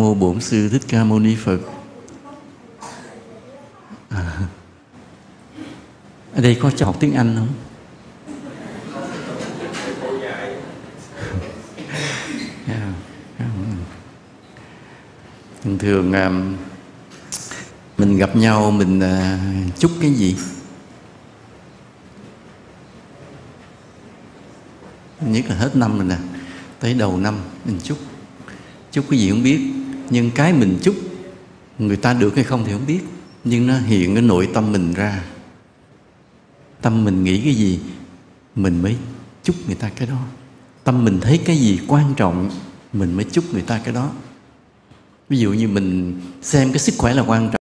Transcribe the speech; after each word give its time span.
mô 0.00 0.14
bổn 0.14 0.40
sư 0.40 0.68
thích 0.68 0.82
ca 0.88 1.04
mâu 1.04 1.18
ni 1.18 1.36
phật. 1.36 1.58
À, 4.08 4.38
ở 6.34 6.40
đây 6.40 6.58
có 6.62 6.70
cho 6.70 6.86
học 6.86 6.96
tiếng 7.00 7.14
anh 7.14 7.36
không? 7.36 7.48
Thường 15.64 15.78
thường 15.78 16.12
à, 16.12 16.30
mình 17.98 18.16
gặp 18.16 18.36
nhau 18.36 18.70
mình 18.70 19.00
à, 19.00 19.38
chúc 19.78 19.90
cái 20.00 20.12
gì? 20.12 20.36
Nhất 25.20 25.44
là 25.48 25.54
hết 25.54 25.76
năm 25.76 25.98
rồi 25.98 26.06
nè 26.06 26.16
tới 26.78 26.94
đầu 26.94 27.16
năm 27.16 27.38
mình 27.64 27.78
chúc. 27.84 27.98
Chúc 28.92 29.04
cái 29.10 29.18
gì 29.18 29.30
không 29.30 29.42
biết 29.42 29.79
nhưng 30.10 30.30
cái 30.30 30.52
mình 30.52 30.78
chúc 30.82 30.94
người 31.78 31.96
ta 31.96 32.14
được 32.14 32.34
hay 32.34 32.44
không 32.44 32.64
thì 32.66 32.72
không 32.72 32.86
biết. 32.86 33.00
Nhưng 33.44 33.66
nó 33.66 33.78
hiện 33.78 34.14
cái 34.14 34.22
nội 34.22 34.48
tâm 34.54 34.72
mình 34.72 34.92
ra. 34.94 35.24
Tâm 36.82 37.04
mình 37.04 37.24
nghĩ 37.24 37.40
cái 37.44 37.54
gì, 37.54 37.80
mình 38.54 38.82
mới 38.82 38.96
chúc 39.42 39.56
người 39.66 39.74
ta 39.74 39.88
cái 39.88 40.08
đó. 40.08 40.18
Tâm 40.84 41.04
mình 41.04 41.20
thấy 41.20 41.38
cái 41.38 41.56
gì 41.56 41.80
quan 41.88 42.14
trọng, 42.16 42.50
mình 42.92 43.14
mới 43.14 43.24
chúc 43.24 43.52
người 43.52 43.62
ta 43.62 43.80
cái 43.84 43.94
đó. 43.94 44.10
Ví 45.28 45.38
dụ 45.38 45.52
như 45.52 45.68
mình 45.68 46.20
xem 46.42 46.72
cái 46.72 46.78
sức 46.78 46.94
khỏe 46.98 47.14
là 47.14 47.22
quan 47.22 47.50
trọng. 47.50 47.59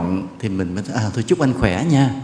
Trọng 0.00 0.28
thì 0.38 0.48
mình 0.48 0.74
mới 0.74 0.84
à 0.94 1.10
tôi 1.14 1.22
chúc 1.22 1.40
anh 1.40 1.52
khỏe 1.52 1.84
nha. 1.90 2.14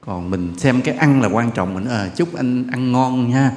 Còn 0.00 0.30
mình 0.30 0.58
xem 0.58 0.82
cái 0.82 0.96
ăn 0.96 1.22
là 1.22 1.28
quan 1.28 1.50
trọng 1.50 1.74
mình 1.74 1.84
à, 1.84 2.08
chúc 2.16 2.34
anh 2.34 2.66
ăn 2.72 2.92
ngon 2.92 3.30
nha. 3.30 3.52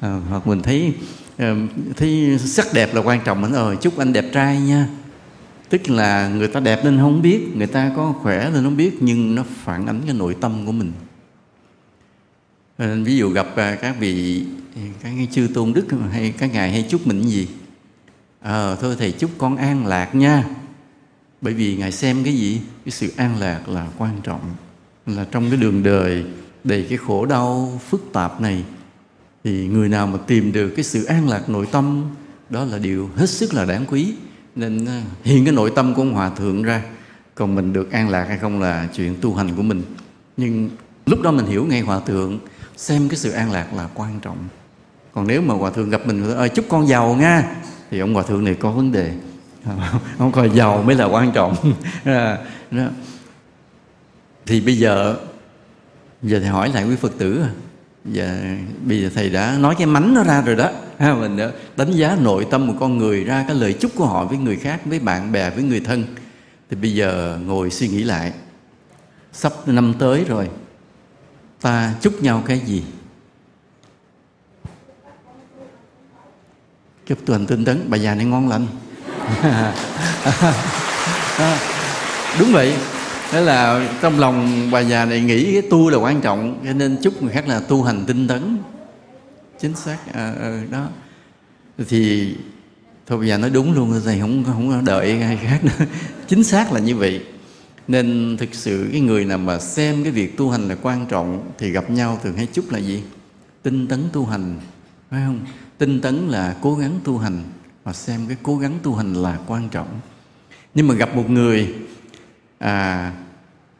À, 0.00 0.20
hoặc 0.28 0.46
mình 0.46 0.62
thấy 0.62 0.94
à, 1.36 1.54
thấy 1.96 2.38
sắc 2.38 2.66
đẹp 2.74 2.94
là 2.94 3.00
quan 3.00 3.20
trọng 3.24 3.40
mình 3.40 3.52
ờ 3.52 3.72
à, 3.72 3.74
chúc 3.80 3.98
anh 3.98 4.12
đẹp 4.12 4.24
trai 4.32 4.60
nha. 4.60 4.86
Tức 5.68 5.90
là 5.90 6.28
người 6.28 6.48
ta 6.48 6.60
đẹp 6.60 6.84
nên 6.84 6.98
không 6.98 7.22
biết 7.22 7.56
người 7.56 7.66
ta 7.66 7.90
có 7.96 8.14
khỏe 8.22 8.50
nên 8.54 8.64
không 8.64 8.76
biết 8.76 8.96
nhưng 9.00 9.34
nó 9.34 9.44
phản 9.64 9.86
ánh 9.86 10.00
cái 10.06 10.14
nội 10.14 10.36
tâm 10.40 10.66
của 10.66 10.72
mình. 10.72 10.92
À, 12.78 12.96
ví 13.04 13.16
dụ 13.16 13.28
gặp 13.28 13.46
à, 13.56 13.74
các 13.80 13.96
vị 13.98 14.44
các 14.74 15.12
cái 15.16 15.28
chư 15.30 15.48
tôn 15.54 15.72
đức 15.72 15.86
hay 16.12 16.34
các 16.38 16.52
ngài 16.52 16.72
hay 16.72 16.86
chúc 16.88 17.06
mình 17.06 17.22
gì? 17.22 17.48
Ờ 18.40 18.72
à, 18.72 18.76
thôi 18.80 18.96
thầy 18.98 19.12
chúc 19.12 19.30
con 19.38 19.56
an 19.56 19.86
lạc 19.86 20.14
nha 20.14 20.44
bởi 21.42 21.54
vì 21.54 21.76
ngài 21.76 21.92
xem 21.92 22.24
cái 22.24 22.34
gì? 22.34 22.60
Cái 22.84 22.92
sự 22.92 23.12
an 23.16 23.38
lạc 23.38 23.68
là 23.68 23.88
quan 23.98 24.20
trọng. 24.22 24.40
Là 25.06 25.26
trong 25.30 25.50
cái 25.50 25.60
đường 25.60 25.82
đời 25.82 26.24
đầy 26.64 26.86
cái 26.88 26.98
khổ 26.98 27.26
đau 27.26 27.80
phức 27.88 28.12
tạp 28.12 28.40
này, 28.40 28.64
thì 29.44 29.66
người 29.66 29.88
nào 29.88 30.06
mà 30.06 30.18
tìm 30.26 30.52
được 30.52 30.68
cái 30.68 30.84
sự 30.84 31.04
an 31.04 31.28
lạc 31.28 31.48
nội 31.48 31.66
tâm, 31.72 32.04
đó 32.50 32.64
là 32.64 32.78
điều 32.78 33.10
hết 33.16 33.30
sức 33.30 33.54
là 33.54 33.64
đáng 33.64 33.84
quý. 33.90 34.14
Nên 34.56 34.86
à, 34.86 35.02
hiện 35.22 35.44
cái 35.44 35.54
nội 35.54 35.72
tâm 35.76 35.94
của 35.94 36.02
ông 36.02 36.12
hòa 36.12 36.30
thượng 36.30 36.62
ra, 36.62 36.82
còn 37.34 37.54
mình 37.54 37.72
được 37.72 37.92
an 37.92 38.08
lạc 38.08 38.24
hay 38.28 38.38
không 38.38 38.60
là 38.60 38.88
chuyện 38.94 39.14
tu 39.20 39.34
hành 39.34 39.56
của 39.56 39.62
mình. 39.62 39.82
Nhưng 40.36 40.70
lúc 41.06 41.22
đó 41.22 41.30
mình 41.30 41.46
hiểu 41.46 41.66
ngay 41.66 41.80
hòa 41.80 42.00
thượng, 42.00 42.38
xem 42.76 43.08
cái 43.08 43.16
sự 43.16 43.30
an 43.30 43.52
lạc 43.52 43.74
là 43.74 43.88
quan 43.94 44.20
trọng. 44.20 44.38
Còn 45.12 45.26
nếu 45.26 45.42
mà 45.42 45.54
hòa 45.54 45.70
thượng 45.70 45.90
gặp 45.90 46.06
mình, 46.06 46.34
ơi, 46.34 46.48
chúc 46.48 46.64
con 46.68 46.88
giàu 46.88 47.14
nha. 47.14 47.56
Thì 47.90 47.98
ông 47.98 48.14
hòa 48.14 48.22
thượng 48.22 48.44
này 48.44 48.54
có 48.54 48.70
vấn 48.70 48.92
đề. 48.92 49.14
À, 49.64 49.92
không 50.18 50.32
coi 50.32 50.50
giàu 50.50 50.82
mới 50.82 50.96
là 50.96 51.04
quan 51.04 51.32
trọng. 51.32 51.56
À, 52.04 52.38
đó. 52.70 52.84
thì 54.46 54.60
bây 54.60 54.78
giờ 54.78 55.16
giờ 56.22 56.40
thầy 56.40 56.48
hỏi 56.48 56.68
lại 56.68 56.84
quý 56.84 56.96
phật 56.96 57.12
tử 57.18 57.42
à. 57.42 57.50
giờ, 58.04 58.38
bây 58.86 59.02
giờ 59.02 59.10
thầy 59.14 59.30
đã 59.30 59.56
nói 59.58 59.74
cái 59.78 59.86
mánh 59.86 60.14
nó 60.14 60.24
ra 60.24 60.42
rồi 60.42 60.56
đó. 60.56 60.70
Ha 60.98 61.14
mình 61.14 61.36
đã 61.36 61.50
đánh 61.76 61.92
giá 61.92 62.16
nội 62.20 62.46
tâm 62.50 62.66
một 62.66 62.74
con 62.80 62.98
người 62.98 63.24
ra 63.24 63.44
cái 63.48 63.56
lời 63.56 63.72
chúc 63.72 63.90
của 63.96 64.06
họ 64.06 64.24
với 64.24 64.38
người 64.38 64.56
khác, 64.56 64.80
với 64.84 64.98
bạn 64.98 65.32
bè, 65.32 65.50
với 65.50 65.64
người 65.64 65.80
thân. 65.80 66.04
Thì 66.70 66.76
bây 66.76 66.94
giờ 66.94 67.38
ngồi 67.46 67.70
suy 67.70 67.88
nghĩ 67.88 68.04
lại. 68.04 68.32
Sắp 69.32 69.52
năm 69.66 69.94
tới 69.98 70.24
rồi, 70.24 70.48
ta 71.60 71.94
chúc 72.00 72.22
nhau 72.22 72.42
cái 72.46 72.58
gì? 72.58 72.82
Chúc 77.06 77.18
tuần 77.26 77.46
tinh 77.46 77.64
tấn. 77.64 77.86
Bà 77.88 77.96
già 77.96 78.14
này 78.14 78.26
ngon 78.26 78.48
lành. 78.48 78.66
đúng 82.38 82.52
vậy. 82.52 82.74
Đó 83.32 83.40
là 83.40 83.88
trong 84.02 84.20
lòng 84.20 84.68
bà 84.70 84.80
già 84.80 85.04
này 85.04 85.20
nghĩ 85.20 85.52
cái 85.52 85.62
tu 85.70 85.90
là 85.90 85.98
quan 85.98 86.20
trọng 86.20 86.60
cho 86.64 86.72
nên 86.72 86.96
chúc 87.02 87.22
người 87.22 87.32
khác 87.32 87.48
là 87.48 87.60
tu 87.60 87.82
hành 87.82 88.04
tinh 88.06 88.28
tấn. 88.28 88.58
Chính 89.60 89.76
xác. 89.76 89.98
À, 90.12 90.34
à, 90.42 90.62
đó. 90.70 90.88
Thì 91.88 92.34
thôi 93.06 93.18
bây 93.18 93.28
giờ 93.28 93.38
nói 93.38 93.50
đúng 93.50 93.72
luôn 93.72 94.00
thầy 94.04 94.20
không 94.20 94.44
không 94.44 94.84
đợi 94.84 95.22
ai 95.22 95.38
khác 95.42 95.64
nữa. 95.64 95.86
Chính 96.28 96.44
xác 96.44 96.72
là 96.72 96.80
như 96.80 96.96
vậy. 96.96 97.24
Nên 97.88 98.36
thực 98.40 98.54
sự 98.54 98.88
cái 98.92 99.00
người 99.00 99.24
nào 99.24 99.38
mà 99.38 99.58
xem 99.58 100.02
cái 100.02 100.12
việc 100.12 100.36
tu 100.36 100.50
hành 100.50 100.68
là 100.68 100.76
quan 100.82 101.06
trọng 101.06 101.50
thì 101.58 101.70
gặp 101.70 101.90
nhau 101.90 102.20
thường 102.22 102.36
hay 102.36 102.46
chúc 102.52 102.70
là 102.70 102.78
gì? 102.78 103.02
Tinh 103.62 103.86
tấn 103.86 104.04
tu 104.12 104.26
hành 104.26 104.56
phải 105.10 105.22
không? 105.26 105.40
Tinh 105.78 106.00
tấn 106.00 106.28
là 106.28 106.56
cố 106.62 106.74
gắng 106.74 107.00
tu 107.04 107.18
hành 107.18 107.42
và 107.84 107.92
xem 107.92 108.20
cái 108.28 108.36
cố 108.42 108.58
gắng 108.58 108.78
tu 108.82 108.94
hành 108.94 109.14
là 109.14 109.38
quan 109.46 109.68
trọng. 109.68 110.00
Nhưng 110.74 110.88
mà 110.88 110.94
gặp 110.94 111.16
một 111.16 111.30
người 111.30 111.74
à, 112.58 113.12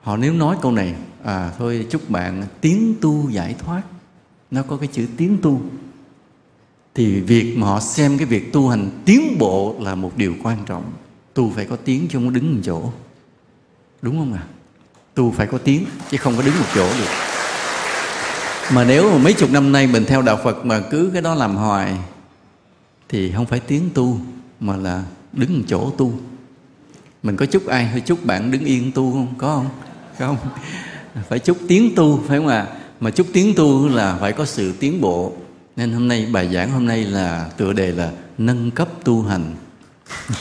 họ 0.01 0.17
nếu 0.17 0.33
nói 0.33 0.57
câu 0.63 0.73
này 0.73 0.95
à 1.25 1.53
thôi 1.59 1.87
chúc 1.91 2.11
bạn 2.11 2.45
tiến 2.61 2.95
tu 3.01 3.31
giải 3.31 3.55
thoát. 3.59 3.83
Nó 4.51 4.63
có 4.63 4.77
cái 4.77 4.89
chữ 4.93 5.07
tiến 5.17 5.39
tu. 5.43 5.63
Thì 6.95 7.21
việc 7.21 7.55
mà 7.57 7.67
họ 7.67 7.81
xem 7.81 8.19
cái 8.19 8.27
việc 8.27 8.53
tu 8.53 8.69
hành 8.69 8.91
tiến 9.05 9.39
bộ 9.39 9.77
là 9.81 9.95
một 9.95 10.13
điều 10.17 10.35
quan 10.43 10.59
trọng. 10.67 10.93
Tu 11.35 11.51
phải 11.51 11.65
có 11.65 11.77
tiến 11.77 12.07
chứ 12.11 12.19
không 12.19 12.27
có 12.27 12.31
đứng 12.31 12.55
một 12.55 12.61
chỗ. 12.65 12.93
Đúng 14.03 14.19
không 14.19 14.33
ạ? 14.33 14.43
À? 14.49 14.53
tu 15.15 15.31
phải 15.31 15.47
có 15.47 15.59
tiến 15.59 15.87
chứ 16.11 16.17
không 16.17 16.37
có 16.37 16.43
đứng 16.43 16.59
một 16.59 16.67
chỗ 16.75 16.89
được. 16.99 17.11
Mà 18.73 18.85
nếu 18.85 19.11
mà 19.11 19.19
mấy 19.19 19.33
chục 19.33 19.51
năm 19.51 19.73
nay 19.73 19.87
mình 19.87 20.05
theo 20.05 20.23
đạo 20.23 20.39
phật 20.45 20.67
mà 20.67 20.81
cứ 20.91 21.11
cái 21.13 21.23
đó 21.23 21.35
làm 21.35 21.57
hoài 21.57 21.97
thì 23.13 23.33
không 23.33 23.47
phải 23.47 23.61
tiếng 23.61 23.91
tu 23.95 24.19
mà 24.61 24.77
là 24.77 25.03
đứng 25.33 25.59
một 25.59 25.65
chỗ 25.69 25.91
tu. 25.91 26.13
Mình 27.23 27.37
có 27.37 27.47
chúc 27.47 27.67
ai? 27.67 27.85
Hay 27.85 28.01
chúc 28.01 28.27
bạn 28.27 28.51
đứng 28.51 28.65
yên 28.65 28.93
tu 28.93 29.13
không? 29.13 29.35
Có 29.39 29.55
không? 29.57 29.69
Không. 30.19 30.37
Phải 31.29 31.39
chúc 31.39 31.59
tiếng 31.69 31.95
tu 31.95 32.21
phải 32.29 32.39
không 32.39 32.49
ạ? 32.49 32.67
À? 32.71 32.77
mà 33.01 33.11
chúc 33.11 33.27
tiếng 33.33 33.55
tu 33.55 33.89
là 33.89 34.17
phải 34.21 34.33
có 34.33 34.45
sự 34.45 34.73
tiến 34.81 35.01
bộ. 35.01 35.33
Nên 35.77 35.93
hôm 35.93 36.09
nay 36.09 36.27
bài 36.33 36.49
giảng 36.55 36.71
hôm 36.71 36.87
nay 36.87 37.05
là 37.05 37.51
tựa 37.57 37.73
đề 37.73 37.93
là 37.93 38.11
nâng 38.39 38.71
cấp 38.71 38.89
tu 39.05 39.23
hành. 39.23 39.55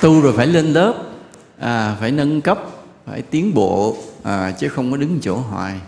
Tu 0.00 0.20
rồi 0.20 0.32
phải 0.36 0.46
lên 0.46 0.72
lớp 0.72 0.94
à, 1.58 1.96
phải 2.00 2.10
nâng 2.10 2.40
cấp 2.40 2.58
phải 3.06 3.22
tiến 3.22 3.54
bộ 3.54 3.96
à, 4.22 4.50
chứ 4.50 4.68
không 4.68 4.90
có 4.90 4.96
đứng 4.96 5.18
chỗ 5.22 5.36
hoài 5.36 5.80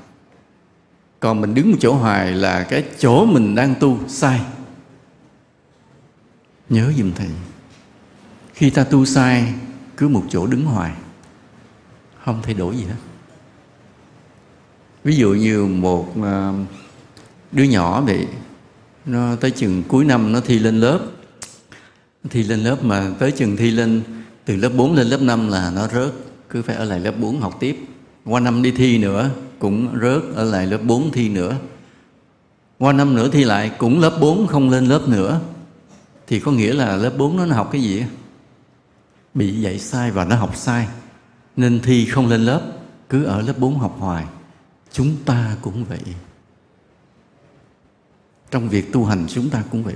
còn 1.21 1.41
mình 1.41 1.55
đứng 1.55 1.71
một 1.71 1.77
chỗ 1.81 1.93
hoài 1.93 2.33
là 2.33 2.63
cái 2.63 2.85
chỗ 2.99 3.27
mình 3.27 3.55
đang 3.55 3.75
tu 3.81 3.99
sai. 4.09 4.41
Nhớ 6.69 6.93
giùm 6.99 7.13
thầy. 7.13 7.29
Khi 8.55 8.71
ta 8.71 8.85
tu 8.85 9.05
sai, 9.05 9.55
cứ 9.97 10.09
một 10.09 10.25
chỗ 10.29 10.47
đứng 10.47 10.65
hoài. 10.65 10.93
Không 12.25 12.41
thay 12.43 12.55
đổi 12.55 12.77
gì 12.77 12.85
hết. 12.85 12.97
Ví 15.05 15.17
dụ 15.17 15.35
như 15.35 15.65
một 15.65 16.15
à, 16.23 16.53
đứa 17.53 17.65
nhỏ 17.65 18.01
vậy, 18.01 18.27
nó 19.05 19.37
tới 19.37 19.51
chừng 19.51 19.83
cuối 19.89 20.05
năm 20.05 20.33
nó 20.33 20.41
thi 20.41 20.59
lên 20.59 20.81
lớp. 20.81 21.01
Thi 22.31 22.43
lên 22.43 22.61
lớp 22.61 22.85
mà 22.85 23.11
tới 23.19 23.33
chừng 23.33 23.57
thi 23.57 23.71
lên 23.71 24.03
từ 24.45 24.57
lớp 24.57 24.71
4 24.77 24.95
lên 24.95 25.07
lớp 25.07 25.23
5 25.23 25.49
là 25.49 25.71
nó 25.71 25.89
rớt, 25.89 26.13
cứ 26.49 26.63
phải 26.63 26.77
ở 26.77 26.85
lại 26.85 27.01
lớp 27.01 27.13
4 27.21 27.41
học 27.41 27.57
tiếp 27.61 27.77
qua 28.26 28.40
năm 28.40 28.62
đi 28.62 28.70
thi 28.70 28.99
nữa, 28.99 29.31
cũng 29.58 29.99
rớt 30.02 30.23
ở 30.34 30.44
lại 30.44 30.67
lớp 30.67 30.81
4 30.82 31.11
thi 31.11 31.28
nữa. 31.28 31.56
Qua 32.78 32.93
năm 32.93 33.14
nữa 33.14 33.28
thi 33.32 33.44
lại, 33.44 33.73
cũng 33.78 34.00
lớp 34.00 34.19
4 34.20 34.46
không 34.46 34.70
lên 34.70 34.87
lớp 34.87 35.08
nữa. 35.08 35.40
Thì 36.26 36.40
có 36.40 36.52
nghĩa 36.52 36.73
là 36.73 36.96
lớp 36.96 37.12
4 37.19 37.37
nó 37.37 37.55
học 37.55 37.69
cái 37.73 37.82
gì 37.82 38.05
bị 39.34 39.61
dạy 39.61 39.78
sai 39.78 40.11
và 40.11 40.25
nó 40.25 40.37
học 40.37 40.56
sai. 40.56 40.88
Nên 41.56 41.81
thi 41.81 42.06
không 42.06 42.28
lên 42.28 42.40
lớp, 42.40 42.62
cứ 43.08 43.25
ở 43.25 43.43
lớp 43.43 43.58
4 43.58 43.78
học 43.78 43.96
hoài. 43.99 44.25
Chúng 44.93 45.17
ta 45.25 45.56
cũng 45.62 45.84
vậy. 45.84 46.00
Trong 48.50 48.69
việc 48.69 48.93
tu 48.93 49.05
hành, 49.05 49.26
chúng 49.29 49.50
ta 49.50 49.64
cũng 49.70 49.82
vậy. 49.82 49.94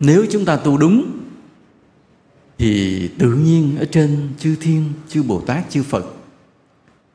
Nếu 0.00 0.26
chúng 0.30 0.44
ta 0.44 0.56
tu 0.56 0.76
đúng, 0.76 1.20
thì 2.58 3.08
tự 3.18 3.34
nhiên 3.34 3.76
ở 3.78 3.84
trên 3.84 4.28
chư 4.38 4.56
thiên, 4.60 4.92
chư 5.08 5.22
bồ 5.22 5.40
tát, 5.40 5.70
chư 5.70 5.82
phật 5.82 6.04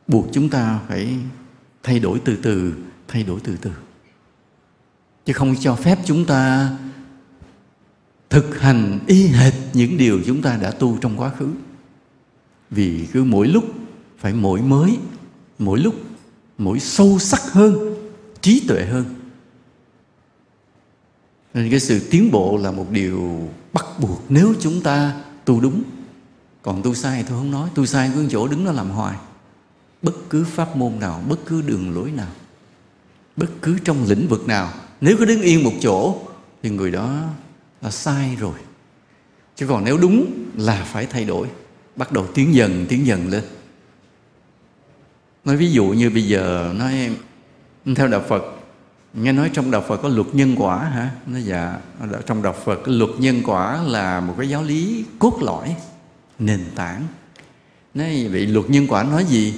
buộc 0.10 0.28
chúng 0.32 0.50
ta 0.50 0.80
phải 0.88 1.18
thay 1.84 2.00
đổi 2.00 2.22
từ 2.26 2.36
từ, 2.36 2.74
thay 3.08 3.24
đổi 3.24 3.40
từ 3.44 3.58
từ. 3.62 3.72
Chứ 5.26 5.34
không 5.34 5.56
cho 5.60 5.76
phép 5.76 6.00
chúng 6.06 6.26
ta 6.26 6.70
thực 8.30 8.60
hành 8.60 9.00
y 9.08 9.28
hệt 9.28 9.54
những 9.74 9.98
điều 9.98 10.22
chúng 10.26 10.42
ta 10.42 10.58
đã 10.58 10.72
tu 10.72 10.98
trong 10.98 11.18
quá 11.18 11.32
khứ. 11.40 11.52
Vì 12.70 13.08
cứ 13.14 13.24
mỗi 13.24 13.48
lúc 13.48 13.64
phải 14.18 14.34
mỗi 14.34 14.62
mới, 14.62 14.98
mỗi 15.60 15.80
lúc, 15.80 15.96
mỗi 16.58 16.80
sâu 16.80 17.20
sắc 17.20 17.42
hơn, 17.42 17.96
trí 18.42 18.68
tuệ 18.68 18.86
hơn. 18.86 19.06
Nên 21.54 21.70
cái 21.70 21.80
sự 21.80 22.08
tiến 22.12 22.32
bộ 22.32 22.58
là 22.58 22.72
một 22.72 22.92
điều 22.92 23.50
bắt 23.74 23.86
buộc 24.00 24.24
nếu 24.30 24.54
chúng 24.60 24.82
ta 24.82 25.22
tu 25.46 25.62
đúng. 25.62 25.84
Còn 26.62 26.82
tu 26.84 26.94
sai 26.94 27.18
thì 27.18 27.30
tôi 27.30 27.38
không 27.38 27.52
nói, 27.52 27.70
tu 27.76 27.86
sai 27.86 28.12
cứ 28.16 28.28
chỗ 28.30 28.48
đứng 28.48 28.64
nó 28.64 28.72
làm 28.72 28.90
hoài 28.90 29.18
bất 30.02 30.16
cứ 30.30 30.44
pháp 30.44 30.76
môn 30.76 31.00
nào, 31.00 31.24
bất 31.30 31.40
cứ 31.46 31.62
đường 31.62 31.96
lối 31.96 32.12
nào, 32.12 32.32
bất 33.36 33.50
cứ 33.62 33.78
trong 33.84 34.06
lĩnh 34.08 34.28
vực 34.28 34.48
nào, 34.48 34.74
nếu 35.02 35.18
cứ 35.18 35.26
đứng 35.26 35.42
yên 35.42 35.64
một 35.64 35.74
chỗ 35.82 36.18
thì 36.64 36.70
người 36.70 36.92
đó 36.92 37.24
là 37.82 37.92
sai 37.92 38.36
rồi. 38.40 38.60
Chứ 39.56 39.68
còn 39.68 39.86
nếu 39.86 39.98
đúng 39.98 40.34
là 40.56 40.86
phải 40.92 41.06
thay 41.06 41.26
đổi, 41.26 41.48
bắt 41.96 42.12
đầu 42.12 42.28
tiến 42.28 42.54
dần 42.54 42.86
tiến 42.90 43.06
dần 43.06 43.28
lên. 43.28 43.44
Nói 45.46 45.58
ví 45.58 45.72
dụ 45.72 45.86
như 45.86 46.10
bây 46.10 46.28
giờ 46.28 46.74
nói 46.78 47.16
theo 47.96 48.08
đạo 48.08 48.24
phật, 48.30 48.44
nghe 49.14 49.32
nói 49.32 49.50
trong 49.54 49.72
đạo 49.72 49.84
phật 49.88 49.98
có 49.98 50.10
luật 50.10 50.28
nhân 50.34 50.56
quả 50.58 50.78
hả? 50.78 51.12
Nói 51.28 51.44
dạ 51.44 51.80
trong 52.26 52.42
đạo 52.42 52.56
phật 52.66 52.80
luật 52.86 53.10
nhân 53.20 53.42
quả 53.46 53.84
là 53.84 54.20
một 54.20 54.36
cái 54.38 54.50
giáo 54.50 54.64
lý 54.64 55.06
cốt 55.20 55.38
lõi, 55.42 55.76
nền 56.40 56.66
tảng. 56.76 57.04
Nói 57.94 58.28
vậy 58.32 58.48
luật 58.48 58.70
nhân 58.70 58.88
quả 58.88 59.04
nói 59.04 59.26
gì? 59.26 59.54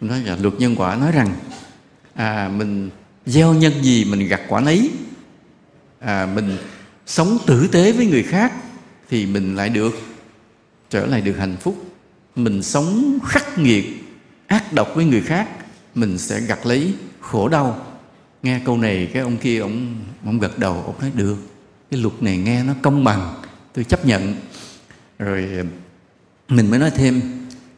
Nói 0.00 0.20
là 0.20 0.36
luật 0.40 0.54
nhân 0.58 0.76
quả 0.76 0.96
nói 0.96 1.12
rằng 1.12 1.34
à 2.14 2.50
mình 2.56 2.90
gieo 3.26 3.54
nhân 3.54 3.72
gì 3.82 4.04
mình 4.04 4.28
gặt 4.28 4.40
quả 4.48 4.60
nấy. 4.60 4.90
À 6.00 6.26
mình 6.34 6.56
sống 7.06 7.38
tử 7.46 7.68
tế 7.72 7.92
với 7.92 8.06
người 8.06 8.22
khác 8.22 8.52
thì 9.10 9.26
mình 9.26 9.56
lại 9.56 9.68
được 9.68 9.94
trở 10.90 11.06
lại 11.06 11.20
được 11.20 11.36
hạnh 11.38 11.56
phúc. 11.60 11.84
Mình 12.36 12.62
sống 12.62 13.18
khắc 13.26 13.58
nghiệt, 13.58 13.84
ác 14.46 14.72
độc 14.72 14.88
với 14.94 15.04
người 15.04 15.20
khác, 15.20 15.48
mình 15.94 16.18
sẽ 16.18 16.40
gặt 16.40 16.66
lấy 16.66 16.94
khổ 17.20 17.48
đau. 17.48 17.86
Nghe 18.42 18.60
câu 18.64 18.78
này, 18.78 19.10
cái 19.12 19.22
ông 19.22 19.36
kia, 19.36 19.58
ông 19.58 19.96
ông 20.24 20.38
gật 20.38 20.58
đầu, 20.58 20.82
ông 20.86 20.94
nói, 21.00 21.10
được, 21.14 21.36
cái 21.90 22.00
luật 22.00 22.22
này 22.22 22.36
nghe 22.36 22.62
nó 22.62 22.74
công 22.82 23.04
bằng, 23.04 23.34
tôi 23.72 23.84
chấp 23.84 24.06
nhận. 24.06 24.34
Rồi 25.18 25.48
à, 25.58 25.62
mình 26.48 26.70
mới 26.70 26.78
nói 26.78 26.90
thêm 26.90 27.20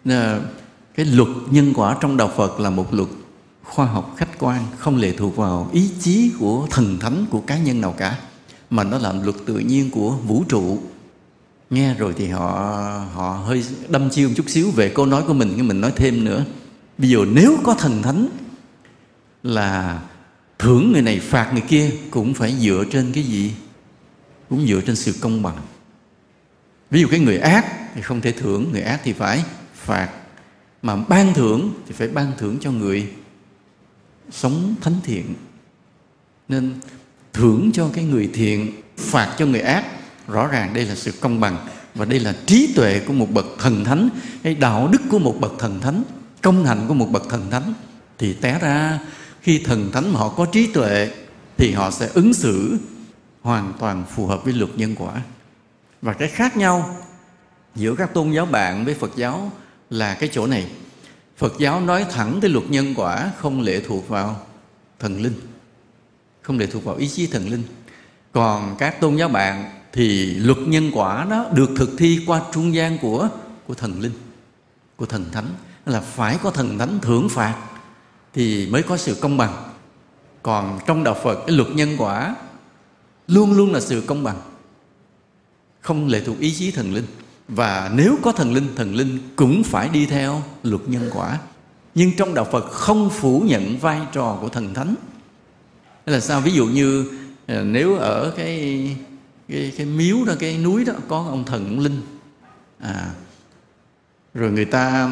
à, 0.05 0.41
cái 0.97 1.07
luật 1.07 1.29
nhân 1.51 1.73
quả 1.77 1.97
trong 2.01 2.17
đạo 2.17 2.33
Phật 2.37 2.61
là 2.61 2.71
một 2.71 2.95
luật 2.95 3.09
khoa 3.63 3.87
học 3.87 4.15
khách 4.17 4.39
quan, 4.39 4.63
không 4.79 4.97
lệ 4.97 5.13
thuộc 5.13 5.37
vào 5.37 5.71
ý 5.73 5.91
chí 6.01 6.31
của 6.39 6.67
thần 6.71 6.99
thánh, 6.99 7.27
của 7.31 7.41
cá 7.41 7.59
nhân 7.59 7.81
nào 7.81 7.95
cả, 7.99 8.19
mà 8.71 8.85
nó 8.85 8.99
là 8.99 9.13
luật 9.13 9.37
tự 9.47 9.59
nhiên 9.59 9.91
của 9.91 10.11
vũ 10.11 10.45
trụ. 10.49 10.79
Nghe 11.71 11.95
rồi 11.95 12.15
thì 12.17 12.29
họ 12.29 12.51
họ 13.15 13.43
hơi 13.47 13.65
đâm 13.89 14.11
chiêu 14.11 14.29
một 14.29 14.35
chút 14.37 14.49
xíu 14.49 14.71
về 14.71 14.89
câu 14.89 15.07
nói 15.07 15.23
của 15.27 15.35
mình, 15.35 15.53
nhưng 15.57 15.69
mình 15.69 15.81
nói 15.81 15.93
thêm 15.97 16.25
nữa. 16.25 16.45
Bây 16.99 17.11
giờ 17.11 17.19
nếu 17.33 17.57
có 17.65 17.75
thần 17.75 18.03
thánh 18.03 18.29
là 19.43 20.03
thưởng 20.59 20.93
người 20.93 21.03
này, 21.03 21.21
phạt 21.21 21.51
người 21.53 21.65
kia, 21.69 21.91
cũng 22.11 22.35
phải 22.35 22.55
dựa 22.61 22.85
trên 22.91 23.13
cái 23.13 23.25
gì? 23.25 23.53
Cũng 24.51 24.67
dựa 24.67 24.81
trên 24.81 24.97
sự 24.97 25.15
công 25.21 25.43
bằng. 25.43 25.57
Ví 26.91 27.01
dụ 27.01 27.09
cái 27.11 27.21
người 27.21 27.39
ác 27.39 27.67
thì 27.95 28.03
không 28.03 28.21
thể 28.21 28.33
thưởng, 28.33 28.73
người 28.73 28.83
ác 28.83 29.01
thì 29.05 29.13
phải 29.13 29.45
phạt 29.75 30.09
mà 30.83 30.97
ban 30.97 31.35
thưởng 31.35 31.75
thì 31.87 31.93
phải 31.93 32.09
ban 32.09 32.33
thưởng 32.39 32.59
cho 32.61 32.71
người 32.71 33.09
sống 34.31 34.75
thánh 34.81 34.97
thiện. 35.03 35.35
Nên 36.49 36.75
thưởng 37.33 37.71
cho 37.73 37.89
cái 37.93 38.05
người 38.05 38.31
thiện, 38.35 38.73
phạt 38.97 39.35
cho 39.39 39.47
người 39.47 39.61
ác, 39.61 39.85
rõ 40.29 40.47
ràng 40.47 40.75
đây 40.75 40.85
là 40.85 40.95
sự 40.95 41.13
công 41.21 41.41
bằng 41.41 41.57
và 41.95 42.05
đây 42.05 42.21
là 42.21 42.35
trí 42.47 42.73
tuệ 42.77 43.01
của 43.07 43.13
một 43.13 43.31
bậc 43.33 43.47
thần 43.59 43.85
thánh 43.85 44.09
cái 44.43 44.55
đạo 44.55 44.89
đức 44.93 45.03
của 45.11 45.19
một 45.19 45.37
bậc 45.41 45.53
thần 45.59 45.81
thánh, 45.81 46.03
công 46.43 46.67
hạnh 46.67 46.85
của 46.89 46.95
một 46.95 47.09
bậc 47.11 47.29
thần 47.29 47.51
thánh. 47.51 47.75
Thì 48.19 48.33
té 48.33 48.59
ra, 48.59 48.99
khi 49.41 49.59
thần 49.59 49.93
thánh 49.93 50.13
mà 50.13 50.21
họ 50.21 50.29
có 50.29 50.47
trí 50.47 50.67
tuệ 50.67 51.11
thì 51.57 51.73
họ 51.73 51.91
sẽ 51.91 52.09
ứng 52.15 52.35
xử 52.35 52.79
hoàn 53.43 53.73
toàn 53.79 54.05
phù 54.15 54.27
hợp 54.27 54.45
với 54.45 54.53
luật 54.53 54.71
nhân 54.77 54.95
quả. 54.99 55.23
Và 56.03 56.13
cái 56.13 56.29
khác 56.29 56.57
nhau 56.57 56.97
giữa 57.75 57.95
các 57.95 58.15
tôn 58.15 58.31
giáo 58.31 58.47
bạn 58.47 58.85
với 58.85 58.95
phật 58.95 59.11
giáo 59.17 59.53
là 59.91 60.15
cái 60.15 60.29
chỗ 60.33 60.47
này. 60.47 60.71
Phật 61.37 61.53
giáo 61.59 61.81
nói 61.81 62.07
thẳng 62.11 62.39
tới 62.41 62.51
luật 62.51 62.71
nhân 62.71 62.95
quả 62.97 63.31
không 63.39 63.61
lệ 63.61 63.81
thuộc 63.87 64.09
vào 64.09 64.47
thần 64.99 65.23
linh, 65.23 65.35
không 66.43 66.59
lệ 66.59 66.67
thuộc 66.67 66.85
vào 66.85 66.97
ý 66.97 67.09
chí 67.09 67.27
thần 67.27 67.49
linh. 67.49 67.63
Còn 68.33 68.77
các 68.79 69.01
tôn 69.01 69.17
giáo 69.17 69.29
bạn 69.29 69.71
thì 69.93 70.35
luật 70.35 70.59
nhân 70.59 70.91
quả 70.95 71.27
đó 71.31 71.47
được 71.53 71.71
thực 71.77 71.91
thi 71.99 72.21
qua 72.27 72.43
trung 72.53 72.75
gian 72.75 72.99
của 72.99 73.29
của 73.67 73.75
thần 73.75 74.01
linh, 74.01 74.13
của 74.97 75.07
thần 75.07 75.25
thánh. 75.33 75.47
Là 75.87 76.01
phải 76.01 76.39
có 76.43 76.51
thần 76.51 76.79
thánh 76.79 76.99
thưởng 77.03 77.29
phạt 77.29 77.57
thì 78.35 78.69
mới 78.71 78.83
có 78.83 78.97
sự 78.97 79.17
công 79.21 79.37
bằng. 79.37 79.73
Còn 80.43 80.79
trong 80.87 81.05
đạo 81.05 81.17
phật, 81.23 81.35
cái 81.47 81.57
luật 81.57 81.69
nhân 81.71 81.97
quả 81.99 82.37
luôn 83.29 83.53
luôn 83.53 83.73
là 83.73 83.81
sự 83.81 84.03
công 84.07 84.25
bằng, 84.25 84.41
không 85.81 86.07
lệ 86.07 86.23
thuộc 86.27 86.39
ý 86.39 86.55
chí 86.55 86.71
thần 86.71 86.95
linh 86.95 87.07
và 87.49 87.91
nếu 87.95 88.19
có 88.23 88.33
thần 88.33 88.53
linh 88.53 88.75
thần 88.77 88.95
linh 88.95 89.19
cũng 89.37 89.63
phải 89.63 89.89
đi 89.89 90.07
theo 90.07 90.43
luật 90.63 90.89
nhân 90.89 91.11
quả. 91.15 91.39
Nhưng 91.95 92.17
trong 92.17 92.35
đạo 92.35 92.47
phật 92.53 92.65
không 92.71 93.11
phủ 93.11 93.41
nhận 93.47 93.79
vai 93.79 94.01
trò 94.13 94.39
của 94.41 94.49
thần 94.49 94.75
thánh. 94.75 94.95
Thế 96.07 96.13
là 96.13 96.21
sao? 96.21 96.41
Ví 96.41 96.53
dụ 96.53 96.67
như 96.67 97.11
à, 97.47 97.63
nếu 97.63 97.97
ở 97.97 98.33
cái 98.37 98.97
cái 99.49 99.73
cái 99.77 99.87
miếu 99.87 100.25
đó, 100.25 100.35
cái 100.39 100.59
núi 100.59 100.85
đó, 100.85 100.93
có 101.09 101.17
ông 101.29 101.45
thần, 101.45 101.65
ông 101.65 101.79
linh 101.79 102.03
à 102.79 103.11
rồi 104.37 104.51
người 104.51 104.65
ta 104.65 105.11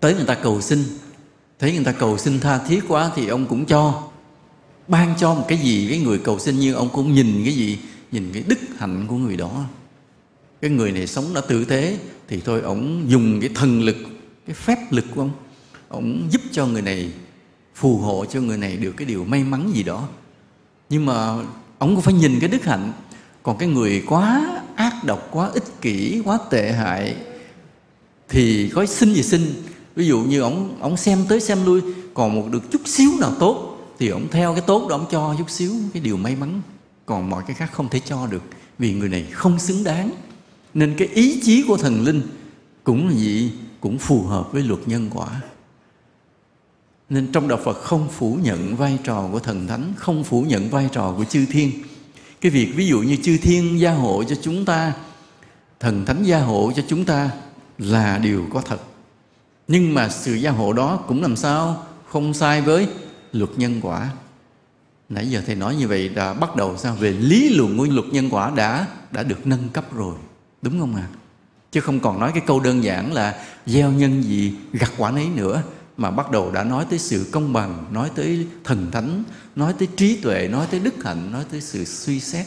tới 0.00 0.14
người 0.14 0.24
ta 0.24 0.34
cầu 0.34 0.60
xin, 0.60 0.84
thấy 1.58 1.72
người 1.72 1.84
ta 1.84 1.92
cầu 1.92 2.18
xin 2.18 2.40
tha 2.40 2.58
thiết 2.58 2.84
quá 2.88 3.10
thì 3.14 3.28
ông 3.28 3.46
cũng 3.46 3.66
cho, 3.66 4.02
ban 4.88 5.14
cho 5.18 5.34
một 5.34 5.44
cái 5.48 5.58
gì 5.58 5.86
cái 5.90 5.98
người 5.98 6.18
cầu 6.18 6.38
xin, 6.38 6.58
như 6.58 6.74
ông 6.74 6.88
cũng 6.92 7.14
nhìn 7.14 7.40
cái 7.44 7.54
gì, 7.54 7.78
nhìn 8.12 8.30
cái 8.32 8.44
đức 8.46 8.58
hạnh 8.78 9.06
của 9.08 9.16
người 9.16 9.36
đó 9.36 9.64
cái 10.68 10.76
người 10.76 10.92
này 10.92 11.06
sống 11.06 11.34
đã 11.34 11.40
tử 11.40 11.64
tế, 11.64 11.98
thì 12.28 12.40
thôi 12.44 12.60
ổng 12.60 13.04
dùng 13.08 13.40
cái 13.40 13.50
thần 13.54 13.82
lực, 13.82 13.96
cái 14.46 14.54
phép 14.54 14.78
lực 14.90 15.04
của 15.14 15.20
ông 15.20 15.30
ổng 15.88 16.28
giúp 16.30 16.40
cho 16.52 16.66
người 16.66 16.82
này, 16.82 17.10
phù 17.74 17.96
hộ 17.98 18.24
cho 18.24 18.40
người 18.40 18.56
này 18.56 18.76
được 18.76 18.92
cái 18.96 19.06
điều 19.06 19.24
may 19.24 19.44
mắn 19.44 19.70
gì 19.74 19.82
đó. 19.82 20.08
Nhưng 20.88 21.06
mà 21.06 21.34
ổng 21.78 21.94
cũng 21.94 22.00
phải 22.00 22.14
nhìn 22.14 22.40
cái 22.40 22.48
đức 22.48 22.64
hạnh. 22.64 22.92
Còn 23.42 23.58
cái 23.58 23.68
người 23.68 24.02
quá 24.06 24.60
ác 24.76 25.04
độc, 25.04 25.28
quá 25.30 25.50
ích 25.54 25.80
kỷ, 25.80 26.22
quá 26.24 26.38
tệ 26.50 26.72
hại, 26.72 27.16
thì 28.28 28.68
có 28.68 28.86
xin 28.86 29.14
gì 29.14 29.22
xin. 29.22 29.62
Ví 29.96 30.06
dụ 30.06 30.18
như 30.18 30.40
ổng 30.40 30.80
ổng 30.80 30.96
xem 30.96 31.24
tới 31.28 31.40
xem 31.40 31.64
lui, 31.64 31.80
còn 32.14 32.34
một 32.36 32.48
được 32.50 32.70
chút 32.70 32.80
xíu 32.84 33.10
nào 33.20 33.32
tốt, 33.38 33.78
thì 33.98 34.08
ổng 34.08 34.28
theo 34.30 34.52
cái 34.52 34.62
tốt 34.66 34.88
đó 34.88 34.96
ổng 34.96 35.06
cho 35.10 35.34
chút 35.38 35.50
xíu 35.50 35.72
cái 35.92 36.02
điều 36.02 36.16
may 36.16 36.36
mắn. 36.36 36.62
Còn 37.06 37.30
mọi 37.30 37.42
cái 37.46 37.56
khác 37.56 37.70
không 37.72 37.88
thể 37.88 38.00
cho 38.00 38.26
được, 38.26 38.42
vì 38.78 38.94
người 38.94 39.08
này 39.08 39.26
không 39.32 39.58
xứng 39.58 39.84
đáng 39.84 40.10
nên 40.76 40.94
cái 40.98 41.08
ý 41.08 41.40
chí 41.42 41.64
của 41.68 41.76
thần 41.76 42.04
linh 42.04 42.22
cũng 42.84 43.18
gì? 43.18 43.52
Cũng 43.80 43.98
phù 43.98 44.22
hợp 44.22 44.52
với 44.52 44.62
luật 44.62 44.80
nhân 44.86 45.10
quả. 45.14 45.40
Nên 47.08 47.32
trong 47.32 47.48
đạo 47.48 47.58
Phật 47.64 47.82
không 47.82 48.08
phủ 48.08 48.38
nhận 48.42 48.76
vai 48.76 48.98
trò 49.04 49.28
của 49.32 49.38
thần 49.38 49.66
thánh, 49.66 49.92
không 49.96 50.24
phủ 50.24 50.42
nhận 50.42 50.70
vai 50.70 50.88
trò 50.92 51.14
của 51.16 51.24
chư 51.24 51.46
thiên. 51.50 51.70
Cái 52.40 52.52
việc 52.52 52.72
ví 52.76 52.86
dụ 52.86 53.00
như 53.00 53.16
chư 53.22 53.38
thiên 53.38 53.80
gia 53.80 53.92
hộ 53.92 54.24
cho 54.24 54.36
chúng 54.42 54.64
ta, 54.64 54.92
thần 55.80 56.04
thánh 56.04 56.22
gia 56.22 56.40
hộ 56.40 56.72
cho 56.76 56.82
chúng 56.88 57.04
ta 57.04 57.30
là 57.78 58.18
điều 58.18 58.46
có 58.52 58.60
thật. 58.60 58.80
Nhưng 59.68 59.94
mà 59.94 60.08
sự 60.08 60.34
gia 60.34 60.50
hộ 60.50 60.72
đó 60.72 60.96
cũng 60.96 61.22
làm 61.22 61.36
sao? 61.36 61.86
Không 62.08 62.34
sai 62.34 62.60
với 62.60 62.88
luật 63.32 63.50
nhân 63.56 63.80
quả. 63.82 64.10
Nãy 65.08 65.30
giờ 65.30 65.42
thầy 65.46 65.54
nói 65.54 65.76
như 65.76 65.88
vậy 65.88 66.08
đã 66.08 66.34
bắt 66.34 66.56
đầu 66.56 66.76
sao? 66.76 66.94
Về 66.94 67.12
lý 67.12 67.48
luận 67.48 67.78
của 67.78 67.86
luật 67.90 68.06
nhân 68.06 68.28
quả 68.30 68.50
đã 68.56 68.86
đã 69.10 69.22
được 69.22 69.46
nâng 69.46 69.68
cấp 69.68 69.94
rồi 69.94 70.14
đúng 70.72 70.80
không 70.80 70.96
ạ? 70.96 71.08
À? 71.12 71.16
chứ 71.76 71.80
không 71.80 72.00
còn 72.00 72.20
nói 72.20 72.32
cái 72.34 72.42
câu 72.46 72.60
đơn 72.60 72.84
giản 72.84 73.12
là 73.12 73.44
gieo 73.66 73.92
nhân 73.92 74.22
gì, 74.22 74.54
gặt 74.72 74.92
quả 74.98 75.10
nấy 75.10 75.28
nữa, 75.34 75.62
mà 75.96 76.10
bắt 76.10 76.30
đầu 76.30 76.52
đã 76.52 76.64
nói 76.64 76.86
tới 76.90 76.98
sự 76.98 77.26
công 77.32 77.52
bằng, 77.52 77.84
nói 77.90 78.10
tới 78.14 78.46
thần 78.64 78.90
thánh, 78.90 79.22
nói 79.56 79.74
tới 79.78 79.88
trí 79.96 80.16
tuệ, 80.16 80.48
nói 80.48 80.66
tới 80.70 80.80
đức 80.80 81.04
hạnh, 81.04 81.32
nói 81.32 81.44
tới 81.50 81.60
sự 81.60 81.84
suy 81.84 82.20
xét. 82.20 82.46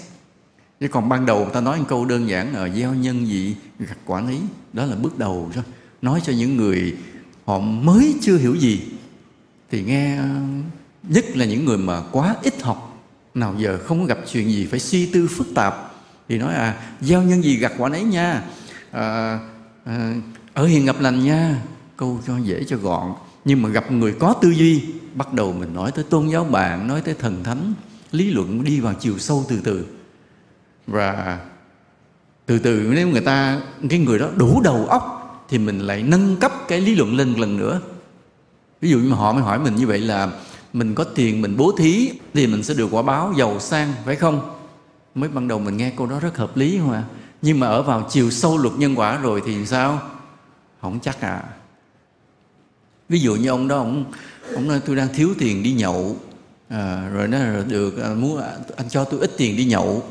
Chứ 0.80 0.88
còn 0.88 1.10
ban 1.10 1.26
đầu 1.26 1.50
ta 1.54 1.62
nói 1.62 1.80
một 1.80 1.86
câu 1.88 2.06
đơn 2.06 2.30
giản 2.30 2.56
là 2.56 2.70
gieo 2.70 2.94
nhân 2.94 3.28
gì, 3.28 3.56
gặt 3.80 3.98
quả 4.06 4.22
nấy, 4.22 4.40
đó 4.74 4.86
là 4.86 4.96
bước 4.96 5.18
đầu 5.18 5.50
thôi. 5.54 5.64
Nói 6.02 6.22
cho 6.26 6.34
những 6.34 6.58
người 6.58 6.98
họ 7.46 7.60
mới 7.60 8.16
chưa 8.22 8.38
hiểu 8.38 8.56
gì, 8.56 8.82
thì 9.72 9.84
nghe, 9.84 10.20
nhất 11.04 11.26
là 11.38 11.46
những 11.46 11.66
người 11.66 11.78
mà 11.78 12.02
quá 12.12 12.36
ít 12.44 12.62
học, 12.62 13.04
nào 13.34 13.56
giờ 13.58 13.80
không 13.84 14.06
gặp 14.06 14.18
chuyện 14.32 14.50
gì 14.50 14.66
phải 14.66 14.80
suy 14.80 15.06
tư 15.06 15.28
phức 15.28 15.48
tạp 15.56 15.89
thì 16.30 16.38
nói 16.38 16.54
à 16.54 16.76
gieo 17.02 17.22
nhân 17.22 17.44
gì 17.44 17.58
gặt 17.58 17.72
quả 17.78 17.90
nấy 17.90 18.04
nha. 18.04 18.44
À, 18.92 19.40
à, 19.86 20.14
ở 20.54 20.66
hiền 20.66 20.86
gặp 20.86 20.96
lành 21.00 21.24
nha 21.24 21.56
câu 21.98 22.20
cho 22.28 22.38
dễ 22.38 22.64
cho 22.64 22.78
gọn. 22.78 23.14
Nhưng 23.46 23.62
mà 23.62 23.70
gặp 23.70 23.92
người 23.92 24.14
có 24.20 24.34
tư 24.42 24.50
duy 24.50 24.84
bắt 25.14 25.34
đầu 25.34 25.54
mình 25.54 25.74
nói 25.74 25.92
tới 25.92 26.04
tôn 26.10 26.28
giáo 26.28 26.44
bạn 26.44 26.88
nói 26.88 27.02
tới 27.02 27.14
thần 27.14 27.44
thánh 27.44 27.74
lý 28.12 28.32
luận 28.32 28.64
đi 28.64 28.80
vào 28.80 28.94
chiều 28.94 29.18
sâu 29.18 29.46
từ 29.50 29.60
từ. 29.64 29.86
Và 30.88 31.40
từ 32.46 32.60
từ 32.60 32.92
nếu 32.96 33.08
người 33.08 33.22
ta 33.22 33.62
cái 33.90 34.00
người 34.00 34.20
đó 34.20 34.28
đủ 34.36 34.62
đầu 34.62 34.86
óc 34.86 35.16
thì 35.50 35.58
mình 35.58 35.80
lại 35.80 36.04
nâng 36.04 36.38
cấp 36.38 36.52
cái 36.68 36.82
lý 36.82 36.96
luận 36.96 37.16
lên 37.16 37.34
lần 37.34 37.58
nữa. 37.58 37.82
Ví 38.82 38.90
dụ 38.90 38.98
như 39.00 39.10
họ 39.10 39.34
mới 39.34 39.44
hỏi 39.44 39.60
mình 39.60 39.76
như 39.76 39.88
vậy 39.88 40.00
là 40.00 40.32
mình 40.74 40.96
có 40.96 41.04
tiền 41.04 41.42
mình 41.42 41.58
bố 41.58 41.72
thí 41.78 42.12
thì 42.34 42.48
mình 42.48 42.64
sẽ 42.64 42.74
được 42.74 42.88
quả 42.92 43.02
báo 43.02 43.34
giàu 43.38 43.60
sang 43.60 43.94
phải 44.06 44.16
không? 44.16 44.59
Mới 45.16 45.30
ban 45.30 45.48
đầu 45.48 45.60
mình 45.60 45.78
nghe 45.78 45.92
câu 45.98 46.08
đó 46.08 46.20
rất 46.20 46.38
hợp 46.38 46.58
lý 46.58 46.78
không 46.78 46.92
ạ? 46.92 47.04
Nhưng 47.42 47.60
mà 47.60 47.68
ở 47.68 47.84
vào 47.84 48.08
chiều 48.10 48.32
sâu 48.32 48.58
luật 48.58 48.74
nhân 48.78 48.96
quả 48.96 49.18
rồi 49.18 49.42
thì 49.46 49.66
sao? 49.66 50.02
Không 50.82 51.00
chắc 51.00 51.22
à 51.22 51.44
ví 53.10 53.20
dụ 53.20 53.36
như 53.36 53.50
ông 53.50 53.68
đó 53.68 53.78
ông 53.78 54.06
ông 54.54 54.68
nói 54.68 54.82
tôi 54.86 54.96
đang 54.96 55.14
thiếu 55.14 55.30
tiền 55.40 55.64
đi 55.64 55.72
nhậu. 55.74 56.16
À, 56.70 57.10
rồi 57.14 57.28
nó 57.28 57.38
được 57.68 58.04
à, 58.04 58.10
muốn 58.10 58.42
à, 58.42 58.52
anh 58.76 58.90
cho 58.90 59.04
tôi 59.04 59.20
ít 59.20 59.32
tiền 59.38 59.58
đi 59.58 59.66
nhậu. 59.66 60.04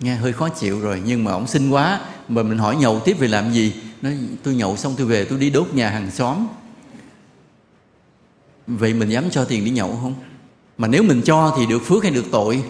Nghe 0.00 0.14
hơi 0.14 0.32
khó 0.32 0.48
chịu 0.48 0.80
rồi 0.80 1.02
nhưng 1.04 1.24
mà 1.24 1.32
ông 1.32 1.46
xin 1.46 1.70
quá. 1.70 2.00
Mà 2.28 2.42
mình 2.42 2.58
hỏi 2.58 2.76
nhậu 2.76 3.00
tiếp 3.00 3.18
về 3.18 3.28
làm 3.28 3.52
gì? 3.52 3.72
Nói 4.02 4.18
tôi 4.42 4.54
nhậu 4.54 4.76
xong 4.76 4.94
tôi 4.96 5.06
về 5.06 5.24
tôi 5.24 5.38
đi 5.38 5.50
đốt 5.50 5.74
nhà 5.74 5.90
hàng 5.90 6.10
xóm. 6.10 6.46
Vậy 8.66 8.94
mình 8.94 9.08
dám 9.08 9.30
cho 9.30 9.44
tiền 9.44 9.64
đi 9.64 9.70
nhậu 9.70 9.98
không? 10.02 10.14
Mà 10.78 10.88
nếu 10.88 11.02
mình 11.02 11.22
cho 11.22 11.54
thì 11.58 11.66
được 11.66 11.82
phước 11.84 12.02
hay 12.02 12.12
được 12.12 12.24
tội? 12.30 12.62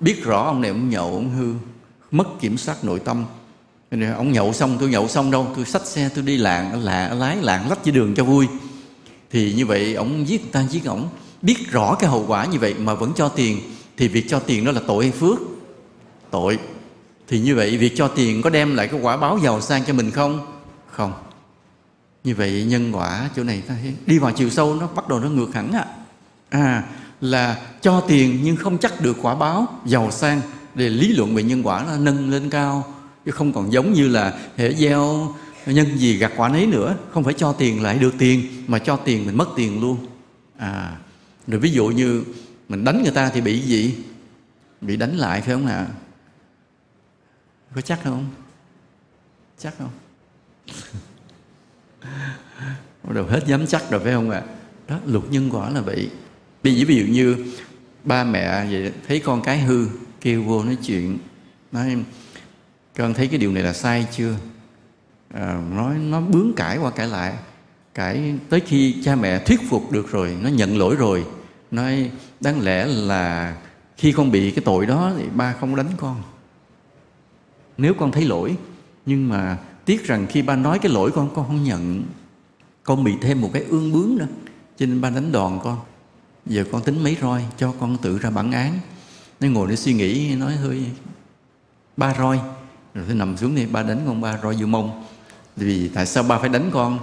Biết 0.00 0.24
rõ 0.24 0.44
ông 0.44 0.60
này 0.60 0.70
ông 0.70 0.88
nhậu, 0.88 1.14
ông 1.14 1.30
hư, 1.30 1.52
mất 2.10 2.40
kiểm 2.40 2.58
soát 2.58 2.84
nội 2.84 2.98
tâm. 2.98 3.24
Ông 4.16 4.32
nhậu 4.32 4.52
xong, 4.52 4.76
tôi 4.80 4.88
nhậu 4.88 5.08
xong 5.08 5.30
đâu, 5.30 5.52
tôi 5.56 5.64
xách 5.64 5.86
xe, 5.86 6.08
tôi 6.14 6.24
đi 6.24 6.36
lạng 6.36 6.84
lạ 6.84 7.14
lái 7.14 7.36
lạng 7.36 7.70
lách 7.70 7.84
dưới 7.84 7.94
đường 7.94 8.14
cho 8.14 8.24
vui. 8.24 8.46
Thì 9.30 9.52
như 9.52 9.66
vậy 9.66 9.94
ông 9.94 10.28
giết 10.28 10.42
người 10.42 10.50
ta, 10.52 10.66
giết 10.70 10.84
ổng. 10.84 11.08
Biết 11.42 11.70
rõ 11.70 11.96
cái 12.00 12.10
hậu 12.10 12.24
quả 12.28 12.44
như 12.44 12.58
vậy 12.58 12.74
mà 12.74 12.94
vẫn 12.94 13.12
cho 13.16 13.28
tiền, 13.28 13.60
thì 13.96 14.08
việc 14.08 14.24
cho 14.28 14.38
tiền 14.38 14.64
đó 14.64 14.72
là 14.72 14.80
tội 14.86 15.04
hay 15.04 15.12
phước? 15.12 15.38
Tội. 16.30 16.58
Thì 17.28 17.40
như 17.40 17.54
vậy 17.54 17.76
việc 17.76 17.92
cho 17.96 18.08
tiền 18.08 18.42
có 18.42 18.50
đem 18.50 18.74
lại 18.74 18.88
cái 18.88 19.00
quả 19.00 19.16
báo 19.16 19.38
giàu 19.42 19.60
sang 19.60 19.84
cho 19.84 19.92
mình 19.92 20.10
không? 20.10 20.46
Không. 20.90 21.12
Như 22.24 22.34
vậy 22.34 22.64
nhân 22.68 22.92
quả 22.92 23.30
chỗ 23.36 23.44
này 23.44 23.62
ta 23.68 23.74
thấy, 23.82 23.94
đi 24.06 24.18
vào 24.18 24.32
chiều 24.32 24.50
sâu 24.50 24.74
nó 24.74 24.86
bắt 24.86 25.08
đầu 25.08 25.20
nó 25.20 25.28
ngược 25.28 25.54
hẳn 25.54 25.72
à 25.72 25.86
à 26.48 26.84
là 27.30 27.58
cho 27.80 28.00
tiền 28.00 28.40
nhưng 28.42 28.56
không 28.56 28.78
chắc 28.78 29.00
được 29.00 29.16
quả 29.22 29.34
báo, 29.34 29.66
giàu 29.86 30.10
sang, 30.10 30.40
để 30.74 30.88
lý 30.88 31.12
luận 31.12 31.34
về 31.34 31.42
nhân 31.42 31.66
quả 31.66 31.84
nó 31.86 31.96
nâng 31.96 32.30
lên 32.30 32.50
cao. 32.50 32.94
Chứ 33.24 33.30
không 33.30 33.52
còn 33.52 33.72
giống 33.72 33.92
như 33.92 34.08
là 34.08 34.38
hệ 34.56 34.74
gieo 34.74 35.34
nhân 35.66 35.98
gì 35.98 36.16
gặt 36.16 36.32
quả 36.36 36.48
nấy 36.48 36.66
nữa. 36.66 36.96
Không 37.12 37.24
phải 37.24 37.34
cho 37.34 37.52
tiền 37.52 37.82
lại 37.82 37.98
được 37.98 38.14
tiền, 38.18 38.64
mà 38.66 38.78
cho 38.78 38.96
tiền 38.96 39.26
mình 39.26 39.36
mất 39.36 39.48
tiền 39.56 39.80
luôn. 39.80 40.06
À 40.56 40.96
rồi 41.46 41.60
ví 41.60 41.70
dụ 41.70 41.86
như 41.86 42.24
mình 42.68 42.84
đánh 42.84 43.02
người 43.02 43.12
ta 43.12 43.30
thì 43.30 43.40
bị 43.40 43.60
gì? 43.60 43.98
Bị 44.80 44.96
đánh 44.96 45.16
lại 45.16 45.40
phải 45.40 45.54
không 45.54 45.66
ạ? 45.66 45.74
À? 45.74 45.86
có 47.74 47.80
chắc 47.80 48.00
không? 48.04 48.26
Chắc 49.58 49.74
không? 49.78 49.90
Bắt 53.02 53.14
đầu 53.14 53.26
hết 53.26 53.46
dám 53.46 53.66
chắc 53.66 53.90
rồi 53.90 54.00
phải 54.00 54.12
không 54.12 54.30
ạ? 54.30 54.42
À? 54.46 54.46
đó, 54.88 54.98
luật 55.06 55.24
nhân 55.30 55.50
quả 55.52 55.70
là 55.70 55.80
vậy 55.80 56.10
ví 56.66 56.74
dụ, 56.74 56.86
ví 56.86 56.96
dụ 56.96 57.12
như 57.12 57.36
ba 58.04 58.24
mẹ 58.24 58.66
vậy 58.70 58.92
thấy 59.08 59.20
con 59.20 59.42
cái 59.42 59.58
hư 59.58 59.86
kêu 60.20 60.42
vô 60.42 60.64
nói 60.64 60.76
chuyện 60.86 61.18
nói 61.72 61.96
con 62.96 63.14
thấy 63.14 63.28
cái 63.28 63.38
điều 63.38 63.52
này 63.52 63.62
là 63.62 63.72
sai 63.72 64.06
chưa? 64.16 64.34
À, 65.34 65.60
nói 65.70 65.94
nó 65.98 66.20
bướng 66.20 66.52
cãi 66.56 66.78
qua 66.78 66.90
cãi 66.90 67.08
lại. 67.08 67.34
Cãi 67.94 68.34
tới 68.48 68.60
khi 68.60 69.02
cha 69.04 69.16
mẹ 69.16 69.38
thuyết 69.38 69.60
phục 69.68 69.92
được 69.92 70.10
rồi 70.10 70.36
nó 70.42 70.48
nhận 70.48 70.78
lỗi 70.78 70.96
rồi 70.96 71.24
nói 71.70 72.10
đáng 72.40 72.60
lẽ 72.60 72.86
là 72.86 73.56
khi 73.96 74.12
con 74.12 74.30
bị 74.30 74.50
cái 74.50 74.62
tội 74.64 74.86
đó 74.86 75.12
thì 75.18 75.24
ba 75.34 75.52
không 75.52 75.76
đánh 75.76 75.90
con. 75.96 76.22
Nếu 77.78 77.94
con 77.94 78.12
thấy 78.12 78.24
lỗi 78.24 78.56
nhưng 79.06 79.28
mà 79.28 79.58
tiếc 79.84 80.04
rằng 80.04 80.26
khi 80.26 80.42
ba 80.42 80.56
nói 80.56 80.78
cái 80.78 80.92
lỗi 80.92 81.10
con 81.14 81.30
con 81.34 81.46
không 81.46 81.64
nhận 81.64 82.04
con 82.82 83.04
bị 83.04 83.14
thêm 83.20 83.40
một 83.40 83.50
cái 83.52 83.62
ương 83.62 83.92
bướng 83.92 84.16
nữa 84.18 84.26
cho 84.76 84.86
nên 84.86 85.00
ba 85.00 85.10
đánh 85.10 85.32
đòn 85.32 85.58
con 85.64 85.78
giờ 86.46 86.64
con 86.72 86.82
tính 86.82 87.02
mấy 87.02 87.16
roi 87.20 87.44
cho 87.56 87.74
con 87.80 87.96
tự 87.98 88.18
ra 88.18 88.30
bản 88.30 88.52
án. 88.52 88.80
Nó 89.40 89.48
ngồi 89.48 89.68
để 89.70 89.76
suy 89.76 89.92
nghĩ 89.92 90.34
nói 90.34 90.56
hơi 90.56 90.84
ba 91.96 92.14
roi. 92.18 92.40
Rồi 92.94 93.04
tôi 93.06 93.14
nằm 93.14 93.36
xuống 93.36 93.54
đi 93.54 93.66
ba 93.66 93.82
đánh 93.82 94.02
con 94.06 94.20
ba 94.20 94.38
roi 94.42 94.56
vô 94.60 94.66
mông. 94.66 95.04
Vì 95.56 95.88
tại 95.88 96.06
sao 96.06 96.22
ba 96.22 96.38
phải 96.38 96.48
đánh 96.48 96.70
con? 96.72 96.98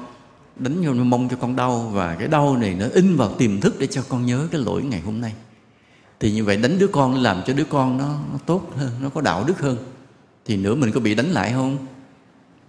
Đánh 0.55 0.85
vô 0.85 0.93
mông 0.93 1.29
cho 1.29 1.37
con 1.41 1.55
đau 1.55 1.79
và 1.79 2.15
cái 2.15 2.27
đau 2.27 2.57
này 2.57 2.75
nó 2.75 2.85
in 2.93 3.15
vào 3.15 3.33
tiềm 3.33 3.61
thức 3.61 3.75
để 3.79 3.87
cho 3.87 4.03
con 4.09 4.25
nhớ 4.25 4.47
cái 4.51 4.61
lỗi 4.61 4.83
ngày 4.83 5.01
hôm 5.01 5.21
nay. 5.21 5.33
Thì 6.19 6.31
như 6.31 6.43
vậy 6.43 6.57
đánh 6.57 6.79
đứa 6.79 6.87
con 6.87 7.15
làm 7.15 7.41
cho 7.45 7.53
đứa 7.53 7.63
con 7.63 7.97
nó, 7.97 8.07
nó 8.07 8.37
tốt 8.45 8.71
hơn 8.77 8.91
nó 9.01 9.09
có 9.09 9.21
đạo 9.21 9.43
đức 9.47 9.59
hơn. 9.59 9.77
Thì 10.45 10.57
nữa 10.57 10.75
mình 10.75 10.91
có 10.91 10.99
bị 10.99 11.15
đánh 11.15 11.31
lại 11.31 11.51
không? 11.51 11.77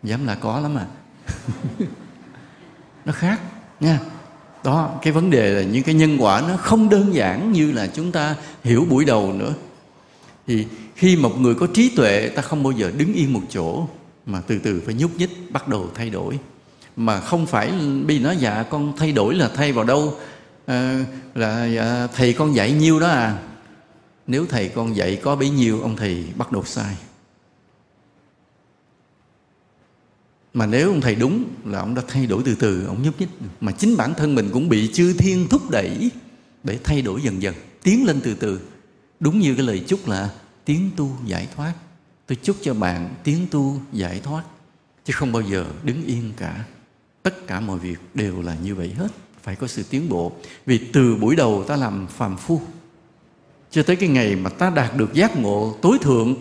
Dám 0.02 0.26
là 0.26 0.34
có 0.34 0.60
lắm 0.60 0.76
à. 0.76 0.86
Nó 3.04 3.12
khác 3.12 3.40
nha 3.80 4.00
đó 4.64 4.98
cái 5.02 5.12
vấn 5.12 5.30
đề 5.30 5.50
là 5.50 5.62
những 5.62 5.82
cái 5.82 5.94
nhân 5.94 6.16
quả 6.18 6.42
nó 6.48 6.56
không 6.56 6.88
đơn 6.88 7.14
giản 7.14 7.52
như 7.52 7.72
là 7.72 7.86
chúng 7.86 8.12
ta 8.12 8.36
hiểu 8.64 8.86
buổi 8.90 9.04
đầu 9.04 9.32
nữa. 9.32 9.54
Thì 10.46 10.66
khi 10.96 11.16
một 11.16 11.38
người 11.38 11.54
có 11.54 11.66
trí 11.74 11.88
tuệ 11.96 12.28
ta 12.28 12.42
không 12.42 12.62
bao 12.62 12.72
giờ 12.72 12.92
đứng 12.96 13.14
yên 13.14 13.32
một 13.32 13.42
chỗ 13.50 13.86
mà 14.26 14.40
từ 14.46 14.58
từ 14.58 14.82
phải 14.86 14.94
nhúc 14.94 15.16
nhích 15.16 15.52
bắt 15.52 15.68
đầu 15.68 15.90
thay 15.94 16.10
đổi. 16.10 16.38
Mà 16.96 17.20
không 17.20 17.46
phải 17.46 17.72
bị 18.06 18.18
nói 18.18 18.36
dạ 18.36 18.62
con 18.70 18.92
thay 18.96 19.12
đổi 19.12 19.34
là 19.34 19.50
thay 19.56 19.72
vào 19.72 19.84
đâu? 19.84 20.14
À, 20.66 21.04
là 21.34 21.66
dạ, 21.66 22.08
thầy 22.14 22.32
con 22.32 22.54
dạy 22.54 22.72
nhiêu 22.72 23.00
đó 23.00 23.08
à? 23.08 23.38
Nếu 24.26 24.46
thầy 24.46 24.68
con 24.68 24.96
dạy 24.96 25.16
có 25.16 25.36
bấy 25.36 25.50
nhiêu 25.50 25.80
ông 25.80 25.96
thầy 25.96 26.24
bắt 26.36 26.52
đầu 26.52 26.64
sai. 26.64 26.94
Mà 30.54 30.66
nếu 30.66 30.88
ông 30.88 31.00
thầy 31.00 31.14
đúng 31.14 31.44
là 31.64 31.78
ông 31.78 31.94
đã 31.94 32.02
thay 32.08 32.26
đổi 32.26 32.42
từ 32.44 32.54
từ, 32.54 32.86
ông 32.86 33.02
nhúc 33.02 33.20
nhích. 33.20 33.28
Mà 33.60 33.72
chính 33.72 33.96
bản 33.96 34.14
thân 34.14 34.34
mình 34.34 34.50
cũng 34.52 34.68
bị 34.68 34.90
chư 34.92 35.12
thiên 35.12 35.48
thúc 35.48 35.70
đẩy 35.70 36.10
để 36.64 36.78
thay 36.84 37.02
đổi 37.02 37.22
dần 37.22 37.42
dần, 37.42 37.54
tiến 37.82 38.04
lên 38.04 38.20
từ 38.24 38.34
từ. 38.34 38.60
Đúng 39.20 39.38
như 39.38 39.54
cái 39.54 39.66
lời 39.66 39.84
chúc 39.86 40.08
là 40.08 40.30
tiến 40.64 40.90
tu 40.96 41.16
giải 41.26 41.48
thoát. 41.56 41.72
Tôi 42.26 42.38
chúc 42.42 42.56
cho 42.62 42.74
bạn 42.74 43.14
tiến 43.24 43.46
tu 43.50 43.80
giải 43.92 44.20
thoát, 44.20 44.42
chứ 45.04 45.12
không 45.16 45.32
bao 45.32 45.42
giờ 45.42 45.66
đứng 45.84 46.04
yên 46.04 46.32
cả. 46.36 46.64
Tất 47.22 47.46
cả 47.46 47.60
mọi 47.60 47.78
việc 47.78 47.98
đều 48.14 48.42
là 48.42 48.56
như 48.62 48.74
vậy 48.74 48.94
hết. 48.98 49.08
Phải 49.42 49.56
có 49.56 49.66
sự 49.66 49.82
tiến 49.90 50.08
bộ. 50.08 50.32
Vì 50.66 50.78
từ 50.78 51.16
buổi 51.16 51.36
đầu 51.36 51.64
ta 51.68 51.76
làm 51.76 52.06
phàm 52.06 52.36
phu, 52.36 52.60
cho 53.70 53.82
tới 53.82 53.96
cái 53.96 54.08
ngày 54.08 54.36
mà 54.36 54.50
ta 54.50 54.70
đạt 54.70 54.96
được 54.96 55.14
giác 55.14 55.36
ngộ 55.36 55.76
tối 55.82 55.98
thượng, 56.00 56.34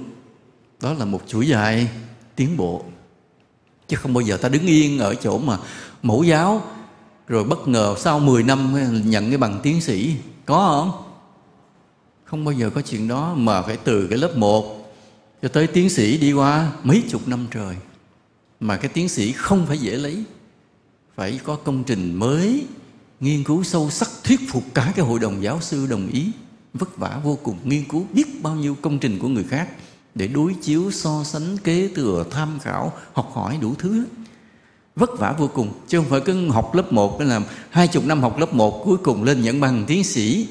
đó 0.82 0.94
là 0.94 1.06
một 1.06 1.22
chuỗi 1.28 1.48
dài 1.48 1.90
tiến 2.36 2.58
bộ 2.58 2.86
chứ 3.88 3.98
không 3.98 4.14
bao 4.14 4.22
giờ 4.22 4.38
ta 4.38 4.50
đứng 4.50 4.66
yên 4.66 5.00
ở 5.00 5.16
chỗ 5.16 5.38
mà 5.38 5.58
mẫu 6.04 6.24
giáo, 6.24 6.62
rồi 7.28 7.44
bất 7.44 7.68
ngờ 7.68 7.96
sau 7.98 8.20
10 8.20 8.44
năm 8.44 8.76
nhận 9.10 9.30
cái 9.30 9.38
bằng 9.38 9.60
tiến 9.64 9.82
sĩ, 9.82 10.16
có 10.46 10.58
không? 10.58 11.04
Không 12.24 12.46
bao 12.46 12.54
giờ 12.54 12.70
có 12.70 12.82
chuyện 12.82 13.08
đó 13.08 13.34
mà 13.38 13.62
phải 13.62 13.78
từ 13.78 14.08
cái 14.08 14.18
lớp 14.18 14.38
1 14.38 14.96
cho 15.42 15.48
tới 15.48 15.68
tiến 15.68 15.90
sĩ 15.90 16.18
đi 16.18 16.34
qua 16.34 16.72
mấy 16.84 17.04
chục 17.10 17.28
năm 17.28 17.48
trời. 17.52 17.76
Mà 18.60 18.78
cái 18.78 18.90
tiến 18.90 19.10
sĩ 19.10 19.32
không 19.32 19.66
phải 19.66 19.78
dễ 19.78 19.96
lấy, 19.96 20.24
phải 21.16 21.40
có 21.44 21.56
công 21.56 21.84
trình 21.84 22.14
mới, 22.14 22.66
nghiên 23.20 23.44
cứu 23.44 23.64
sâu 23.64 23.90
sắc, 23.90 24.10
thuyết 24.24 24.40
phục 24.50 24.64
cả 24.74 24.94
cái 24.96 25.06
hội 25.06 25.20
đồng 25.20 25.44
giáo 25.44 25.62
sư 25.62 25.88
đồng 25.88 26.08
ý. 26.08 26.32
Vất 26.74 26.98
vả 26.98 27.20
vô 27.24 27.38
cùng, 27.44 27.58
nghiên 27.64 27.84
cứu 27.86 28.06
biết 28.14 28.44
bao 28.44 28.56
nhiêu 28.56 28.78
công 28.82 29.00
trình 29.00 29.20
của 29.20 29.28
người 29.28 29.44
khác 29.44 29.70
để 30.16 30.28
đối 30.28 30.54
chiếu 30.54 30.92
so 30.92 31.24
sánh 31.24 31.58
kế 31.58 31.88
thừa 31.96 32.26
tham 32.32 32.60
khảo, 32.60 32.94
học 33.14 33.32
hỏi 33.34 33.58
đủ 33.62 33.76
thứ. 33.78 34.06
Vất 34.96 35.10
vả 35.20 35.36
vô 35.38 35.50
cùng, 35.54 35.74
chứ 35.88 35.98
không 35.98 36.10
phải 36.10 36.22
cứ 36.26 36.50
học 36.50 36.76
lớp 36.76 36.94
1 36.94 37.20
cái 37.20 37.28
làm 37.28 37.44
hai 37.70 37.88
chục 37.88 38.06
năm 38.06 38.22
học 38.22 38.38
lớp 38.38 38.54
1 38.54 38.82
cuối 38.86 38.98
cùng 38.98 39.24
lên 39.24 39.42
nhận 39.42 39.62
bằng 39.62 39.84
tiến 39.88 40.04
sĩ. 40.04 40.48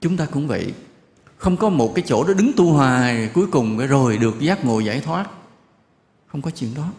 Chúng 0.00 0.16
ta 0.16 0.26
cũng 0.26 0.48
vậy, 0.48 0.72
không 1.36 1.56
có 1.56 1.68
một 1.68 1.92
cái 1.94 2.04
chỗ 2.06 2.24
đó 2.24 2.34
đứng 2.34 2.52
tu 2.56 2.72
hoài 2.72 3.30
cuối 3.34 3.46
cùng 3.46 3.78
rồi 3.78 4.18
được 4.18 4.40
giác 4.40 4.64
ngộ 4.64 4.80
giải 4.80 5.00
thoát. 5.00 5.30
Không 6.26 6.42
có 6.42 6.50
chuyện 6.50 6.74
đó. 6.74 6.92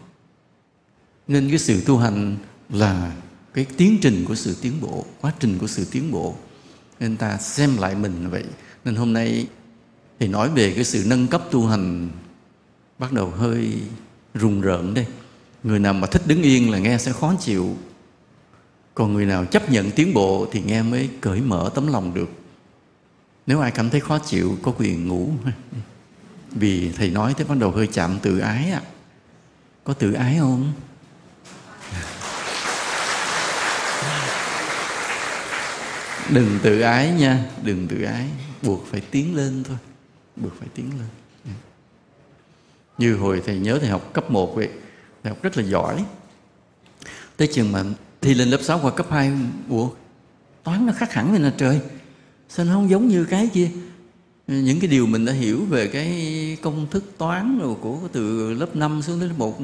Nên 1.28 1.50
cái 1.50 1.60
sự 1.60 1.82
tu 1.86 1.98
hành 1.98 2.38
là 2.70 3.12
cái 3.54 3.66
tiến 3.78 3.98
trình 4.02 4.26
của 4.28 4.36
sự 4.36 4.56
tiến 4.62 4.74
bộ, 4.82 5.06
quá 5.22 5.32
trình 5.40 5.58
của 5.60 5.68
sự 5.68 5.86
tiến 5.92 6.12
bộ. 6.12 6.36
Nên 7.00 7.18
ta 7.18 7.38
xem 7.38 7.78
lại 7.78 7.96
mình 7.96 8.30
vậy. 8.30 8.44
Nên 8.86 8.96
hôm 8.96 9.14
nay 9.14 9.48
thì 10.20 10.28
nói 10.28 10.50
về 10.50 10.74
cái 10.76 10.84
sự 10.84 11.04
nâng 11.08 11.28
cấp 11.28 11.44
tu 11.52 11.68
hành 11.68 12.10
bắt 13.00 13.14
đầu 13.14 13.30
hơi 13.30 13.82
rùng 14.34 14.62
rợn 14.62 14.94
đây 14.94 15.06
người 15.68 15.80
nào 15.80 15.94
mà 15.94 16.08
thích 16.08 16.22
đứng 16.26 16.44
yên 16.44 16.72
là 16.72 16.80
nghe 16.80 16.98
sẽ 16.98 17.12
khó 17.12 17.34
chịu. 17.40 17.76
Còn 18.94 19.14
người 19.14 19.26
nào 19.26 19.46
chấp 19.46 19.72
nhận 19.72 19.92
tiến 19.92 20.14
bộ 20.14 20.48
thì 20.52 20.62
nghe 20.66 20.82
mới 20.82 21.10
cởi 21.22 21.42
mở 21.42 21.70
tấm 21.76 21.88
lòng 21.88 22.14
được. 22.14 22.30
Nếu 23.48 23.60
ai 23.60 23.72
cảm 23.72 23.90
thấy 23.90 24.00
khó 24.00 24.20
chịu, 24.20 24.58
có 24.62 24.74
quyền 24.78 25.08
ngủ. 25.08 25.30
Vì 26.52 26.92
thầy 26.92 27.10
nói 27.10 27.34
thế 27.38 27.44
bắt 27.44 27.58
đầu 27.58 27.72
hơi 27.72 27.88
chạm 27.88 28.20
tự 28.22 28.40
ái 28.40 28.72
ạ 28.72 28.82
à. 28.84 28.88
có 29.84 29.94
tự 29.94 30.14
ái 30.14 30.38
không? 30.40 30.74
Đừng 36.30 36.60
tự 36.64 36.82
ái 36.82 37.12
nha, 37.12 37.46
đừng 37.64 37.88
tự 37.88 38.04
ái. 38.04 38.28
Buộc 38.62 38.86
phải 38.92 39.02
tiến 39.02 39.36
lên 39.36 39.64
thôi 39.64 39.78
buộc 40.42 40.60
phải 40.60 40.68
tiến 40.76 40.90
lên. 40.90 41.08
Như 42.98 43.16
hồi 43.16 43.42
thầy 43.46 43.60
nhớ 43.60 43.78
thầy 43.82 43.90
học 43.90 44.14
cấp 44.14 44.32
1 44.32 44.56
vậy, 44.56 44.70
thầy 45.24 45.30
học 45.30 45.44
rất 45.44 45.58
là 45.58 45.64
giỏi. 45.64 46.06
Tới 47.38 47.48
chừng 47.48 47.72
mà 47.72 47.84
thi 48.22 48.34
lên 48.34 48.50
lớp 48.50 48.60
6 48.62 48.80
qua 48.84 48.92
cấp 48.92 49.08
2 49.10 49.32
ủa, 49.70 49.90
toán 50.64 50.86
nó 50.86 50.94
khác 50.94 51.14
hẳn 51.14 51.34
lên 51.34 51.42
là 51.42 51.54
trời. 51.58 51.80
Sao 52.50 52.66
nó 52.66 52.74
không 52.74 52.90
giống 52.90 53.08
như 53.08 53.26
cái 53.26 53.50
kia? 53.54 53.70
Những 54.48 54.80
cái 54.80 54.90
điều 54.90 55.06
mình 55.06 55.26
đã 55.26 55.34
hiểu 55.34 55.66
về 55.66 55.88
cái 55.88 56.58
công 56.62 56.88
thức 56.92 57.04
toán 57.18 57.60
rồi 57.60 57.76
của 57.82 58.00
từ 58.12 58.54
lớp 58.54 58.76
5 58.76 59.02
xuống 59.02 59.20
đến 59.20 59.30
lớp 59.30 59.36
1 59.38 59.62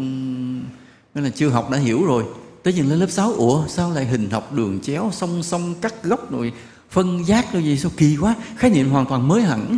nên 1.16 1.24
là 1.24 1.30
chưa 1.30 1.50
học 1.50 1.70
đã 1.70 1.78
hiểu 1.78 2.06
rồi. 2.06 2.24
Tới 2.64 2.74
chừng 2.74 2.90
lên 2.90 3.00
lớp 3.00 3.10
6 3.10 3.34
ủa, 3.34 3.68
sao 3.68 3.92
lại 3.92 4.06
hình 4.06 4.30
học 4.30 4.54
đường 4.54 4.80
chéo, 4.82 5.10
song 5.14 5.44
song 5.44 5.76
cắt 5.82 6.04
góc 6.04 6.32
rồi 6.32 6.54
phân 6.90 7.28
giác 7.28 7.54
rồi 7.54 7.64
gì? 7.64 7.78
Sao 7.78 7.92
kỳ 7.98 8.18
quá, 8.22 8.36
khái 8.58 8.72
niệm 8.72 8.90
hoàn 8.90 9.06
toàn 9.06 9.28
mới 9.28 9.42
hẳn 9.42 9.78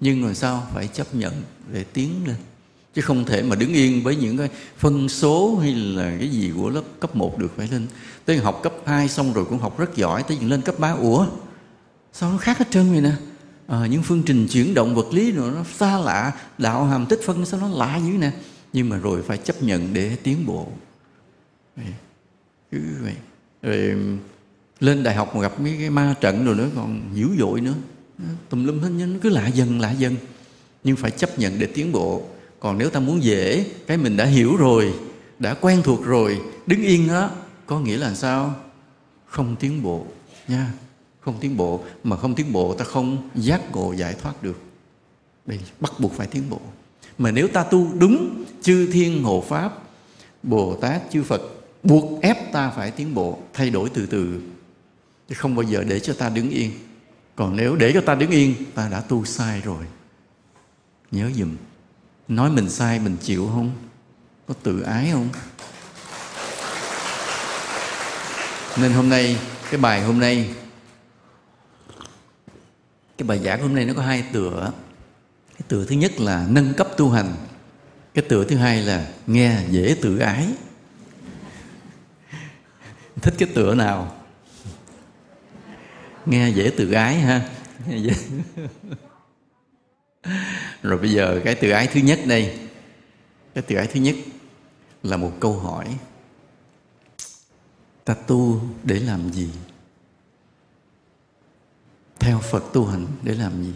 nhưng 0.00 0.22
rồi 0.22 0.34
sao? 0.34 0.66
Phải 0.74 0.88
chấp 0.88 1.14
nhận 1.14 1.42
để 1.72 1.84
tiến 1.84 2.10
lên. 2.26 2.36
Chứ 2.94 3.02
không 3.02 3.24
thể 3.24 3.42
mà 3.42 3.56
đứng 3.56 3.72
yên 3.72 4.02
với 4.02 4.16
những 4.16 4.38
cái 4.38 4.48
phân 4.78 5.08
số 5.08 5.58
hay 5.58 5.72
là 5.74 6.16
cái 6.18 6.28
gì 6.28 6.52
của 6.56 6.70
lớp 6.70 6.82
cấp 7.00 7.16
1 7.16 7.38
được. 7.38 7.52
Phải 7.56 7.68
lên 7.68 7.86
tới 8.24 8.36
học 8.36 8.60
cấp 8.62 8.72
2 8.86 9.08
xong 9.08 9.32
rồi 9.32 9.44
cũng 9.44 9.58
học 9.58 9.78
rất 9.78 9.96
giỏi 9.96 10.22
tới 10.22 10.38
lên 10.40 10.62
cấp 10.62 10.78
3 10.78 10.90
ủa 10.90 11.26
sao 12.12 12.32
nó 12.32 12.38
khác 12.38 12.58
hết 12.58 12.70
trơn 12.70 12.92
vậy 12.92 13.00
nè? 13.00 13.12
À, 13.66 13.86
những 13.86 14.02
phương 14.02 14.22
trình 14.26 14.46
chuyển 14.50 14.74
động 14.74 14.94
vật 14.94 15.06
lý 15.12 15.32
rồi 15.32 15.50
nó 15.50 15.64
xa 15.78 15.98
lạ 15.98 16.32
đạo 16.58 16.84
hàm 16.84 17.06
tích 17.06 17.20
phân 17.24 17.46
sao 17.46 17.60
nó 17.60 17.68
lạ 17.68 18.00
dữ 18.06 18.12
nè? 18.12 18.32
Nhưng 18.72 18.88
mà 18.88 18.96
rồi 18.96 19.22
phải 19.22 19.38
chấp 19.38 19.62
nhận 19.62 19.94
để 19.94 20.16
tiến 20.16 20.46
bộ. 20.46 20.68
Cứ 22.70 22.78
vậy. 23.02 23.14
Rồi 23.62 23.96
lên 24.80 25.02
đại 25.02 25.14
học 25.14 25.36
mà 25.36 25.42
gặp 25.42 25.60
mấy 25.60 25.76
cái 25.80 25.90
ma 25.90 26.14
trận 26.20 26.44
rồi 26.44 26.54
nữa 26.54 26.68
còn 26.76 27.00
dữ 27.14 27.28
dội 27.38 27.60
nữa 27.60 27.74
tùm 28.48 28.64
lum 28.64 28.80
hết 28.80 28.88
nó 28.88 29.18
cứ 29.22 29.28
lạ 29.28 29.46
dần 29.46 29.80
lạ 29.80 29.90
dần. 29.90 30.16
Nhưng 30.84 30.96
phải 30.96 31.10
chấp 31.10 31.38
nhận 31.38 31.58
để 31.58 31.66
tiến 31.66 31.92
bộ. 31.92 32.22
Còn 32.60 32.78
nếu 32.78 32.90
ta 32.90 33.00
muốn 33.00 33.22
dễ, 33.22 33.64
cái 33.86 33.96
mình 33.96 34.16
đã 34.16 34.24
hiểu 34.24 34.56
rồi, 34.56 34.94
đã 35.38 35.54
quen 35.54 35.80
thuộc 35.84 36.04
rồi, 36.04 36.40
đứng 36.66 36.82
yên 36.82 37.08
đó 37.08 37.30
có 37.66 37.80
nghĩa 37.80 37.96
là 37.96 38.14
sao? 38.14 38.54
Không 39.26 39.56
tiến 39.60 39.82
bộ 39.82 40.06
nha, 40.48 40.72
không 41.20 41.38
tiến 41.40 41.56
bộ. 41.56 41.84
Mà 42.04 42.16
không 42.16 42.34
tiến 42.34 42.52
bộ, 42.52 42.74
ta 42.74 42.84
không 42.84 43.30
giác 43.34 43.72
ngộ, 43.72 43.92
giải 43.92 44.14
thoát 44.22 44.42
được. 44.42 44.60
Đây, 45.46 45.58
bắt 45.80 45.92
buộc 45.98 46.12
phải 46.12 46.26
tiến 46.26 46.42
bộ. 46.50 46.60
Mà 47.18 47.30
nếu 47.30 47.48
ta 47.48 47.62
tu 47.62 47.88
đúng 47.98 48.44
chư 48.62 48.88
thiên 48.92 49.22
hộ 49.22 49.44
pháp, 49.48 49.78
bồ 50.42 50.74
tát, 50.74 51.02
chư 51.12 51.22
phật, 51.22 51.42
buộc 51.82 52.22
ép 52.22 52.52
ta 52.52 52.70
phải 52.70 52.90
tiến 52.90 53.14
bộ, 53.14 53.38
thay 53.52 53.70
đổi 53.70 53.88
từ 53.88 54.06
từ. 54.06 54.40
Chứ 55.28 55.34
không 55.38 55.54
bao 55.54 55.62
giờ 55.62 55.84
để 55.88 56.00
cho 56.00 56.12
ta 56.12 56.28
đứng 56.28 56.50
yên 56.50 56.70
còn 57.36 57.56
nếu 57.56 57.76
để 57.76 57.92
cho 57.92 58.00
ta 58.00 58.14
đứng 58.14 58.30
yên, 58.30 58.54
ta 58.74 58.88
đã 58.88 59.00
tu 59.00 59.24
sai 59.24 59.60
rồi. 59.60 59.84
Nhớ 61.10 61.30
dùm, 61.34 61.56
nói 62.28 62.50
mình 62.50 62.70
sai 62.70 62.98
mình 62.98 63.16
chịu 63.22 63.50
không? 63.54 63.72
Có 64.48 64.54
tự 64.62 64.80
ái 64.80 65.08
không? 65.12 65.28
Nên 68.76 68.92
hôm 68.92 69.08
nay, 69.08 69.36
cái 69.70 69.80
bài 69.80 70.02
hôm 70.02 70.20
nay, 70.20 70.54
cái 73.18 73.26
bài 73.28 73.38
giảng 73.38 73.62
hôm 73.62 73.74
nay 73.74 73.84
nó 73.84 73.94
có 73.94 74.02
hai 74.02 74.24
tựa. 74.32 74.72
Cái 75.58 75.66
tựa 75.68 75.84
thứ 75.84 75.94
nhất 75.94 76.20
là 76.20 76.46
nâng 76.50 76.74
cấp 76.74 76.88
tu 76.96 77.10
hành, 77.10 77.34
cái 78.14 78.24
tựa 78.28 78.44
thứ 78.44 78.56
hai 78.56 78.82
là 78.82 79.08
nghe 79.26 79.64
dễ 79.70 79.96
tự 80.02 80.18
ái. 80.18 80.54
Thích 83.22 83.34
cái 83.38 83.48
tựa 83.54 83.74
nào? 83.74 84.19
Nghe 86.26 86.50
dễ 86.50 86.72
từ 86.76 86.92
ái 86.92 87.14
ha. 87.14 87.48
Rồi 90.82 90.98
bây 90.98 91.10
giờ 91.10 91.40
cái 91.44 91.54
từ 91.54 91.70
ái 91.70 91.86
thứ 91.86 92.00
nhất 92.00 92.20
đây. 92.26 92.58
Cái 93.54 93.64
từ 93.66 93.76
ái 93.76 93.86
thứ 93.86 94.00
nhất 94.00 94.14
là 95.02 95.16
một 95.16 95.32
câu 95.40 95.58
hỏi. 95.58 95.98
Ta 98.04 98.14
tu 98.14 98.60
để 98.84 99.00
làm 99.00 99.32
gì? 99.32 99.50
Theo 102.18 102.38
phật 102.38 102.64
tu 102.72 102.86
hành 102.86 103.06
để 103.22 103.34
làm 103.34 103.62
gì? 103.62 103.72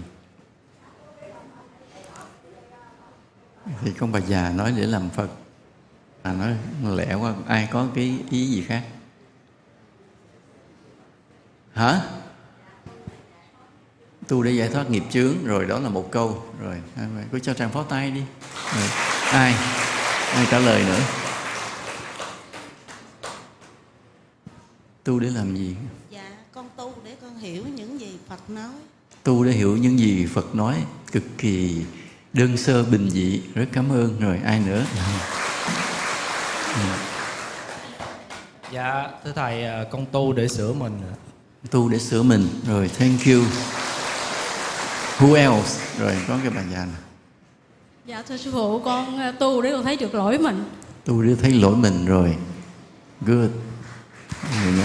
Thì 3.80 3.92
con 3.98 4.12
bà 4.12 4.20
già 4.20 4.50
nói 4.50 4.74
để 4.76 4.86
làm 4.86 5.10
phật. 5.10 5.28
À 6.22 6.32
nói 6.32 6.56
lẹ 6.96 7.14
quá, 7.14 7.34
ai 7.46 7.68
có 7.72 7.88
cái 7.94 8.18
ý 8.30 8.46
gì 8.46 8.62
khác? 8.62 8.84
Hả? 11.72 12.00
Tu 14.28 14.42
để 14.42 14.50
giải 14.50 14.68
thoát 14.68 14.90
nghiệp 14.90 15.02
chướng. 15.10 15.44
Rồi 15.44 15.64
đó 15.64 15.78
là 15.78 15.88
một 15.88 16.10
câu. 16.12 16.42
Rồi 16.60 16.76
cứ 17.32 17.38
cho 17.38 17.54
trang 17.54 17.70
phó 17.70 17.82
tay 17.82 18.10
đi. 18.10 18.22
Rồi. 18.74 18.88
ai? 19.32 19.54
Ai 20.34 20.46
trả 20.50 20.58
lời 20.58 20.84
nữa? 20.84 21.00
Tu 25.04 25.18
để 25.18 25.30
làm 25.30 25.56
gì? 25.56 25.76
Dạ 26.10 26.30
con 26.54 26.68
tu 26.76 26.94
để 27.04 27.16
con 27.22 27.38
hiểu 27.38 27.64
những 27.74 28.00
gì 28.00 28.18
phật 28.28 28.50
nói. 28.50 28.72
Tu 29.22 29.44
để 29.44 29.52
hiểu 29.52 29.76
những 29.76 29.98
gì 29.98 30.26
phật 30.26 30.54
nói. 30.54 30.84
Cực 31.12 31.24
kỳ 31.38 31.82
đơn 32.32 32.56
sơ 32.56 32.84
bình 32.84 33.10
dị. 33.10 33.42
Rất 33.54 33.66
cảm 33.72 33.92
ơn. 33.92 34.20
Rồi 34.20 34.40
ai 34.44 34.60
nữa? 34.60 34.84
Dạ 38.72 39.06
thưa 39.24 39.32
thầy 39.34 39.64
à, 39.64 39.84
con 39.90 40.06
tu 40.12 40.32
để 40.32 40.48
sửa 40.48 40.72
mình 40.72 41.00
tu 41.70 41.88
để 41.88 41.98
sửa 41.98 42.22
mình. 42.22 42.48
Rồi 42.66 42.90
thank 42.98 43.26
you 43.26 43.42
who 45.18 45.34
else? 45.34 45.80
Rồi 45.98 46.16
có 46.28 46.38
cái 46.42 46.50
bà 46.50 46.62
già 46.72 46.78
này 46.78 47.00
dạ 48.06 48.22
thưa 48.28 48.36
sư 48.36 48.50
phụ 48.52 48.80
con 48.84 49.18
à, 49.18 49.32
tu 49.38 49.62
để 49.62 49.72
con 49.72 49.84
thấy 49.84 49.96
được 49.96 50.14
lỗi 50.14 50.38
mình. 50.38 50.64
Tu 51.04 51.22
để 51.22 51.34
thấy 51.42 51.52
lỗi 51.52 51.76
mình 51.76 52.06
rồi. 52.06 52.36
Good. 53.20 53.50
Người 54.62 54.84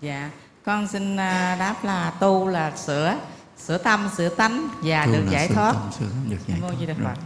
dạ 0.00 0.30
con 0.64 0.88
xin 0.88 1.16
à, 1.16 1.56
đáp 1.58 1.84
là 1.84 2.10
tu 2.10 2.48
là 2.48 2.72
sửa 2.76 3.16
sửa 3.66 3.78
tâm 3.78 4.08
sửa 4.16 4.28
tánh 4.28 4.68
và 4.82 5.06
tu 5.06 5.12
được 5.12 5.22
là 5.24 5.32
giải 5.32 5.48
sửa 5.48 5.54
thoát. 5.54 5.72
tâm, 5.72 5.90
sửa 5.98 6.06
tâm 6.06 6.30
được 6.30 6.36
giải 6.46 6.58
Mô 6.60 6.68
thoát. 6.68 6.76
Di 6.80 6.86
Đà 6.86 6.94
rồi. 6.94 7.14
Phật. 7.14 7.20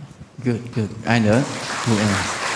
good 0.45 0.61
good. 0.77 0.89
Ai 1.05 1.21
nữa? 1.21 1.43
Who 1.85 1.99
else 1.99 2.47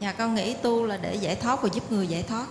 dạ 0.00 0.12
con 0.34 0.44
nghĩ 0.44 0.54
tu 0.62 0.86
là 0.86 0.96
để 0.96 1.14
giải 1.14 1.36
thoát 1.36 1.62
và 1.62 1.68
giúp 1.72 1.92
người 1.92 2.06
giải 2.06 2.22
thoát? 2.22 2.46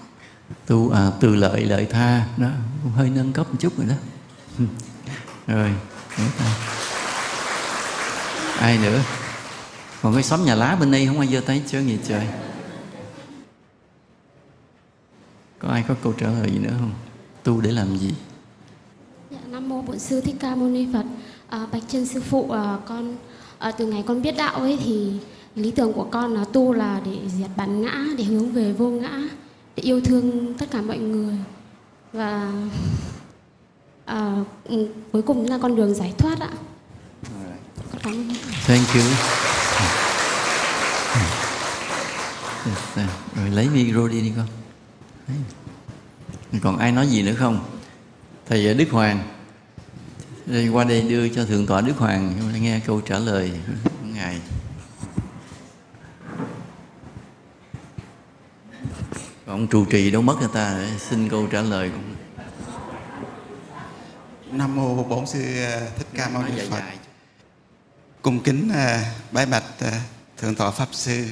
Tu 0.66 0.90
à, 0.90 1.12
từ 1.20 1.36
lợi 1.36 1.66
lợi 1.66 1.86
tha 1.86 2.28
đó 2.38 2.48
cũng 2.84 2.92
hơi 2.92 3.10
nâng 3.10 3.34
cấp 3.34 3.48
một 3.52 3.56
chút 3.60 3.78
rồi 3.78 3.88
đó. 3.88 3.96
Rồi 5.48 5.72
ai 8.60 8.78
nữa? 8.78 9.02
Còn 10.02 10.14
cái 10.14 10.24
xóm 10.24 10.46
nhà 10.46 10.56
lá 10.56 10.76
bên 10.76 10.92
đây 10.92 11.08
không 11.08 11.20
ai 11.20 11.28
giơ 11.28 11.42
tay 11.42 11.64
chưa 11.68 11.80
gì 11.80 12.00
trời. 12.08 12.28
Có 15.60 15.70
ai 15.70 15.84
có 15.88 15.96
câu 16.04 16.14
trả 16.14 16.28
lời 16.28 16.52
gì 16.52 16.60
nữa 16.60 16.74
không? 16.80 16.92
Tu 17.44 17.62
để 17.62 17.72
làm 17.72 17.98
gì? 17.98 18.14
Dạ, 19.32 19.38
Nam 19.48 19.70
mô 19.70 19.82
Bổn 19.82 20.00
sư 20.00 20.22
Thích 20.22 20.36
Ca 20.40 20.56
Mâu 20.56 20.70
Ni 20.70 20.88
Phật. 20.94 21.06
À, 21.50 21.66
bạch 21.72 21.84
chân 21.88 22.06
sư 22.06 22.22
phụ, 22.22 22.52
à, 22.52 22.78
con 22.88 23.16
à, 23.60 23.72
từ 23.72 23.86
ngày 23.86 24.04
con 24.08 24.22
biết 24.22 24.38
đạo 24.38 24.56
ấy 24.56 24.80
thì 24.84 25.12
lý 25.56 25.72
tưởng 25.72 25.94
của 25.94 26.08
con 26.12 26.34
là 26.34 26.46
tu 26.54 26.74
là 26.74 27.02
để 27.06 27.18
diệt 27.38 27.50
bản 27.58 27.82
ngã, 27.82 28.06
để 28.18 28.24
hướng 28.24 28.52
về 28.52 28.74
vô 28.74 28.90
ngã, 28.90 29.22
để 29.76 29.84
yêu 29.84 30.02
thương 30.02 30.54
tất 30.54 30.72
cả 30.72 30.82
mọi 30.82 30.98
người. 30.98 31.36
Và 32.14 32.52
à, 34.06 34.36
ừ, 34.66 34.88
cuối 35.12 35.22
cùng 35.22 35.50
là 35.50 35.58
con 35.58 35.76
đường 35.76 35.94
giải 35.94 36.14
thoát 36.18 36.40
ạ. 36.40 36.50
Con 37.92 38.02
cảm 38.04 38.14
ơn. 38.14 38.30
thank 38.66 38.88
you. 38.96 39.02
Rồi 43.36 43.50
lấy 43.50 43.70
micro 43.70 44.08
đi 44.08 44.22
đi 44.22 44.32
con. 44.36 44.48
Còn 46.62 46.78
ai 46.78 46.92
nói 46.92 47.08
gì 47.08 47.22
nữa 47.22 47.34
không? 47.34 47.60
Thầy 48.50 48.68
à, 48.68 48.74
đức 48.74 48.86
hoàng. 48.92 49.24
Đây 50.46 50.68
qua 50.68 50.84
đây 50.84 51.02
đưa 51.02 51.30
cho 51.30 51.46
thượng 51.46 51.66
tọa 51.66 51.82
đức 51.82 51.98
hoàng 51.98 52.34
nghe 52.62 52.80
câu 52.88 53.02
trả 53.02 53.20
lời 53.20 53.52
của 53.84 54.08
ngài. 54.14 54.40
Còn 59.54 59.62
ông 59.62 59.68
trụ 59.68 59.86
trì 59.86 60.12
đâu 60.12 60.22
mất 60.22 60.36
người 60.40 60.50
ta 60.54 60.80
xin 61.10 61.30
câu 61.30 61.48
trả 61.48 61.62
lời 61.62 61.90
cũng 61.90 62.16
Nam 64.52 64.76
mô 64.76 65.04
Bổn 65.04 65.26
sư 65.28 65.64
ờ, 65.66 65.88
Thích 65.98 66.08
Ca 66.14 66.30
Mâu 66.30 66.44
Ni 66.44 66.70
Phật. 66.70 66.82
Cung 68.22 68.44
kính 68.44 68.70
ờ, 68.74 69.00
bái 69.32 69.46
bạch 69.46 69.64
ờ, 69.80 69.92
thượng 70.38 70.56
tọa 70.56 70.72
pháp 70.72 70.88
sư 70.92 71.26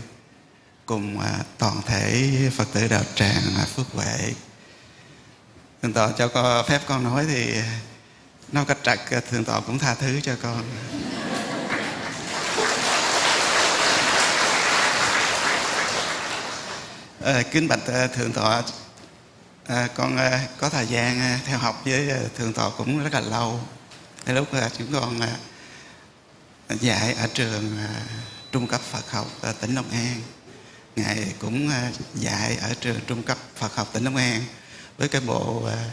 cùng 0.86 1.18
toàn 1.58 1.82
thể 1.86 2.30
Phật 2.54 2.68
tử 2.74 2.88
đạo 2.88 3.04
tràng 3.16 3.44
phước 3.76 3.88
huệ. 3.94 4.34
Thượng 5.82 5.94
tọa 5.94 6.12
cho 6.18 6.28
con 6.28 6.66
phép 6.68 6.82
con 6.88 7.04
nói 7.04 7.26
thì 7.28 7.54
nói 8.52 8.66
cách 8.66 8.78
trật 8.84 9.00
ờ, 9.12 9.20
thượng 9.20 9.44
tọa 9.44 9.60
cũng 9.60 9.80
tha 9.80 9.96
thứ 9.96 10.20
cho 10.22 10.36
con. 10.42 10.64
À, 17.24 17.42
kính 17.52 17.68
bạch 17.68 17.88
à, 17.88 18.08
thượng 18.08 18.34
tọa, 18.34 18.64
à, 19.66 19.88
con 19.96 20.18
à, 20.18 20.48
có 20.60 20.70
thời 20.70 20.88
gian 20.88 21.20
à, 21.20 21.40
theo 21.46 21.58
học 21.58 21.82
với 21.86 22.10
à, 22.10 22.20
thượng 22.38 22.54
tọa 22.54 22.70
cũng 22.78 23.04
rất 23.04 23.14
là 23.14 23.20
lâu. 23.20 23.60
Đến 24.26 24.36
lúc 24.36 24.54
à, 24.54 24.70
chúng 24.78 24.94
con 24.94 25.20
à, 25.20 25.38
dạy 26.70 27.14
ở 27.14 27.28
trường 27.34 27.78
à, 27.78 28.02
trung 28.52 28.68
cấp 28.68 28.82
Phật 28.82 29.12
học 29.12 29.28
à, 29.42 29.54
tỉnh 29.62 29.76
Long 29.76 29.90
An, 29.92 30.22
ngài 30.96 31.34
cũng 31.40 31.70
à, 31.70 31.92
dạy 32.16 32.58
ở 32.62 32.74
trường 32.82 33.00
trung 33.08 33.24
cấp 33.24 33.38
Phật 33.56 33.76
học 33.76 33.90
tỉnh 33.94 34.04
Long 34.04 34.16
An 34.16 34.44
với 34.98 35.08
cái 35.08 35.22
bộ 35.22 35.66
à, 35.66 35.86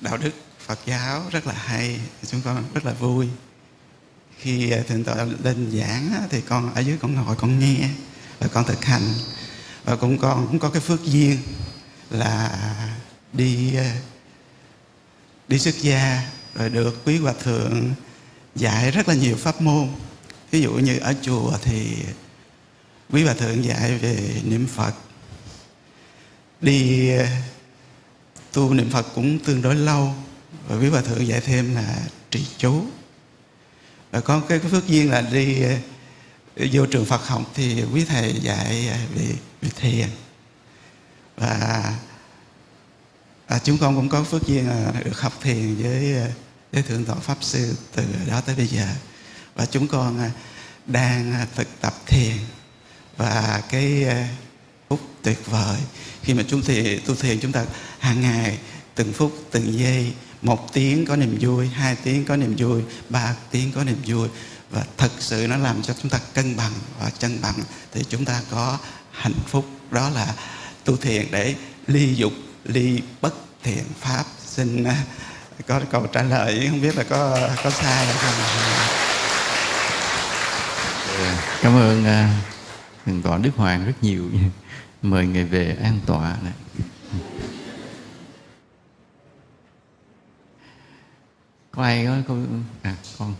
đạo 0.00 0.16
đức 0.16 0.32
Phật 0.66 0.78
giáo 0.86 1.22
rất 1.30 1.46
là 1.46 1.54
hay, 1.56 2.00
chúng 2.26 2.40
con 2.42 2.64
rất 2.74 2.84
là 2.84 2.92
vui. 2.92 3.28
Khi 4.38 4.70
à, 4.70 4.78
thượng 4.88 5.04
tọa 5.04 5.16
lên 5.44 5.80
giảng 5.80 6.12
á, 6.12 6.20
thì 6.30 6.40
con 6.40 6.74
ở 6.74 6.80
dưới 6.80 6.98
con 7.02 7.14
ngồi 7.14 7.36
con 7.36 7.58
nghe 7.58 7.88
và 8.38 8.48
con 8.52 8.64
thực 8.64 8.84
hành 8.84 9.14
và 9.84 9.96
cũng 9.96 10.18
con 10.18 10.46
cũng 10.46 10.58
có 10.58 10.70
cái 10.70 10.80
phước 10.80 11.04
duyên 11.04 11.38
là 12.10 12.58
đi 13.32 13.74
ờ, 13.74 13.84
đi 15.48 15.58
xuất 15.58 15.74
gia 15.78 16.22
rồi 16.54 16.70
được 16.70 17.04
quý 17.04 17.18
hòa 17.18 17.32
thượng 17.42 17.94
dạy 18.54 18.90
rất 18.90 19.08
là 19.08 19.14
nhiều 19.14 19.36
pháp 19.36 19.60
môn. 19.60 19.88
Ví 20.50 20.60
dụ 20.62 20.72
như 20.72 20.98
ở 20.98 21.14
chùa 21.22 21.52
thì 21.62 21.96
quý 23.10 23.24
hòa 23.24 23.34
thượng 23.34 23.64
dạy 23.64 23.98
về 23.98 24.40
niệm 24.44 24.66
phật. 24.66 24.94
Đi 26.60 27.10
ờ, 27.10 27.26
tu 28.52 28.74
niệm 28.74 28.90
phật 28.90 29.06
cũng 29.14 29.38
tương 29.38 29.62
đối 29.62 29.74
lâu 29.74 30.14
và 30.68 30.76
quý 30.76 30.88
hòa 30.88 31.02
thượng 31.02 31.26
dạy 31.26 31.40
thêm 31.40 31.74
là 31.74 31.98
trì 32.30 32.46
chú. 32.58 32.84
Và 34.10 34.20
có 34.20 34.40
cái, 34.40 34.58
phước 34.58 34.86
duyên 34.86 35.10
là 35.10 35.20
đi 35.20 35.62
ờ, 35.62 35.74
vô 36.56 36.86
trường 36.86 37.04
Phật 37.04 37.26
học 37.26 37.42
thì 37.54 37.84
quý 37.92 38.04
thầy 38.04 38.32
dạy 38.32 38.88
à, 38.88 38.98
về, 39.14 39.26
về 39.62 39.68
thiền. 39.80 40.08
Và 41.36 41.94
à, 43.46 43.58
chúng 43.64 43.78
con 43.78 43.96
cũng 43.96 44.08
có 44.08 44.24
phước 44.24 44.46
duyên 44.46 44.68
là 44.68 44.92
được 45.04 45.20
học 45.20 45.32
thiền 45.42 45.76
với 45.82 46.16
à, 46.16 46.28
với 46.72 46.82
thượng 46.82 47.04
tọa 47.04 47.16
pháp 47.16 47.38
sư 47.40 47.76
từ 47.94 48.04
đó 48.28 48.40
tới 48.40 48.56
bây 48.56 48.66
giờ. 48.66 48.86
Và 49.54 49.66
chúng 49.66 49.88
con 49.88 50.18
à, 50.18 50.30
đang 50.86 51.46
thực 51.54 51.80
tập 51.80 51.94
thiền. 52.06 52.36
Và 53.16 53.62
cái 53.70 54.06
phút 54.88 55.00
tuyệt 55.22 55.46
vời 55.46 55.78
khi 56.22 56.34
mà 56.34 56.42
chúng 56.48 56.62
thì 56.62 56.98
tu 56.98 57.14
thiền 57.14 57.40
chúng 57.40 57.52
ta 57.52 57.64
hàng 57.98 58.20
ngày 58.20 58.58
từng 58.94 59.12
phút 59.12 59.32
từng 59.50 59.78
giây 59.78 60.12
một 60.42 60.72
tiếng 60.72 61.06
có 61.06 61.16
niềm 61.16 61.38
vui 61.40 61.68
hai 61.68 61.96
tiếng 61.96 62.24
có 62.24 62.36
niềm 62.36 62.54
vui 62.58 62.82
ba 63.08 63.36
tiếng 63.50 63.72
có 63.72 63.84
niềm 63.84 63.96
vui 64.06 64.28
và 64.70 64.84
thật 64.96 65.10
sự 65.18 65.46
nó 65.48 65.56
làm 65.56 65.82
cho 65.82 65.94
chúng 66.02 66.10
ta 66.10 66.18
cân 66.34 66.56
bằng 66.56 66.72
và 67.00 67.10
cân 67.20 67.42
bằng 67.42 67.54
thì 67.92 68.04
chúng 68.08 68.24
ta 68.24 68.40
có 68.50 68.78
hạnh 69.10 69.40
phúc. 69.46 69.66
Đó 69.90 70.10
là 70.10 70.34
tu 70.84 70.96
thiền 70.96 71.26
để 71.30 71.54
ly 71.86 72.14
dục, 72.14 72.32
ly 72.64 73.02
bất 73.20 73.34
thiện 73.62 73.84
pháp. 74.00 74.24
Xin 74.46 74.84
à, 74.84 75.04
có 75.66 75.80
câu 75.90 76.06
trả 76.06 76.22
lời, 76.22 76.66
không 76.70 76.80
biết 76.80 76.96
là 76.96 77.04
có 77.04 77.48
có 77.64 77.70
sai 77.70 78.06
hay 78.06 78.16
không? 78.18 78.34
Cảm 81.62 81.76
ơn 81.76 82.04
à, 82.04 82.42
thượng 83.06 83.22
tọa 83.22 83.38
đức 83.38 83.50
hoàng 83.56 83.86
rất 83.86 83.94
nhiều. 84.02 84.30
Mời 85.02 85.26
người 85.26 85.44
về 85.44 85.76
an 85.82 86.00
tọa 86.06 86.36
này 86.42 86.52
có 91.76 91.82
ai 91.82 92.06
có 92.06 92.16
câu 92.28 92.36
à 92.82 92.94
con. 93.18 93.34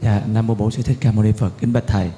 Dạ, 0.00 0.22
Nam 0.26 0.46
Mô 0.46 0.54
Bổn 0.54 0.70
Sư 0.70 0.82
Thích 0.82 0.98
Ca 1.00 1.12
Mâu 1.12 1.24
Ni 1.24 1.32
Phật. 1.32 1.52
Kính 1.60 1.72
bạch 1.72 1.84
Thầy, 1.86 2.10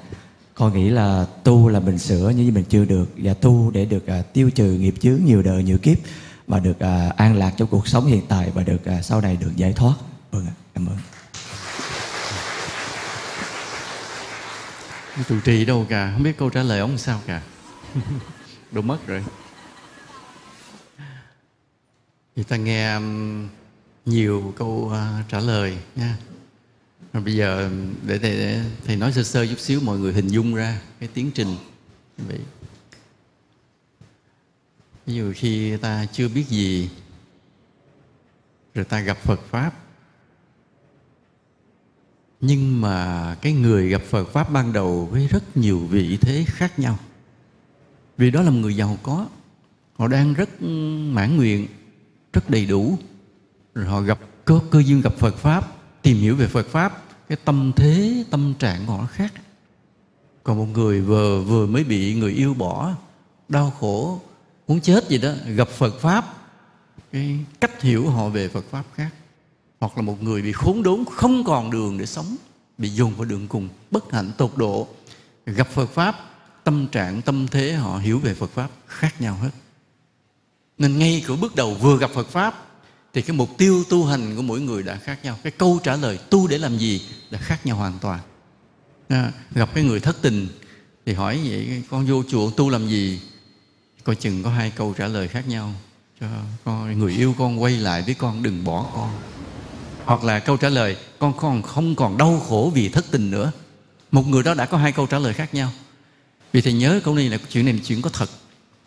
con 0.55 0.73
nghĩ 0.73 0.89
là 0.89 1.25
tu 1.43 1.69
là 1.69 1.79
mình 1.79 1.97
sửa 1.97 2.33
nhưng 2.35 2.53
mình 2.53 2.65
chưa 2.69 2.85
được 2.85 3.09
và 3.17 3.33
tu 3.33 3.71
để 3.71 3.85
được 3.85 4.07
à, 4.07 4.21
tiêu 4.33 4.49
trừ 4.49 4.73
nghiệp 4.73 4.95
chướng 4.99 5.19
nhiều 5.25 5.41
đời 5.41 5.63
nhiều 5.63 5.77
kiếp 5.77 5.97
mà 6.47 6.59
được 6.59 6.79
à, 6.79 7.13
an 7.17 7.35
lạc 7.37 7.53
trong 7.57 7.67
cuộc 7.67 7.87
sống 7.87 8.05
hiện 8.05 8.21
tại 8.27 8.51
và 8.53 8.63
được 8.63 8.85
à, 8.85 9.01
sau 9.01 9.21
này 9.21 9.37
được 9.37 9.55
giải 9.55 9.73
thoát. 9.73 9.93
Vâng 10.31 10.45
ạ, 10.45 10.53
cảm 10.73 10.85
ơn. 10.85 10.97
trụ 15.29 15.39
trì 15.43 15.65
đâu 15.65 15.85
cả 15.89 16.11
không 16.13 16.23
biết 16.23 16.37
câu 16.37 16.49
trả 16.49 16.63
lời 16.63 16.79
ông 16.79 16.97
sao 16.97 17.21
cả 17.27 17.41
đâu 18.71 18.83
mất 18.83 19.07
rồi 19.07 19.23
thì 22.35 22.43
ta 22.43 22.57
nghe 22.57 22.99
nhiều 24.05 24.53
câu 24.57 24.67
uh, 24.67 25.29
trả 25.29 25.39
lời 25.39 25.77
nha 25.95 26.17
rồi 27.13 27.23
bây 27.23 27.35
giờ 27.35 27.69
để 28.05 28.17
thầy, 28.19 28.31
để 28.31 28.63
thầy 28.85 28.95
nói 28.95 29.13
sơ 29.13 29.23
sơ 29.23 29.47
chút 29.47 29.59
xíu 29.59 29.79
mọi 29.81 29.99
người 29.99 30.13
hình 30.13 30.27
dung 30.27 30.55
ra 30.55 30.81
cái 30.99 31.09
tiến 31.13 31.31
trình. 31.31 31.55
Vậy 32.17 32.39
ví 35.05 35.13
dụ 35.13 35.33
khi 35.35 35.77
ta 35.77 36.05
chưa 36.05 36.27
biết 36.27 36.47
gì 36.47 36.89
rồi 38.73 38.85
ta 38.85 38.99
gặp 38.99 39.17
Phật 39.17 39.39
pháp. 39.49 39.73
Nhưng 42.41 42.81
mà 42.81 43.35
cái 43.41 43.53
người 43.53 43.89
gặp 43.89 44.01
Phật 44.09 44.25
pháp 44.25 44.51
ban 44.51 44.73
đầu 44.73 45.05
với 45.05 45.27
rất 45.27 45.57
nhiều 45.57 45.79
vị 45.79 46.17
thế 46.21 46.45
khác 46.47 46.79
nhau. 46.79 46.99
Vì 48.17 48.31
đó 48.31 48.41
là 48.41 48.49
một 48.49 48.57
người 48.61 48.75
giàu 48.75 48.97
có. 49.03 49.27
Họ 49.93 50.07
đang 50.07 50.33
rất 50.33 50.61
mãn 51.13 51.37
nguyện 51.37 51.67
rất 52.33 52.49
đầy 52.49 52.65
đủ. 52.65 52.97
Rồi 53.75 53.85
họ 53.85 54.01
gặp 54.01 54.19
có 54.45 54.61
cơ 54.71 54.79
duyên 54.85 55.01
gặp 55.01 55.13
Phật 55.17 55.35
pháp 55.35 55.80
tìm 56.01 56.17
hiểu 56.17 56.35
về 56.35 56.47
Phật 56.47 56.67
pháp, 56.67 57.03
cái 57.29 57.37
tâm 57.45 57.71
thế, 57.75 58.23
tâm 58.29 58.53
trạng 58.59 58.85
của 58.85 58.93
họ 58.93 59.05
khác. 59.11 59.33
Còn 60.43 60.57
một 60.57 60.67
người 60.73 61.01
vừa 61.01 61.41
vừa 61.41 61.65
mới 61.65 61.83
bị 61.83 62.15
người 62.15 62.31
yêu 62.31 62.53
bỏ, 62.53 62.93
đau 63.49 63.73
khổ, 63.79 64.21
muốn 64.67 64.81
chết 64.81 65.09
gì 65.09 65.17
đó, 65.17 65.31
gặp 65.55 65.67
Phật 65.67 65.99
pháp, 65.99 66.25
cái 67.11 67.39
cách 67.59 67.81
hiểu 67.81 68.09
họ 68.09 68.29
về 68.29 68.47
Phật 68.47 68.65
pháp 68.71 68.83
khác. 68.95 69.09
Hoặc 69.79 69.91
là 69.95 70.01
một 70.01 70.23
người 70.23 70.41
bị 70.41 70.51
khốn 70.51 70.83
đốn, 70.83 71.03
không 71.11 71.43
còn 71.43 71.71
đường 71.71 71.97
để 71.97 72.05
sống, 72.05 72.35
bị 72.77 72.89
dồn 72.89 73.15
vào 73.15 73.25
đường 73.25 73.47
cùng, 73.47 73.69
bất 73.91 74.11
hạnh, 74.11 74.31
tột 74.37 74.51
độ, 74.55 74.87
gặp 75.45 75.67
Phật 75.67 75.89
pháp, 75.89 76.15
tâm 76.63 76.87
trạng, 76.87 77.21
tâm 77.21 77.47
thế 77.47 77.73
họ 77.73 77.97
hiểu 77.97 78.19
về 78.19 78.33
Phật 78.33 78.49
pháp 78.49 78.69
khác 78.87 79.21
nhau 79.21 79.35
hết. 79.35 79.49
Nên 80.77 80.99
ngay 80.99 81.23
cửa 81.27 81.35
bước 81.35 81.55
đầu 81.55 81.73
vừa 81.73 81.97
gặp 81.97 82.11
Phật 82.13 82.27
pháp 82.27 82.65
thì 83.13 83.21
cái 83.21 83.37
mục 83.37 83.57
tiêu 83.57 83.83
tu 83.89 84.05
hành 84.05 84.35
của 84.35 84.41
mỗi 84.41 84.61
người 84.61 84.83
đã 84.83 84.95
khác 84.95 85.19
nhau. 85.23 85.37
Cái 85.43 85.51
câu 85.51 85.79
trả 85.83 85.95
lời 85.95 86.19
tu 86.29 86.47
để 86.47 86.57
làm 86.57 86.77
gì 86.77 87.01
đã 87.31 87.39
khác 87.39 87.65
nhau 87.65 87.77
hoàn 87.77 87.99
toàn. 87.99 88.19
À, 89.09 89.31
gặp 89.55 89.69
cái 89.73 89.83
người 89.83 89.99
thất 89.99 90.21
tình 90.21 90.47
thì 91.05 91.13
hỏi 91.13 91.39
vậy 91.49 91.83
con 91.89 92.05
vô 92.05 92.23
chùa 92.29 92.51
tu 92.51 92.69
làm 92.69 92.87
gì? 92.87 93.21
Coi 94.03 94.15
chừng 94.15 94.43
có 94.43 94.49
hai 94.49 94.71
câu 94.75 94.93
trả 94.97 95.07
lời 95.07 95.27
khác 95.27 95.47
nhau. 95.47 95.73
Cho 96.21 96.27
con 96.63 96.99
người 96.99 97.13
yêu 97.13 97.35
con 97.37 97.61
quay 97.61 97.77
lại 97.77 98.01
với 98.01 98.13
con 98.13 98.43
đừng 98.43 98.63
bỏ 98.63 98.91
con. 98.95 99.09
Hoặc 100.05 100.23
là 100.23 100.39
câu 100.39 100.57
trả 100.57 100.69
lời 100.69 100.97
con 101.19 101.37
còn 101.37 101.61
không 101.61 101.95
còn 101.95 102.17
đau 102.17 102.39
khổ 102.47 102.71
vì 102.75 102.89
thất 102.89 103.05
tình 103.11 103.31
nữa. 103.31 103.51
Một 104.11 104.27
người 104.27 104.43
đó 104.43 104.53
đã 104.53 104.65
có 104.65 104.77
hai 104.77 104.91
câu 104.91 105.07
trả 105.07 105.19
lời 105.19 105.33
khác 105.33 105.53
nhau. 105.53 105.71
Vì 106.53 106.61
thầy 106.61 106.73
nhớ 106.73 106.99
câu 107.03 107.15
này 107.15 107.29
là 107.29 107.37
chuyện 107.49 107.65
này 107.65 107.73
là 107.73 107.79
chuyện 107.85 108.01
có 108.01 108.09
thật. 108.09 108.29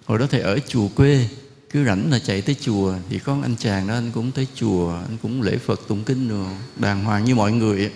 Hồi 0.07 0.19
đó 0.19 0.27
thầy 0.31 0.41
ở 0.41 0.59
chùa 0.69 0.89
quê 0.89 1.29
cứ 1.75 1.85
rảnh 1.85 2.11
là 2.11 2.19
chạy 2.19 2.43
tới 2.43 2.57
chùa, 2.61 2.95
thì 3.11 3.19
có 3.19 3.39
anh 3.43 3.57
chàng 3.59 3.87
đó, 3.87 3.95
anh 3.95 4.11
cũng 4.15 4.31
tới 4.33 4.47
chùa, 4.55 4.95
anh 5.09 5.17
cũng 5.23 5.43
lễ 5.43 5.57
phật, 5.57 5.89
tụng 5.89 6.05
kinh 6.05 6.29
rồi 6.29 6.47
đàng 6.77 7.05
hoàng 7.05 7.25
như 7.25 7.35
mọi 7.35 7.53
người 7.53 7.91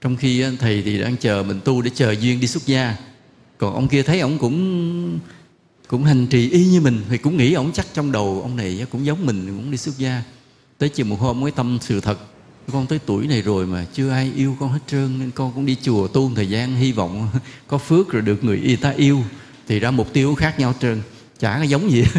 trong 0.00 0.16
khi 0.16 0.44
thầy 0.58 0.82
thì 0.82 0.98
đang 0.98 1.16
chờ 1.16 1.42
mình 1.42 1.60
tu 1.64 1.82
để 1.82 1.90
chờ 1.94 2.12
duyên 2.12 2.40
đi 2.40 2.46
xuất 2.46 2.66
gia. 2.66 2.96
Còn 3.58 3.74
ông 3.74 3.88
kia 3.88 4.02
thấy 4.02 4.20
ông 4.20 4.38
cũng 4.38 5.18
cũng 5.88 6.04
hành 6.04 6.26
trì 6.26 6.50
y 6.50 6.66
như 6.66 6.80
mình, 6.80 7.02
thì 7.08 7.18
cũng 7.18 7.36
nghĩ 7.36 7.52
ông 7.52 7.72
chắc 7.72 7.86
trong 7.94 8.12
đầu 8.12 8.40
ông 8.42 8.56
này 8.56 8.86
cũng 8.90 9.06
giống 9.06 9.26
mình, 9.26 9.46
cũng 9.46 9.70
đi 9.70 9.76
xuất 9.76 9.98
gia. 9.98 10.22
Tới 10.78 10.88
chiều 10.88 11.06
một 11.06 11.20
hôm 11.20 11.40
mới 11.40 11.50
tâm 11.50 11.78
sự 11.80 12.00
thật, 12.00 12.18
con 12.72 12.86
tới 12.86 12.98
tuổi 13.06 13.26
này 13.26 13.42
rồi 13.42 13.66
mà 13.66 13.86
chưa 13.92 14.10
ai 14.10 14.32
yêu 14.36 14.56
con 14.60 14.72
hết 14.72 14.80
trơn, 14.86 15.18
nên 15.18 15.30
con 15.30 15.52
cũng 15.54 15.66
đi 15.66 15.76
chùa 15.82 16.08
tu 16.08 16.30
thời 16.36 16.48
gian, 16.48 16.76
hy 16.76 16.92
vọng 16.92 17.28
có 17.68 17.78
phước 17.78 18.12
rồi 18.12 18.22
được 18.22 18.44
người 18.44 18.56
y 18.56 18.76
ta 18.76 18.90
yêu. 18.90 19.22
Thì 19.68 19.80
ra 19.80 19.90
mục 19.90 20.12
tiêu 20.12 20.34
khác 20.34 20.58
nhau 20.58 20.74
trơn, 20.80 21.02
chả 21.38 21.58
có 21.58 21.62
giống 21.62 21.90
gì. 21.90 22.04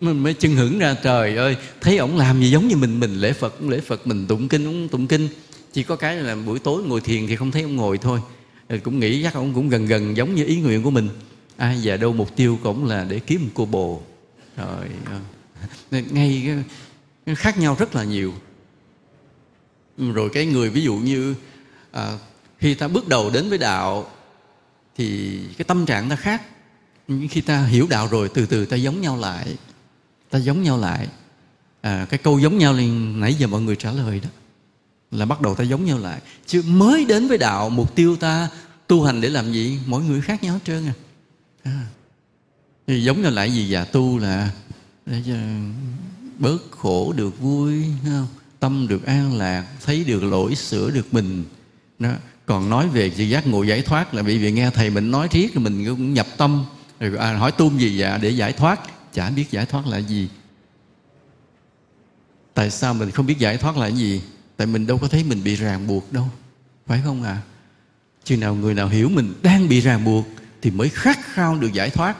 mình 0.00 0.18
mới 0.18 0.34
chân 0.34 0.54
hưởng 0.54 0.78
ra 0.78 0.94
trời 1.02 1.36
ơi 1.36 1.56
thấy 1.80 1.98
ổng 1.98 2.16
làm 2.16 2.40
gì 2.40 2.50
giống 2.50 2.68
như 2.68 2.76
mình 2.76 3.00
mình 3.00 3.20
lễ 3.20 3.32
phật 3.32 3.54
cũng 3.58 3.68
lễ 3.68 3.80
phật 3.80 4.06
mình 4.06 4.26
tụng 4.26 4.48
kinh 4.48 4.64
cũng 4.64 4.88
tụng 4.88 5.06
kinh. 5.06 5.28
Chỉ 5.72 5.82
có 5.82 5.96
cái 5.96 6.16
là 6.16 6.36
buổi 6.36 6.58
tối 6.58 6.82
ngồi 6.82 7.00
thiền 7.00 7.26
thì 7.26 7.36
không 7.36 7.50
thấy 7.50 7.62
ông 7.62 7.76
ngồi 7.76 7.98
thôi. 7.98 8.20
Rồi 8.68 8.78
cũng 8.78 9.00
nghĩ 9.00 9.22
chắc 9.22 9.34
ông 9.34 9.54
cũng 9.54 9.68
gần 9.68 9.86
gần 9.86 10.16
giống 10.16 10.34
như 10.34 10.44
ý 10.44 10.60
nguyện 10.60 10.82
của 10.82 10.90
mình. 10.90 11.08
Ai 11.56 11.74
à, 11.74 11.80
và 11.84 11.96
đâu 11.96 12.12
mục 12.12 12.36
tiêu 12.36 12.58
cũng 12.62 12.86
là 12.86 13.04
để 13.08 13.18
kiếm 13.18 13.42
một 13.44 13.50
cô 13.54 13.64
bồ. 13.64 14.02
Rồi 14.56 14.86
ngay 16.10 16.48
khác 17.36 17.58
nhau 17.58 17.76
rất 17.78 17.94
là 17.94 18.04
nhiều. 18.04 18.32
Rồi 19.98 20.30
cái 20.32 20.46
người 20.46 20.70
ví 20.70 20.82
dụ 20.82 20.94
như 20.94 21.34
à, 21.92 22.18
khi 22.58 22.74
ta 22.74 22.88
bước 22.88 23.08
đầu 23.08 23.30
đến 23.30 23.48
với 23.48 23.58
đạo 23.58 24.10
thì 24.96 25.38
cái 25.58 25.64
tâm 25.64 25.86
trạng 25.86 26.08
ta 26.08 26.16
khác. 26.16 26.42
Nhưng 27.08 27.28
khi 27.28 27.40
ta 27.40 27.64
hiểu 27.64 27.86
đạo 27.90 28.08
rồi 28.10 28.28
từ 28.34 28.46
từ 28.46 28.64
ta 28.64 28.76
giống 28.76 29.00
nhau 29.00 29.16
lại 29.16 29.56
ta 30.30 30.38
giống 30.38 30.62
nhau 30.62 30.78
lại. 30.78 31.08
À, 31.80 32.06
cái 32.10 32.18
câu 32.18 32.38
giống 32.38 32.58
nhau 32.58 32.72
liền 32.72 33.20
nãy 33.20 33.34
giờ 33.34 33.46
mọi 33.46 33.60
người 33.60 33.76
trả 33.76 33.92
lời 33.92 34.20
đó 34.20 34.28
là 35.10 35.26
bắt 35.26 35.40
đầu 35.40 35.54
ta 35.54 35.64
giống 35.64 35.84
nhau 35.84 35.98
lại. 35.98 36.20
Chứ 36.46 36.62
mới 36.66 37.04
đến 37.04 37.28
với 37.28 37.38
đạo 37.38 37.70
mục 37.70 37.94
tiêu 37.94 38.16
ta 38.16 38.48
tu 38.86 39.04
hành 39.04 39.20
để 39.20 39.28
làm 39.28 39.52
gì? 39.52 39.78
Mỗi 39.86 40.02
người 40.02 40.20
khác 40.20 40.42
nhau 40.42 40.54
hết 40.54 40.60
trơn 40.64 40.86
à, 40.86 40.94
à. 41.62 41.86
Thì 42.86 43.04
giống 43.04 43.22
nhau 43.22 43.30
lại 43.30 43.52
gì 43.52 43.68
già 43.68 43.84
tu 43.84 44.18
là 44.18 44.50
để 45.06 45.22
cho 45.26 45.34
bớt 46.38 46.70
khổ 46.70 47.12
được 47.16 47.40
vui 47.40 47.84
không? 48.04 48.26
tâm 48.60 48.88
được 48.88 49.06
an 49.06 49.38
lạc 49.38 49.66
thấy 49.84 50.04
được 50.04 50.24
lỗi 50.24 50.54
sửa 50.54 50.90
được 50.90 51.14
mình. 51.14 51.44
Đó. 51.98 52.12
Còn 52.46 52.70
nói 52.70 52.88
về 52.88 53.12
sự 53.16 53.24
giác 53.24 53.46
ngộ 53.46 53.62
giải 53.62 53.82
thoát 53.82 54.14
là 54.14 54.22
bị 54.22 54.38
vì 54.38 54.52
nghe 54.52 54.70
thầy 54.70 54.90
mình 54.90 55.10
nói 55.10 55.28
riết 55.30 55.54
rồi 55.54 55.64
mình 55.64 55.86
cũng 55.86 56.14
nhập 56.14 56.26
tâm. 56.36 56.64
Rồi 57.00 57.18
à, 57.18 57.32
hỏi 57.32 57.52
tu 57.52 57.78
gì 57.78 57.96
dạ 57.96 58.18
để 58.22 58.30
giải 58.30 58.52
thoát 58.52 58.80
chả 59.16 59.30
biết 59.30 59.50
giải 59.50 59.66
thoát 59.66 59.86
là 59.86 59.98
gì. 59.98 60.28
Tại 62.54 62.70
sao 62.70 62.94
mình 62.94 63.10
không 63.10 63.26
biết 63.26 63.38
giải 63.38 63.56
thoát 63.56 63.76
là 63.76 63.86
gì? 63.86 64.22
Tại 64.56 64.66
mình 64.66 64.86
đâu 64.86 64.98
có 64.98 65.08
thấy 65.08 65.24
mình 65.24 65.44
bị 65.44 65.56
ràng 65.56 65.86
buộc 65.86 66.12
đâu. 66.12 66.28
Phải 66.86 67.00
không 67.04 67.22
ạ? 67.22 67.30
À? 67.30 67.42
chừng 68.24 68.40
nào 68.40 68.54
người 68.54 68.74
nào 68.74 68.88
hiểu 68.88 69.08
mình 69.08 69.34
đang 69.42 69.68
bị 69.68 69.80
ràng 69.80 70.04
buộc 70.04 70.26
thì 70.62 70.70
mới 70.70 70.88
khát 70.88 71.18
khao 71.24 71.58
được 71.58 71.72
giải 71.72 71.90
thoát. 71.90 72.16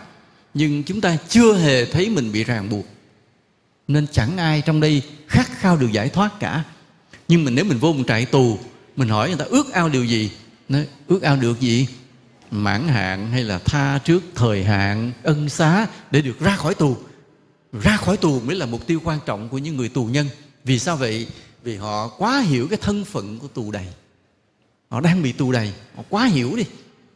Nhưng 0.55 0.83
chúng 0.83 1.01
ta 1.01 1.17
chưa 1.29 1.59
hề 1.59 1.85
thấy 1.85 2.11
mình 2.11 2.33
bị 2.33 2.45
ràng 2.45 2.69
buộc. 2.71 2.87
Nên 3.89 4.07
chẳng 4.13 4.39
ai 4.39 4.63
trong 4.67 4.81
đây 4.81 5.03
khát 5.29 5.47
khao 5.51 5.77
được 5.77 5.93
giải 5.93 6.09
thoát 6.09 6.41
cả. 6.41 6.65
Nhưng 7.29 7.45
mà 7.45 7.51
nếu 7.51 7.65
mình 7.65 7.79
vô 7.79 7.93
một 7.93 8.05
trại 8.09 8.27
tù, 8.27 8.59
mình 8.97 9.09
hỏi 9.09 9.29
người 9.29 9.39
ta 9.39 9.45
ước 9.45 9.73
ao 9.73 9.89
điều 9.89 10.05
gì? 10.05 10.31
Nói, 10.69 10.89
ước 11.07 11.23
ao 11.23 11.37
được 11.37 11.61
gì? 11.61 11.87
Mãn 12.51 12.89
hạn 12.89 13.31
hay 13.31 13.45
là 13.45 13.59
tha 13.59 13.99
trước 13.99 14.23
thời 14.35 14.65
hạn, 14.65 15.13
ân 15.23 15.49
xá 15.49 15.87
để 16.11 16.23
được 16.23 16.41
ra 16.41 16.57
khỏi 16.57 16.75
tù. 16.75 16.97
Ra 17.73 17.97
khỏi 17.97 18.17
tù 18.17 18.41
mới 18.41 18.57
là 18.57 18.67
mục 18.67 18.87
tiêu 18.87 19.01
quan 19.05 19.19
trọng 19.27 19.49
của 19.49 19.59
những 19.59 19.77
người 19.77 19.89
tù 19.89 20.05
nhân. 20.05 20.29
Vì 20.65 20.79
sao 20.79 20.97
vậy? 20.97 21.29
Vì 21.63 21.77
họ 21.77 22.09
quá 22.09 22.41
hiểu 22.41 22.69
cái 22.69 22.79
thân 22.83 23.05
phận 23.05 23.39
của 23.39 23.49
tù 23.49 23.71
đầy. 23.71 23.87
Họ 24.89 25.01
đang 25.01 25.23
bị 25.23 25.33
tù 25.33 25.53
đầy, 25.53 25.73
họ 25.97 26.03
quá 26.09 26.25
hiểu 26.25 26.57
đi. 26.57 26.65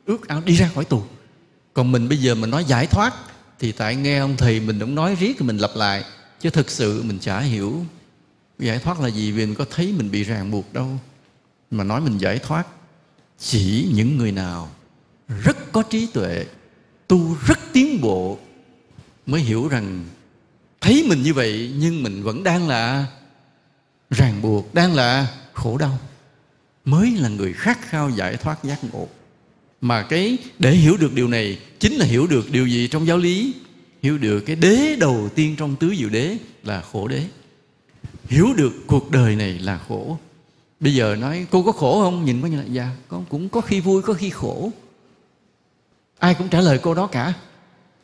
Ước 0.06 0.28
ao 0.28 0.40
đi 0.40 0.54
ra 0.54 0.70
khỏi 0.74 0.84
tù. 0.84 1.02
Còn 1.72 1.92
mình 1.92 2.08
bây 2.08 2.18
giờ 2.18 2.34
mình 2.34 2.50
nói 2.50 2.64
giải 2.64 2.86
thoát, 2.86 3.14
thì 3.58 3.72
tại 3.72 3.96
nghe 3.96 4.18
ông 4.18 4.36
thầy 4.36 4.60
mình 4.60 4.80
cũng 4.80 4.94
nói 4.94 5.16
riết 5.20 5.36
thì 5.38 5.46
mình 5.46 5.58
lặp 5.58 5.70
lại. 5.74 6.04
Chứ 6.40 6.50
thực 6.50 6.70
sự 6.70 7.02
mình 7.02 7.18
chả 7.18 7.40
hiểu 7.40 7.84
giải 8.58 8.78
thoát 8.78 9.00
là 9.00 9.08
gì, 9.08 9.32
vì 9.32 9.46
mình 9.46 9.54
có 9.54 9.64
thấy 9.70 9.94
mình 9.98 10.10
bị 10.10 10.24
ràng 10.24 10.50
buộc 10.50 10.72
đâu. 10.72 10.98
Mà 11.70 11.84
nói 11.84 12.00
mình 12.00 12.18
giải 12.18 12.38
thoát, 12.38 12.66
chỉ 13.38 13.88
những 13.94 14.18
người 14.18 14.32
nào 14.32 14.70
rất 15.44 15.72
có 15.72 15.82
trí 15.82 16.06
tuệ, 16.06 16.46
tu 17.08 17.36
rất 17.46 17.58
tiến 17.72 18.00
bộ, 18.00 18.38
mới 19.26 19.40
hiểu 19.40 19.68
rằng 19.68 20.04
thấy 20.80 21.04
mình 21.08 21.22
như 21.22 21.34
vậy 21.34 21.74
nhưng 21.78 22.02
mình 22.02 22.22
vẫn 22.22 22.42
đang 22.42 22.68
là 22.68 23.06
ràng 24.10 24.42
buộc, 24.42 24.74
đang 24.74 24.94
là 24.94 25.36
khổ 25.52 25.78
đau. 25.78 25.98
Mới 26.84 27.10
là 27.10 27.28
người 27.28 27.52
khát 27.52 27.78
khao 27.82 28.10
giải 28.10 28.36
thoát 28.36 28.64
giác 28.64 28.78
ngộ. 28.92 29.08
Mà 29.80 30.02
cái 30.02 30.38
để 30.58 30.70
hiểu 30.70 30.96
được 30.96 31.14
điều 31.14 31.28
này 31.28 31.58
chính 31.78 31.92
là 31.92 32.06
hiểu 32.06 32.26
được 32.26 32.50
điều 32.50 32.66
gì 32.66 32.88
trong 32.88 33.06
giáo 33.06 33.18
lý, 33.18 33.54
hiểu 34.02 34.18
được 34.18 34.40
cái 34.40 34.56
đế 34.56 34.96
đầu 35.00 35.28
tiên 35.34 35.54
trong 35.58 35.76
tứ 35.76 35.94
diệu 35.98 36.08
đế 36.08 36.36
là 36.64 36.82
khổ 36.92 37.08
đế. 37.08 37.24
Hiểu 38.24 38.54
được 38.56 38.72
cuộc 38.86 39.10
đời 39.10 39.36
này 39.36 39.58
là 39.58 39.78
khổ. 39.88 40.18
Bây 40.80 40.94
giờ 40.94 41.16
nói, 41.20 41.46
cô 41.50 41.62
có 41.62 41.72
khổ 41.72 42.02
không? 42.02 42.24
Nhìn 42.24 42.42
có 42.42 42.48
như 42.48 42.56
là 42.56 42.64
dạ 42.64 42.90
con 43.08 43.24
cũng 43.28 43.48
có 43.48 43.60
khi 43.60 43.80
vui, 43.80 44.02
có 44.02 44.12
khi 44.12 44.30
khổ 44.30 44.70
ai 46.20 46.34
cũng 46.34 46.48
trả 46.48 46.60
lời 46.60 46.78
cô 46.82 46.94
đó 46.94 47.06
cả. 47.06 47.32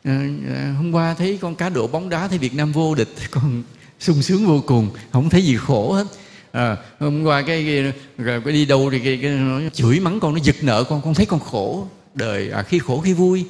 À, 0.04 0.74
hôm 0.76 0.92
qua 0.92 1.14
thấy 1.14 1.38
con 1.40 1.54
cá 1.54 1.68
độ 1.68 1.86
bóng 1.86 2.08
đá 2.08 2.28
thấy 2.28 2.38
việt 2.38 2.54
nam 2.54 2.72
vô 2.72 2.94
địch 2.94 3.14
con 3.30 3.62
sung 4.00 4.22
sướng 4.22 4.46
vô 4.46 4.62
cùng 4.66 4.90
không 5.12 5.30
thấy 5.30 5.42
gì 5.42 5.56
khổ 5.56 5.92
hết. 5.92 6.06
À, 6.52 6.76
hôm 7.00 7.24
qua 7.24 7.42
cái, 7.42 7.64
cái 7.64 7.92
rồi 8.18 8.40
cái 8.44 8.52
đi 8.52 8.64
đâu 8.64 8.90
thì 8.92 8.98
cái, 8.98 9.18
cái 9.22 9.30
nó 9.30 9.60
chửi 9.72 10.00
mắng 10.00 10.20
con 10.20 10.34
nó 10.34 10.40
giật 10.42 10.56
nợ 10.62 10.84
con 10.84 11.02
con 11.04 11.14
thấy 11.14 11.26
con 11.26 11.40
khổ 11.40 11.88
đời 12.14 12.50
à, 12.50 12.62
khi 12.62 12.78
khổ 12.78 13.00
khi 13.00 13.12
vui. 13.12 13.44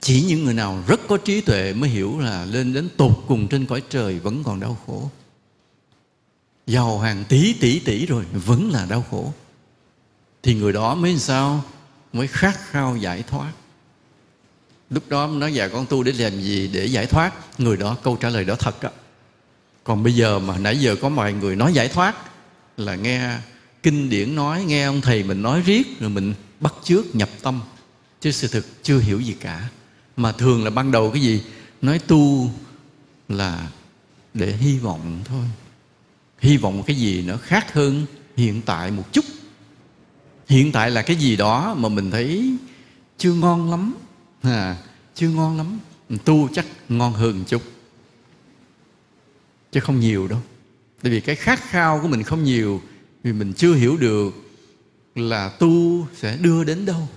Chỉ 0.00 0.22
những 0.22 0.44
người 0.44 0.54
nào 0.54 0.82
rất 0.86 1.00
có 1.08 1.16
trí 1.16 1.40
tuệ 1.40 1.72
mới 1.72 1.90
hiểu 1.90 2.18
là 2.18 2.44
lên 2.44 2.72
đến 2.72 2.88
tột 2.96 3.24
cùng 3.28 3.48
trên 3.48 3.66
cõi 3.66 3.82
trời 3.90 4.18
vẫn 4.18 4.44
còn 4.44 4.60
đau 4.60 4.78
khổ. 4.86 5.10
Giàu 6.66 6.98
hàng 6.98 7.24
tỷ 7.28 7.52
tỷ 7.52 7.78
tỷ 7.78 8.06
rồi 8.06 8.24
vẫn 8.32 8.70
là 8.70 8.86
đau 8.90 9.04
khổ. 9.10 9.32
Thì 10.42 10.54
người 10.54 10.72
đó 10.72 10.94
mới 10.94 11.18
sao? 11.18 11.64
Mới 12.12 12.26
khát 12.26 12.58
khao 12.70 12.96
giải 12.96 13.22
thoát. 13.22 13.52
Lúc 14.90 15.08
đó 15.08 15.26
nói 15.26 15.54
dạ 15.54 15.68
con 15.68 15.86
tu 15.86 16.02
để 16.02 16.12
làm 16.12 16.40
gì 16.40 16.70
để 16.72 16.86
giải 16.86 17.06
thoát? 17.06 17.32
Người 17.60 17.76
đó, 17.76 17.96
câu 18.02 18.16
trả 18.16 18.28
lời 18.28 18.44
đó 18.44 18.56
thật 18.58 18.82
đó. 18.82 18.90
còn 19.84 20.02
bây 20.02 20.14
giờ 20.14 20.38
mà 20.38 20.58
nãy 20.58 20.80
giờ 20.80 20.96
có 21.02 21.08
mọi 21.08 21.32
người 21.32 21.56
nói 21.56 21.72
giải 21.72 21.88
thoát, 21.88 22.16
là 22.76 22.94
nghe 22.94 23.38
kinh 23.82 24.10
điển 24.10 24.34
nói, 24.34 24.64
nghe 24.64 24.84
ông 24.84 25.00
thầy 25.00 25.22
mình 25.22 25.42
nói 25.42 25.62
riết, 25.66 26.00
rồi 26.00 26.10
mình 26.10 26.34
bắt 26.60 26.74
chước 26.84 27.14
nhập 27.14 27.28
tâm. 27.42 27.60
Chứ 28.20 28.30
sự 28.30 28.48
thực 28.48 28.82
chưa 28.82 28.98
hiểu 28.98 29.20
gì 29.20 29.36
cả. 29.40 29.68
Mà 30.16 30.32
thường 30.32 30.64
là 30.64 30.70
ban 30.70 30.92
đầu 30.92 31.10
cái 31.10 31.22
gì? 31.22 31.42
Nói 31.82 31.98
tu 31.98 32.50
là 33.28 33.68
để 34.34 34.52
hy 34.52 34.78
vọng 34.78 35.20
thôi. 35.24 35.44
Hy 36.38 36.56
vọng 36.56 36.82
cái 36.86 36.96
gì 36.96 37.22
nó 37.22 37.36
khác 37.36 37.74
hơn 37.74 38.06
hiện 38.36 38.62
tại 38.62 38.90
một 38.90 39.12
chút 39.12 39.24
hiện 40.50 40.72
tại 40.72 40.90
là 40.90 41.02
cái 41.02 41.16
gì 41.16 41.36
đó 41.36 41.74
mà 41.78 41.88
mình 41.88 42.10
thấy 42.10 42.56
chưa 43.18 43.32
ngon 43.32 43.70
lắm. 43.70 43.94
À, 44.42 44.76
chưa 45.14 45.28
ngon 45.28 45.56
lắm. 45.56 45.78
Tu 46.24 46.48
chắc 46.52 46.66
ngon 46.88 47.12
hơn 47.12 47.38
một 47.38 47.44
chút. 47.48 47.62
Chứ 49.72 49.80
không 49.80 50.00
nhiều 50.00 50.28
đâu. 50.28 50.40
Tại 51.02 51.12
vì 51.12 51.20
cái 51.20 51.36
khát 51.36 51.60
khao 51.62 52.00
của 52.02 52.08
mình 52.08 52.22
không 52.22 52.44
nhiều 52.44 52.82
vì 53.22 53.32
mình 53.32 53.52
chưa 53.52 53.74
hiểu 53.74 53.96
được 53.96 54.34
là 55.14 55.48
tu 55.48 56.06
sẽ 56.16 56.36
đưa 56.36 56.64
đến 56.64 56.86
đâu. 56.86 57.08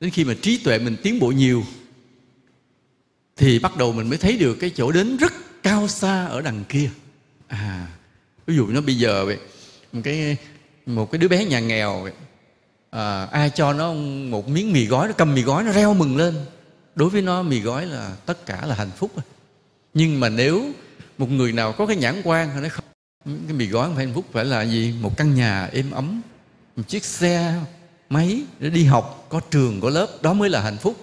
Đến 0.00 0.10
khi 0.10 0.24
mà 0.24 0.34
trí 0.42 0.58
tuệ 0.58 0.78
mình 0.78 0.96
tiến 1.02 1.18
bộ 1.18 1.28
nhiều 1.28 1.64
thì 3.36 3.58
bắt 3.58 3.76
đầu 3.76 3.92
mình 3.92 4.08
mới 4.08 4.18
thấy 4.18 4.38
được 4.38 4.54
cái 4.54 4.70
chỗ 4.70 4.92
đến 4.92 5.16
rất 5.16 5.32
cao 5.62 5.88
xa 5.88 6.26
ở 6.26 6.40
đằng 6.40 6.64
kia. 6.68 6.90
À 7.48 7.86
ví 8.46 8.56
dụ 8.56 8.66
nó 8.66 8.80
bây 8.80 8.94
giờ 8.94 9.24
vậy 9.24 9.38
một 9.92 10.00
cái 10.04 10.36
một 10.94 11.10
cái 11.10 11.18
đứa 11.18 11.28
bé 11.28 11.44
nhà 11.44 11.60
nghèo 11.60 12.08
à, 12.90 13.24
ai 13.24 13.50
cho 13.50 13.72
nó 13.72 13.92
một 14.30 14.48
miếng 14.48 14.72
mì 14.72 14.86
gói 14.86 15.08
nó 15.08 15.12
cầm 15.12 15.34
mì 15.34 15.42
gói 15.42 15.64
nó 15.64 15.72
reo 15.72 15.94
mừng 15.94 16.16
lên. 16.16 16.34
Đối 16.94 17.10
với 17.10 17.22
nó 17.22 17.42
mì 17.42 17.60
gói 17.60 17.86
là 17.86 18.16
tất 18.26 18.46
cả 18.46 18.66
là 18.66 18.74
hạnh 18.74 18.90
phúc 18.96 19.10
nhưng 19.94 20.20
mà 20.20 20.28
nếu 20.28 20.64
một 21.18 21.30
người 21.30 21.52
nào 21.52 21.72
có 21.72 21.86
cái 21.86 21.96
nhãn 21.96 22.22
quan 22.24 22.50
thì 22.54 22.60
nó 22.60 22.68
không 22.68 22.84
cái 23.24 23.56
mì 23.56 23.66
gói 23.66 23.86
không 23.86 23.96
phải 23.96 24.06
hạnh 24.06 24.14
phúc 24.14 24.24
phải 24.32 24.44
là 24.44 24.62
gì? 24.62 24.94
Một 25.00 25.16
căn 25.16 25.34
nhà 25.34 25.68
êm 25.72 25.90
ấm 25.90 26.22
một 26.76 26.82
chiếc 26.88 27.04
xe 27.04 27.54
máy 28.10 28.42
để 28.58 28.70
đi 28.70 28.84
học 28.84 29.26
có 29.28 29.40
trường 29.50 29.80
có 29.80 29.90
lớp 29.90 30.08
đó 30.22 30.32
mới 30.32 30.50
là 30.50 30.60
hạnh 30.60 30.76
phúc. 30.76 30.96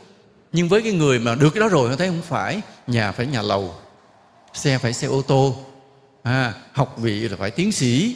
Nhưng 0.51 0.69
với 0.69 0.81
cái 0.81 0.91
người 0.91 1.19
mà 1.19 1.35
được 1.35 1.49
cái 1.49 1.61
đó 1.61 1.67
rồi 1.67 1.89
họ 1.89 1.95
thấy 1.95 2.07
không 2.07 2.21
phải 2.21 2.61
nhà 2.87 3.11
phải 3.11 3.25
nhà 3.25 3.41
lầu 3.41 3.75
xe 4.53 4.77
phải 4.77 4.93
xe 4.93 5.07
ô 5.07 5.21
tô 5.21 5.55
à, 6.23 6.53
học 6.71 6.95
vị 6.97 7.19
là 7.29 7.37
phải 7.37 7.51
tiến 7.51 7.71
sĩ 7.71 8.15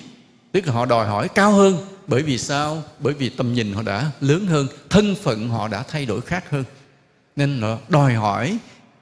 tức 0.51 0.67
là 0.67 0.73
họ 0.73 0.85
đòi 0.85 1.07
hỏi 1.07 1.29
cao 1.35 1.51
hơn. 1.51 1.87
Bởi 2.07 2.23
vì 2.23 2.37
sao? 2.37 2.83
Bởi 2.99 3.13
vì 3.13 3.29
tầm 3.29 3.53
nhìn 3.53 3.73
họ 3.73 3.81
đã 3.81 4.11
lớn 4.21 4.47
hơn 4.47 4.67
thân 4.89 5.15
phận 5.23 5.49
họ 5.49 5.67
đã 5.67 5.83
thay 5.83 6.05
đổi 6.05 6.21
khác 6.21 6.49
hơn. 6.49 6.63
Nên 7.35 7.61
họ 7.61 7.77
đòi 7.89 8.13
hỏi 8.13 8.57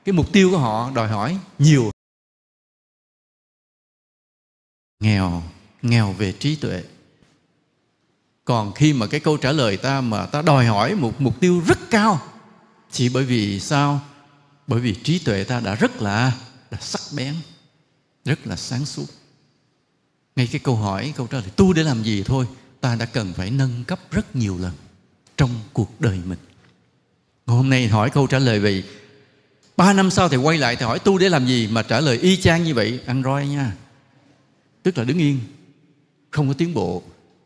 cái 0.05 0.13
mục 0.13 0.33
tiêu 0.33 0.51
của 0.51 0.57
họ 0.57 0.91
đòi 0.95 1.07
hỏi 1.07 1.37
nhiều. 1.59 1.91
Nghèo 4.99 5.43
nghèo 5.81 6.11
về 6.11 6.31
trí 6.31 6.55
tuệ. 6.55 6.83
Còn 8.45 8.73
khi 8.73 8.93
mà 8.93 9.07
cái 9.07 9.19
câu 9.19 9.37
trả 9.37 9.51
lời 9.51 9.77
ta 9.77 10.01
mà 10.01 10.25
ta 10.25 10.41
đòi 10.41 10.65
hỏi 10.65 10.95
một 10.95 11.21
mục 11.21 11.39
tiêu 11.39 11.63
rất 11.67 11.79
cao 11.89 12.21
chỉ 12.91 13.09
bởi 13.09 13.23
vì 13.23 13.59
sao? 13.59 14.01
Bởi 14.67 14.79
vì 14.79 14.95
trí 15.03 15.19
tuệ 15.19 15.43
ta 15.43 15.59
đã 15.59 15.75
rất 15.75 16.01
là, 16.01 16.31
là 16.71 16.77
sắc 16.81 17.01
bén 17.15 17.35
rất 18.25 18.47
là 18.47 18.55
sáng 18.55 18.85
suốt 18.85 19.05
ngay 20.39 20.47
cái 20.51 20.59
câu 20.59 20.75
hỏi, 20.75 21.13
câu 21.17 21.27
trả 21.27 21.37
lời, 21.37 21.49
tu 21.55 21.73
để 21.73 21.83
làm 21.83 22.03
gì? 22.03 22.23
thôi, 22.23 22.45
ta 22.81 22.95
đã 22.95 23.05
cần 23.05 23.33
phải 23.33 23.51
nâng 23.51 23.83
cấp 23.87 23.99
rất 24.11 24.35
nhiều 24.35 24.57
lần 24.57 24.71
trong 25.37 25.49
cuộc 25.73 26.01
đời 26.01 26.19
mình. 26.25 26.37
Hôm 27.45 27.69
nay 27.69 27.87
hỏi 27.87 28.09
câu 28.09 28.27
trả 28.27 28.39
lời 28.39 28.59
về 28.59 28.83
ba 29.77 29.93
năm 29.93 30.11
sau 30.11 30.29
thì 30.29 30.37
quay 30.37 30.57
lại 30.57 30.75
thì 30.75 30.85
hỏi, 30.85 30.99
tu 30.99 31.17
để 31.17 31.29
làm 31.29 31.47
gì? 31.47 31.67
Mà 31.71 31.83
trả 31.83 31.99
lời 31.99 32.17
y 32.17 32.37
chang 32.37 32.63
như 32.63 32.73
vậy, 32.73 32.99
ăn 33.05 33.23
roi 33.23 33.47
nha. 33.47 33.75
Tức 34.83 34.97
là 34.97 35.03
đứng 35.03 35.17
yên, 35.17 35.39
không 36.31 36.47
có 36.47 36.53
tiến 36.53 36.73
bộ. 36.73 37.03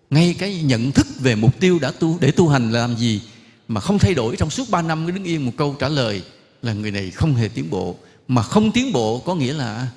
Ngay 0.10 0.36
cái 0.40 0.62
nhận 0.64 0.92
thức 0.92 1.08
về 1.20 1.36
mục 1.36 1.60
tiêu 1.60 1.80
đã 1.80 1.92
tu, 1.92 2.18
để 2.20 2.32
tu 2.32 2.50
hành 2.50 2.72
là 2.72 2.80
làm 2.80 2.98
gì 2.98 3.22
mà 3.68 3.82
không 3.82 4.00
thay 4.00 4.14
đổi 4.14 4.36
trong 4.36 4.50
suốt 4.50 4.70
ba 4.70 4.82
năm 4.82 5.06
cứ 5.06 5.12
đứng 5.12 5.24
yên 5.24 5.46
một 5.46 5.52
câu 5.58 5.76
trả 5.80 5.90
lời 5.90 6.24
là 6.62 6.74
người 6.74 6.92
này 6.92 7.12
không 7.12 7.36
hề 7.36 7.48
tiến 7.48 7.70
bộ. 7.70 7.96
Mà 8.28 8.44
không 8.44 8.72
tiến 8.72 8.94
bộ 8.94 9.20
có 9.20 9.36
nghĩa 9.36 9.54
là 9.54 9.88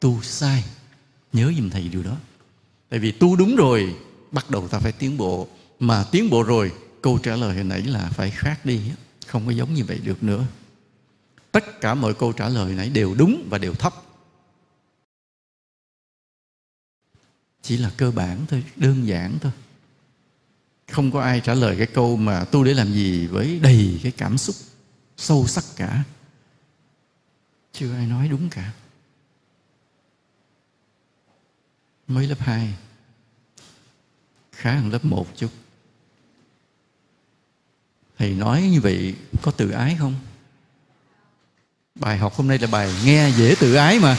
tu 0.00 0.22
sai 0.22 0.64
nhớ 1.32 1.52
giùm 1.56 1.70
thầy 1.70 1.88
điều 1.88 2.02
đó. 2.02 2.16
Tại 2.88 3.00
vì 3.00 3.12
tu 3.12 3.36
đúng 3.36 3.56
rồi, 3.56 3.96
bắt 4.32 4.50
đầu 4.50 4.68
ta 4.68 4.78
phải 4.78 4.92
tiến 4.92 5.16
bộ. 5.16 5.48
Mà 5.78 6.04
tiến 6.10 6.30
bộ 6.30 6.42
rồi, 6.42 6.72
câu 7.02 7.18
trả 7.18 7.36
lời 7.36 7.54
hồi 7.54 7.64
nãy 7.64 7.82
là 7.82 8.10
phải 8.14 8.30
khác 8.30 8.66
đi 8.66 8.80
không 9.26 9.46
có 9.46 9.52
giống 9.52 9.74
như 9.74 9.84
vậy 9.84 9.98
được 10.04 10.22
nữa. 10.22 10.44
Tất 11.52 11.80
cả 11.80 11.94
mọi 11.94 12.14
câu 12.14 12.32
trả 12.32 12.48
lời 12.48 12.74
nãy 12.74 12.90
đều 12.90 13.14
đúng 13.14 13.46
và 13.50 13.58
đều 13.58 13.74
thấp. 13.74 13.94
Chỉ 17.62 17.76
là 17.76 17.92
cơ 17.96 18.10
bản 18.10 18.46
thôi, 18.48 18.64
đơn 18.76 19.06
giản 19.06 19.38
thôi. 19.40 19.52
Không 20.90 21.10
có 21.10 21.20
ai 21.20 21.40
trả 21.40 21.54
lời 21.54 21.76
cái 21.76 21.86
câu 21.86 22.16
mà 22.16 22.44
tu 22.44 22.64
để 22.64 22.74
làm 22.74 22.92
gì 22.92 23.26
với 23.26 23.58
đầy 23.62 24.00
cái 24.02 24.12
cảm 24.12 24.38
xúc 24.38 24.56
sâu 25.16 25.46
sắc 25.46 25.64
cả. 25.76 26.04
Chưa 27.72 27.94
ai 27.94 28.06
nói 28.06 28.28
đúng 28.28 28.48
cả. 28.48 28.72
Mới 32.08 32.26
lớp 32.26 32.40
2 32.40 32.74
khá 34.52 34.72
hơn 34.72 34.92
lớp 34.92 35.04
1 35.04 35.26
chút. 35.36 35.50
Thầy 38.18 38.34
nói 38.34 38.62
như 38.62 38.80
vậy 38.80 39.14
có 39.42 39.50
tự 39.50 39.70
ái 39.70 39.96
không? 39.98 40.14
Bài 41.94 42.18
học 42.18 42.34
hôm 42.34 42.48
nay 42.48 42.58
là 42.58 42.68
bài 42.72 42.94
nghe 43.04 43.30
dễ 43.30 43.54
tự 43.60 43.74
ái 43.74 43.98
mà. 44.00 44.16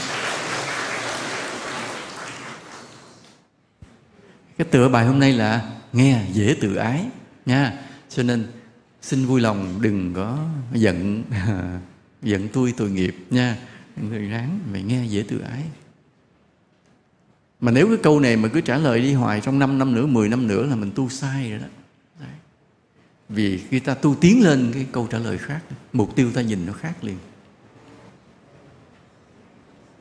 Cái 4.58 4.66
tựa 4.70 4.88
bài 4.88 5.06
hôm 5.06 5.18
nay 5.18 5.32
là 5.32 5.72
nghe 5.92 6.24
dễ 6.32 6.56
tự 6.60 6.74
ái 6.74 7.06
nha. 7.46 7.72
Cho 8.08 8.22
nên 8.22 8.52
xin 9.02 9.26
vui 9.26 9.40
lòng 9.40 9.82
đừng 9.82 10.14
có 10.14 10.38
giận 10.72 11.24
giận 12.22 12.48
tôi 12.52 12.74
tội 12.76 12.90
nghiệp 12.90 13.16
nha. 13.30 13.56
Người 13.96 14.28
ráng 14.28 14.60
mày 14.72 14.82
nghe 14.82 15.06
dễ 15.06 15.24
tự 15.28 15.38
ái 15.38 15.62
mà 17.60 17.72
nếu 17.72 17.86
cái 17.86 17.96
câu 18.02 18.20
này 18.20 18.36
mà 18.36 18.48
cứ 18.48 18.60
trả 18.60 18.76
lời 18.76 19.00
đi 19.00 19.12
hoài 19.12 19.40
trong 19.40 19.58
5 19.58 19.78
năm 19.78 19.94
nữa 19.94 20.06
10 20.06 20.28
năm 20.28 20.46
nữa 20.46 20.66
là 20.66 20.76
mình 20.76 20.90
tu 20.94 21.08
sai 21.08 21.50
rồi 21.50 21.58
đó. 21.58 21.66
Đấy. 22.20 22.28
vì 23.28 23.58
khi 23.70 23.80
ta 23.80 23.94
tu 23.94 24.14
tiến 24.14 24.44
lên 24.44 24.70
cái 24.74 24.86
câu 24.92 25.06
trả 25.10 25.18
lời 25.18 25.38
khác, 25.38 25.60
mục 25.92 26.16
tiêu 26.16 26.30
ta 26.34 26.42
nhìn 26.42 26.66
nó 26.66 26.72
khác 26.72 27.04
liền. 27.04 27.18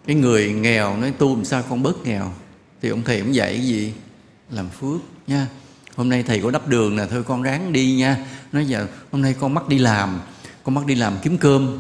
Cái 0.06 0.16
người 0.16 0.54
nghèo 0.54 0.98
nói 0.98 1.14
tu 1.18 1.36
làm 1.36 1.46
sao 1.46 1.64
con 1.70 1.84
bớt 1.84 2.04
nghèo? 2.04 2.34
Thì 2.82 2.90
ông 2.90 3.04
thầy 3.04 3.22
cũng 3.22 3.36
dạy 3.36 3.54
cái 3.54 3.68
gì? 3.68 3.94
Làm 4.50 4.70
phước, 4.70 5.02
nha. 5.28 5.48
Hôm 5.96 6.10
nay 6.10 6.24
thầy 6.24 6.42
có 6.42 6.52
đắp 6.52 6.68
đường 6.68 6.96
nè, 6.96 7.06
thôi 7.10 7.24
con 7.24 7.42
ráng 7.42 7.74
đi 7.74 7.96
nha. 7.96 8.26
Nói 8.52 8.66
giờ, 8.66 8.88
hôm 9.12 9.22
nay 9.22 9.36
con 9.40 9.54
mắc 9.54 9.68
đi 9.68 9.78
làm, 9.78 10.20
con 10.64 10.76
mắc 10.76 10.86
đi 10.86 10.96
làm 10.96 11.18
kiếm 11.22 11.38
cơm. 11.38 11.80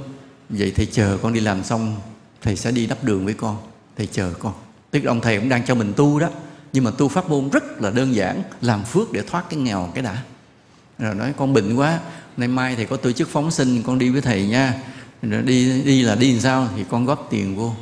Vậy 0.49 0.73
thầy 0.75 0.85
chờ 0.85 1.17
con 1.21 1.33
đi 1.33 1.39
làm 1.39 1.63
xong, 1.63 1.95
thầy 2.41 2.55
sẽ 2.55 2.71
đi 2.71 2.87
đắp 2.87 3.03
đường 3.03 3.25
với 3.25 3.33
con. 3.33 3.57
Thầy 3.95 4.07
chờ 4.07 4.33
con 4.39 4.53
tức 4.91 5.03
ông 5.03 5.21
thầy 5.21 5.39
cũng 5.39 5.49
đang 5.49 5.65
cho 5.65 5.75
mình 5.75 5.93
tu 5.95 6.19
đó. 6.19 6.29
Nhưng 6.73 6.83
mà 6.83 6.91
tu 6.91 7.07
pháp 7.07 7.29
môn 7.29 7.49
rất 7.49 7.81
là 7.81 7.89
đơn 7.89 8.15
giản, 8.15 8.43
làm 8.61 8.83
phước 8.83 9.11
để 9.11 9.21
thoát 9.21 9.49
cái 9.49 9.59
nghèo 9.59 9.91
cái 9.93 10.03
đã. 10.03 10.23
Rồi 10.99 11.15
nói, 11.15 11.33
con 11.37 11.53
bệnh 11.53 11.75
quá, 11.75 11.99
nay 12.37 12.47
mai 12.47 12.75
thầy 12.75 12.85
có 12.85 12.97
tổ 12.97 13.11
chức 13.11 13.29
phóng 13.29 13.51
sinh, 13.51 13.83
con 13.83 13.99
đi 13.99 14.09
với 14.09 14.21
thầy 14.21 14.47
nha. 14.47 14.73
Rồi 15.21 15.41
đi 15.41 15.81
đi 15.81 16.01
là 16.01 16.15
đi 16.15 16.31
làm 16.31 16.41
sao? 16.41 16.69
Thì 16.75 16.83
con 16.89 17.05
góp 17.05 17.27
tiền 17.29 17.55
vô, 17.55 17.73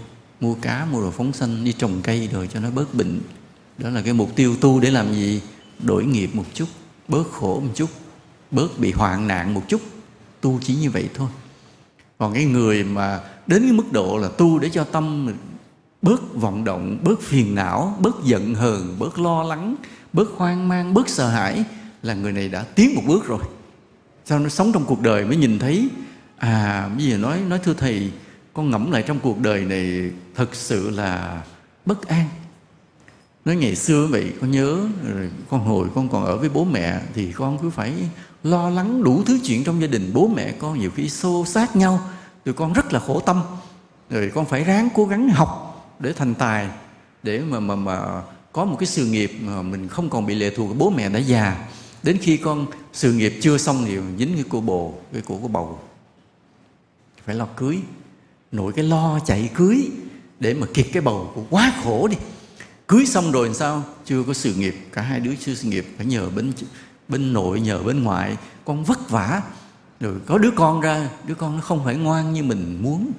mua 0.41 0.53
cá, 0.53 0.87
mua 0.91 1.01
đồ 1.01 1.11
phóng 1.11 1.33
sinh, 1.33 1.63
đi 1.63 1.73
trồng 1.73 2.01
cây 2.03 2.29
rồi 2.33 2.49
cho 2.53 2.59
nó 2.59 2.69
bớt 2.69 2.93
bệnh. 2.93 3.21
Đó 3.77 3.89
là 3.89 4.01
cái 4.01 4.13
mục 4.13 4.35
tiêu 4.35 4.55
tu 4.61 4.79
để 4.79 4.91
làm 4.91 5.13
gì? 5.13 5.41
Đổi 5.79 6.05
nghiệp 6.05 6.29
một 6.33 6.45
chút, 6.53 6.67
bớt 7.07 7.31
khổ 7.31 7.59
một 7.59 7.71
chút, 7.75 7.89
bớt 8.51 8.79
bị 8.79 8.91
hoạn 8.91 9.27
nạn 9.27 9.53
một 9.53 9.61
chút. 9.67 9.81
Tu 10.41 10.59
chỉ 10.63 10.75
như 10.75 10.91
vậy 10.91 11.09
thôi. 11.13 11.29
Còn 12.17 12.33
cái 12.33 12.45
người 12.45 12.83
mà 12.83 13.19
đến 13.47 13.61
cái 13.61 13.71
mức 13.71 13.91
độ 13.91 14.17
là 14.17 14.27
tu 14.37 14.59
để 14.59 14.69
cho 14.69 14.83
tâm 14.83 15.33
bớt 16.05 16.35
vọng 16.35 16.63
động, 16.63 16.97
bớt 17.03 17.21
phiền 17.21 17.55
não, 17.55 17.97
bớt 17.99 18.23
giận 18.23 18.55
hờn, 18.55 18.95
bớt 18.99 19.19
lo 19.19 19.43
lắng, 19.43 19.75
bớt 20.13 20.27
hoang 20.37 20.67
mang, 20.67 20.93
bớt 20.93 21.09
sợ 21.09 21.29
hãi 21.29 21.63
là 22.03 22.13
người 22.13 22.31
này 22.31 22.47
đã 22.49 22.63
tiến 22.63 22.95
một 22.95 23.01
bước 23.07 23.27
rồi. 23.27 23.39
Sao 24.25 24.39
nó 24.39 24.49
sống 24.49 24.71
trong 24.73 24.85
cuộc 24.85 25.01
đời 25.01 25.25
mới 25.25 25.37
nhìn 25.37 25.59
thấy? 25.59 25.89
À 26.37 26.89
bây 26.97 27.05
giờ 27.05 27.17
nói 27.17 27.39
nói 27.47 27.59
thưa 27.63 27.73
thầy, 27.73 28.11
con 28.53 28.69
ngẫm 28.69 28.91
lại 28.91 29.03
trong 29.07 29.19
cuộc 29.19 29.39
đời 29.39 29.61
này 29.61 30.11
thật 30.35 30.55
sự 30.55 30.89
là 30.89 31.43
bất 31.85 32.07
an. 32.07 32.25
Nói 33.45 33.55
ngày 33.55 33.75
xưa 33.75 34.07
vậy, 34.07 34.33
con 34.41 34.51
nhớ, 34.51 34.77
rồi 35.13 35.29
con 35.49 35.65
hồi 35.65 35.87
con 35.95 36.09
còn 36.09 36.25
ở 36.25 36.37
với 36.37 36.49
bố 36.49 36.65
mẹ 36.65 36.99
thì 37.13 37.31
con 37.31 37.57
cứ 37.57 37.69
phải 37.69 37.93
lo 38.43 38.69
lắng 38.69 39.03
đủ 39.03 39.23
thứ 39.25 39.39
chuyện 39.43 39.63
trong 39.63 39.81
gia 39.81 39.87
đình. 39.87 40.11
Bố 40.13 40.27
mẹ 40.27 40.51
con 40.59 40.79
nhiều 40.79 40.91
khi 40.95 41.09
xô 41.09 41.45
xát 41.45 41.75
nhau 41.75 41.99
rồi 42.45 42.53
con 42.53 42.73
rất 42.73 42.93
là 42.93 42.99
khổ 42.99 43.19
tâm. 43.19 43.41
Rồi 44.09 44.31
con 44.35 44.45
phải 44.45 44.63
ráng 44.63 44.89
cố 44.95 45.05
gắng 45.05 45.29
học 45.29 45.64
để 45.99 46.13
thành 46.13 46.35
tài, 46.35 46.69
để 47.23 47.39
mà 47.39 47.59
mà 47.59 47.75
mà 47.75 48.21
có 48.51 48.65
một 48.65 48.75
cái 48.79 48.87
sự 48.87 49.05
nghiệp 49.05 49.31
mà 49.41 49.61
mình 49.61 49.87
không 49.87 50.09
còn 50.09 50.25
bị 50.25 50.35
lệ 50.35 50.49
thuộc 50.55 50.77
bố 50.77 50.89
mẹ 50.89 51.09
đã 51.09 51.19
già. 51.19 51.67
Đến 52.03 52.17
khi 52.21 52.37
con 52.37 52.65
sự 52.93 53.13
nghiệp 53.13 53.33
chưa 53.41 53.57
xong 53.57 53.85
thì 53.85 53.97
dính 54.17 54.33
cái 54.33 54.43
cô 54.49 54.61
bồ, 54.61 54.93
cái 55.13 55.21
cổ 55.25 55.37
của 55.41 55.47
bầu. 55.47 55.79
Phải 57.25 57.35
lo 57.35 57.45
cưới 57.45 57.79
nội 58.51 58.73
cái 58.75 58.85
lo 58.85 59.19
chạy 59.25 59.49
cưới 59.53 59.91
để 60.39 60.53
mà 60.53 60.67
kịp 60.73 60.87
cái 60.93 61.01
bầu 61.01 61.31
cũng 61.35 61.45
quá 61.49 61.73
khổ 61.83 62.07
đi. 62.07 62.17
Cưới 62.87 63.05
xong 63.05 63.31
rồi 63.31 63.53
sao? 63.53 63.83
Chưa 64.05 64.23
có 64.23 64.33
sự 64.33 64.53
nghiệp, 64.53 64.75
cả 64.91 65.01
hai 65.01 65.19
đứa 65.19 65.35
chưa 65.45 65.55
sự 65.55 65.67
nghiệp, 65.67 65.85
phải 65.97 66.05
nhờ 66.05 66.29
bên 66.29 66.53
bên 67.07 67.33
nội, 67.33 67.61
nhờ 67.61 67.83
bên 67.83 68.03
ngoại. 68.03 68.37
Con 68.65 68.83
vất 68.83 69.09
vả. 69.09 69.41
Rồi 69.99 70.15
có 70.25 70.37
đứa 70.37 70.51
con 70.51 70.81
ra, 70.81 71.09
đứa 71.27 71.35
con 71.35 71.55
nó 71.55 71.61
không 71.61 71.83
phải 71.83 71.95
ngoan 71.95 72.33
như 72.33 72.43
mình 72.43 72.79
muốn 72.81 73.11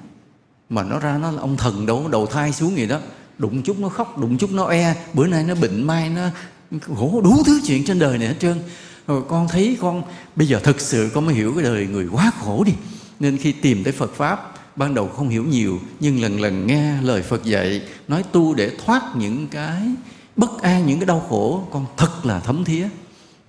mà 0.69 0.83
nó 0.83 0.99
ra 0.99 1.17
nó 1.17 1.31
là 1.31 1.41
ông 1.41 1.57
thần 1.57 1.85
đâu 1.85 2.07
đầu 2.07 2.25
thai 2.25 2.53
xuống 2.53 2.77
gì 2.77 2.87
đó. 2.87 2.99
Đụng 3.37 3.61
chút 3.61 3.79
nó 3.79 3.89
khóc, 3.89 4.17
đụng 4.17 4.37
chút 4.37 4.51
nó 4.51 4.67
e. 4.67 4.95
Bữa 5.13 5.27
nay 5.27 5.43
nó 5.43 5.55
bệnh, 5.55 5.83
mai 5.83 6.09
nó 6.09 6.21
gỗ 6.87 7.21
đủ 7.23 7.43
thứ 7.45 7.61
chuyện 7.65 7.83
trên 7.85 7.99
đời 7.99 8.17
này 8.17 8.27
hết 8.27 8.35
trơn. 8.39 8.59
Rồi 9.07 9.21
con 9.29 9.47
thấy 9.47 9.77
con, 9.81 10.03
bây 10.35 10.47
giờ 10.47 10.59
thực 10.63 10.81
sự 10.81 11.09
con 11.13 11.25
mới 11.25 11.35
hiểu 11.35 11.53
cái 11.53 11.63
đời 11.63 11.87
người 11.87 12.07
quá 12.11 12.31
khổ 12.39 12.63
đi. 12.63 12.73
Nên 13.19 13.37
khi 13.37 13.51
tìm 13.51 13.83
tới 13.83 13.93
Phật 13.93 14.15
pháp, 14.15 14.53
ban 14.75 14.93
đầu 14.93 15.07
không 15.07 15.29
hiểu 15.29 15.43
nhiều, 15.43 15.79
nhưng 15.99 16.21
lần 16.21 16.41
lần 16.41 16.67
nghe 16.67 17.01
lời 17.01 17.21
Phật 17.21 17.43
dạy, 17.43 17.81
nói 18.07 18.23
tu 18.31 18.53
để 18.53 18.71
thoát 18.85 19.03
những 19.15 19.47
cái 19.47 19.81
bất 20.35 20.61
an, 20.61 20.85
những 20.87 20.99
cái 20.99 21.05
đau 21.05 21.25
khổ, 21.29 21.67
con 21.71 21.85
thật 21.97 22.25
là 22.25 22.39
thấm 22.39 22.65
thía. 22.65 22.87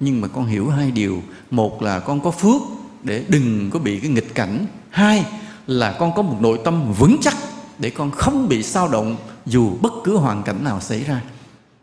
Nhưng 0.00 0.20
mà 0.20 0.28
con 0.28 0.46
hiểu 0.46 0.68
hai 0.68 0.90
điều. 0.90 1.22
Một 1.50 1.82
là 1.82 2.00
con 2.00 2.20
có 2.20 2.30
phước 2.30 2.62
để 3.04 3.24
đừng 3.28 3.70
có 3.70 3.78
bị 3.78 4.00
cái 4.00 4.10
nghịch 4.10 4.34
cảnh. 4.34 4.66
Hai 4.90 5.24
là 5.68 5.96
con 5.98 6.12
có 6.14 6.22
một 6.22 6.36
nội 6.40 6.60
tâm 6.64 6.92
vững 6.92 7.16
chắc 7.20 7.36
để 7.78 7.90
con 7.90 8.10
không 8.10 8.48
bị 8.48 8.62
sao 8.62 8.88
động 8.88 9.16
dù 9.46 9.70
bất 9.80 9.92
cứ 10.04 10.16
hoàn 10.16 10.42
cảnh 10.42 10.64
nào 10.64 10.80
xảy 10.80 11.04
ra. 11.04 11.20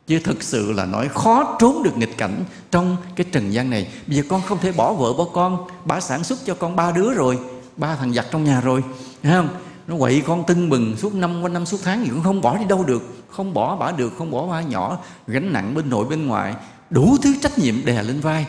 Chứ 0.07 0.19
thực 0.23 0.43
sự 0.43 0.71
là 0.71 0.85
nói 0.85 1.09
khó 1.09 1.57
trốn 1.59 1.83
được 1.83 1.97
nghịch 1.97 2.17
cảnh 2.17 2.43
trong 2.71 2.97
cái 3.15 3.25
trần 3.31 3.53
gian 3.53 3.69
này. 3.69 3.87
Bây 4.07 4.17
giờ 4.17 4.23
con 4.29 4.41
không 4.41 4.57
thể 4.61 4.71
bỏ 4.71 4.93
vợ 4.93 5.13
bỏ 5.13 5.25
con, 5.33 5.67
bà 5.85 5.99
sản 5.99 6.23
xuất 6.23 6.39
cho 6.45 6.53
con 6.53 6.75
ba 6.75 6.91
đứa 6.91 7.13
rồi, 7.13 7.39
ba 7.77 7.95
thằng 7.95 8.13
giặt 8.13 8.25
trong 8.31 8.43
nhà 8.43 8.61
rồi, 8.61 8.83
thấy 9.23 9.33
không? 9.33 9.49
Nó 9.87 9.95
quậy 9.99 10.23
con 10.27 10.43
tưng 10.45 10.69
bừng 10.69 10.97
suốt 10.97 11.13
năm 11.13 11.41
qua 11.41 11.49
năm 11.49 11.65
suốt 11.65 11.77
tháng 11.83 12.03
thì 12.03 12.09
cũng 12.09 12.23
không 12.23 12.41
bỏ 12.41 12.57
đi 12.57 12.65
đâu 12.65 12.83
được. 12.83 13.23
Không 13.29 13.53
bỏ 13.53 13.75
bả 13.75 13.91
được, 13.91 14.13
không 14.17 14.31
bỏ 14.31 14.47
ba 14.47 14.61
nhỏ, 14.61 14.97
gánh 15.27 15.53
nặng 15.53 15.73
bên 15.75 15.89
nội 15.89 16.05
bên 16.05 16.27
ngoài. 16.27 16.55
Đủ 16.89 17.17
thứ 17.23 17.33
trách 17.41 17.59
nhiệm 17.59 17.85
đè 17.85 18.03
lên 18.03 18.19
vai. 18.19 18.45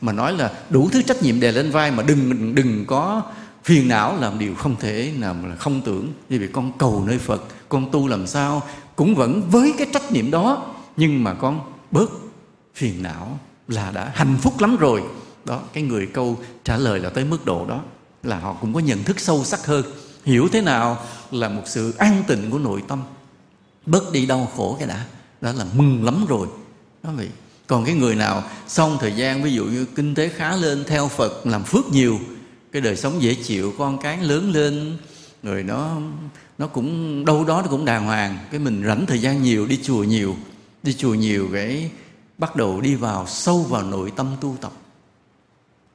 Mà 0.00 0.12
nói 0.12 0.32
là 0.32 0.52
đủ 0.70 0.88
thứ 0.92 1.02
trách 1.02 1.22
nhiệm 1.22 1.40
đè 1.40 1.52
lên 1.52 1.70
vai 1.70 1.90
mà 1.90 2.02
đừng 2.02 2.54
đừng 2.54 2.84
có 2.86 3.22
phiền 3.66 3.88
não 3.88 4.16
làm 4.20 4.38
điều 4.38 4.54
không 4.54 4.76
thể 4.76 5.12
nào 5.18 5.36
là 5.44 5.56
không 5.56 5.80
tưởng. 5.80 6.12
Như 6.28 6.38
vì 6.38 6.48
con 6.52 6.72
cầu 6.78 7.04
nơi 7.06 7.18
phật, 7.18 7.44
con 7.68 7.90
tu 7.90 8.08
làm 8.08 8.26
sao 8.26 8.62
cũng 8.96 9.14
vẫn 9.14 9.42
với 9.50 9.74
cái 9.78 9.86
trách 9.92 10.12
nhiệm 10.12 10.30
đó. 10.30 10.74
Nhưng 10.96 11.24
mà 11.24 11.34
con 11.34 11.60
bớt 11.90 12.10
phiền 12.74 13.02
não 13.02 13.38
là 13.68 13.90
đã 13.90 14.10
hạnh 14.14 14.36
phúc 14.42 14.60
lắm 14.60 14.76
rồi. 14.76 15.02
Đó, 15.44 15.60
cái 15.72 15.82
người 15.82 16.06
câu 16.06 16.38
trả 16.64 16.76
lời 16.76 17.00
là 17.00 17.10
tới 17.10 17.24
mức 17.24 17.44
độ 17.44 17.66
đó, 17.66 17.82
là 18.22 18.38
họ 18.38 18.56
cũng 18.60 18.74
có 18.74 18.80
nhận 18.80 19.02
thức 19.02 19.20
sâu 19.20 19.44
sắc 19.44 19.66
hơn. 19.66 19.84
Hiểu 20.24 20.48
thế 20.52 20.60
nào 20.60 20.98
là 21.30 21.48
một 21.48 21.62
sự 21.66 21.94
an 21.98 22.22
tịnh 22.26 22.50
của 22.50 22.58
nội 22.58 22.82
tâm. 22.88 23.02
Bớt 23.86 24.12
đi 24.12 24.26
đau 24.26 24.48
khổ 24.56 24.76
cái 24.78 24.88
đã, 24.88 25.04
đó 25.40 25.52
là 25.52 25.66
mừng 25.72 26.04
lắm 26.04 26.26
rồi. 26.28 26.48
Đó, 27.02 27.10
vậy 27.16 27.28
còn 27.66 27.84
cái 27.84 27.94
người 27.94 28.14
nào 28.14 28.42
xong 28.68 28.96
thời 29.00 29.12
gian, 29.12 29.42
ví 29.42 29.52
dụ 29.52 29.64
như 29.64 29.84
kinh 29.84 30.14
tế 30.14 30.28
khá 30.28 30.56
lên, 30.56 30.84
theo 30.86 31.08
phật 31.08 31.46
làm 31.46 31.64
phước 31.64 31.88
nhiều 31.88 32.18
cái 32.76 32.80
đời 32.80 32.96
sống 32.96 33.22
dễ 33.22 33.34
chịu, 33.34 33.74
con 33.78 33.98
cái 33.98 34.22
lớn 34.22 34.50
lên, 34.50 34.96
rồi 35.42 35.62
nó 35.62 36.00
nó 36.58 36.66
cũng, 36.66 37.24
đâu 37.24 37.44
đó 37.44 37.62
nó 37.62 37.68
cũng 37.68 37.84
đàng 37.84 38.04
hoàng. 38.04 38.38
Cái 38.50 38.60
mình 38.60 38.84
rảnh 38.86 39.06
thời 39.06 39.20
gian 39.20 39.42
nhiều, 39.42 39.66
đi 39.66 39.80
chùa 39.82 40.04
nhiều, 40.04 40.36
đi 40.82 40.92
chùa 40.92 41.14
nhiều 41.14 41.48
cái 41.52 41.90
bắt 42.38 42.56
đầu 42.56 42.80
đi 42.80 42.94
vào, 42.94 43.26
sâu 43.26 43.62
vào 43.62 43.82
nội 43.82 44.12
tâm 44.16 44.36
tu 44.40 44.56
tập. 44.60 44.72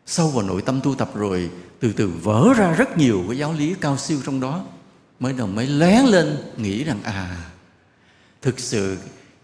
Sâu 0.06 0.30
vào 0.30 0.44
nội 0.44 0.62
tâm 0.62 0.82
tu 0.84 0.96
tập 0.96 1.12
rồi 1.16 1.50
từ 1.80 1.94
từ 1.94 2.08
vỡ 2.08 2.54
ra 2.58 2.72
rất 2.72 2.98
nhiều 2.98 3.24
cái 3.28 3.38
giáo 3.38 3.54
lý 3.54 3.76
cao 3.82 3.98
siêu 3.98 4.20
trong 4.26 4.40
đó, 4.40 4.64
mới 5.20 5.34
đầu 5.34 5.48
mới 5.48 5.68
lén 5.68 6.06
lên, 6.06 6.38
nghĩ 6.58 6.84
rằng 6.84 7.00
à 7.04 7.38
thực 8.42 8.60
sự 8.60 8.98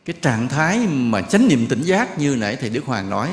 cái 0.06 0.16
trạng 0.22 0.48
thái 0.50 0.78
mà 0.88 1.22
chánh 1.22 1.48
niệm 1.48 1.68
tỉnh 1.68 1.82
giác 1.82 2.20
như 2.20 2.36
nãy 2.36 2.56
thầy 2.56 2.70
đức 2.70 2.86
hoàng 2.86 3.10
nói, 3.10 3.30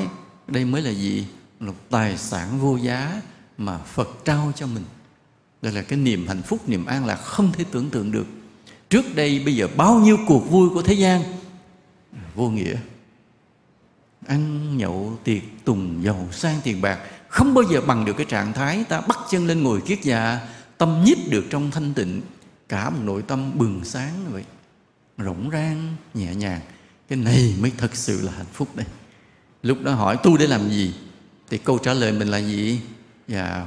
đây 0.47 0.65
mới 0.65 0.81
là 0.81 0.91
gì? 0.91 1.27
Là 1.59 1.71
tài 1.89 2.17
sản 2.17 2.59
vô 2.59 2.75
giá 2.75 3.21
mà 3.57 3.77
Phật 3.77 4.09
trao 4.25 4.51
cho 4.55 4.67
mình. 4.67 4.83
Đây 5.61 5.73
là 5.73 5.81
cái 5.81 5.99
niềm 5.99 6.27
hạnh 6.27 6.41
phúc, 6.41 6.69
niềm 6.69 6.85
an 6.85 7.05
lạc 7.05 7.15
không 7.15 7.51
thể 7.51 7.65
tưởng 7.71 7.89
tượng 7.89 8.11
được. 8.11 8.27
Trước 8.89 9.15
đây, 9.15 9.39
bây 9.45 9.55
giờ 9.55 9.67
bao 9.77 9.99
nhiêu 9.99 10.17
cuộc 10.27 10.49
vui 10.49 10.69
của 10.69 10.81
thế 10.81 10.93
gian? 10.93 11.23
Vô 12.35 12.49
nghĩa. 12.49 12.75
Ăn 14.27 14.77
nhậu 14.77 15.19
tiệc 15.23 15.41
tùng, 15.65 16.03
giàu 16.03 16.27
sang 16.31 16.59
tiền 16.63 16.81
bạc, 16.81 16.99
không 17.27 17.53
bao 17.53 17.63
giờ 17.71 17.81
bằng 17.81 18.05
được 18.05 18.13
cái 18.17 18.25
trạng 18.25 18.53
thái 18.53 18.83
ta 18.83 19.01
bắt 19.01 19.17
chân 19.29 19.47
lên 19.47 19.63
ngồi 19.63 19.81
kiết 19.81 20.03
già, 20.03 20.47
tâm 20.77 21.03
nhíp 21.05 21.17
được 21.29 21.45
trong 21.49 21.71
thanh 21.71 21.93
tịnh, 21.93 22.21
cả 22.69 22.89
một 22.89 22.99
nội 23.03 23.21
tâm 23.21 23.57
bừng 23.57 23.81
sáng 23.83 24.13
vậy. 24.31 24.43
Rỗng 25.17 25.49
rang, 25.51 25.95
nhẹ 26.13 26.35
nhàng. 26.35 26.61
Cái 27.09 27.17
này 27.17 27.55
mới 27.59 27.71
thật 27.77 27.95
sự 27.95 28.21
là 28.21 28.31
hạnh 28.31 28.45
phúc 28.53 28.75
đây. 28.75 28.85
Lúc 29.63 29.77
đó 29.83 29.93
hỏi, 29.93 30.17
tu 30.23 30.37
để 30.37 30.47
làm 30.47 30.69
gì? 30.69 30.93
Thì 31.49 31.57
câu 31.57 31.77
trả 31.77 31.93
lời 31.93 32.11
mình 32.11 32.27
là 32.27 32.37
gì? 32.37 32.81
Và 33.27 33.65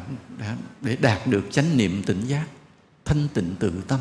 để 0.80 0.96
đạt 0.96 1.26
được 1.26 1.42
chánh 1.50 1.76
niệm 1.76 2.02
tỉnh 2.02 2.26
giác, 2.26 2.44
thanh 3.04 3.28
tịnh 3.34 3.54
tự 3.58 3.72
tâm. 3.88 4.00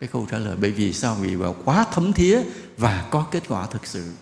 Cái 0.00 0.08
câu 0.12 0.26
trả 0.30 0.38
lời, 0.38 0.56
bởi 0.60 0.70
vì 0.70 0.92
sao? 0.92 1.14
Vì 1.14 1.34
vào 1.34 1.56
quá 1.64 1.86
thấm 1.92 2.12
thía 2.12 2.40
và 2.76 3.06
có 3.10 3.26
kết 3.30 3.42
quả 3.48 3.66
thực 3.66 3.86
sự. 3.86 4.12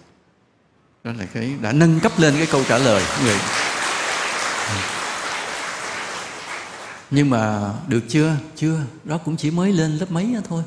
Đó 1.04 1.12
là 1.18 1.26
cái, 1.26 1.54
đã 1.62 1.72
nâng 1.72 2.00
cấp 2.00 2.12
lên 2.18 2.34
cái 2.36 2.46
câu 2.46 2.64
trả 2.68 2.78
lời, 2.78 3.02
người. 3.24 3.36
Nhưng 7.10 7.30
mà 7.30 7.72
được 7.88 8.00
chưa? 8.08 8.36
Chưa. 8.56 8.80
Đó 9.04 9.18
cũng 9.18 9.36
chỉ 9.36 9.50
mới 9.50 9.72
lên 9.72 9.96
lớp 9.98 10.10
mấy 10.10 10.36
thôi. 10.48 10.62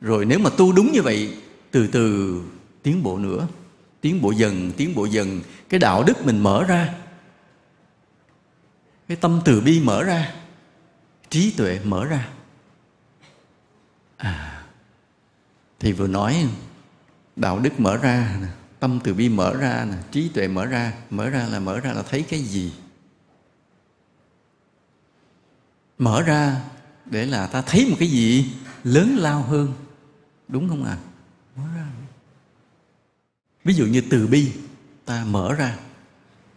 Rồi 0.00 0.24
nếu 0.24 0.38
mà 0.38 0.50
tu 0.50 0.72
đúng 0.72 0.92
như 0.92 1.02
vậy, 1.02 1.36
từ 1.70 1.86
từ 1.86 2.40
tiến 2.82 3.02
bộ 3.02 3.18
nữa. 3.18 3.46
Tiến 4.00 4.22
bộ 4.22 4.30
dần, 4.30 4.72
tiến 4.76 4.94
bộ 4.94 5.04
dần. 5.04 5.40
Cái 5.68 5.80
đạo 5.80 6.02
đức 6.02 6.26
mình 6.26 6.42
mở 6.42 6.64
ra 6.64 6.88
cái 9.12 9.20
tâm 9.20 9.40
từ 9.44 9.60
bi 9.60 9.80
mở 9.80 10.02
ra, 10.02 10.34
trí 11.30 11.50
tuệ 11.50 11.80
mở 11.84 12.04
ra. 12.04 12.28
À 14.16 14.64
thì 15.80 15.92
vừa 15.92 16.06
nói, 16.06 16.48
đạo 17.36 17.58
đức 17.58 17.80
mở 17.80 17.96
ra 17.96 18.40
tâm 18.80 19.00
từ 19.04 19.14
bi 19.14 19.28
mở 19.28 19.54
ra 19.54 19.86
trí 20.10 20.28
tuệ 20.28 20.48
mở 20.48 20.66
ra 20.66 20.92
mở 21.10 21.30
ra 21.30 21.46
là 21.46 21.60
mở 21.60 21.80
ra 21.80 21.92
là 21.92 22.02
thấy 22.02 22.22
cái 22.22 22.40
gì? 22.40 22.72
Mở 25.98 26.22
ra 26.22 26.60
để 27.06 27.26
là 27.26 27.46
ta 27.46 27.62
thấy 27.62 27.86
một 27.90 27.96
cái 27.98 28.08
gì 28.08 28.52
lớn 28.84 29.16
lao 29.18 29.42
hơn, 29.42 29.72
đúng 30.48 30.68
không 30.68 30.84
ạ? 30.84 30.96
À? 30.96 31.04
mở 31.56 31.64
ra. 31.76 31.86
Ví 33.64 33.74
dụ 33.74 33.86
như 33.86 34.02
từ 34.10 34.26
bi, 34.26 34.52
ta 35.04 35.24
mở 35.24 35.54
ra. 35.54 35.76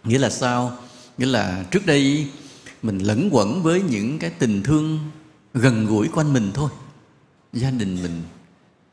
Nghĩa 0.04 0.20
là 0.20 0.30
sao? 0.30 0.78
Nghĩa 1.18 1.26
là 1.26 1.66
trước 1.72 1.86
đây 1.86 2.30
mình 2.86 3.00
lẫn 3.00 3.30
quẩn 3.32 3.64
với 3.64 3.82
những 3.82 4.20
cái 4.20 4.30
tình 4.30 4.64
thương 4.64 5.00
gần 5.54 5.86
gũi 5.86 6.08
quanh 6.08 6.34
mình 6.34 6.52
thôi. 6.54 6.70
Gia 7.54 7.72
đình 7.72 8.04
mình, 8.04 8.24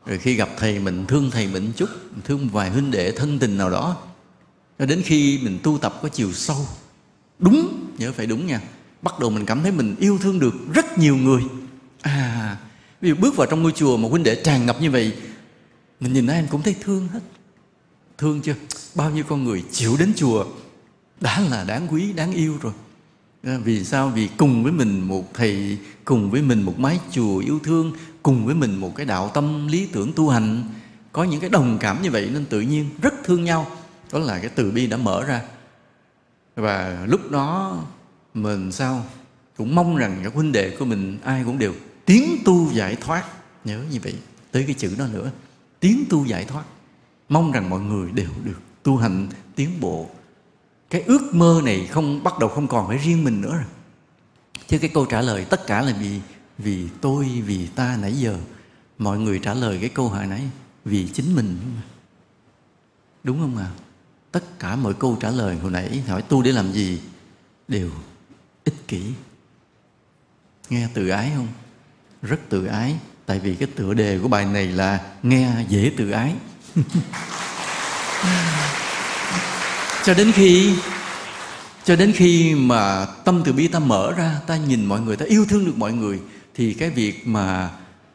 rồi 0.07 0.19
khi 0.19 0.35
gặp 0.35 0.49
thầy 0.59 0.79
mình, 0.79 1.07
thương 1.07 1.31
thầy 1.31 1.47
mình 1.47 1.73
chút 1.77 1.91
thương 2.25 2.49
vài 2.49 2.71
huynh 2.71 2.91
đệ 2.91 3.13
thân 3.13 3.39
tình 3.39 3.59
nào 3.59 3.71
đó, 3.71 3.97
cho 4.79 4.87
đến 4.87 5.03
khi 5.05 5.39
mình 5.43 5.59
tu 5.63 5.79
tập 5.79 5.99
có 6.03 6.09
chiều 6.09 6.33
sâu, 6.33 6.67
đúng, 7.39 7.87
nhớ 7.99 8.13
phải 8.13 8.27
đúng 8.27 8.47
nha, 8.47 8.61
bắt 9.03 9.19
đầu 9.21 9.31
mình 9.31 9.47
cảm 9.47 9.63
thấy 9.63 9.73
mình 9.73 9.97
yêu 10.01 10.19
thương 10.19 10.39
được 10.39 10.55
rất 10.75 10.99
nhiều 10.99 11.17
người. 11.17 11.43
À 12.03 12.57
ví 13.01 13.09
dụ 13.09 13.15
bước 13.15 13.37
vào 13.37 13.47
trong 13.51 13.63
ngôi 13.63 13.73
chùa 13.73 13.97
mà 13.97 14.09
huynh 14.09 14.23
đệ 14.23 14.43
tràn 14.45 14.67
ngập 14.67 14.81
như 14.81 14.91
vậy, 14.91 15.13
mình 16.01 16.13
nhìn 16.13 16.27
ai 16.27 16.37
em 16.37 16.47
cũng 16.51 16.63
thấy 16.63 16.77
thương 16.81 17.09
hết. 17.09 17.21
Thương 18.19 18.41
chưa? 18.41 18.55
Bao 18.95 19.11
nhiêu 19.11 19.25
con 19.29 19.45
người 19.45 19.65
chịu 19.71 19.97
đến 19.99 20.13
chùa, 20.17 20.47
đã 21.21 21.41
là 21.41 21.65
đáng 21.65 21.89
quý, 21.91 22.13
đáng 22.13 22.33
yêu 22.33 22.59
rồi. 22.63 22.73
Ờ, 23.45 23.59
vì 23.65 23.85
sao? 23.85 24.09
Vì 24.09 24.29
cùng 24.37 24.63
với 24.63 24.73
mình 24.73 25.01
một 25.01 25.35
thầy, 25.35 25.79
cùng 26.05 26.31
với 26.31 26.43
mình 26.43 26.63
một 26.63 26.79
mái 26.79 27.01
chùa 27.11 27.39
yêu 27.39 27.59
thương, 27.63 27.93
cùng 28.23 28.47
với 28.47 28.55
mình 28.55 28.77
một 28.77 28.97
cái 28.97 29.07
đạo 29.07 29.31
tâm 29.35 29.69
lý 29.69 29.87
tưởng 29.87 30.13
tu 30.13 30.29
hành. 30.29 30.65
Có 31.13 31.25
những 31.25 31.41
cái 31.41 31.51
đồng 31.51 31.79
cảm 31.81 32.03
như 32.03 32.11
vậy 32.11 32.31
nên 32.33 32.45
tự 32.45 32.61
nhiên 32.61 32.89
rất 33.03 33.15
thương 33.25 33.45
nhau. 33.45 33.67
Đó 34.13 34.19
là 34.19 34.39
cái 34.39 34.51
từ 34.55 34.71
bi 34.71 34.87
đã 34.87 34.97
mở 34.97 35.25
ra. 35.25 35.43
Và 36.57 37.07
lúc 37.09 37.31
đó, 37.31 37.79
mình 38.35 38.73
sao? 38.73 39.05
Cũng 39.57 39.75
mong 39.75 39.97
rằng 39.97 40.21
các 40.25 40.35
huynh 40.35 40.53
đệ 40.53 40.77
của 40.79 40.85
mình 40.85 41.19
ai 41.25 41.43
cũng 41.45 41.59
đều 41.59 41.75
tiến 42.05 42.37
tu 42.45 42.73
giải 42.73 42.97
thoát. 43.01 43.25
Nhớ 43.65 43.85
như 43.91 43.99
vậy, 44.03 44.15
tới 44.51 44.65
cái 44.67 44.75
chữ 44.75 44.95
đó 44.99 45.07
nữa. 45.13 45.31
Tiến 45.81 46.05
tu 46.11 46.25
giải 46.25 46.45
thoát. 46.45 46.65
Mong 47.29 47.53
rằng 47.53 47.71
mọi 47.71 47.81
người 47.81 48.11
đều 48.11 48.31
được 48.45 48.61
tu 48.83 48.97
hành 48.97 49.29
tiến 49.55 49.71
bộ 49.81 50.11
cái 50.93 51.03
ước 51.03 51.35
mơ 51.35 51.61
này 51.65 51.87
không, 51.87 52.23
bắt 52.23 52.39
đầu 52.39 52.49
không 52.49 52.69
còn 52.69 52.89
phải 52.89 52.99
riêng 52.99 53.25
mình 53.25 53.41
nữa 53.41 53.55
rồi. 53.55 53.65
Chứ 54.69 54.79
cái 54.79 54.91
câu 54.95 55.07
trả 55.07 55.21
lời 55.21 55.45
tất 55.45 55.67
cả 55.67 55.83
là 55.83 55.93
vì 56.01 56.21
vì 56.59 56.89
tôi, 57.01 57.43
vì 57.47 57.67
ta 57.67 57.99
nãy 58.03 58.13
giờ. 58.13 58.39
Mọi 58.99 59.19
người 59.19 59.39
trả 59.39 59.55
lời 59.55 59.79
cái 59.81 59.89
câu 59.89 60.09
hỏi 60.09 60.27
nãy 60.27 60.43
vì 60.85 61.09
chính 61.09 61.35
mình. 61.35 61.59
Đúng 63.25 63.41
không 63.41 63.57
ạ? 63.57 63.71
À? 63.77 63.83
tất 64.33 64.59
cả 64.59 64.77
mọi 64.77 64.95
câu 64.95 65.17
trả 65.21 65.31
lời 65.31 65.57
hồi 65.57 65.71
nãy 65.71 66.03
hỏi 66.09 66.23
tu 66.23 66.43
để 66.43 66.53
làm 66.53 66.73
gì 66.73 67.01
đều 67.69 67.91
ích 68.65 68.89
kỷ. 68.89 69.03
Nghe 70.71 70.89
tự 70.95 71.09
ái 71.09 71.33
không? 71.37 71.49
Rất 72.23 72.41
tự 72.49 72.67
ái, 72.67 72.97
tại 73.27 73.39
vì 73.39 73.55
cái 73.55 73.69
tựa 73.77 73.95
đề 73.95 74.19
của 74.19 74.29
bài 74.29 74.45
này 74.45 74.67
là 74.67 75.13
nghe 75.23 75.65
dễ 75.69 75.93
tự 75.97 76.11
ái. 76.11 76.35
cho 80.05 80.15
đến 80.15 80.33
khi, 80.33 80.71
cho 81.85 81.97
đến 81.97 82.13
khi 82.13 82.55
mà 82.55 83.07
tâm 83.25 83.43
từ 83.45 83.53
bi 83.53 83.69
ta 83.69 83.79
mở 83.79 84.13
ra, 84.13 84.41
ta 84.47 84.57
nhìn 84.57 84.85
mọi 84.85 85.01
người, 85.01 85.17
ta 85.17 85.25
yêu 85.25 85.47
thương 85.49 85.65
được 85.65 85.79
mọi 85.79 85.93
người, 85.93 86.19
thì 86.55 86.75
cái 86.75 86.91
việc 86.91 87.27
mà 87.27 87.71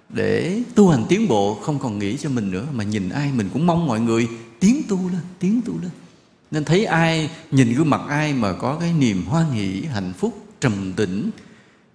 để 0.09 0.61
tu 0.75 0.89
hành 0.89 1.05
tiến 1.09 1.27
bộ 1.27 1.55
không 1.55 1.79
còn 1.79 1.99
nghĩ 1.99 2.17
cho 2.17 2.29
mình 2.29 2.51
nữa, 2.51 2.65
mà 2.73 2.83
nhìn 2.83 3.09
ai 3.09 3.31
mình 3.31 3.49
cũng 3.53 3.65
mong 3.65 3.87
mọi 3.87 3.99
người 3.99 4.27
tiến 4.59 4.81
tu 4.89 5.09
lên, 5.09 5.21
tiến 5.39 5.61
tu 5.65 5.73
lên. 5.81 5.91
Nên 6.51 6.65
thấy 6.65 6.85
ai, 6.85 7.29
nhìn 7.51 7.73
gương 7.73 7.89
mặt 7.89 8.01
ai 8.07 8.33
mà 8.33 8.53
có 8.53 8.77
cái 8.79 8.93
niềm 8.93 9.25
hoan 9.25 9.51
hỷ, 9.51 9.81
hạnh 9.81 10.13
phúc, 10.19 10.45
trầm 10.59 10.93
tĩnh, 10.93 11.29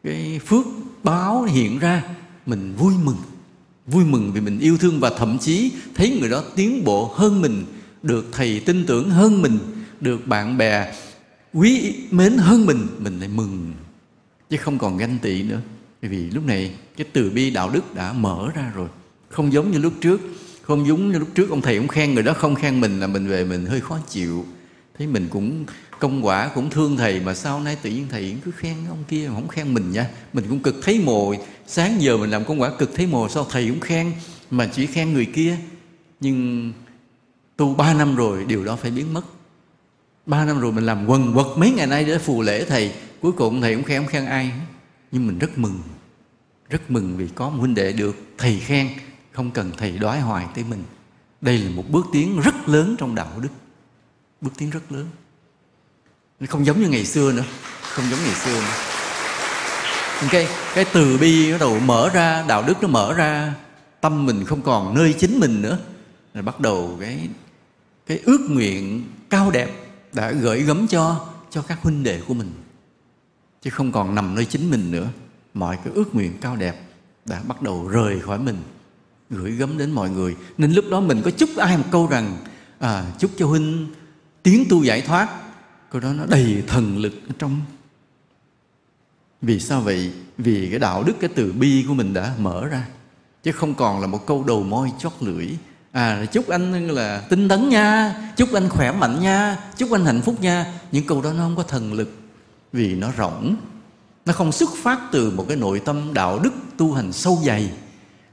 cái 0.05 0.41
phước 0.47 0.67
báo 1.03 1.43
hiện 1.43 1.79
ra, 1.79 2.03
mình 2.47 2.75
vui 2.79 2.95
mừng. 3.05 3.17
Vui 3.87 4.05
mừng 4.05 4.33
vì 4.33 4.41
mình 4.41 4.59
yêu 4.59 4.79
thương 4.79 5.01
và 5.01 5.11
thậm 5.19 5.39
chí 5.39 5.73
thấy 5.95 6.19
người 6.21 6.31
đó 6.31 6.43
tiến 6.57 6.85
bộ 6.85 7.13
hơn 7.15 7.43
mình, 7.43 7.65
được 8.03 8.29
thầy 8.33 8.61
tin 8.61 8.87
tưởng 8.87 9.11
hơn 9.11 9.43
mình 9.43 9.59
được 10.03 10.27
bạn 10.27 10.59
bè 10.59 10.93
quý 11.53 11.95
mến 12.11 12.39
hơn 12.39 12.67
mình 12.67 12.87
mình 12.99 13.19
lại 13.19 13.29
mừng. 13.29 13.73
Chứ 14.51 14.57
không 14.57 14.79
còn 14.79 14.97
ganh 14.97 15.19
tị 15.23 15.43
nữa. 15.43 15.61
Bởi 16.03 16.11
vì 16.11 16.31
lúc 16.31 16.47
này 16.47 16.75
cái 16.97 17.07
từ 17.13 17.31
bi 17.31 17.51
đạo 17.51 17.71
đức 17.71 17.95
đã 17.95 18.13
mở 18.13 18.49
ra 18.55 18.73
rồi. 18.75 18.89
Không 19.29 19.53
giống 19.53 19.71
như 19.71 19.79
lúc 19.79 19.93
trước. 20.01 20.21
Không 20.63 20.87
giống 20.87 21.13
như 21.13 21.19
lúc 21.19 21.29
trước 21.35 21.51
ông 21.51 21.63
thầy 21.63 21.77
ông 21.77 21.89
khen 21.89 22.15
người 22.15 22.23
đó 22.23 22.33
không 22.33 22.55
khen 22.55 22.81
mình 22.81 23.01
là 23.01 23.07
mình 23.07 23.27
về 23.27 23.45
mình 23.45 23.67
hơi 23.67 23.81
khó 23.81 23.99
chịu. 24.09 24.47
Thấy 24.99 25.07
mình 25.07 25.29
cũng 25.31 25.65
công 25.99 26.27
quả, 26.27 26.51
cũng 26.55 26.71
thương 26.71 26.97
thầy 26.97 27.21
mà 27.21 27.35
sau 27.35 27.61
nay 27.61 27.77
tự 27.83 27.91
nhiên 27.91 28.07
thầy 28.11 28.37
cứ 28.45 28.51
khen 28.51 28.77
ông 28.89 29.05
kia 29.09 29.27
không 29.27 29.49
khen 29.49 29.75
mình 29.75 29.93
nha. 29.93 30.09
Mình 30.33 30.45
cũng 30.49 30.61
cực 30.61 30.75
thấy 30.83 31.01
mồ 31.05 31.35
sáng 31.67 32.03
giờ 32.03 32.17
mình 32.17 32.31
làm 32.31 32.45
công 32.45 32.61
quả 32.61 32.71
cực 32.79 32.95
thấy 32.95 33.07
mồ 33.07 33.29
sao 33.29 33.47
thầy 33.51 33.69
cũng 33.69 33.81
khen 33.81 34.13
mà 34.51 34.67
chỉ 34.73 34.87
khen 34.87 35.13
người 35.13 35.27
kia. 35.27 35.57
Nhưng 36.21 36.73
tu 37.57 37.75
ba 37.75 37.95
năm 37.95 38.17
rồi, 38.17 38.45
điều 38.45 38.65
đó 38.65 38.77
phải 38.77 38.91
biến 38.91 39.15
mất 39.15 39.23
ba 40.27 40.45
năm 40.45 40.61
rồi 40.61 40.73
mình 40.73 40.87
làm 40.87 41.07
quần 41.07 41.35
quật 41.35 41.47
mấy 41.57 41.71
ngày 41.71 41.87
nay 41.87 42.05
để 42.05 42.19
phù 42.19 42.43
lễ 42.43 42.65
thầy. 42.65 42.95
Cuối 43.21 43.33
cùng 43.33 43.61
thầy 43.61 43.75
cũng 43.75 43.85
khen, 43.85 44.03
không 44.03 44.13
khen 44.13 44.27
ai. 44.27 44.53
Nhưng 45.13 45.27
mình 45.27 45.39
rất 45.39 45.59
mừng. 45.59 45.81
Rất 46.69 46.91
mừng 46.91 47.17
vì 47.17 47.29
có 47.35 47.49
một 47.49 47.59
huynh 47.59 47.75
đệ 47.75 47.93
được 47.93 48.17
thầy 48.39 48.59
khen. 48.59 48.89
Không 49.33 49.51
cần 49.51 49.73
thầy 49.79 49.99
đoái 49.99 50.21
hoài 50.21 50.47
tới 50.55 50.65
mình. 50.71 50.83
Đây 51.41 51.59
là 51.59 51.71
một 51.71 51.85
bước 51.91 52.07
tiến 52.13 52.41
rất 52.41 52.69
lớn 52.69 52.97
trong 52.99 53.15
đạo 53.15 53.33
đức. 53.43 53.49
Bước 54.41 54.51
tiến 54.59 54.71
rất 54.71 54.93
lớn. 54.93 55.07
Nó 56.41 56.47
không 56.51 56.67
giống 56.67 56.83
như 56.83 56.89
ngày 56.89 57.05
xưa 57.05 57.33
nữa. 57.33 57.45
Không 57.83 58.05
giống 58.11 58.21
ngày 58.25 58.35
xưa 58.35 58.61
nữa. 58.61 58.77
Cái 60.31 60.49
cái 60.75 60.85
từ 60.93 61.19
bi 61.19 61.53
bắt 61.53 61.59
đầu 61.61 61.81
mở 61.81 62.11
ra, 62.15 62.45
đạo 62.49 62.65
đức 62.67 62.83
nó 62.83 62.89
mở 62.89 63.15
ra. 63.15 63.55
Tâm 64.01 64.27
mình 64.27 64.45
không 64.45 64.63
còn 64.63 64.95
nơi 64.95 65.15
chính 65.19 65.41
mình 65.41 65.63
nữa. 65.63 65.79
Rồi 66.35 66.43
bắt 66.43 66.61
đầu 66.61 66.97
cái 67.01 67.29
cái 68.07 68.21
ước 68.25 68.41
nguyện 68.51 69.05
cao 69.31 69.51
đẹp 69.51 69.82
đã 70.13 70.33
gửi 70.33 70.63
gắm 70.63 70.87
cho 70.87 71.27
cho 71.51 71.63
các 71.63 71.83
huynh 71.83 72.03
đệ 72.03 72.21
của 72.29 72.35
mình. 72.35 72.51
Chứ 73.63 73.71
không 73.71 73.93
còn 73.93 74.15
nằm 74.15 74.35
nơi 74.35 74.45
chính 74.45 74.71
mình 74.71 74.91
nữa. 74.91 75.09
Mọi 75.55 75.77
cái 75.77 75.93
ước 75.95 76.15
nguyện 76.15 76.33
cao 76.41 76.57
đẹp 76.57 76.83
đã 77.25 77.43
bắt 77.49 77.63
đầu 77.63 77.89
rời 77.89 78.21
khỏi 78.21 78.39
mình 78.39 78.57
gửi 79.31 79.53
gắm 79.53 79.79
đến 79.79 79.91
mọi 79.91 80.11
người. 80.11 80.37
Nên 80.59 80.73
lúc 80.73 80.85
đó 80.91 81.01
mình 81.01 81.23
có 81.25 81.31
chúc 81.31 81.51
ai 81.57 81.77
một 81.77 81.85
câu 81.91 82.07
rằng 82.07 82.37
à, 82.79 83.05
chúc 83.19 83.31
cho 83.37 83.47
huynh 83.47 83.87
tiến 84.43 84.65
tu 84.71 84.83
giải 84.83 85.01
thoát. 85.01 85.29
Câu 85.91 86.01
đó 86.01 86.13
nó 86.13 86.27
đầy 86.27 86.63
thần 86.67 86.99
lực 86.99 87.13
ở 87.29 87.35
trong. 87.39 87.61
Vì 89.43 89.61
sao 89.61 89.81
vậy? 89.81 90.13
Vì 90.39 90.71
cái 90.71 90.79
đạo 90.79 91.03
đức 91.03 91.13
cái 91.21 91.31
từ 91.35 91.53
bi 91.53 91.85
của 91.89 91.95
mình 91.95 92.15
đã 92.15 92.35
mở 92.39 92.67
ra. 92.67 92.89
Chứ 93.43 93.53
không 93.53 93.75
còn 93.75 94.01
là 94.01 94.07
một 94.07 94.27
câu 94.27 94.45
đầu 94.45 94.63
môi 94.63 94.93
chót 94.99 95.13
lưỡi 95.21 95.49
à 95.93 96.27
chúc 96.33 96.49
anh 96.49 96.89
là 96.89 97.23
tinh 97.29 97.49
tấn 97.49 97.69
nha 97.69 98.15
chúc 98.37 98.53
anh 98.53 98.69
khỏe 98.69 98.93
mạnh 98.93 99.21
nha 99.21 99.57
chúc 99.77 99.93
anh 99.93 100.05
hạnh 100.05 100.21
phúc 100.23 100.41
nha. 100.41 100.67
Những 100.93 101.07
câu 101.07 101.23
đó 101.23 101.33
nó 101.33 101.39
không 101.39 101.57
có 101.57 101.63
thần 101.63 101.93
lực 101.93 102.13
vì 102.73 102.95
nó 102.95 103.13
rỗng. 103.19 103.57
Nó 104.27 104.33
không 104.33 104.53
xuất 104.53 104.71
phát 104.83 105.01
từ 105.13 105.31
một 105.31 105.45
cái 105.49 105.57
nội 105.57 105.83
tâm 105.85 106.15
đạo 106.15 106.39
đức 106.39 106.53
tu 106.77 106.93
hành 106.93 107.13
sâu 107.13 107.41
dày. 107.45 107.71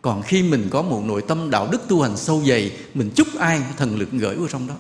Còn 0.02 0.22
khi 0.22 0.44
mình 0.44 0.68
có 0.70 0.82
một 0.82 1.04
nội 1.06 1.24
tâm 1.28 1.50
đạo 1.50 1.68
đức 1.72 1.88
tu 1.88 2.02
hành 2.02 2.18
sâu 2.18 2.44
dày 2.48 2.78
mình 2.94 3.12
chúc 3.16 3.28
ai 3.40 3.62
thần 3.78 3.98
lực 3.98 4.12
gửi 4.12 4.36
vào 4.36 4.48
trong 4.48 4.68
đó. 4.68 4.76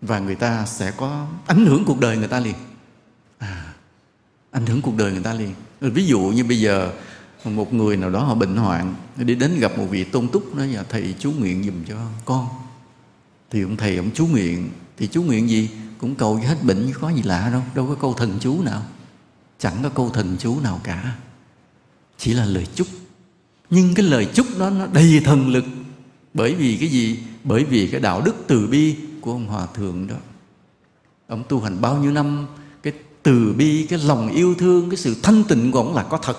Và 0.00 0.18
người 0.18 0.34
ta 0.34 0.66
sẽ 0.66 0.90
có 0.96 1.26
ảnh 1.46 1.66
hưởng 1.66 1.84
cuộc 1.84 2.00
đời 2.00 2.16
người 2.16 2.28
ta 2.28 2.40
liền. 2.40 2.54
À, 3.38 3.64
ảnh 4.50 4.66
hưởng 4.66 4.82
cuộc 4.82 4.96
đời 4.96 5.12
người 5.12 5.22
ta 5.22 5.34
liền. 5.34 5.54
Ví 5.80 6.06
dụ 6.06 6.20
như 6.20 6.44
bây 6.44 6.60
giờ 6.60 6.92
một 7.50 7.74
người 7.74 7.96
nào 7.96 8.10
đó 8.10 8.24
họ 8.24 8.34
bệnh 8.34 8.56
hoạn, 8.56 8.94
đi 9.16 9.34
đến 9.34 9.58
gặp 9.58 9.78
một 9.78 9.86
vị 9.90 10.04
tôn 10.04 10.28
túc, 10.28 10.56
nói 10.56 10.66
là, 10.66 10.82
thầy 10.88 11.14
chú 11.18 11.32
nguyện 11.32 11.64
dùm 11.64 11.84
cho 11.88 11.96
con. 12.24 12.48
Thì 13.50 13.62
ông 13.62 13.76
thầy 13.76 13.96
ông 13.96 14.10
chú 14.14 14.26
nguyện. 14.26 14.70
Thì 14.96 15.06
chú 15.06 15.22
nguyện 15.22 15.48
gì? 15.48 15.70
Cũng 15.98 16.14
cầu 16.14 16.38
cho 16.42 16.48
hết 16.48 16.62
bệnh 16.62 16.86
chứ 16.86 16.98
có 17.00 17.10
gì 17.10 17.22
lạ 17.22 17.48
đâu 17.52 17.62
đâu 17.74 17.86
có 17.86 17.94
câu 17.94 18.14
thần 18.14 18.38
chú 18.40 18.62
nào. 18.62 18.82
Chẳng 19.58 19.76
có 19.82 19.88
câu 19.88 20.10
thần 20.10 20.36
chú 20.38 20.60
nào 20.60 20.80
cả. 20.84 21.16
Chỉ 22.18 22.32
là 22.32 22.44
lời 22.44 22.66
chúc. 22.74 22.86
Nhưng 23.70 23.94
cái 23.94 24.06
lời 24.06 24.28
chúc 24.34 24.46
đó 24.58 24.70
nó 24.70 24.86
đầy 24.86 25.20
thần 25.24 25.48
lực. 25.48 25.64
Bởi 26.34 26.54
vì 26.54 26.76
cái 26.76 26.88
gì? 26.88 27.18
Bởi 27.44 27.64
vì 27.64 27.86
cái 27.86 28.00
đạo 28.00 28.22
đức 28.24 28.34
từ 28.46 28.66
bi 28.66 28.96
của 29.20 29.32
ông 29.32 29.46
hòa 29.46 29.66
thượng 29.66 30.06
đó. 30.06 30.16
Ông 31.26 31.44
tu 31.48 31.60
hành 31.60 31.80
bao 31.80 31.98
nhiêu 31.98 32.12
năm, 32.12 32.46
cái 32.82 32.92
từ 33.22 33.54
bi, 33.56 33.86
cái 33.86 33.98
lòng 33.98 34.30
yêu 34.30 34.54
thương, 34.54 34.90
cái 34.90 34.96
sự 34.96 35.16
thanh 35.22 35.44
tịnh 35.44 35.72
của 35.72 35.78
ông 35.78 35.94
là 35.94 36.02
có 36.02 36.18
thật 36.18 36.36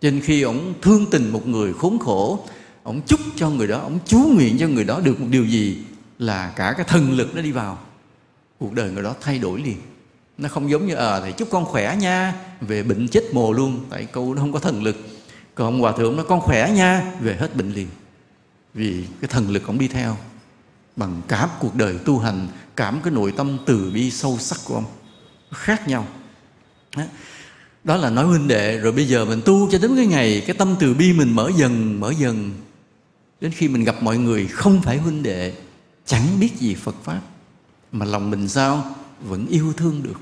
cho 0.00 0.10
nên 0.10 0.20
khi 0.20 0.42
ông 0.42 0.74
thương 0.82 1.06
tình 1.10 1.30
một 1.30 1.46
người 1.46 1.72
khốn 1.74 1.98
khổ 1.98 2.46
ông 2.82 3.00
chúc 3.06 3.20
cho 3.36 3.50
người 3.50 3.66
đó 3.66 3.78
ông 3.78 3.98
chú 4.06 4.18
nguyện 4.18 4.56
cho 4.60 4.68
người 4.68 4.84
đó 4.84 5.00
được 5.00 5.20
một 5.20 5.26
điều 5.30 5.44
gì 5.44 5.78
là 6.18 6.52
cả 6.56 6.74
cái 6.76 6.86
thần 6.88 7.12
lực 7.12 7.34
nó 7.34 7.42
đi 7.42 7.52
vào. 7.52 7.78
Cuộc 8.58 8.72
đời 8.72 8.90
người 8.90 9.02
đó 9.02 9.14
thay 9.20 9.38
đổi 9.38 9.62
liền. 9.62 9.76
Nó 10.38 10.48
không 10.48 10.70
giống 10.70 10.86
như 10.86 10.94
ờ 10.94 11.18
à, 11.18 11.20
thầy 11.20 11.32
chúc 11.32 11.48
con 11.50 11.64
khỏe 11.64 11.96
nha 12.00 12.34
về 12.60 12.82
bệnh 12.82 13.08
chết 13.08 13.24
mồ 13.32 13.52
luôn. 13.52 13.84
Tại 13.90 14.04
câu 14.04 14.34
nó 14.34 14.40
không 14.40 14.52
có 14.52 14.58
thần 14.58 14.82
lực. 14.82 14.96
Còn 15.54 15.80
hòa 15.80 15.92
thượng 15.92 16.16
nó 16.16 16.22
con 16.22 16.40
khỏe 16.40 16.72
nha 16.74 17.12
về 17.20 17.36
hết 17.36 17.56
bệnh 17.56 17.72
liền. 17.72 17.88
Vì 18.74 19.04
cái 19.20 19.28
thần 19.28 19.50
lực 19.50 19.66
ông 19.66 19.78
đi 19.78 19.88
theo 19.88 20.16
bằng 20.96 21.20
cả 21.28 21.48
cuộc 21.60 21.74
đời 21.74 21.98
tu 22.04 22.18
hành 22.18 22.48
cảm 22.76 23.00
cái 23.04 23.12
nội 23.12 23.32
tâm 23.36 23.58
từ 23.66 23.90
bi 23.94 24.10
sâu 24.10 24.38
sắc 24.38 24.58
của 24.64 24.74
ông. 24.74 24.84
Khác 25.52 25.88
nhau. 25.88 26.06
Đó 26.96 27.02
đó 27.88 27.96
là 27.96 28.10
nói 28.10 28.24
huynh 28.24 28.48
đệ, 28.48 28.78
rồi 28.78 28.92
bây 28.92 29.08
giờ 29.08 29.24
mình 29.24 29.40
tu 29.44 29.70
cho 29.70 29.78
đến 29.78 29.96
cái 29.96 30.06
ngày 30.06 30.42
cái 30.46 30.56
tâm 30.56 30.74
từ 30.78 30.94
bi 30.94 31.12
mình 31.12 31.32
mở 31.32 31.50
dần 31.56 32.00
mở 32.00 32.12
dần. 32.18 32.50
Đến 33.40 33.50
khi 33.50 33.68
mình 33.68 33.84
gặp 33.84 33.96
mọi 34.00 34.18
người 34.18 34.46
không 34.46 34.82
phải 34.82 34.98
huynh 34.98 35.22
đệ, 35.22 35.52
chẳng 36.06 36.40
biết 36.40 36.50
gì 36.58 36.74
phật 36.74 36.94
pháp, 37.04 37.20
mà 37.92 38.06
lòng 38.06 38.30
mình 38.30 38.48
sao 38.48 38.94
vẫn 39.24 39.46
yêu 39.46 39.72
thương 39.76 40.02
được. 40.02 40.20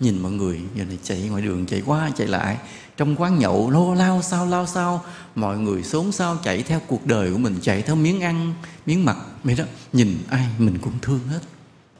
Nhìn 0.00 0.18
mọi 0.18 0.32
người, 0.32 0.60
giờ 0.74 0.84
này 0.84 0.98
chạy 1.02 1.20
ngoài 1.20 1.42
đường, 1.42 1.66
chạy 1.66 1.82
qua, 1.86 2.10
chạy 2.16 2.26
lại, 2.26 2.56
trong 2.96 3.16
quán 3.16 3.38
nhậu 3.38 3.70
lô 3.70 3.94
lao, 3.94 4.22
sao 4.22 4.46
lao, 4.46 4.66
sao, 4.66 5.04
mọi 5.34 5.58
người 5.58 5.82
xốn 5.82 6.12
sao 6.12 6.38
chạy 6.42 6.62
theo 6.62 6.80
cuộc 6.86 7.06
đời 7.06 7.32
của 7.32 7.38
mình, 7.38 7.56
chạy 7.62 7.82
theo 7.82 7.96
miếng 7.96 8.20
ăn, 8.20 8.54
miếng 8.86 9.04
mặc, 9.04 9.16
vậy 9.44 9.54
đó. 9.54 9.64
Nhìn 9.92 10.18
ai 10.28 10.46
mình 10.58 10.78
cũng 10.78 10.94
thương 11.02 11.20
hết. 11.28 11.40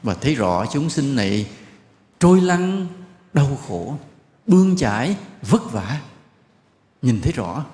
Và 0.03 0.13
thấy 0.13 0.35
rõ 0.35 0.65
chúng 0.73 0.89
sinh 0.89 1.15
này 1.15 1.47
trôi 2.19 2.41
lăn, 2.41 2.87
đau 3.33 3.59
khổ 3.67 3.97
bươn 4.47 4.75
chải, 4.75 5.17
vất 5.41 5.71
vả. 5.71 6.01
Nhìn 7.01 7.21
thấy 7.21 7.31
rõ. 7.31 7.65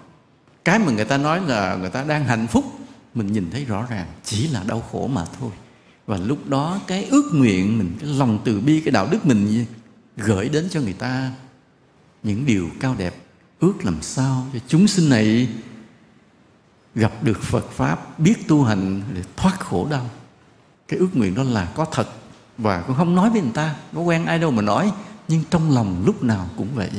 Cái 0.65 0.79
mà 0.79 0.91
người 0.91 1.05
ta 1.05 1.17
nói 1.17 1.41
là 1.47 1.75
người 1.75 1.89
ta 1.89 2.03
đang 2.03 2.25
hạnh 2.25 2.47
phúc, 2.47 2.65
mình 3.13 3.33
nhìn 3.33 3.51
thấy 3.51 3.65
rõ 3.65 3.85
ràng, 3.89 4.07
chỉ 4.23 4.47
là 4.47 4.63
đau 4.67 4.83
khổ 4.91 5.07
mà 5.07 5.25
thôi. 5.39 5.51
Và 6.07 6.17
lúc 6.17 6.49
đó 6.49 6.79
cái 6.87 7.05
ước 7.05 7.31
nguyện 7.33 7.77
mình, 7.77 7.95
cái 7.99 8.09
lòng 8.09 8.39
từ 8.45 8.59
bi, 8.59 8.81
cái 8.81 8.91
đạo 8.91 9.07
đức 9.11 9.25
mình 9.25 9.65
gửi 10.17 10.49
đến 10.49 10.67
cho 10.71 10.81
người 10.81 10.93
ta 10.93 11.31
những 12.23 12.45
điều 12.45 12.69
cao 12.79 12.95
đẹp, 12.97 13.15
ước 13.59 13.73
làm 13.85 14.01
sao 14.01 14.47
cho 14.53 14.59
chúng 14.67 14.87
sinh 14.87 15.09
này 15.09 15.49
gặp 16.95 17.11
được 17.21 17.41
Phật 17.41 17.71
pháp, 17.71 18.19
biết 18.19 18.47
tu 18.47 18.63
hành 18.63 19.01
để 19.13 19.21
thoát 19.35 19.59
khổ 19.59 19.87
đau. 19.91 20.09
Cái 20.87 20.99
ước 20.99 21.09
nguyện 21.13 21.35
đó 21.35 21.43
là 21.43 21.65
có 21.75 21.85
thật 21.85 22.07
và 22.57 22.81
cũng 22.81 22.95
không 22.95 23.15
nói 23.15 23.29
với 23.29 23.41
người 23.41 23.51
ta 23.53 23.75
có 23.95 24.01
quen 24.01 24.25
ai 24.25 24.39
đâu 24.39 24.51
mà 24.51 24.61
nói 24.61 24.91
nhưng 25.27 25.43
trong 25.49 25.71
lòng 25.71 26.03
lúc 26.05 26.23
nào 26.23 26.49
cũng 26.57 26.75
vậy. 26.75 26.89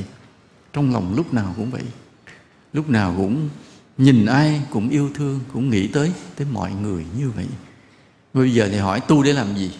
Trong 0.72 0.92
lòng 0.92 1.14
lúc 1.14 1.34
nào 1.34 1.54
cũng 1.56 1.70
vậy. 1.70 1.84
Lúc 2.72 2.90
nào 2.90 3.14
cũng 3.16 3.48
nhìn 3.98 4.26
ai 4.26 4.62
cũng 4.70 4.88
yêu 4.88 5.10
thương, 5.14 5.40
cũng 5.52 5.70
nghĩ 5.70 5.86
tới 5.86 6.12
tới 6.36 6.46
mọi 6.52 6.72
người 6.72 7.06
như 7.18 7.30
vậy. 7.30 7.46
Bây 8.34 8.54
giờ 8.54 8.68
thì 8.72 8.78
hỏi 8.78 9.00
tu 9.00 9.22
để 9.22 9.32
làm 9.32 9.56
gì? 9.56 9.72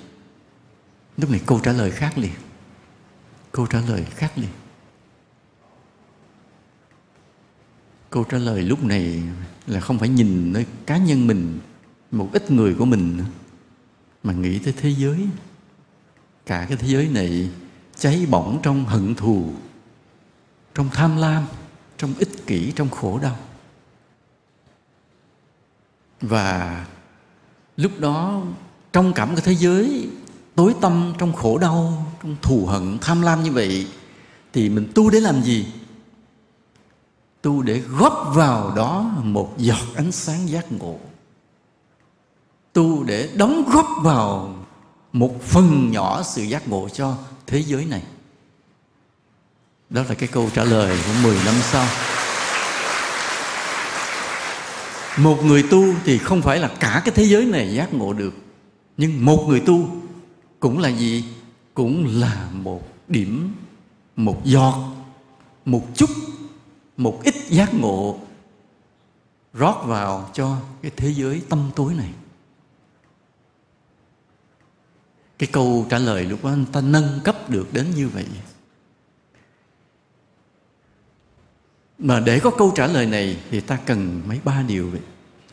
Lúc 1.17 1.31
này 1.31 1.41
câu 1.47 1.61
trả 1.61 1.73
lời 1.73 1.91
khác 1.91 2.19
liền. 2.19 2.35
Câu 3.53 3.67
trả 3.67 3.81
lời 3.81 4.05
khác 4.11 4.33
liền. 4.37 4.51
Câu 8.11 8.25
trả 8.25 8.39
lời 8.39 8.63
lúc 8.63 8.85
này 8.85 9.23
là 9.67 9.81
không 9.81 9.99
phải 9.99 10.09
nhìn 10.09 10.53
nơi 10.53 10.67
cá 10.87 10.97
nhân 10.97 11.27
mình, 11.27 11.59
một 12.11 12.31
ít 12.33 12.51
người 12.51 12.75
của 12.75 12.85
mình 12.85 13.19
mà 14.23 14.33
nghĩ 14.33 14.59
tới 14.59 14.75
thế 14.77 14.91
giới. 14.91 15.29
Cả 16.47 16.67
cái 16.69 16.77
thế 16.77 16.89
giới 16.89 17.09
này 17.09 17.51
cháy 17.99 18.27
bỏng 18.31 18.59
trong 18.63 18.85
hận 18.85 19.15
thù, 19.15 19.45
trong 20.75 20.89
tham 20.93 21.17
lam, 21.17 21.45
trong 21.99 22.15
ích 22.19 22.47
kỷ, 22.47 22.73
trong 22.73 22.91
khổ 22.91 23.19
đau. 23.23 23.37
Và 26.21 26.87
lúc 27.77 27.93
đó, 27.99 28.43
trong 28.93 29.13
cảm 29.13 29.29
cái 29.37 29.45
thế 29.45 29.55
giới 29.55 30.09
tối 30.55 30.75
tâm, 30.81 31.15
trong 31.19 31.33
khổ 31.33 31.59
đau, 31.59 32.07
trong 32.23 32.37
thù 32.43 32.67
hận, 32.67 32.99
tham 33.01 33.23
lam 33.23 33.43
như 33.43 33.53
vậy, 33.53 33.87
thì 34.53 34.69
mình 34.69 34.93
tu 34.95 35.11
để 35.11 35.21
làm 35.21 35.43
gì? 35.43 35.67
Tu 37.43 37.63
để 37.63 37.79
góp 37.79 38.33
vào 38.35 38.73
đó 38.77 39.11
một 39.23 39.55
giọt 39.59 39.97
ánh 39.97 40.13
sáng 40.13 40.49
giác 40.49 40.73
ngộ. 40.73 40.99
Tu 42.73 43.05
để 43.05 43.31
đóng 43.35 43.65
góp 43.73 43.87
vào 44.03 44.55
một 45.13 45.43
phần 45.43 45.91
nhỏ 45.91 46.23
sự 46.23 46.43
giác 46.43 46.69
ngộ 46.69 46.89
cho 46.89 47.17
thế 47.47 47.63
giới 47.63 47.85
này? 47.85 48.03
Đó 49.91 50.03
là 50.09 50.15
cái 50.15 50.29
câu 50.33 50.51
trả 50.55 50.65
lời 50.65 50.99
của 51.07 51.13
10 51.23 51.37
năm 51.45 51.55
sau. 51.63 51.87
Một 55.19 55.45
người 55.45 55.63
tu 55.63 55.85
thì 56.05 56.19
không 56.19 56.43
phải 56.43 56.59
là 56.59 56.71
cả 56.81 57.03
cái 57.05 57.15
thế 57.15 57.25
giới 57.25 57.45
này 57.45 57.75
giác 57.75 57.95
ngộ 57.95 58.13
được, 58.13 58.35
nhưng 58.97 59.25
một 59.25 59.45
người 59.49 59.61
tu 59.61 59.89
cũng 60.61 60.79
là 60.79 60.89
gì? 60.89 61.25
Cũng 61.75 62.21
là 62.21 62.49
một 62.53 62.83
điểm, 63.09 63.55
một 64.17 64.45
giọt, 64.45 64.75
một 65.65 65.83
chút, 65.95 66.11
một 66.97 67.21
ít 67.25 67.35
giác 67.49 67.75
ngộ 67.75 68.19
rót 69.55 69.83
vào 69.87 70.31
cho 70.33 70.57
cái 70.83 70.91
thế 70.97 71.13
giới 71.15 71.43
tâm 71.49 71.71
tối 71.77 71.95
này. 71.95 72.11
Cái 75.39 75.49
câu 75.53 75.87
trả 75.91 75.99
lời 75.99 76.25
lúc 76.25 76.45
đó 76.45 76.51
anh 76.51 76.67
ta 76.73 76.81
nâng 76.81 77.21
cấp 77.25 77.51
được 77.51 77.73
đến 77.73 77.87
như 77.97 78.09
vậy. 78.09 78.27
Mà 81.99 82.21
để 82.21 82.41
có 82.41 82.51
câu 82.51 82.73
trả 82.77 82.87
lời 82.87 83.07
này 83.07 83.37
thì 83.51 83.61
ta 83.61 83.77
cần 83.87 84.23
mấy 84.29 84.41
ba 84.45 84.63
điều 84.63 84.91
vậy. 84.91 85.01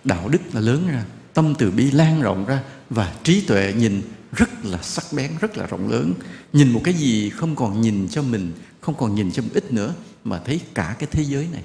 Đạo 0.04 0.30
đức 0.30 0.40
là 0.54 0.62
lớn 0.62 0.88
ra, 0.88 1.06
tâm 1.34 1.54
từ 1.58 1.72
bi 1.72 1.92
lan 1.92 2.22
rộng 2.22 2.46
ra 2.46 2.64
và 2.90 3.16
trí 3.24 3.42
tuệ 3.42 3.74
nhìn 3.78 4.02
rất 4.32 4.66
là 4.66 4.78
sắc 4.82 5.06
bén, 5.12 5.32
rất 5.40 5.58
là 5.58 5.66
rộng 5.66 5.90
lớn. 5.90 6.14
Nhìn 6.54 6.72
một 6.72 6.82
cái 6.84 6.94
gì 6.94 7.30
không 7.30 7.56
còn 7.56 7.82
nhìn 7.82 8.08
cho 8.10 8.22
mình, 8.22 8.54
không 8.82 8.96
còn 8.96 9.16
nhìn 9.16 9.32
cho 9.32 9.42
mình 9.42 9.54
ít 9.54 9.72
nữa 9.72 9.94
mà 10.24 10.42
thấy 10.46 10.62
cả 10.74 10.96
cái 11.00 11.10
thế 11.12 11.24
giới 11.24 11.48
này. 11.52 11.64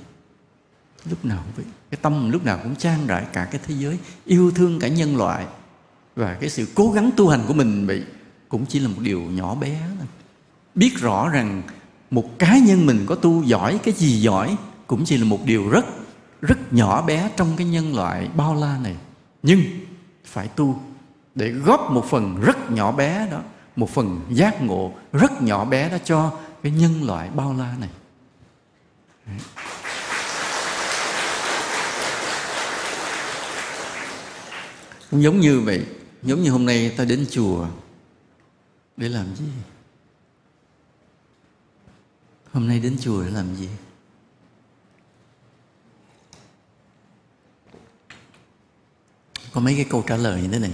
Lúc 1.11 1.25
nào 1.25 1.43
cũng 1.45 1.53
vậy, 1.57 1.65
cái 1.91 1.99
tâm 2.03 2.31
lúc 2.31 2.45
nào 2.45 2.61
cũng 2.63 2.77
trang 2.77 3.05
trải 3.09 3.25
cả 3.33 3.45
cái 3.45 3.61
thế 3.67 3.75
giới, 3.79 3.99
yêu 4.25 4.51
thương 4.51 4.79
cả 4.79 4.89
nhân 4.89 5.17
loại 5.17 5.47
và 6.17 6.37
cái 6.41 6.51
sự 6.51 6.67
cố 6.75 6.91
gắng 6.91 7.11
tu 7.17 7.29
hành 7.29 7.41
của 7.49 7.55
mình 7.55 7.87
vậy 7.87 8.03
cũng 8.49 8.67
chỉ 8.67 8.79
là 8.79 8.89
một 8.89 9.01
điều 9.01 9.21
nhỏ 9.21 9.55
bé 9.55 9.81
thôi. 9.99 10.07
biết 10.75 10.99
rõ 10.99 11.29
rằng 11.29 11.63
một 12.11 12.39
cá 12.39 12.59
nhân 12.59 12.87
mình 12.87 13.07
có 13.07 13.15
tu 13.15 13.43
giỏi, 13.43 13.81
cái 13.83 13.95
gì 13.95 14.21
giỏi 14.21 14.57
cũng 14.87 15.05
chỉ 15.05 15.17
là 15.17 15.25
một 15.25 15.41
điều 15.45 15.69
rất 15.69 15.85
rất 16.43 16.73
nhỏ 16.73 17.03
bé 17.03 17.31
trong 17.37 17.49
cái 17.57 17.67
nhân 17.67 17.95
loại 17.95 18.29
bao 18.37 18.55
la 18.55 18.79
này. 18.83 18.97
Nhưng 19.43 19.61
phải 20.25 20.49
tu 20.49 20.81
để 21.35 21.49
góp 21.51 21.91
một 21.91 22.05
phần 22.11 22.41
rất 22.41 22.71
nhỏ 22.71 22.93
bé 22.93 23.29
đó, 23.31 23.41
một 23.77 23.91
phần 23.91 24.21
giác 24.31 24.63
ngộ 24.63 24.93
rất 25.13 25.43
nhỏ 25.43 25.65
bé 25.65 25.89
đó 25.89 25.97
cho 26.05 26.33
cái 26.63 26.73
nhân 26.73 27.05
loại 27.05 27.31
bao 27.35 27.55
la 27.59 27.75
này. 27.81 27.91
Cũng 35.11 35.23
giống 35.23 35.41
như 35.41 35.61
vậy 35.61 35.87
giống 36.27 36.43
như 36.43 36.51
hôm 36.51 36.67
nay 36.67 36.95
ta 36.97 37.05
đến 37.05 37.27
chùa 37.31 37.67
để 38.97 39.09
làm 39.09 39.37
gì? 39.37 39.45
Hôm 42.53 42.69
nay 42.69 42.81
đến 42.81 42.97
chùa 43.01 43.23
để 43.25 43.31
làm 43.31 43.55
gì? 43.55 43.69
Có 49.53 49.61
mấy 49.61 49.75
cái 49.75 49.87
câu 49.91 50.05
trả 50.07 50.17
lời 50.17 50.43
như 50.43 50.49
thế 50.49 50.59
này. 50.59 50.73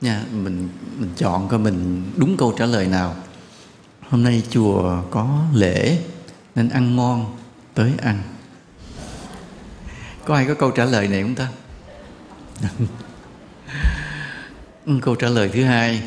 Nha, 0.00 0.24
mình 0.32 0.68
mình 0.98 1.10
chọn 1.16 1.48
coi 1.48 1.58
mình 1.58 2.10
đúng 2.16 2.36
câu 2.36 2.54
trả 2.58 2.66
lời 2.66 2.86
nào. 2.86 3.16
Hôm 4.08 4.22
nay 4.22 4.42
chùa 4.50 5.02
có 5.10 5.44
lễ 5.54 6.02
nên 6.54 6.68
ăn 6.68 6.96
ngon 6.96 7.36
tới 7.74 7.92
ăn. 7.98 8.22
Có 10.24 10.34
ai 10.34 10.46
có 10.46 10.54
câu 10.54 10.70
trả 10.70 10.84
lời 10.84 11.08
này 11.08 11.22
không 11.22 11.34
ta? 11.34 11.52
Ừ, 14.86 14.92
câu 15.02 15.14
trả 15.14 15.28
lời 15.28 15.50
thứ 15.52 15.64
hai 15.64 16.02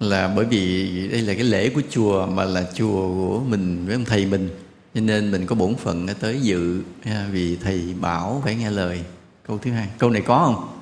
là 0.00 0.28
bởi 0.36 0.44
vì 0.44 1.08
đây 1.08 1.20
là 1.20 1.34
cái 1.34 1.42
lễ 1.42 1.68
của 1.68 1.82
chùa 1.90 2.26
mà 2.26 2.44
là 2.44 2.64
chùa 2.74 3.08
của 3.14 3.40
mình 3.48 3.86
với 3.86 3.94
ông 3.94 4.04
thầy 4.04 4.26
mình, 4.26 4.50
cho 4.94 5.00
nên 5.00 5.30
mình 5.30 5.46
có 5.46 5.54
bổn 5.54 5.76
phận 5.76 6.06
tới 6.20 6.40
dự 6.40 6.82
vì 7.30 7.56
thầy 7.56 7.94
bảo 8.00 8.42
phải 8.44 8.54
nghe 8.54 8.70
lời. 8.70 9.04
Câu 9.46 9.58
thứ 9.58 9.70
hai, 9.70 9.88
câu 9.98 10.10
này 10.10 10.22
có 10.26 10.38
không? 10.44 10.78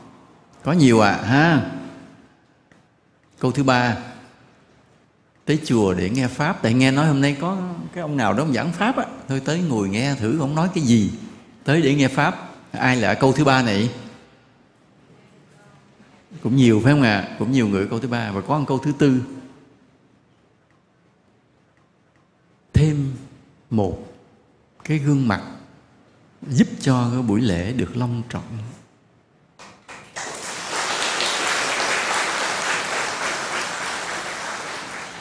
Có 0.65 0.73
nhiều 0.73 1.01
à 1.01 1.13
ha. 1.25 1.71
Câu 3.39 3.53
thứ 3.53 3.63
ba, 3.63 3.97
tới 5.45 5.59
chùa 5.65 5.95
để 5.95 6.11
nghe 6.11 6.29
pháp. 6.29 6.63
Tại 6.63 6.75
nghe 6.75 6.91
nói 6.91 7.07
hôm 7.07 7.21
nay 7.21 7.37
có 7.41 7.57
cái 7.95 8.03
ông 8.03 8.17
nào 8.17 8.33
đó 8.33 8.43
ông 8.43 8.53
giảng 8.53 8.73
pháp 8.73 8.97
á, 8.97 9.05
thôi 9.29 9.43
tới 9.45 9.61
ngồi 9.61 9.89
nghe 9.89 10.15
thử 10.15 10.41
ông 10.41 10.55
nói 10.55 10.69
cái 10.75 10.85
gì 10.85 11.11
tới 11.65 11.83
để 11.83 11.95
nghe 11.95 12.09
pháp. 12.09 12.49
Ai 12.73 12.97
là 12.97 13.15
câu 13.15 13.33
thứ 13.33 13.45
ba 13.45 13.63
này? 13.63 13.91
Cũng 16.43 16.57
nhiều, 16.57 16.81
phải 16.85 16.93
không 16.93 17.03
ạ? 17.03 17.19
À? 17.19 17.37
cũng 17.39 17.53
nhiều 17.53 17.69
người 17.69 17.87
câu 17.87 17.99
thứ 17.99 18.09
ba. 18.09 18.33
Và 18.33 18.41
có 18.41 18.59
một 18.59 18.65
câu 18.69 18.79
thứ 18.79 18.93
tư. 18.99 19.23
Thêm 22.73 23.13
một 23.71 24.13
cái 24.85 24.99
gương 24.99 25.29
mặt 25.29 25.43
giúp 26.49 26.69
cho 26.81 27.11
cái 27.13 27.23
buổi 27.23 27.41
lễ 27.41 27.73
được 27.73 27.97
long 27.97 28.23
trọng. 28.29 28.43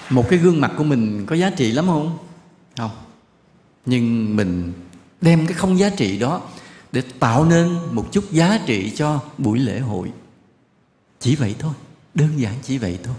Một 0.09 0.25
cái 0.29 0.39
gương 0.39 0.61
mặt 0.61 0.71
của 0.77 0.83
mình 0.83 1.25
có 1.25 1.35
giá 1.35 1.49
trị 1.49 1.71
lắm 1.71 1.87
không? 1.87 2.17
Không. 2.77 2.91
Nhưng 3.85 4.35
mình 4.35 4.73
đem 5.21 5.47
cái 5.47 5.57
không 5.57 5.79
giá 5.79 5.89
trị 5.89 6.19
đó 6.19 6.41
để 6.91 7.03
tạo 7.19 7.45
nên 7.45 7.77
một 7.91 8.07
chút 8.11 8.23
giá 8.31 8.59
trị 8.65 8.91
cho 8.95 9.19
buổi 9.37 9.59
lễ 9.59 9.79
hội 9.79 10.11
chỉ 11.21 11.35
vậy 11.35 11.55
thôi 11.59 11.73
đơn 12.13 12.29
giản 12.37 12.53
chỉ 12.63 12.77
vậy 12.77 12.99
thôi. 13.03 13.15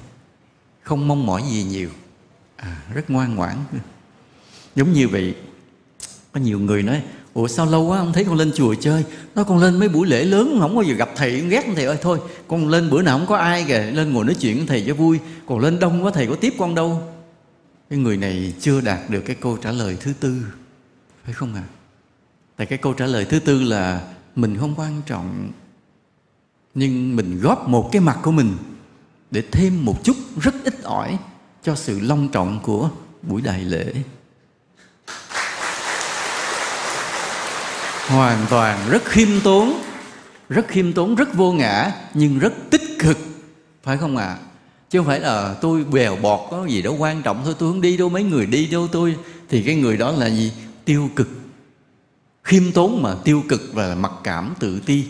Không 0.82 1.09
mong 1.09 1.26
mỏi 1.26 1.42
gì 1.50 1.62
nhiều. 1.62 1.90
À, 2.57 2.82
rất 2.94 3.11
ngoan 3.11 3.34
ngoãn. 3.34 3.57
Giống 4.74 4.92
như 4.92 5.09
vậy 5.09 5.34
có 6.32 6.40
nhiều 6.40 6.59
người 6.59 6.82
nói 6.82 7.03
ủa 7.34 7.48
sao 7.48 7.66
lâu 7.66 7.86
quá 7.86 7.98
không 7.98 8.12
thấy 8.12 8.24
con 8.24 8.34
lên 8.34 8.53
chùa 8.55 8.74
chơi? 8.74 9.05
Nó 9.34 9.44
con 9.44 9.59
lên 9.59 9.78
mấy 9.78 9.88
buổi 9.88 10.07
lễ 10.07 10.24
lớn 10.24 10.57
không 10.61 10.74
bao 10.74 10.82
giờ 10.82 10.94
gặp 10.94 11.11
thầy 11.16 11.40
ghét 11.40 11.64
thầy 11.76 11.84
ơi 11.84 11.98
thôi 12.03 12.20
con 12.48 12.68
lên 12.68 12.90
bữa 12.90 13.03
nào 13.03 13.18
không 13.18 13.26
có 13.26 13.36
ai 13.36 13.64
kìa 13.68 13.90
lên 13.92 14.12
ngồi 14.12 14.24
nói 14.24 14.34
chuyện 14.40 14.57
với 14.57 14.66
thầy 14.66 14.84
cho 14.86 14.94
vui. 14.94 15.18
Còn 15.46 15.59
lên 15.59 15.78
đông 15.78 16.05
quá 16.05 16.11
thầy 16.14 16.26
có 16.26 16.34
tiếp 16.34 16.55
con 16.59 16.74
đâu. 16.74 17.03
Cái 17.90 17.98
người 17.98 18.16
này 18.16 18.55
chưa 18.61 18.80
đạt 18.80 19.11
được 19.11 19.20
cái 19.20 19.36
câu 19.40 19.57
trả 19.57 19.72
lời 19.72 19.96
thứ 20.00 20.12
tư 20.20 20.42
phải 21.24 21.34
không 21.34 21.55
ạ? 21.55 21.64
À? 21.68 21.72
tại 22.57 22.66
cái 22.66 22.78
câu 22.78 22.92
trả 22.92 23.07
lời 23.07 23.24
thứ 23.24 23.38
tư 23.38 23.62
là 23.62 24.00
mình 24.36 24.59
không 24.59 24.74
quan 24.76 25.03
trọng 25.07 25.50
nhưng 26.74 27.16
mình 27.16 27.40
góp 27.40 27.68
một 27.68 27.88
cái 27.92 28.00
mặt 28.00 28.18
của 28.22 28.30
mình 28.30 28.56
để 29.30 29.42
thêm 29.52 29.84
một 29.84 30.04
chút 30.04 30.16
rất 30.40 30.54
ít 30.64 30.82
ỏi 30.82 31.18
cho 31.62 31.74
sự 31.74 32.00
long 32.00 32.28
trọng 32.28 32.60
của 32.62 32.90
buổi 33.22 33.42
đại 33.42 33.60
lễ. 33.60 33.92
Hoàn 38.06 38.46
toàn 38.50 38.78
rất 38.90 39.04
khiêm 39.04 39.28
tốn, 39.44 39.82
rất 40.48 40.68
khiêm 40.68 40.92
tốn, 40.92 41.14
rất 41.14 41.34
vô 41.34 41.52
ngã, 41.52 41.92
nhưng 42.14 42.38
rất 42.38 42.52
tích 42.70 42.98
cực, 42.98 43.18
phải 43.82 43.98
không 43.98 44.16
ạ? 44.16 44.26
À? 44.26 44.38
chứ 44.92 44.98
không 44.98 45.06
phải 45.06 45.20
là 45.20 45.54
tôi 45.60 45.84
bèo 45.84 46.16
bọt 46.16 46.40
có 46.50 46.66
gì 46.66 46.82
đó 46.82 46.90
quan 46.90 47.22
trọng 47.22 47.40
thôi, 47.44 47.54
tôi 47.58 47.72
không 47.72 47.80
đi 47.80 47.96
đâu, 47.96 48.08
mấy 48.08 48.24
người 48.24 48.46
đi 48.46 48.66
đâu 48.66 48.88
tôi, 48.92 49.16
thì 49.48 49.62
cái 49.62 49.74
người 49.74 49.96
đó 49.96 50.10
là 50.10 50.26
gì? 50.26 50.52
Tiêu 50.84 51.10
cực. 51.16 51.28
Khiêm 52.44 52.72
tốn 52.72 53.02
mà 53.02 53.14
tiêu 53.24 53.42
cực 53.48 53.70
và 53.72 53.94
mặc 53.94 54.12
cảm 54.24 54.54
tự 54.58 54.80
ti 54.86 55.04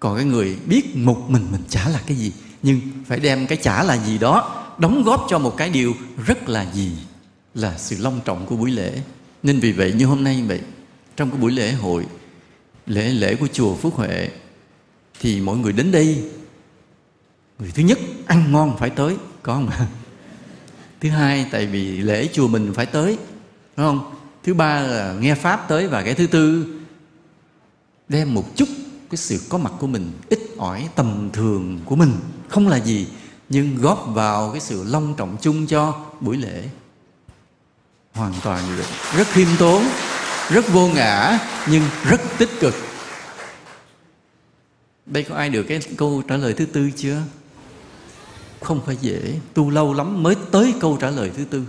còn 0.00 0.16
cái 0.16 0.24
người 0.24 0.56
biết 0.66 0.96
một 0.96 1.24
mình 1.28 1.46
mình 1.52 1.62
chả 1.68 1.88
là 1.88 2.00
cái 2.06 2.16
gì? 2.16 2.32
Nhưng 2.62 2.80
phải 3.06 3.20
đem 3.20 3.46
cái 3.46 3.58
chả 3.62 3.82
là 3.82 3.96
gì 3.96 4.18
đó 4.18 4.64
đóng 4.78 5.02
góp 5.02 5.26
cho 5.28 5.38
một 5.38 5.56
cái 5.56 5.70
điều 5.70 5.94
rất 6.26 6.48
là 6.48 6.72
gì? 6.72 6.92
Là 7.54 7.78
sự 7.78 7.96
long 8.00 8.20
trọng 8.24 8.46
của 8.46 8.56
buổi 8.56 8.70
lễ. 8.70 9.00
Nên 9.42 9.60
vì 9.60 9.72
vậy, 9.72 9.92
như 9.92 10.06
hôm 10.06 10.24
nay 10.24 10.44
vậy, 10.48 10.60
trong 11.16 11.30
cái 11.30 11.40
buổi 11.40 11.52
lễ 11.52 11.72
hội, 11.72 12.06
lễ 12.86 13.08
lễ 13.08 13.34
của 13.34 13.46
chùa 13.52 13.74
Phước 13.74 13.94
Huệ, 13.94 14.30
thì 15.20 15.40
mọi 15.40 15.56
người 15.56 15.72
đến 15.72 15.92
đây, 15.92 16.24
người 17.58 17.70
thứ 17.74 17.82
nhất 17.82 17.98
ăn 18.26 18.52
ngon 18.52 18.76
phải 18.78 18.90
tới, 18.90 19.16
có 19.42 19.54
không? 19.54 19.68
Ạ 19.68 19.86
thứ 21.00 21.08
hai, 21.08 21.46
tại 21.50 21.66
vì 21.66 21.96
lễ 21.96 22.28
chùa 22.32 22.48
mình 22.48 22.72
phải 22.74 22.86
tới 22.86 23.18
đúng 23.76 23.86
không? 23.86 24.14
Thứ 24.42 24.54
ba 24.54 24.80
là 24.80 25.14
nghe 25.20 25.34
pháp 25.34 25.68
tới 25.68 25.88
và 25.88 26.02
cái 26.02 26.14
thứ 26.14 26.26
tư, 26.26 26.66
đem 28.08 28.34
một 28.34 28.56
chút 28.56 28.68
cái 29.10 29.16
sự 29.16 29.40
có 29.48 29.58
mặt 29.58 29.72
của 29.80 29.86
mình, 29.86 30.12
ít 30.28 30.40
ỏi 30.58 30.88
tầm 30.94 31.30
thường 31.32 31.80
của 31.84 31.96
mình. 31.96 32.12
Không 32.48 32.68
là 32.68 32.76
gì, 32.76 33.06
nhưng 33.48 33.76
góp 33.76 34.06
vào 34.08 34.50
cái 34.50 34.60
sự 34.60 34.84
long 34.84 35.14
trọng 35.16 35.36
chung 35.40 35.66
cho 35.66 36.04
buổi 36.20 36.36
lễ. 36.36 36.68
Hoàn 38.12 38.32
toàn 38.42 38.62
rất 39.16 39.26
khiêm 39.28 39.48
tốn, 39.58 39.82
rất 40.50 40.72
vô 40.72 40.88
ngã, 40.88 41.38
nhưng 41.70 41.82
rất 42.04 42.20
tích 42.38 42.50
cực. 42.60 42.74
Đây 45.06 45.22
có 45.22 45.34
ai 45.34 45.50
được 45.50 45.62
cái 45.62 45.80
câu 45.96 46.22
trả 46.28 46.36
lời 46.36 46.52
thứ 46.52 46.66
tư 46.66 46.90
chưa? 46.96 47.22
Không 48.60 48.80
phải 48.86 48.96
dễ. 49.00 49.40
Tu 49.54 49.70
lâu 49.70 49.94
lắm 49.94 50.22
mới 50.22 50.34
tới 50.50 50.74
câu 50.80 50.96
trả 51.00 51.10
lời 51.10 51.30
thứ 51.36 51.44
tư. 51.44 51.64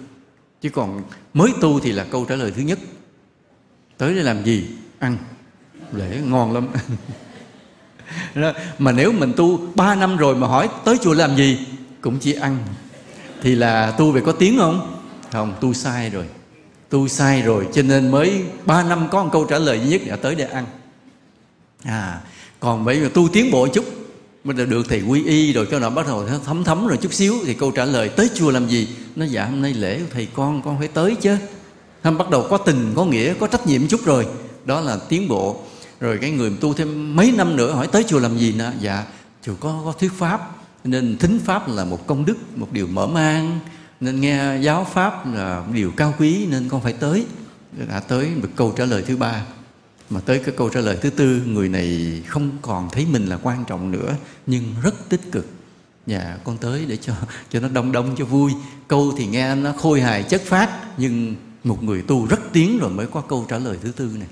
Chứ 0.62 0.70
còn 0.70 1.04
mới 1.34 1.52
tu 1.62 1.80
thì 1.80 1.92
là 1.92 2.06
câu 2.12 2.26
trả 2.26 2.36
lời 2.36 2.52
thứ 2.56 2.62
nhất. 2.62 2.80
Tới 3.98 4.16
để 4.16 4.24
làm 4.24 4.44
gì? 4.44 4.68
Ăn. 5.00 5.18
Lễ 5.92 6.22
ngon 6.26 6.54
lắm. 6.54 6.68
mà 8.78 8.92
nếu 8.92 9.12
mình 9.12 9.34
tu 9.38 9.60
ba 9.76 9.96
năm 9.96 10.18
rồi 10.18 10.36
mà 10.36 10.48
hỏi 10.48 10.70
tới 10.86 10.98
chùa 11.04 11.14
làm 11.14 11.36
gì? 11.36 11.60
Cũng 12.02 12.20
chỉ 12.20 12.34
ăn. 12.34 12.58
Thì 13.42 13.56
là 13.56 13.92
tu 13.92 14.12
về 14.12 14.22
có 14.22 14.32
tiếng 14.32 14.58
không? 14.58 15.02
Không, 15.32 15.54
tu 15.62 15.74
sai 15.74 16.10
rồi. 16.10 16.26
Tu 16.90 17.08
sai 17.08 17.42
rồi, 17.42 17.68
cho 17.74 17.82
nên 17.82 18.12
mới 18.12 18.44
ba 18.66 18.84
năm 18.84 19.08
có 19.12 19.24
một 19.24 19.30
câu 19.34 19.46
trả 19.46 19.58
lời 19.58 19.80
duy 19.80 19.90
nhất 19.90 20.02
là 20.06 20.16
tới 20.16 20.36
để 20.36 20.46
ăn. 20.46 20.66
À 21.84 22.22
còn 22.60 22.86
bây 22.86 23.02
giờ 23.02 23.10
tu 23.14 23.28
tiến 23.28 23.52
bộ 23.52 23.68
chút 23.68 23.86
mình 24.44 24.70
được 24.70 24.86
thầy 24.90 25.02
quy 25.02 25.26
y 25.26 25.54
rồi 25.54 25.68
cho 25.72 25.80
nó 25.80 25.90
bắt 25.90 26.08
đầu 26.08 26.28
thấm 26.46 26.64
thấm 26.64 26.88
rồi 26.88 26.98
chút 26.98 27.14
xíu 27.14 27.36
thì 27.46 27.54
câu 27.54 27.72
trả 27.72 27.86
lời 27.86 28.10
tới 28.10 28.30
chùa 28.36 28.52
làm 28.52 28.68
gì? 28.68 28.88
Nó 29.16 29.26
dạ 29.26 29.46
hôm 29.46 29.62
nay 29.62 29.74
lễ 29.74 30.00
của 30.00 30.06
thầy 30.14 30.28
con 30.34 30.62
con 30.62 30.80
phải 30.80 30.88
tới 30.88 31.16
chứ. 31.16 31.38
Hôm 32.04 32.18
bắt 32.18 32.30
đầu 32.30 32.48
có 32.50 32.58
tình, 32.58 32.94
có 32.96 33.06
nghĩa, 33.06 33.34
có 33.34 33.48
trách 33.48 33.68
nhiệm 33.68 33.88
chút 33.88 34.06
rồi. 34.06 34.28
Đó 34.66 34.82
là 34.82 34.98
tiến 35.10 35.28
bộ 35.28 35.62
rồi 36.00 36.18
cái 36.22 36.32
người 36.32 36.52
tu 36.62 36.74
thêm 36.74 37.16
mấy 37.16 37.32
năm 37.32 37.56
nữa 37.56 37.72
hỏi, 37.72 37.88
tới 37.88 38.04
chùa 38.04 38.20
làm 38.20 38.38
gì 38.38 38.54
nữa 38.54 38.74
dạ 38.80 39.06
chùa 39.42 39.56
có 39.60 39.82
có 39.86 39.92
thuyết 39.92 40.12
pháp, 40.14 40.56
nên 40.84 41.18
thính 41.18 41.40
pháp 41.46 41.68
là 41.70 41.86
một 41.86 42.08
công 42.08 42.26
đức, 42.26 42.38
một 42.56 42.72
điều 42.72 42.88
mở 42.88 43.08
mang, 43.08 43.60
nên 44.00 44.22
nghe 44.22 44.58
giáo 44.62 44.88
pháp 44.94 45.34
là 45.34 45.64
điều 45.74 45.92
cao 45.92 46.14
quý, 46.20 46.46
nên 46.46 46.70
con 46.70 46.82
phải 46.82 46.94
tới. 46.94 47.26
Đã 47.90 48.00
tới 48.00 48.30
một 48.36 48.48
câu 48.56 48.74
trả 48.78 48.86
lời 48.86 49.04
thứ 49.08 49.18
ba. 49.18 49.42
Mà 50.10 50.20
tới 50.20 50.40
cái 50.40 50.56
câu 50.58 50.70
trả 50.70 50.80
lời 50.80 50.98
thứ 51.02 51.10
tư, 51.10 51.42
người 51.46 51.70
này 51.70 52.22
không 52.28 52.52
còn 52.62 52.90
thấy 52.90 53.06
mình 53.12 53.26
là 53.26 53.38
quan 53.38 53.66
trọng 53.68 53.92
nữa, 53.92 54.16
nhưng 54.46 54.64
rất 54.84 55.10
tích 55.10 55.32
cực. 55.32 55.48
Dạ 56.08 56.38
con 56.44 56.58
tới 56.58 56.86
để 56.88 56.98
cho 56.98 57.14
cho 57.50 57.60
nó 57.60 57.68
đông 57.68 57.92
đông 57.92 58.16
cho 58.18 58.26
vui. 58.26 58.52
Câu 58.88 59.14
thì 59.18 59.26
nghe 59.26 59.56
nó 59.56 59.72
khôi 59.72 60.02
hài 60.02 60.24
chất 60.24 60.42
phát, 60.46 60.70
nhưng 60.98 61.36
một 61.64 61.84
người 61.84 62.02
tu 62.02 62.26
rất 62.26 62.40
tiến 62.54 62.78
rồi 62.80 62.90
mới 62.90 63.08
có 63.08 63.22
câu 63.22 63.46
trả 63.50 63.58
lời 63.58 63.78
thứ 63.82 63.92
tư 63.92 64.10
này 64.20 64.28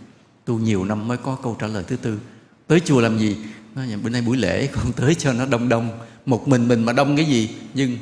tu 0.45 0.59
nhiều 0.59 0.85
năm 0.85 1.07
mới 1.07 1.17
có 1.17 1.37
câu 1.43 1.57
trả 1.59 1.67
lời 1.67 1.83
thứ 1.87 1.95
tư. 1.95 2.19
Tới 2.67 2.79
chùa 2.79 3.01
làm 3.01 3.19
gì? 3.19 3.37
Nó 3.75 3.81
bữa 4.03 4.09
nay 4.09 4.21
buổi 4.21 4.37
lễ 4.37 4.67
con 4.75 4.93
tới 4.93 5.15
cho 5.15 5.33
nó 5.33 5.45
đông 5.45 5.69
đông. 5.69 5.99
Một 6.25 6.47
mình 6.47 6.67
mình 6.67 6.83
mà 6.85 6.93
đông 6.93 7.17
cái 7.17 7.25
gì? 7.25 7.49
Nhưng 7.73 7.97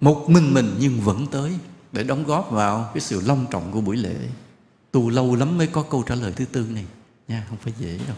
một 0.00 0.30
mình 0.30 0.54
mình 0.54 0.74
nhưng 0.78 1.00
vẫn 1.00 1.26
tới 1.26 1.52
để 1.92 2.02
đóng 2.02 2.24
góp 2.24 2.50
vào 2.50 2.90
cái 2.94 3.00
sự 3.00 3.22
long 3.26 3.46
trọng 3.50 3.72
của 3.72 3.80
buổi 3.80 3.96
lễ. 3.96 4.16
Tu 4.90 5.10
lâu 5.10 5.36
lắm 5.36 5.58
mới 5.58 5.66
có 5.66 5.82
câu 5.82 6.02
trả 6.02 6.14
lời 6.14 6.32
thứ 6.36 6.44
tư 6.44 6.66
này. 6.74 6.84
Nha, 7.28 7.44
không 7.48 7.58
phải 7.64 7.72
dễ 7.78 7.98
đâu. 8.08 8.16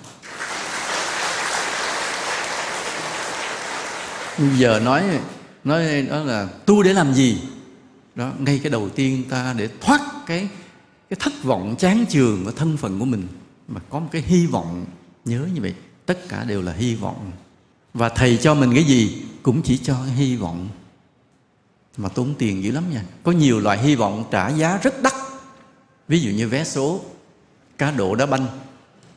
Bây 4.39 4.59
giờ 4.59 4.80
nói 4.80 5.03
nói 5.64 6.03
đó 6.03 6.18
là, 6.24 6.49
tu 6.66 6.82
để 6.82 6.93
làm 6.93 7.14
gì? 7.14 7.43
Đó, 8.14 8.32
ngay 8.39 8.61
cái 8.62 8.70
đầu 8.70 8.89
tiên 8.89 9.24
ta 9.30 9.55
để 9.57 9.68
thoát 9.80 10.01
cái 10.26 10.49
cái 11.11 11.17
thất 11.21 11.33
vọng 11.43 11.75
chán 11.79 12.05
chường 12.09 12.45
ở 12.45 12.53
thân 12.57 12.77
phận 12.77 12.99
của 12.99 13.05
mình. 13.05 13.29
Mà 13.69 13.81
có 13.91 13.99
một 13.99 14.09
cái 14.13 14.23
hy 14.23 14.47
vọng, 14.47 14.87
nhớ 15.25 15.49
như 15.55 15.61
vậy, 15.61 15.75
tất 16.07 16.29
cả 16.29 16.45
đều 16.45 16.63
là 16.63 16.73
hy 16.73 16.95
vọng. 16.95 17.33
Và 17.95 18.09
thầy 18.09 18.37
cho 18.37 18.55
mình 18.55 18.75
cái 18.75 18.85
gì 18.85 19.23
cũng 19.43 19.63
chỉ 19.63 19.79
cho 19.79 19.95
cái 20.07 20.15
hy 20.15 20.37
vọng. 20.37 20.69
Mà 21.97 22.09
tốn 22.09 22.35
tiền 22.39 22.63
dữ 22.63 22.71
lắm 22.71 22.85
nha. 22.93 23.05
Có 23.23 23.33
nhiều 23.33 23.61
loại 23.61 23.79
hy 23.79 23.95
vọng 23.95 24.25
trả 24.31 24.49
giá 24.49 24.79
rất 24.83 25.03
đắt. 25.03 25.15
Ví 26.09 26.21
dụ 26.21 26.31
như 26.31 26.49
vé 26.49 26.65
số, 26.65 27.01
cá 27.79 27.91
độ 27.91 28.15
đá 28.15 28.27
banh, 28.27 28.47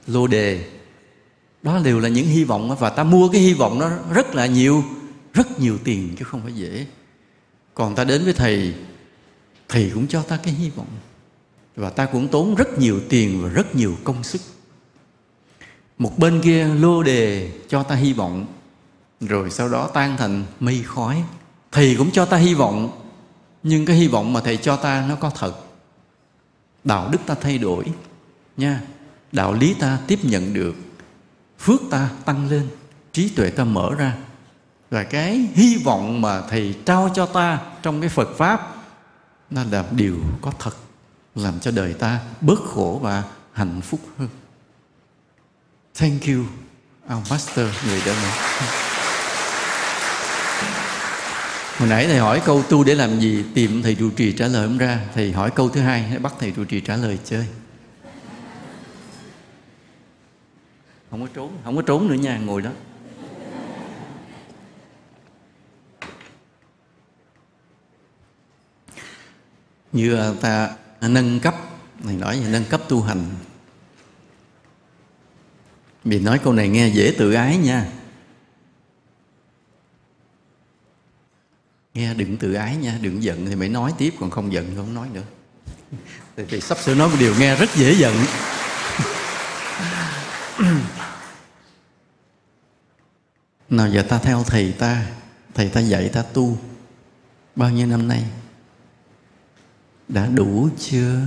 lô 0.07 0.27
đề. 0.27 0.69
Đó 1.61 1.79
đều 1.83 1.99
là 1.99 2.09
những 2.09 2.27
hy 2.27 2.43
vọng 2.43 2.75
và 2.79 2.89
ta 2.89 3.03
mua 3.03 3.29
cái 3.29 3.41
hy 3.41 3.53
vọng 3.53 3.79
nó 3.79 3.89
rất 4.13 4.35
là 4.35 4.45
nhiều, 4.45 4.83
rất 5.33 5.59
nhiều 5.59 5.77
tiền 5.83 6.15
chứ 6.19 6.25
không 6.25 6.41
phải 6.43 6.53
dễ. 6.53 6.85
Còn 7.73 7.95
ta 7.95 8.03
đến 8.03 8.23
với 8.23 8.33
thầy 8.33 8.73
thầy 9.69 9.91
cũng 9.93 10.07
cho 10.07 10.21
ta 10.21 10.39
cái 10.43 10.53
hy 10.53 10.69
vọng 10.69 10.87
và 11.81 11.89
ta 11.89 12.05
cũng 12.05 12.27
tốn 12.27 12.55
rất 12.55 12.79
nhiều 12.79 12.99
tiền 13.09 13.43
và 13.43 13.49
rất 13.49 13.75
nhiều 13.75 13.95
công 14.03 14.23
sức. 14.23 14.41
Một 15.97 16.17
bên 16.17 16.41
kia 16.41 16.67
lô 16.67 17.03
đề 17.03 17.51
cho 17.69 17.83
ta 17.83 17.95
hy 17.95 18.13
vọng, 18.13 18.45
rồi 19.21 19.51
sau 19.51 19.69
đó 19.69 19.89
tan 19.93 20.17
thành 20.17 20.43
mây 20.59 20.83
khói. 20.83 21.23
Thầy 21.71 21.95
cũng 21.97 22.11
cho 22.11 22.25
ta 22.25 22.37
hy 22.37 22.53
vọng, 22.53 23.01
nhưng 23.63 23.85
cái 23.85 23.95
hy 23.95 24.07
vọng 24.07 24.33
mà 24.33 24.41
thầy 24.41 24.57
cho 24.57 24.75
ta 24.75 25.05
nó 25.09 25.15
có 25.15 25.29
thật. 25.29 25.53
Đạo 26.83 27.09
đức 27.11 27.17
ta 27.25 27.35
thay 27.41 27.57
đổi, 27.57 27.85
nha. 28.57 28.81
Đạo 29.31 29.53
lý 29.53 29.73
ta 29.73 29.99
tiếp 30.07 30.19
nhận 30.23 30.53
được, 30.53 30.75
phước 31.59 31.81
ta 31.89 32.09
tăng 32.25 32.49
lên, 32.49 32.67
trí 33.11 33.29
tuệ 33.29 33.49
ta 33.49 33.63
mở 33.63 33.95
ra. 33.97 34.17
Và 34.89 35.03
cái 35.03 35.47
hy 35.53 35.77
vọng 35.83 36.21
mà 36.21 36.41
thầy 36.41 36.75
trao 36.85 37.09
cho 37.13 37.25
ta 37.25 37.59
trong 37.81 38.01
cái 38.01 38.09
phật 38.09 38.29
pháp, 38.37 38.75
nó 39.49 39.63
là 39.71 39.85
điều 39.91 40.17
có 40.41 40.51
thật 40.59 40.75
làm 41.35 41.59
cho 41.59 41.71
đời 41.71 41.93
ta 41.93 42.19
bớt 42.41 42.59
khổ 42.65 42.99
và 43.03 43.23
hạnh 43.51 43.81
phúc 43.81 43.99
hơn. 44.17 44.29
Thank 45.95 46.21
you, 46.23 46.45
our 47.15 47.31
master, 47.31 47.67
người 47.87 48.01
đã 48.05 48.13
nói. 48.23 48.31
Hồi 51.77 51.89
nãy 51.89 52.07
thầy 52.07 52.17
hỏi 52.17 52.41
câu 52.45 52.63
tu 52.69 52.83
để 52.83 52.95
làm 52.95 53.19
gì, 53.19 53.45
tìm 53.55 53.81
thầy 53.83 53.95
trụ 53.95 54.09
trì 54.09 54.33
trả 54.33 54.47
lời 54.47 54.67
không 54.67 54.77
ra. 54.77 54.99
Thầy 55.13 55.31
hỏi 55.31 55.51
câu 55.55 55.69
thứ 55.69 55.81
hai 55.81 56.19
bắt 56.19 56.33
thầy 56.39 56.51
trụ 56.51 56.63
trì 56.63 56.81
trả 56.81 56.95
lời 56.95 57.19
chơi. 57.25 57.47
Không 61.11 61.21
có 61.21 61.27
trốn, 61.33 61.57
không 61.63 61.75
có 61.75 61.81
trốn 61.81 62.07
nữa 62.07 62.15
nha, 62.15 62.37
ngồi 62.37 62.61
đó. 62.61 62.69
Như 69.91 70.15
à, 70.15 70.31
ta 70.41 70.69
nâng 71.07 71.39
cấp 71.39 71.55
này 71.99 72.15
nói 72.15 72.39
về 72.39 72.49
nâng 72.49 72.65
cấp 72.65 72.81
tu 72.89 73.01
hành. 73.01 73.25
Vì 76.03 76.19
nói 76.19 76.39
câu 76.43 76.53
này 76.53 76.67
nghe 76.67 76.87
dễ 76.87 77.15
tự 77.17 77.33
ái 77.33 77.57
nha. 77.57 77.87
Nghe 81.93 82.13
đừng 82.13 82.37
tự 82.37 82.53
ái 82.53 82.75
nha 82.75 82.99
đừng 83.01 83.23
giận 83.23 83.45
thì 83.45 83.55
mới 83.55 83.69
nói 83.69 83.93
tiếp 83.97 84.13
còn 84.19 84.29
không 84.29 84.53
giận 84.53 84.73
không 84.75 84.93
nói 84.93 85.09
nữa. 85.13 85.23
Thì, 86.37 86.43
thì 86.49 86.61
sắp 86.61 86.77
sửa 86.77 86.95
nói 86.95 87.09
một 87.09 87.15
điều 87.19 87.35
nghe 87.39 87.55
rất 87.55 87.75
dễ 87.75 87.93
giận. 87.93 88.15
Nào 93.69 93.89
giờ 93.89 94.01
ta 94.09 94.19
theo 94.19 94.43
thầy 94.43 94.71
ta 94.71 95.05
thầy 95.53 95.69
ta 95.69 95.79
dạy 95.81 96.09
ta 96.09 96.21
tu 96.21 96.57
bao 97.55 97.69
nhiêu 97.69 97.87
năm 97.87 98.07
nay? 98.07 98.23
Đã 100.13 100.27
đủ 100.27 100.69
chưa? 100.79 101.19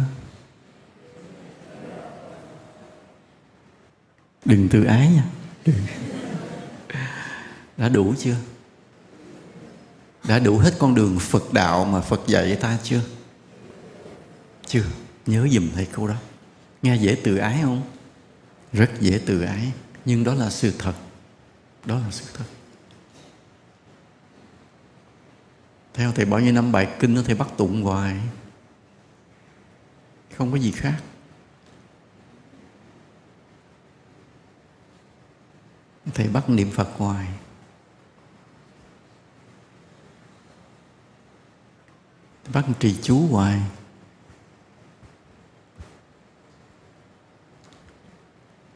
Đừng 4.44 4.68
tự 4.68 4.84
ái 4.84 5.10
nha. 5.10 5.24
Đừng. 5.66 5.76
đã 7.76 7.88
đủ 7.88 8.14
chưa? 8.18 8.36
Đã 10.28 10.38
đủ 10.38 10.58
hết 10.58 10.74
con 10.78 10.94
đường 10.94 11.18
phật 11.18 11.52
đạo 11.52 11.84
mà 11.84 12.00
phật 12.00 12.20
dạy 12.26 12.56
ta 12.56 12.78
chưa? 12.82 13.00
Chưa. 14.66 14.84
Nhớ 15.26 15.46
dùm 15.50 15.70
thầy 15.74 15.86
câu 15.86 16.08
đó. 16.08 16.16
Nghe 16.82 16.96
dễ 16.96 17.16
tự 17.24 17.36
ái 17.36 17.58
không? 17.62 17.82
Rất 18.72 18.90
dễ 19.00 19.20
tự 19.26 19.42
ái. 19.42 19.72
Nhưng 20.04 20.24
đó 20.24 20.34
là 20.34 20.50
sự 20.50 20.72
thật. 20.78 20.94
Đó 21.84 21.98
là 21.98 22.10
sự 22.10 22.24
thật. 22.34 22.44
Theo 25.94 26.12
thầy 26.12 26.24
bao 26.24 26.40
nhiêu 26.40 26.52
năm 26.52 26.72
bài 26.72 26.88
kinh 27.00 27.14
nó 27.14 27.22
thầy 27.22 27.34
bắt 27.34 27.48
tụng 27.56 27.82
hoài 27.82 28.16
không 30.36 30.52
có 30.52 30.58
gì 30.58 30.70
khác. 30.70 31.02
Thầy 36.14 36.28
bắt 36.28 36.48
niệm 36.48 36.70
phật 36.70 36.88
hoài. 36.96 37.28
Bắt 42.52 42.64
trì 42.80 42.98
chú 43.02 43.26
hoài. 43.30 43.60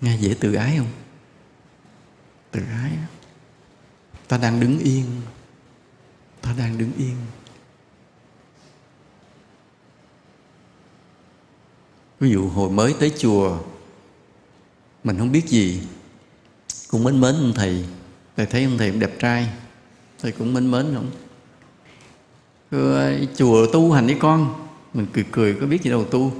Nghe 0.00 0.16
dễ 0.16 0.36
tự 0.40 0.54
ái 0.54 0.76
không? 0.78 0.90
Tự 2.50 2.62
ái 2.64 2.92
ta 4.28 4.38
đang 4.38 4.61
đứng 4.61 4.78
yên. 4.78 5.20
Ta 6.40 6.54
đang 6.59 6.78
đứng 6.78 6.92
yên. 6.92 7.16
Ví 12.20 12.30
dụ 12.30 12.48
hồi 12.48 12.70
mới 12.70 12.94
tới 13.00 13.12
chùa 13.18 13.58
mình 15.04 15.18
không 15.18 15.32
biết 15.32 15.46
gì. 15.48 15.80
Cũng 16.88 17.04
mến 17.04 17.20
mến 17.20 17.34
ông 17.34 17.52
thầy. 17.54 17.84
Thầy 18.36 18.46
thấy 18.46 18.64
ông 18.64 18.78
thầy 18.78 18.90
đẹp 18.90 19.18
trai. 19.18 19.48
Thầy 20.22 20.32
cũng 20.32 20.54
mến 20.54 20.70
mến 20.70 20.86
không 20.94 21.10
Cứ, 22.70 23.14
chùa 23.36 23.66
tu 23.72 23.92
hành 23.92 24.06
với 24.06 24.16
con. 24.20 24.68
Mình 24.94 25.06
cười 25.12 25.24
cười 25.32 25.54
có 25.54 25.66
biết 25.66 25.82
gì 25.82 25.90
đâu 25.90 26.04
tu. 26.04 26.32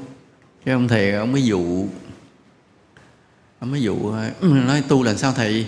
Cái 0.64 0.72
ông 0.72 0.89
thầy 0.89 1.12
ông 1.12 1.33
mới 1.33 1.45
dụ. 1.45 1.87
Ông 3.59 3.70
mới 3.70 3.83
dụ 3.83 4.12
nói 4.41 4.83
tu 4.89 5.03
là 5.03 5.14
sao 5.14 5.33
thầy? 5.33 5.66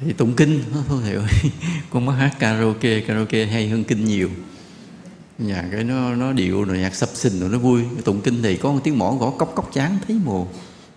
Thì 0.00 0.12
tụng 0.12 0.34
kinh. 0.36 0.62
Thôi 0.88 1.00
thầy 1.02 1.14
ơi 1.14 1.26
con 1.90 2.06
mới 2.06 2.16
hát 2.16 2.36
karaoke 2.38 3.00
karaoke 3.00 3.46
hay 3.46 3.68
hơn 3.68 3.84
kinh 3.84 4.04
nhiều 4.04 4.30
nhà 5.38 5.68
cái 5.72 5.84
nó 5.84 6.14
nó 6.14 6.32
điệu 6.32 6.64
rồi, 6.64 6.78
nhạc 6.78 6.94
sập 6.94 7.08
xình 7.08 7.40
rồi 7.40 7.48
nó 7.48 7.58
vui. 7.58 7.82
Tụng 8.04 8.20
kinh 8.20 8.42
thì 8.42 8.56
có 8.56 8.72
một 8.72 8.80
tiếng 8.84 8.98
mỏ 8.98 9.12
gõ 9.12 9.30
cốc 9.30 9.52
cốc 9.54 9.70
chán 9.72 9.98
thấy 10.06 10.16
mồ. 10.24 10.48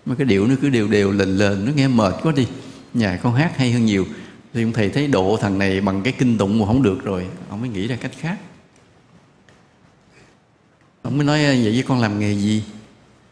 Mà 0.06 0.14
cái 0.14 0.24
điệu 0.24 0.46
nó 0.46 0.54
cứ 0.60 0.70
đều 0.70 0.88
đều, 0.88 1.12
lền 1.12 1.36
lền, 1.36 1.64
nó 1.64 1.72
nghe 1.72 1.88
mệt 1.88 2.14
quá 2.22 2.32
đi. 2.36 2.46
Nhà 2.94 3.16
con 3.22 3.34
hát 3.34 3.52
hay 3.56 3.72
hơn 3.72 3.84
nhiều. 3.84 4.06
Thì 4.54 4.62
ông 4.62 4.72
thầy 4.72 4.90
thấy 4.90 5.06
độ 5.06 5.38
thằng 5.40 5.58
này 5.58 5.80
bằng 5.80 6.02
cái 6.02 6.12
kinh 6.18 6.38
tụng 6.38 6.58
mà 6.58 6.66
không 6.66 6.82
được 6.82 7.04
rồi. 7.04 7.26
Ông 7.48 7.60
mới 7.60 7.70
nghĩ 7.70 7.86
ra 7.86 7.96
cách 7.96 8.12
khác. 8.18 8.38
Ông 11.02 11.16
mới 11.16 11.26
nói, 11.26 11.44
vậy 11.44 11.72
với 11.72 11.84
con 11.88 12.00
làm 12.00 12.18
nghề 12.18 12.34
gì? 12.34 12.64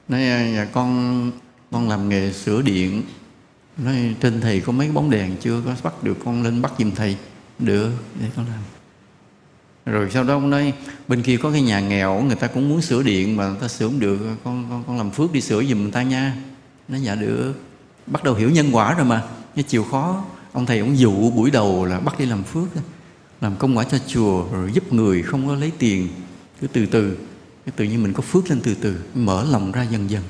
Nói 0.09 0.21
nhà 0.21 0.69
con 0.73 1.31
con 1.71 1.89
làm 1.89 2.09
nghề 2.09 2.33
sửa 2.33 2.63
điện. 2.63 3.03
Nói, 3.77 4.15
trên 4.21 4.41
thầy 4.41 4.61
có 4.61 4.73
mấy 4.73 4.91
bóng 4.91 5.11
đèn 5.11 5.37
chưa? 5.41 5.63
Có 5.67 5.75
bắt 5.83 6.05
được 6.05 6.17
con 6.25 6.43
lên 6.43 6.63
bắt 6.63 6.73
giùm 6.79 6.91
thầy. 6.91 7.17
Được, 7.59 7.91
để 8.21 8.27
con 8.37 8.47
làm 8.47 8.80
rồi 9.87 10.11
sau 10.11 10.25
đó 10.25 10.35
ông 10.35 10.51
nói 10.51 10.73
bên 11.09 11.23
kia 11.23 11.37
có 11.37 11.51
cái 11.53 11.63
nhà 11.63 11.81
nghèo, 11.81 12.23
người 12.23 12.37
ta 12.37 12.47
cũng 12.47 12.69
muốn 12.69 12.83
sửa 12.83 13.03
điện 13.03 13.37
mà 13.37 13.49
người 13.49 13.59
ta 13.61 13.69
sửa 13.69 13.87
không 13.87 14.01
được. 14.01 14.19
Con 14.45 14.67
con 14.71 14.85
con 14.87 14.99
làm 14.99 15.11
phước 15.11 15.33
đi 15.33 15.41
sửa 15.41 15.65
giùm 15.65 15.83
người 15.83 15.93
ta 15.93 16.03
nha. 16.03 16.37
Nó 16.89 16.99
dạ 16.99 17.15
được. 17.15 17.55
Bắt 18.07 18.25
đầu 18.25 18.35
hiểu 18.35 18.51
nhân 18.51 18.71
quả 18.73 18.95
rồi 18.95 19.05
mà. 19.07 19.23
Cái 19.57 19.63
chiều 19.69 19.85
khó. 19.85 20.25
Ông 20.53 20.67
thầy 20.67 20.79
ông 20.79 20.99
dụ 20.99 21.31
buổi 21.31 21.51
đầu 21.51 21.85
là 21.85 22.01
bắt 22.01 22.19
đi 22.19 22.27
làm 22.27 22.43
phước 22.43 22.69
làm 23.41 23.57
công 23.57 23.77
quả 23.77 23.85
cho 23.85 23.99
chùa, 24.07 24.45
rồi 24.53 24.71
giúp 24.73 24.93
người 24.93 25.23
không 25.23 25.47
có 25.47 25.55
lấy 25.55 25.73
tiền. 25.79 26.09
Cứ 26.61 26.67
từ 26.67 26.87
từ. 26.87 27.17
Cái 27.67 27.73
tự 27.77 27.85
nhiên 27.85 28.03
mình 28.03 28.13
có 28.13 28.21
phước 28.21 28.51
lên 28.51 28.61
từ 28.61 28.75
từ. 28.75 28.97
Mở 29.15 29.47
lòng 29.51 29.73
ra 29.73 29.83
dần 29.83 30.11
dần. 30.11 30.23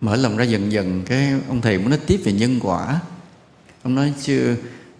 Mở 0.00 0.16
lòng 0.16 0.36
ra 0.36 0.44
dần 0.44 0.72
dần. 0.72 1.02
Cái 1.06 1.32
ông 1.48 1.60
thầy 1.60 1.78
muốn 1.78 1.90
nói 1.90 1.98
tiếp 2.06 2.20
về 2.24 2.32
nhân 2.32 2.58
quả. 2.62 3.00
Ông 3.82 3.94
nói 3.94 4.12
chưa 4.22 4.56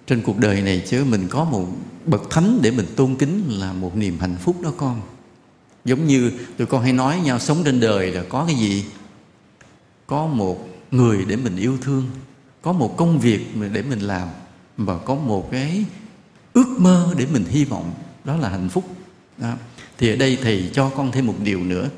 trên 0.06 0.22
cuộc 0.22 0.38
đời 0.38 0.62
này 0.62 0.82
chứ 0.86 1.04
mình 1.04 1.28
có 1.28 1.44
một 1.44 1.66
bậc 2.06 2.30
thánh 2.30 2.58
để 2.62 2.70
mình 2.70 2.86
tôn 2.96 3.16
kính 3.16 3.42
là 3.48 3.72
một 3.72 3.96
niềm 3.96 4.18
hạnh 4.18 4.36
phúc 4.40 4.56
đó 4.62 4.72
con. 4.76 5.00
Giống 5.84 6.06
như 6.06 6.32
tụi 6.58 6.66
con 6.66 6.82
hay 6.82 6.92
nói 6.92 7.20
nhau, 7.20 7.38
sống 7.38 7.62
trên 7.64 7.80
đời 7.80 8.10
là 8.10 8.24
có 8.28 8.44
cái 8.46 8.56
gì? 8.56 8.84
Có 10.06 10.26
một 10.26 10.68
người 10.90 11.24
để 11.28 11.36
mình 11.36 11.56
yêu 11.56 11.78
thương, 11.82 12.10
có 12.62 12.72
một 12.72 12.96
công 12.96 13.18
việc 13.18 13.46
để 13.72 13.82
mình 13.82 14.00
làm, 14.00 14.28
và 14.76 14.98
có 14.98 15.14
một 15.14 15.50
cái 15.50 15.84
ước 16.52 16.76
mơ 16.78 17.14
để 17.16 17.26
mình 17.32 17.44
hy 17.48 17.64
vọng, 17.64 17.92
đó 18.24 18.36
là 18.36 18.48
hạnh 18.48 18.68
phúc. 18.68 18.84
Đó. 19.38 19.52
thì 19.98 20.10
ở 20.10 20.16
đây 20.16 20.38
thầy 20.42 20.70
cho 20.72 20.88
con 20.88 21.12
thêm 21.12 21.26
một 21.26 21.34
điều 21.42 21.60
nữa. 21.64 21.88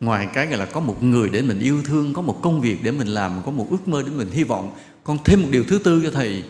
Ngoài 0.00 0.28
cái 0.34 0.46
gọi 0.46 0.58
là 0.58 0.66
có 0.66 0.80
một 0.80 1.02
người 1.02 1.28
để 1.28 1.42
mình 1.42 1.60
yêu 1.60 1.82
thương, 1.84 2.12
có 2.12 2.22
một 2.22 2.38
công 2.42 2.60
việc 2.60 2.82
để 2.82 2.90
mình 2.90 3.08
làm, 3.08 3.42
có 3.44 3.50
một 3.50 3.66
ước 3.70 3.88
mơ 3.88 4.02
để 4.02 4.10
mình 4.10 4.30
hy 4.30 4.44
vọng, 4.44 4.72
con 5.04 5.18
thêm 5.24 5.42
một 5.42 5.48
điều 5.50 5.64
thứ 5.64 5.78
tư 5.78 6.00
cho 6.04 6.10
thầy. 6.10 6.44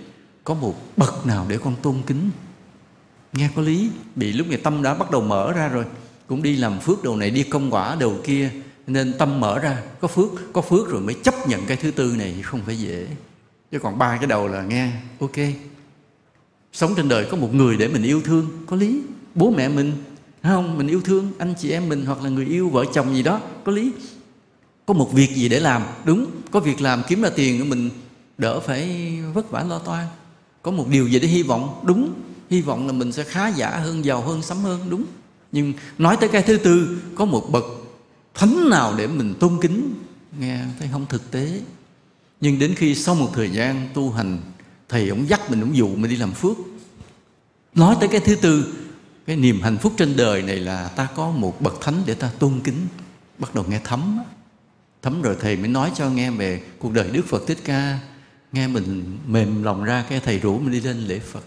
Có 0.45 0.55
một 0.55 0.75
bậc 0.97 1.27
nào 1.27 1.47
để 1.49 1.59
con 1.59 1.75
tôn 1.83 1.97
kính? 2.07 2.31
Nghe 3.33 3.51
có 3.57 3.63
lý, 3.63 3.91
bị 4.15 4.33
lúc 4.33 4.47
này 4.47 4.57
tâm 4.57 4.83
đã 4.83 4.95
bắt 4.95 5.11
đầu 5.11 5.21
mở 5.21 5.53
ra 5.53 5.69
rồi. 5.69 5.85
Cũng 6.27 6.43
đi 6.43 6.57
làm 6.57 6.81
phước 6.81 7.05
đầu 7.05 7.17
này, 7.17 7.31
đi 7.31 7.43
công 7.43 7.71
quả 7.71 7.97
đầu 8.01 8.17
kia, 8.25 8.51
nên 8.87 9.13
tâm 9.19 9.41
mở 9.41 9.59
ra. 9.59 9.83
Có 10.01 10.09
phước 10.09 10.31
có 10.53 10.61
phước 10.61 10.89
rồi 10.89 11.01
mới 11.01 11.15
chấp 11.23 11.35
nhận 11.49 11.67
cái 11.67 11.77
thứ 11.77 11.91
tư 11.91 12.15
này, 12.19 12.43
không 12.43 12.61
phải 12.67 12.79
dễ. 12.79 13.07
Chứ 13.73 13.79
còn 13.79 13.99
ba 13.99 14.17
cái 14.17 14.27
đầu 14.27 14.49
là 14.49 14.63
nghe, 14.63 14.91
ok. 15.21 15.37
Sống 16.73 16.95
trên 16.97 17.09
đời 17.09 17.27
có 17.31 17.37
một 17.37 17.55
người 17.55 17.77
để 17.77 17.89
mình 17.89 18.03
yêu 18.03 18.21
thương, 18.25 18.49
có 18.67 18.77
lý. 18.77 19.01
Bố 19.35 19.51
mẹ 19.51 19.69
mình 19.69 19.93
không 20.43 20.79
mình 20.79 20.87
yêu 20.87 21.01
thương 21.01 21.33
anh 21.39 21.55
chị 21.59 21.71
em 21.71 21.89
mình 21.89 22.07
hoặc 22.07 22.23
là 22.23 22.31
người 22.31 22.47
yêu 22.47 22.69
vợ 22.69 22.85
chồng 22.95 23.15
gì 23.15 23.23
đó, 23.23 23.41
có 23.65 23.73
lý. 23.73 23.93
Có 24.87 24.95
một 24.95 25.13
việc 25.13 25.31
gì 25.31 25.49
để 25.49 25.61
làm, 25.61 25.83
đúng. 26.05 26.27
Có 26.51 26.61
việc 26.61 26.81
làm 26.81 27.03
kiếm 27.09 27.23
ra 27.23 27.31
tiền 27.37 27.69
mình, 27.69 27.91
đỡ 28.39 28.61
phải 28.61 29.13
vất 29.35 29.51
vả 29.51 29.63
lo 29.63 29.79
toan. 29.79 30.07
Có 30.63 30.71
một 30.71 30.89
điều 30.89 31.09
gì 31.09 31.19
để 31.19 31.29
hy 31.29 31.43
vọng, 31.43 31.81
đúng 31.85 32.13
hy 32.51 32.61
vọng 32.61 32.87
là 32.87 32.93
mình 32.93 33.13
sẽ 33.13 33.25
khá 33.25 33.49
giả 33.49 33.71
hơn, 33.71 34.05
giàu 34.05 34.23
hơn, 34.23 34.43
sắm 34.43 34.59
hơn, 34.59 34.91
đúng. 34.91 35.05
Nhưng 35.53 35.73
nói 35.99 36.17
tới 36.21 36.29
cái 36.29 36.43
thứ 36.43 36.57
tư, 36.57 36.99
có 37.15 37.25
một 37.25 37.51
bậc 37.51 37.65
thánh 38.35 38.71
nào 38.71 38.95
để 38.97 39.07
mình 39.07 39.35
tôn 39.41 39.59
kính? 39.61 39.95
Nghe 40.41 40.61
thấy 40.79 40.89
không 40.93 41.07
thực 41.09 41.31
tế. 41.31 41.61
Nhưng 42.41 42.59
đến 42.59 42.75
khi 42.75 42.95
sau 42.95 43.15
một 43.15 43.31
thời 43.35 43.51
gian 43.51 43.89
tu 43.95 44.11
hành, 44.11 44.39
thầy 44.89 45.09
ông 45.09 45.29
dắt 45.29 45.51
mình 45.51 45.61
ông 45.61 45.77
dụ 45.77 45.89
mình 45.89 46.11
đi 46.11 46.17
làm 46.17 46.33
phước. 46.33 46.57
Nói 47.75 47.97
tới 48.01 48.09
cái 48.09 48.21
thứ 48.21 48.35
tư, 48.35 48.75
cái 49.27 49.37
niềm 49.37 49.61
hạnh 49.61 49.79
phúc 49.79 49.93
trên 49.97 50.17
đời 50.17 50.43
này 50.43 50.57
là 50.57 50.89
ta 50.89 51.09
có 51.17 51.31
một 51.31 51.61
bậc 51.61 51.81
thánh 51.81 52.03
để 52.07 52.15
ta 52.15 52.31
tôn 52.39 52.61
kính. 52.65 52.87
Bắt 53.39 53.55
đầu 53.55 53.65
nghe 53.69 53.81
thấm 53.85 54.19
thấm 55.07 55.23
rồi 55.23 55.37
thầy 55.41 55.57
mới 55.57 55.69
nói 55.69 55.93
cho 55.95 56.11
nghe 56.11 56.31
về 56.31 56.63
cuộc 56.79 56.93
đời 56.93 57.11
đức 57.11 57.27
phật 57.27 57.43
thích 57.47 57.59
ca. 57.65 57.99
Nghe 58.53 58.69
mình 58.69 59.19
mềm 59.27 59.63
lòng 59.63 59.85
ra, 59.85 60.05
cái 60.09 60.21
thầy 60.21 60.39
rủ 60.39 60.59
mình 60.59 60.73
đi 60.73 60.81
lên 60.81 60.99
lễ 60.99 61.19
phật 61.19 61.45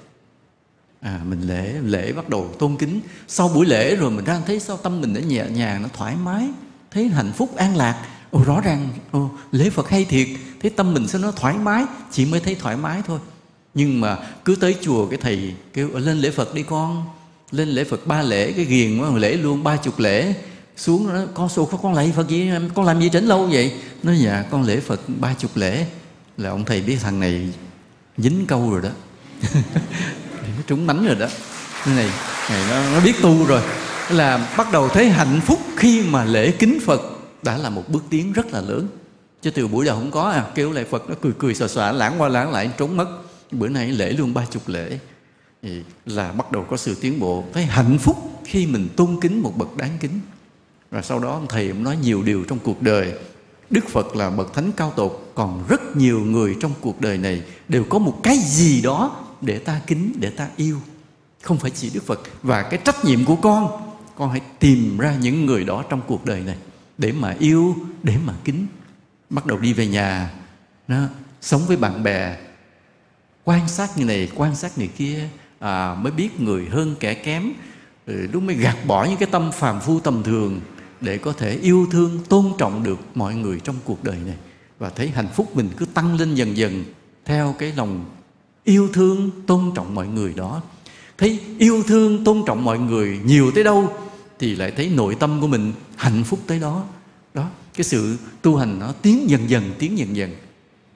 à 1.01 1.19
mình 1.29 1.41
lễ 1.41 1.73
lễ 1.83 2.11
bắt 2.11 2.29
đầu 2.29 2.49
tôn 2.59 2.75
kính. 2.75 3.01
Sau 3.27 3.49
buổi 3.49 3.65
lễ 3.65 3.95
rồi 3.95 4.11
mình 4.11 4.25
đang 4.25 4.41
thấy 4.47 4.59
sao 4.59 4.77
tâm 4.77 5.01
mình 5.01 5.13
nó 5.13 5.19
nhẹ 5.19 5.45
nhàng 5.53 5.81
nó 5.81 5.89
thoải 5.93 6.15
mái 6.23 6.49
thấy 6.91 7.07
hạnh 7.07 7.31
phúc 7.35 7.55
an 7.55 7.77
lạc. 7.77 8.05
Ồ 8.31 8.43
rõ 8.43 8.61
ràng 8.61 8.89
ồ, 9.11 9.29
lễ 9.51 9.69
phật 9.69 9.89
hay 9.89 10.05
thiệt. 10.05 10.27
Thấy 10.61 10.71
tâm 10.71 10.93
mình 10.93 11.07
sao 11.07 11.21
nó 11.21 11.31
thoải 11.31 11.57
mái 11.57 11.85
chỉ 12.11 12.25
mới 12.25 12.39
thấy 12.39 12.55
thoải 12.55 12.77
mái 12.77 13.01
thôi. 13.07 13.19
Nhưng 13.73 14.01
mà 14.01 14.17
cứ 14.45 14.55
tới 14.55 14.75
chùa 14.81 15.07
cái 15.07 15.19
thầy 15.21 15.53
kêu 15.73 15.89
lên 15.93 16.17
lễ 16.17 16.31
phật 16.31 16.53
đi 16.53 16.63
con. 16.63 17.05
Lên 17.51 17.69
lễ 17.69 17.83
phật 17.83 18.07
ba 18.07 18.21
lễ 18.21 18.51
cái 18.51 18.65
ghiền 18.65 18.99
quá 18.99 19.09
lễ 19.15 19.37
luôn 19.37 19.63
ba 19.63 19.77
chục 19.77 19.99
lễ. 19.99 20.33
Xuống 20.77 21.07
nó 21.07 21.21
con 21.33 21.49
số 21.49 21.65
con 21.65 21.93
lạy 21.93 22.13
phật 22.15 22.27
gì? 22.27 22.51
Con 22.75 22.85
làm 22.85 23.01
gì 23.01 23.09
tránh 23.09 23.25
lâu 23.25 23.47
vậy? 23.51 23.73
Nó 24.03 24.11
dạ 24.13 24.43
con 24.51 24.63
lễ 24.63 24.79
phật 24.79 25.01
ba 25.07 25.33
chục 25.33 25.51
lễ. 25.55 25.85
Là 26.37 26.49
ông 26.49 26.65
thầy 26.65 26.81
biết 26.81 26.97
thằng 27.01 27.19
này 27.19 27.49
dính 28.17 28.45
câu 28.47 28.71
rồi 28.71 28.81
đó. 28.81 28.89
nó 30.59 30.63
trúng 30.67 30.87
mánh 30.87 31.05
rồi 31.05 31.15
đó. 31.15 31.27
Cái 31.85 31.95
này 31.95 32.09
này 32.49 32.63
nó, 32.69 32.93
nó 32.93 32.99
biết 33.05 33.15
tu 33.21 33.45
rồi. 33.45 33.61
Là 34.09 34.53
bắt 34.57 34.71
đầu 34.71 34.89
thấy 34.89 35.09
hạnh 35.09 35.41
phúc 35.45 35.59
khi 35.77 36.03
mà 36.09 36.25
lễ 36.25 36.51
kính 36.51 36.79
phật 36.85 37.01
đã 37.43 37.57
là 37.57 37.69
một 37.69 37.83
bước 37.87 38.03
tiến 38.09 38.33
rất 38.33 38.53
là 38.53 38.61
lớn. 38.61 38.87
Chứ 39.41 39.51
từ 39.51 39.67
buổi 39.67 39.85
đầu 39.85 39.95
không 39.95 40.11
có 40.11 40.29
à 40.29 40.45
kêu 40.55 40.71
lại 40.71 40.85
phật 40.85 41.09
nó 41.09 41.15
cười 41.21 41.33
cười 41.39 41.55
xòa 41.55 41.67
xòa 41.67 41.91
lãng 41.91 42.21
qua 42.21 42.29
lãng 42.29 42.51
lại 42.51 42.71
trốn 42.77 42.97
mất. 42.97 43.07
Bữa 43.51 43.67
nay 43.67 43.91
lễ 43.91 44.11
luôn 44.11 44.33
ba 44.33 44.45
chục 44.51 44.67
lễ. 44.67 44.99
Thì 45.63 45.81
là 46.05 46.31
bắt 46.31 46.51
đầu 46.51 46.65
có 46.69 46.77
sự 46.77 46.95
tiến 47.01 47.19
bộ. 47.19 47.43
Thấy 47.53 47.65
hạnh 47.65 47.97
phúc 47.97 48.17
khi 48.45 48.65
mình 48.65 48.87
tôn 48.95 49.17
kính 49.21 49.41
một 49.41 49.57
bậc 49.57 49.77
đáng 49.77 49.97
kính. 49.99 50.19
Và 50.91 51.01
sau 51.01 51.19
đó 51.19 51.41
thầy 51.49 51.67
cũng 51.67 51.83
nói 51.83 51.97
nhiều 52.01 52.23
điều 52.23 52.43
trong 52.43 52.59
cuộc 52.59 52.81
đời. 52.81 53.13
Đức 53.69 53.87
phật 53.89 54.15
là 54.15 54.29
bậc 54.29 54.53
thánh 54.53 54.71
cao 54.71 54.93
tột 54.95 55.31
còn 55.35 55.63
rất 55.69 55.95
nhiều 55.95 56.19
người 56.19 56.55
trong 56.61 56.71
cuộc 56.81 57.01
đời 57.01 57.17
này 57.17 57.41
đều 57.67 57.83
có 57.83 57.99
một 57.99 58.19
cái 58.23 58.37
gì 58.37 58.81
đó 58.81 59.25
để 59.41 59.59
ta 59.59 59.81
kính 59.87 60.13
để 60.19 60.29
ta 60.29 60.49
yêu. 60.55 60.81
Không 61.41 61.57
phải 61.57 61.71
chỉ 61.71 61.89
đức 61.93 62.03
phật. 62.05 62.19
Và 62.41 62.61
cái 62.61 62.79
trách 62.85 63.05
nhiệm 63.05 63.25
của 63.25 63.35
con 63.35 63.89
con 64.15 64.31
hãy 64.31 64.41
tìm 64.59 64.97
ra 64.97 65.15
những 65.21 65.45
người 65.45 65.63
đó 65.63 65.83
trong 65.89 66.01
cuộc 66.07 66.25
đời 66.25 66.41
này 66.41 66.57
để 66.97 67.11
mà 67.11 67.35
yêu 67.39 67.75
để 68.03 68.15
mà 68.25 68.33
kính. 68.43 68.65
Bắt 69.29 69.45
đầu 69.45 69.57
đi 69.57 69.73
về 69.73 69.87
nhà 69.87 70.31
đó, 70.87 70.97
sống 71.41 71.61
với 71.67 71.77
bạn 71.77 72.03
bè 72.03 72.37
quan 73.43 73.67
sát 73.67 73.97
như 73.97 74.05
này 74.05 74.31
quan 74.35 74.55
sát 74.55 74.77
người 74.77 74.87
kia 74.87 75.29
à, 75.59 75.95
mới 75.95 76.11
biết 76.11 76.41
người 76.41 76.65
hơn 76.65 76.95
kẻ 76.99 77.13
kém. 77.13 77.51
Ừ, 78.05 78.27
lúc 78.33 78.43
mới 78.43 78.55
gạt 78.55 78.77
bỏ 78.87 79.05
những 79.05 79.17
cái 79.17 79.29
tâm 79.31 79.51
phàm 79.51 79.79
phu 79.79 79.99
tầm 79.99 80.23
thường 80.23 80.61
để 81.01 81.17
có 81.17 81.31
thể 81.31 81.51
yêu 81.51 81.87
thương 81.91 82.23
tôn 82.29 82.51
trọng 82.57 82.83
được 82.83 82.99
mọi 83.15 83.35
người 83.35 83.59
trong 83.59 83.75
cuộc 83.85 84.03
đời 84.03 84.17
này. 84.25 84.35
Và 84.79 84.89
thấy 84.89 85.09
hạnh 85.09 85.27
phúc 85.35 85.55
mình 85.55 85.69
cứ 85.77 85.85
tăng 85.85 86.15
lên 86.15 86.35
dần 86.35 86.57
dần 86.57 86.83
theo 87.25 87.55
cái 87.59 87.73
lòng 87.75 88.05
yêu 88.69 88.89
thương 88.93 89.31
tôn 89.47 89.71
trọng 89.75 89.95
mọi 89.95 90.07
người 90.07 90.33
đó. 90.33 90.61
Thấy 91.17 91.39
yêu 91.57 91.83
thương 91.87 92.23
tôn 92.23 92.43
trọng 92.47 92.65
mọi 92.65 92.79
người 92.79 93.19
nhiều 93.23 93.51
tới 93.55 93.63
đâu 93.63 93.93
thì 94.39 94.55
lại 94.55 94.71
thấy 94.71 94.89
nội 94.89 95.15
tâm 95.15 95.41
của 95.41 95.47
mình 95.47 95.73
hạnh 95.95 96.23
phúc 96.23 96.39
tới 96.47 96.59
đó. 96.59 96.83
Đó 97.33 97.47
cái 97.73 97.83
sự 97.83 98.17
tu 98.41 98.55
hành 98.55 98.79
nó 98.79 98.91
tiến 99.01 99.29
dần 99.29 99.49
dần 99.49 99.73
tiến 99.79 99.97
dần 99.97 100.15
dần. 100.15 100.35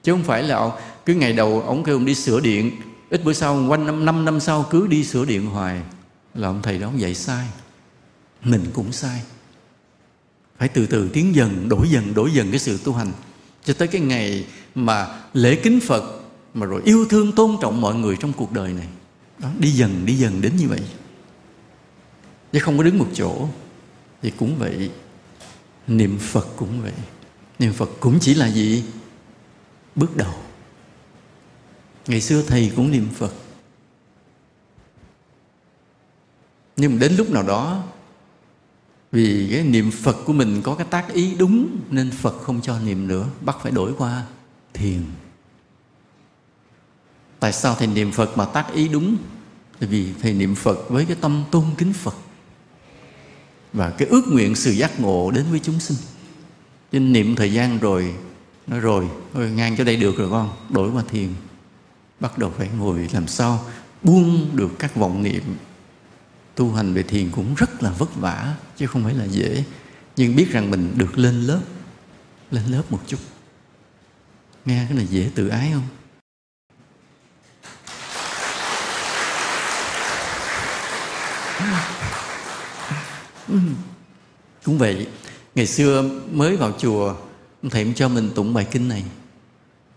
Chứ 0.02 0.12
không 0.12 0.22
phải 0.22 0.42
là 0.42 0.70
cứ 1.06 1.14
ngày 1.14 1.32
đầu 1.32 1.60
ông 1.60 1.84
kêu 1.84 1.96
ông 1.96 2.04
đi 2.04 2.14
sửa 2.14 2.40
điện 2.40 2.70
ít 3.10 3.24
bữa 3.24 3.32
sau 3.32 3.66
quanh 3.68 3.86
năm, 3.86 4.04
năm 4.04 4.24
năm 4.24 4.40
sau 4.40 4.66
cứ 4.70 4.86
đi 4.86 5.04
sửa 5.04 5.24
điện 5.24 5.46
hoài. 5.46 5.80
Là 6.34 6.48
ông 6.48 6.62
thầy 6.62 6.78
đó 6.78 6.86
ông 6.86 7.00
dạy 7.00 7.14
sai. 7.14 7.46
Mình 8.44 8.64
cũng 8.72 8.92
sai. 8.92 9.22
Phải 10.58 10.68
từ 10.68 10.86
từ 10.86 11.08
tiến 11.08 11.34
dần 11.34 11.68
đổi 11.68 11.88
dần 11.90 12.14
đổi 12.14 12.30
dần 12.32 12.50
cái 12.50 12.58
sự 12.58 12.78
tu 12.84 12.92
hành. 12.92 13.12
Cho 13.64 13.74
tới 13.74 13.88
cái 13.88 14.00
ngày 14.00 14.44
mà 14.74 15.20
lễ 15.34 15.54
kính 15.54 15.80
phật 15.80 16.23
mà 16.54 16.66
rồi 16.66 16.82
yêu 16.84 17.06
thương 17.10 17.32
tôn 17.32 17.56
trọng 17.62 17.80
mọi 17.80 17.94
người 17.94 18.16
trong 18.20 18.32
cuộc 18.32 18.52
đời 18.52 18.72
này. 18.72 18.88
Đó, 19.38 19.48
đi 19.58 19.70
dần 19.70 20.06
đi 20.06 20.14
dần 20.14 20.40
đến 20.40 20.56
như 20.56 20.68
vậy. 20.68 20.80
Chứ 22.52 22.58
không 22.58 22.78
có 22.78 22.84
đứng 22.84 22.98
một 22.98 23.08
chỗ. 23.14 23.48
Thì 24.22 24.30
cũng 24.30 24.58
vậy. 24.58 24.90
Niệm 25.86 26.18
phật 26.18 26.46
cũng 26.56 26.82
vậy. 26.82 26.92
Niệm 27.58 27.72
phật 27.72 27.90
cũng 28.00 28.18
chỉ 28.20 28.34
là 28.34 28.50
gì? 28.50 28.84
Bước 29.94 30.16
đầu. 30.16 30.34
Ngày 32.06 32.20
xưa 32.20 32.42
thầy 32.42 32.72
cũng 32.76 32.90
niệm 32.90 33.08
phật. 33.14 33.32
Nhưng 36.76 36.92
mà 36.92 36.98
đến 36.98 37.16
lúc 37.16 37.30
nào 37.30 37.42
đó, 37.42 37.82
vì 39.12 39.48
cái 39.52 39.62
niệm 39.62 39.90
phật 39.90 40.16
của 40.24 40.32
mình 40.32 40.62
có 40.62 40.74
cái 40.74 40.86
tác 40.90 41.12
ý 41.12 41.34
đúng, 41.34 41.76
nên 41.90 42.10
phật 42.10 42.38
không 42.42 42.60
cho 42.62 42.80
niệm 42.80 43.08
nữa. 43.08 43.26
Bắt 43.40 43.56
phải 43.62 43.72
đổi 43.72 43.92
qua 43.98 44.26
thiền 44.72 45.02
tại 47.44 47.52
sao 47.52 47.74
thầy 47.74 47.86
niệm 47.86 48.12
phật 48.12 48.38
mà 48.38 48.44
tác 48.44 48.72
ý 48.74 48.88
đúng? 48.88 49.16
Tại 49.80 49.88
vì 49.88 50.12
thầy 50.22 50.32
niệm 50.32 50.54
phật 50.54 50.88
với 50.88 51.04
cái 51.04 51.16
tâm 51.20 51.44
tôn 51.50 51.64
kính 51.78 51.92
phật 51.92 52.14
và 53.72 53.90
cái 53.90 54.08
ước 54.08 54.24
nguyện 54.28 54.54
sự 54.54 54.70
giác 54.70 55.00
ngộ 55.00 55.30
đến 55.30 55.44
với 55.50 55.60
chúng 55.62 55.80
sinh. 55.80 55.96
Cho 56.92 56.98
nên 56.98 57.12
niệm 57.12 57.36
thời 57.36 57.52
gian 57.52 57.78
rồi, 57.78 58.14
nói 58.66 58.80
rồi 58.80 59.08
thôi 59.34 59.50
ngang 59.50 59.76
cho 59.76 59.84
đây 59.84 59.96
được 59.96 60.16
rồi 60.16 60.30
con, 60.30 60.56
đổi 60.70 60.90
qua 60.90 61.02
thiền. 61.10 61.28
Bắt 62.20 62.38
đầu 62.38 62.52
phải 62.58 62.68
ngồi 62.78 63.08
làm 63.12 63.26
sao 63.26 63.64
buông 64.02 64.50
được 64.56 64.70
các 64.78 64.96
vọng 64.96 65.22
niệm. 65.22 65.42
Tu 66.54 66.72
hành 66.72 66.94
về 66.94 67.02
thiền 67.02 67.30
cũng 67.30 67.54
rất 67.54 67.82
là 67.82 67.90
vất 67.90 68.16
vả, 68.16 68.54
chứ 68.76 68.86
không 68.86 69.04
phải 69.04 69.14
là 69.14 69.24
dễ. 69.24 69.64
Nhưng 70.16 70.36
biết 70.36 70.50
rằng 70.50 70.70
mình 70.70 70.94
được 70.96 71.18
lên 71.18 71.42
lớp 71.42 71.60
lên 72.50 72.64
lớp 72.66 72.82
một 72.90 73.00
chút. 73.06 73.20
Nghe 74.64 74.84
cái 74.88 74.96
này 74.96 75.06
dễ 75.06 75.30
tự 75.34 75.48
ái 75.48 75.70
không? 75.72 75.86
Cũng 84.64 84.78
vậy 84.78 85.06
ngày 85.54 85.66
xưa 85.66 86.10
mới 86.32 86.56
vào 86.56 86.72
chùa, 86.78 87.14
thầy 87.70 87.92
cho 87.96 88.08
mình 88.08 88.30
tụng 88.34 88.54
bài 88.54 88.66
kinh 88.70 88.88
này. 88.88 89.04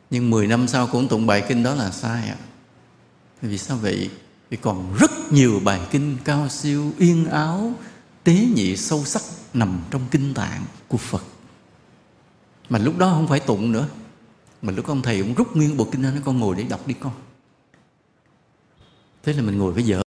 Nhưng 0.10 0.30
10 0.30 0.48
năm 0.48 0.68
sau 0.68 0.88
cũng 0.88 1.08
tụng 1.08 1.28
bài 1.28 1.44
kinh 1.50 1.64
đó 1.64 1.76
là 1.76 1.92
sai 1.92 2.30
ạ. 2.30 2.38
Vì 3.42 3.58
sao 3.58 3.78
vậy? 3.78 4.10
Vì 4.50 4.58
còn 4.58 4.96
rất 5.00 5.12
nhiều 5.32 5.62
bài 5.64 5.82
kinh 5.92 6.18
cao 6.24 6.50
siêu 6.50 6.92
yên 6.98 7.26
áo, 7.26 7.74
tế 8.24 8.34
nhị 8.34 8.78
sâu 8.78 9.06
sắc 9.06 9.22
nằm 9.54 9.80
trong 9.92 10.02
kinh 10.12 10.34
tạng 10.34 10.66
của 10.88 10.98
phật. 10.98 11.24
Mà 12.70 12.80
lúc 12.80 12.98
đó 12.98 13.10
không 13.10 13.28
phải 13.28 13.40
tụng 13.40 13.72
nữa. 13.72 13.88
Mà 14.62 14.72
lúc 14.72 14.88
ông 14.88 15.02
thầy 15.02 15.22
cũng 15.22 15.34
rút 15.34 15.56
nguyên 15.56 15.78
bộ 15.78 15.88
kinh 15.92 16.02
ra, 16.02 16.12
nói 16.12 16.22
con 16.26 16.40
ngồi 16.40 16.56
để 16.56 16.64
đọc 16.64 16.88
đi 16.88 16.96
con. 17.00 17.14
Thế 19.24 19.34
là 19.34 19.42
mình 19.42 19.58
ngồi 19.58 19.74
với 19.74 19.84
vợ 19.88 20.07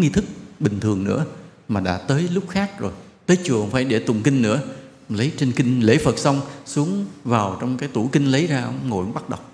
nghi 0.00 0.08
thức 0.08 0.24
bình 0.60 0.80
thường 0.80 1.04
nữa 1.04 1.24
mà 1.68 1.80
đã 1.80 1.98
tới 1.98 2.28
lúc 2.32 2.48
khác 2.48 2.70
rồi. 2.78 2.92
Tới 3.26 3.38
chùa 3.44 3.60
không 3.60 3.70
phải 3.70 3.84
để 3.84 3.98
tụng 3.98 4.22
kinh 4.22 4.42
nữa. 4.42 4.60
Lấy 5.08 5.32
trên 5.38 5.52
kinh, 5.52 5.80
lễ 5.80 5.98
phật 5.98 6.18
xong, 6.18 6.40
xuống 6.66 7.06
vào 7.24 7.56
trong 7.60 7.76
cái 7.76 7.88
tủ 7.88 8.08
kinh 8.12 8.26
lấy 8.26 8.46
ra, 8.46 8.68
ngồi 8.86 9.06
bắt 9.06 9.28
đọc. 9.28 9.52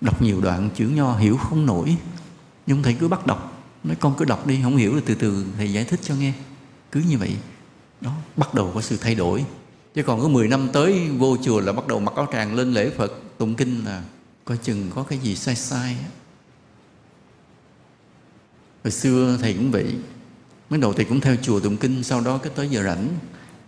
Đọc 0.00 0.22
nhiều 0.22 0.40
đoạn 0.40 0.70
chữ 0.74 0.88
nho, 0.88 1.16
hiểu 1.16 1.36
không 1.36 1.66
nổi. 1.66 1.96
Nhưng 2.66 2.82
thầy 2.82 2.94
cứ 2.94 3.08
bắt 3.08 3.26
đọc. 3.26 3.62
Nói, 3.84 3.96
con 4.00 4.14
cứ 4.18 4.24
đọc 4.24 4.46
đi, 4.46 4.58
không 4.62 4.76
hiểu 4.76 4.92
rồi 4.92 5.02
từ 5.06 5.14
từ 5.14 5.44
thầy 5.56 5.72
giải 5.72 5.84
thích 5.84 6.00
cho 6.02 6.14
nghe. 6.14 6.32
Cứ 6.92 7.02
như 7.08 7.18
vậy. 7.18 7.36
Đó, 8.00 8.12
bắt 8.36 8.54
đầu 8.54 8.70
có 8.74 8.80
sự 8.80 8.96
thay 9.00 9.14
đổi. 9.14 9.44
Chứ 9.94 10.02
còn 10.02 10.20
có 10.20 10.28
10 10.28 10.48
năm 10.48 10.68
tới, 10.72 11.08
vô 11.18 11.36
chùa 11.42 11.60
là 11.60 11.72
bắt 11.72 11.86
đầu 11.86 12.00
mặc 12.00 12.14
áo 12.16 12.28
tràng 12.32 12.54
lên 12.54 12.72
lễ 12.72 12.90
phật, 12.96 13.12
tụng 13.38 13.54
kinh 13.54 13.84
là 13.84 14.02
coi 14.44 14.56
chừng 14.56 14.90
có 14.94 15.02
cái 15.02 15.18
gì 15.18 15.36
sai 15.36 15.56
sai 15.56 15.96
á 16.02 16.08
hồi 18.84 18.90
xưa 18.90 19.38
thầy 19.40 19.54
cũng 19.54 19.70
vậy. 19.70 19.94
Mới 20.70 20.80
đầu 20.80 20.92
thầy 20.92 21.04
cũng 21.04 21.20
theo 21.20 21.36
chùa 21.42 21.60
tụng 21.60 21.76
kinh, 21.76 22.02
sau 22.02 22.20
đó 22.20 22.38
cái 22.38 22.52
tới 22.56 22.68
giờ 22.68 22.82
rảnh, 22.82 23.08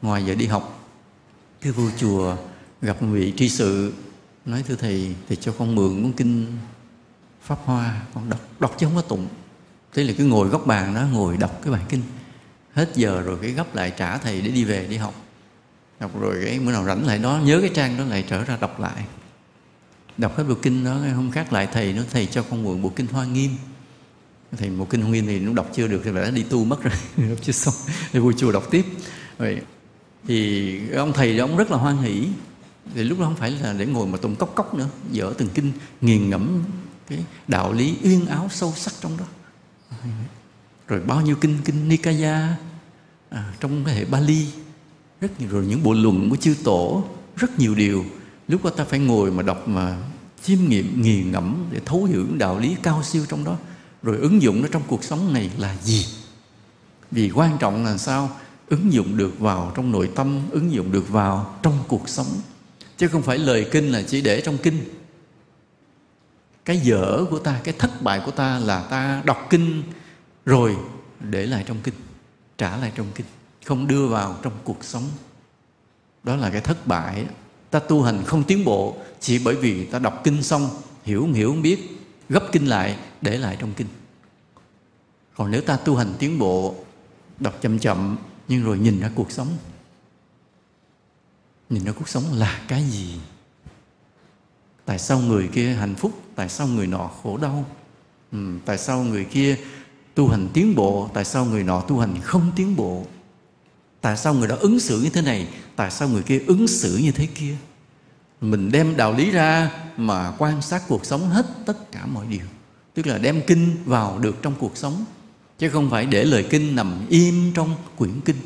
ngoài 0.02 0.26
giờ 0.26 0.34
đi 0.34 0.46
học, 0.46 0.88
cái 1.60 1.72
vô 1.72 1.90
chùa 1.98 2.36
gặp 2.82 3.02
một 3.02 3.08
vị 3.12 3.32
tri 3.36 3.48
sự, 3.48 3.92
nói, 4.46 4.64
thưa 4.68 4.74
thầy 4.74 5.14
thầy 5.28 5.36
cho 5.36 5.54
con 5.58 5.74
mượn 5.74 6.02
cuốn 6.02 6.12
kinh 6.12 6.46
pháp 7.42 7.58
hoa, 7.64 8.02
con 8.14 8.30
đọc 8.30 8.40
đọc 8.60 8.74
chứ 8.78 8.86
không 8.86 8.96
có 8.96 9.02
tụng. 9.02 9.28
Thế 9.94 10.04
là 10.04 10.12
cứ 10.18 10.24
ngồi 10.24 10.48
góc 10.48 10.66
bàn 10.66 10.94
đó, 10.94 11.02
ngồi 11.12 11.36
đọc 11.36 11.60
cái 11.62 11.72
bài 11.72 11.82
kinh. 11.88 12.02
Hết 12.72 12.90
giờ 12.94 13.20
rồi 13.20 13.38
cái 13.42 13.50
gấp 13.50 13.74
lại 13.74 13.92
trả 13.96 14.18
thầy 14.18 14.40
để 14.40 14.48
đi 14.48 14.64
về 14.64 14.86
đi 14.86 14.96
học. 14.96 15.14
Đọc 16.00 16.20
rồi 16.20 16.42
cái 16.44 16.58
bữa 16.58 16.72
nào 16.72 16.84
rảnh 16.84 17.06
lại 17.06 17.18
đó, 17.18 17.40
nhớ 17.44 17.60
cái 17.60 17.70
trang 17.74 17.98
đó 17.98 18.04
lại 18.04 18.24
trở 18.28 18.44
ra 18.44 18.56
đọc 18.60 18.80
lại. 18.80 19.04
Đọc 20.18 20.36
hết 20.36 20.44
bộ 20.48 20.54
kinh 20.62 20.84
đó 20.84 20.98
không 21.14 21.30
khác 21.30 21.52
lại 21.52 21.68
thầy 21.72 21.92
nó 21.92 22.02
thầy 22.10 22.26
cho 22.26 22.44
con 22.50 22.62
mượn 22.62 22.82
bộ 22.82 22.92
kinh 22.96 23.06
hoa 23.06 23.24
nghiêm 23.24 23.50
thầy 24.53 24.70
một 24.70 24.90
kinh 24.90 25.12
nghiêm 25.12 25.26
thì 25.26 25.40
nó 25.40 25.53
đọc 25.53 25.70
chưa 25.74 25.88
được 25.88 26.01
thì 26.05 26.11
phải 26.14 26.30
đi 26.30 26.42
tu 26.42 26.64
mất 26.64 26.82
rồi. 26.82 26.94
Đọc 27.28 27.38
chưa 27.42 27.53
xong 27.53 27.74
thì 28.12 28.18
vui 28.18 28.34
chùa 28.36 28.53
đọc 28.53 28.64
tiếp. 28.70 28.84
Vậy 29.38 29.61
thì 30.26 30.90
ông 30.90 31.12
thầy 31.12 31.38
đó 31.38 31.44
ông 31.44 31.57
rất 31.57 31.70
là 31.70 31.76
hoan 31.76 31.97
hỷ. 31.97 32.28
Thì 32.94 33.05
lúc 33.05 33.18
đó 33.18 33.24
không 33.24 33.36
phải 33.36 33.51
là 33.51 33.72
để 33.72 33.86
ngồi 33.86 34.07
mà 34.07 34.18
tụng 34.18 34.36
cốc 34.36 34.53
cốc 34.55 34.74
nữa 34.74 34.88
dở 35.11 35.32
từng 35.38 35.49
kinh 35.55 35.72
nghiền 36.01 36.30
ngẫm 36.30 36.62
cái 37.09 37.24
đạo 37.49 37.72
lý 37.72 37.97
uyên 38.03 38.26
áo 38.26 38.49
sâu 38.51 38.72
sắc 38.76 38.92
trong 39.01 39.16
đó. 39.16 39.24
Rồi 40.88 41.01
bao 41.01 41.20
nhiêu 41.20 41.36
kinh 41.36 41.59
kinh 41.64 41.88
Nikaya 41.88 42.57
à, 43.30 43.53
trong 43.61 43.84
cái 43.84 43.94
hệ 43.94 44.05
Bali 44.05 44.47
rất 45.20 45.40
nhiều 45.40 45.49
rồi 45.51 45.66
những 45.66 45.82
bộ 45.82 45.92
luận 45.92 46.30
của 46.30 46.36
chư 46.36 46.55
tổ 46.64 47.05
rất 47.36 47.59
nhiều 47.59 47.74
điều. 47.74 48.05
Lúc 48.49 48.64
đó 48.64 48.70
ta 48.70 48.84
phải 48.84 48.99
ngồi 48.99 49.30
mà 49.30 49.42
đọc 49.42 49.68
mà 49.68 49.97
chiêm 50.42 50.59
nghiệm 50.68 51.03
nghiền 51.03 51.32
ngẫm 51.32 51.64
để 51.70 51.80
thấu 51.84 52.05
hiểu 52.05 52.26
đạo 52.38 52.59
lý 52.59 52.76
cao 52.82 53.03
siêu 53.03 53.24
trong 53.28 53.44
đó 53.44 53.57
rồi 54.03 54.16
ứng 54.16 54.42
dụng 54.42 54.62
nó 54.62 54.68
trong 54.72 54.82
cuộc 54.86 55.05
sống 55.05 55.32
này 55.32 55.51
là 55.59 55.76
gì? 55.82 56.07
Vì 57.11 57.30
quan 57.34 57.57
trọng 57.59 57.84
là 57.84 57.97
sao? 57.99 58.30
Ứng 58.68 58.92
dụng 58.92 59.16
được 59.16 59.38
vào 59.38 59.72
trong 59.76 59.92
nội 59.92 60.11
tâm, 60.14 60.40
ứng 60.51 60.72
dụng 60.72 60.92
được 60.92 61.09
vào 61.09 61.57
trong 61.62 61.78
cuộc 61.88 62.09
sống. 62.09 62.26
Chứ 62.97 63.09
không 63.09 63.22
phải 63.22 63.38
lời 63.38 63.68
kinh 63.72 63.92
là 63.92 64.03
chỉ 64.03 64.20
để 64.20 64.40
trong 64.40 64.59
kinh. 64.59 64.84
Cái 66.64 66.78
dở 66.78 67.24
của 67.30 67.38
ta, 67.38 67.61
cái 67.64 67.74
thất 67.78 68.03
bại 68.03 68.22
của 68.24 68.30
ta 68.30 68.59
là 68.59 68.82
ta 68.82 69.22
đọc 69.24 69.47
kinh 69.51 69.82
rồi 70.47 70.76
để 71.20 71.47
lại 71.47 71.64
trong 71.66 71.76
kinh, 71.82 71.94
trả 72.59 72.76
lại 72.76 72.92
trong 72.94 73.07
kinh, 73.14 73.26
không 73.64 73.86
đưa 73.86 74.07
vào 74.07 74.36
trong 74.42 74.53
cuộc 74.64 74.84
sống. 74.84 75.03
Đó 76.22 76.36
là 76.36 76.51
cái 76.51 76.61
thất 76.61 76.86
bại 76.86 77.26
ta 77.70 77.78
tu 77.78 78.03
hành 78.03 78.24
không 78.24 78.44
tiến 78.44 78.64
bộ 78.64 78.97
chỉ 79.20 79.38
bởi 79.38 79.55
vì 79.55 79.84
ta 79.84 79.99
đọc 79.99 80.20
kinh 80.24 80.42
xong, 80.42 80.70
hiểu 81.05 81.20
không 81.20 81.32
hiểu 81.32 81.49
không 81.49 81.62
biết 81.62 81.95
gấp 82.29 82.49
kinh 82.53 82.66
lại 82.66 82.99
để 83.20 83.39
lại 83.39 83.57
trong 83.61 83.72
kinh. 83.77 83.89
Còn 85.37 85.51
nếu 85.51 85.61
ta 85.61 85.77
tu 85.77 85.97
hành 85.97 86.14
tiến 86.18 86.39
bộ 86.39 86.74
đọc 87.41 87.59
chậm 87.61 87.79
chậm 87.79 88.16
nhưng 88.49 88.64
rồi 88.64 88.79
nhìn 88.79 89.01
ra 89.01 89.11
cuộc 89.14 89.33
sống 89.33 89.49
nhìn 91.70 91.85
ra 91.85 91.93
cuộc 91.93 92.09
sống 92.09 92.24
là 92.33 92.61
cái 92.68 92.85
gì? 92.85 93.14
Tại 94.85 94.99
sao 94.99 95.18
người 95.18 95.49
kia 95.49 95.74
hạnh 95.74 95.95
phúc? 95.95 96.12
Tại 96.35 96.49
sao 96.49 96.66
người 96.66 96.87
nọ 96.87 97.11
khổ 97.22 97.37
đau? 97.37 97.64
Ừ, 98.33 98.39
tại 98.64 98.79
sao 98.79 99.03
người 99.03 99.24
kia 99.24 99.57
tu 100.14 100.29
hành 100.29 100.49
tiến 100.53 100.74
bộ? 100.74 101.11
Tại 101.14 101.24
sao 101.24 101.45
người 101.45 101.62
nọ 101.62 101.81
tu 101.81 101.99
hành 101.99 102.20
không 102.22 102.53
tiến 102.57 102.77
bộ? 102.77 103.05
Tại 104.01 104.16
sao 104.16 104.35
người 104.35 104.49
đó 104.49 104.57
ứng 104.61 104.81
xử 104.81 105.01
như 105.01 105.11
thế 105.11 105.22
này? 105.22 105.49
Tại 105.77 105.91
sao 105.91 106.09
người 106.09 106.22
kia 106.22 106.43
ứng 106.47 106.68
xử 106.68 106.97
như 107.03 107.12
thế 107.12 107.27
kia? 107.27 107.57
Mình 108.41 108.72
đem 108.72 108.97
đạo 108.97 109.12
lý 109.12 109.30
ra 109.30 109.70
mà 109.97 110.32
quan 110.39 110.62
sát 110.62 110.82
cuộc 110.89 111.07
sống 111.07 111.28
hết 111.28 111.47
tất 111.66 111.93
cả 111.93 112.07
mọi 112.07 112.26
điều. 112.26 112.47
Tức 112.95 113.07
là 113.07 113.18
đem 113.18 113.43
kinh 113.47 113.76
vào 113.84 114.18
được 114.18 114.43
trong 114.43 114.55
cuộc 114.59 114.76
sống, 114.76 115.05
chứ 115.59 115.70
không 115.70 115.91
phải 115.91 116.07
để 116.07 116.24
lời 116.24 116.47
kinh 116.51 116.76
nằm 116.76 117.07
im 117.09 117.53
trong 117.55 117.76
quyển 117.97 118.20
kinh. 118.20 118.37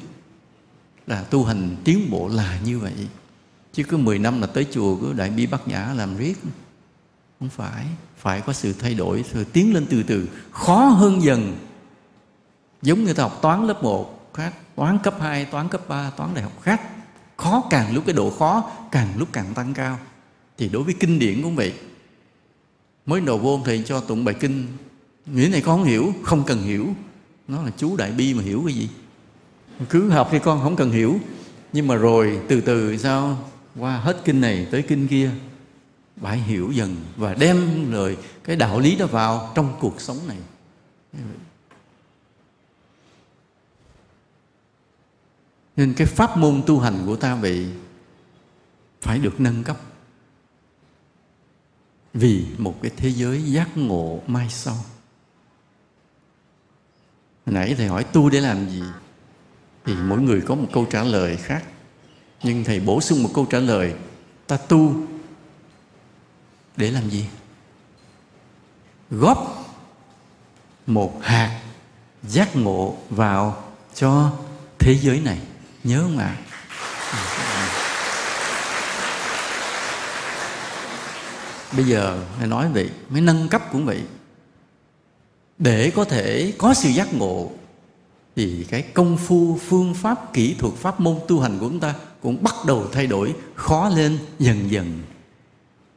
Là 1.07 1.23
tu 1.23 1.45
hành 1.45 1.77
tiến 1.85 2.11
bộ 2.11 2.29
là 2.29 2.59
như 2.65 2.79
vậy. 2.79 2.93
Chứ 3.73 3.83
cứ 3.85 3.97
10 3.97 4.19
năm 4.19 4.41
là 4.41 4.47
tới 4.47 4.67
chùa, 4.71 4.97
cứ 4.97 5.13
đại 5.13 5.31
bi 5.31 5.47
bát 5.47 5.69
nhã 5.69 5.93
làm 5.97 6.17
riết. 6.17 6.39
Không 7.41 7.49
phải. 7.49 7.87
Phải 8.19 8.41
có 8.41 8.53
sự 8.53 8.73
thay 8.73 8.95
đổi, 8.95 9.25
sự 9.33 9.45
tiến 9.45 9.75
lên 9.75 9.87
từ 9.91 10.03
từ. 10.03 10.29
Khó 10.51 10.77
hơn 10.77 11.23
dần. 11.23 11.59
Giống 12.83 13.05
như 13.05 13.13
ta 13.13 13.23
học 13.23 13.39
toán 13.43 13.67
lớp 13.67 13.83
1 13.83 14.31
khác, 14.35 14.55
toán 14.77 14.99
cấp 14.99 15.15
2 15.21 15.45
toán 15.45 15.69
cấp 15.69 15.89
3 15.89 16.11
toán 16.11 16.35
đại 16.35 16.43
học 16.43 16.63
khác 16.63 16.81
khó 17.41 17.63
càng 17.71 17.95
lúc 17.95 18.05
cái 18.07 18.15
độ 18.15 18.31
khó, 18.31 18.71
càng 18.91 19.09
lúc 19.17 19.29
càng 19.33 19.55
tăng 19.55 19.75
cao. 19.75 19.99
Thì 20.59 20.69
đối 20.69 20.83
với 20.83 20.95
kinh 21.01 21.19
điển 21.19 21.43
cũng 21.43 21.57
vậy. 21.57 21.73
Mới 23.07 23.21
đầu 23.21 23.39
vô 23.39 23.61
thầy 23.65 23.83
cho 23.87 24.01
tụng 24.01 24.25
bài 24.25 24.35
kinh 24.41 24.67
nghĩa 25.27 25.49
này 25.49 25.61
con 25.61 25.79
không 25.79 25.87
hiểu, 25.87 26.13
không 26.23 26.45
cần 26.45 26.63
hiểu. 26.63 26.87
Nó 27.49 27.63
là 27.63 27.71
chú 27.77 27.97
đại 27.97 28.11
bi 28.11 28.35
mà 28.35 28.43
hiểu 28.43 28.63
cái 28.67 28.75
gì? 28.75 28.89
Cứ 29.89 30.11
học 30.11 30.29
thì 30.31 30.39
con 30.39 30.61
không 30.63 30.77
cần 30.77 30.91
hiểu. 30.91 31.19
Nhưng 31.73 31.87
mà 31.87 31.95
rồi 31.95 32.41
từ 32.49 32.61
từ 32.61 32.97
sao, 32.97 33.51
qua 33.79 33.97
hết 33.97 34.23
kinh 34.25 34.41
này 34.41 34.67
tới 34.71 34.83
kinh 34.83 35.09
kia 35.09 35.31
phải 36.21 36.39
hiểu 36.39 36.71
dần 36.71 36.97
và 37.17 37.35
đem 37.35 37.93
lời, 37.93 38.17
cái 38.45 38.57
đạo 38.57 38.81
lý 38.81 38.97
đó 38.97 39.07
vào 39.07 39.53
trong 39.55 39.73
cuộc 39.81 40.01
sống 40.01 40.19
này. 40.29 40.39
Nên 45.77 45.95
cái 45.95 46.07
pháp 46.07 46.37
môn 46.37 46.63
tu 46.67 46.81
hành 46.81 47.03
của 47.07 47.17
ta 47.17 47.35
vậy 47.35 47.69
phải 49.03 49.19
được 49.19 49.41
nâng 49.41 49.65
cấp. 49.65 49.77
Vì 52.15 52.47
một 52.59 52.75
cái 52.83 52.91
thế 52.97 53.09
giới 53.11 53.43
giác 53.43 53.69
ngộ 53.77 54.21
mai 54.27 54.49
sau. 54.51 54.75
Hồi 57.47 57.55
nãy 57.55 57.75
thầy 57.79 57.87
hỏi 57.87 58.05
tu 58.05 58.31
để 58.31 58.41
làm 58.41 58.69
gì? 58.69 58.83
Thì 59.85 59.95
mỗi 59.95 60.21
người 60.21 60.41
có 60.41 60.55
một 60.55 60.69
câu 60.73 60.87
trả 60.91 61.05
lời 61.05 61.37
khác. 61.37 61.65
Nhưng 62.43 62.65
thầy 62.65 62.81
bổ 62.81 63.01
sung 63.01 63.23
một 63.23 63.31
câu 63.35 63.47
trả 63.51 63.59
lời. 63.59 63.95
Ta 64.47 64.57
tu 64.57 65.07
để 66.77 66.91
làm 66.91 67.11
gì? 67.11 67.27
Góp 69.11 69.67
một 70.87 71.19
hạt 71.23 71.63
giác 72.23 72.57
ngộ 72.57 72.97
vào 73.11 73.65
cho 73.95 74.33
thế 74.79 74.99
giới 74.99 75.21
này 75.21 75.41
nhớ 75.85 76.03
không 76.03 76.19
ạ? 76.19 76.37
Bây 81.77 81.85
giờ 81.85 82.19
hãy 82.39 82.47
nói 82.47 82.69
vậy, 82.73 82.91
mới 83.09 83.21
nâng 83.21 83.49
cấp 83.49 83.63
cũng 83.73 83.87
vậy. 83.87 84.03
Để 85.59 85.93
có 85.97 86.05
thể 86.05 86.53
có 86.59 86.75
sự 86.75 86.89
giác 86.89 87.15
ngộ 87.15 87.51
thì 88.37 88.67
cái 88.71 88.83
công 88.83 89.17
phu, 89.17 89.59
phương 89.69 89.95
pháp, 89.95 90.33
kỹ 90.33 90.57
thuật, 90.59 90.75
pháp 90.75 91.01
môn 91.01 91.17
tu 91.29 91.41
hành 91.41 91.59
của 91.59 91.69
chúng 91.69 91.81
ta 91.81 91.95
cũng 92.23 92.43
bắt 92.43 92.55
đầu 92.67 92.87
thay 92.93 93.07
đổi, 93.07 93.35
khó 93.55 93.89
lên 93.89 94.19
dần 94.39 94.71
dần. 94.71 95.03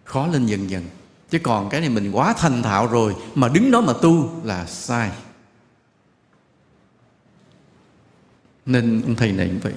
Khó 0.03 0.27
lên 0.27 0.45
dần 0.45 0.69
dần. 0.69 0.85
Chứ 1.29 1.39
còn 1.39 1.69
cái 1.69 1.81
này 1.81 1.89
mình 1.89 2.11
quá 2.11 2.33
thành 2.37 2.63
thạo 2.63 2.87
rồi 2.87 3.15
mà 3.35 3.47
đứng 3.47 3.71
đó 3.71 3.81
mà 3.81 3.93
tu 4.01 4.29
là 4.43 4.65
sai. 4.65 5.11
Nên 8.65 9.01
ông 9.01 9.15
thầy 9.15 9.31
này 9.31 9.47
cũng 9.47 9.59
vậy. 9.59 9.73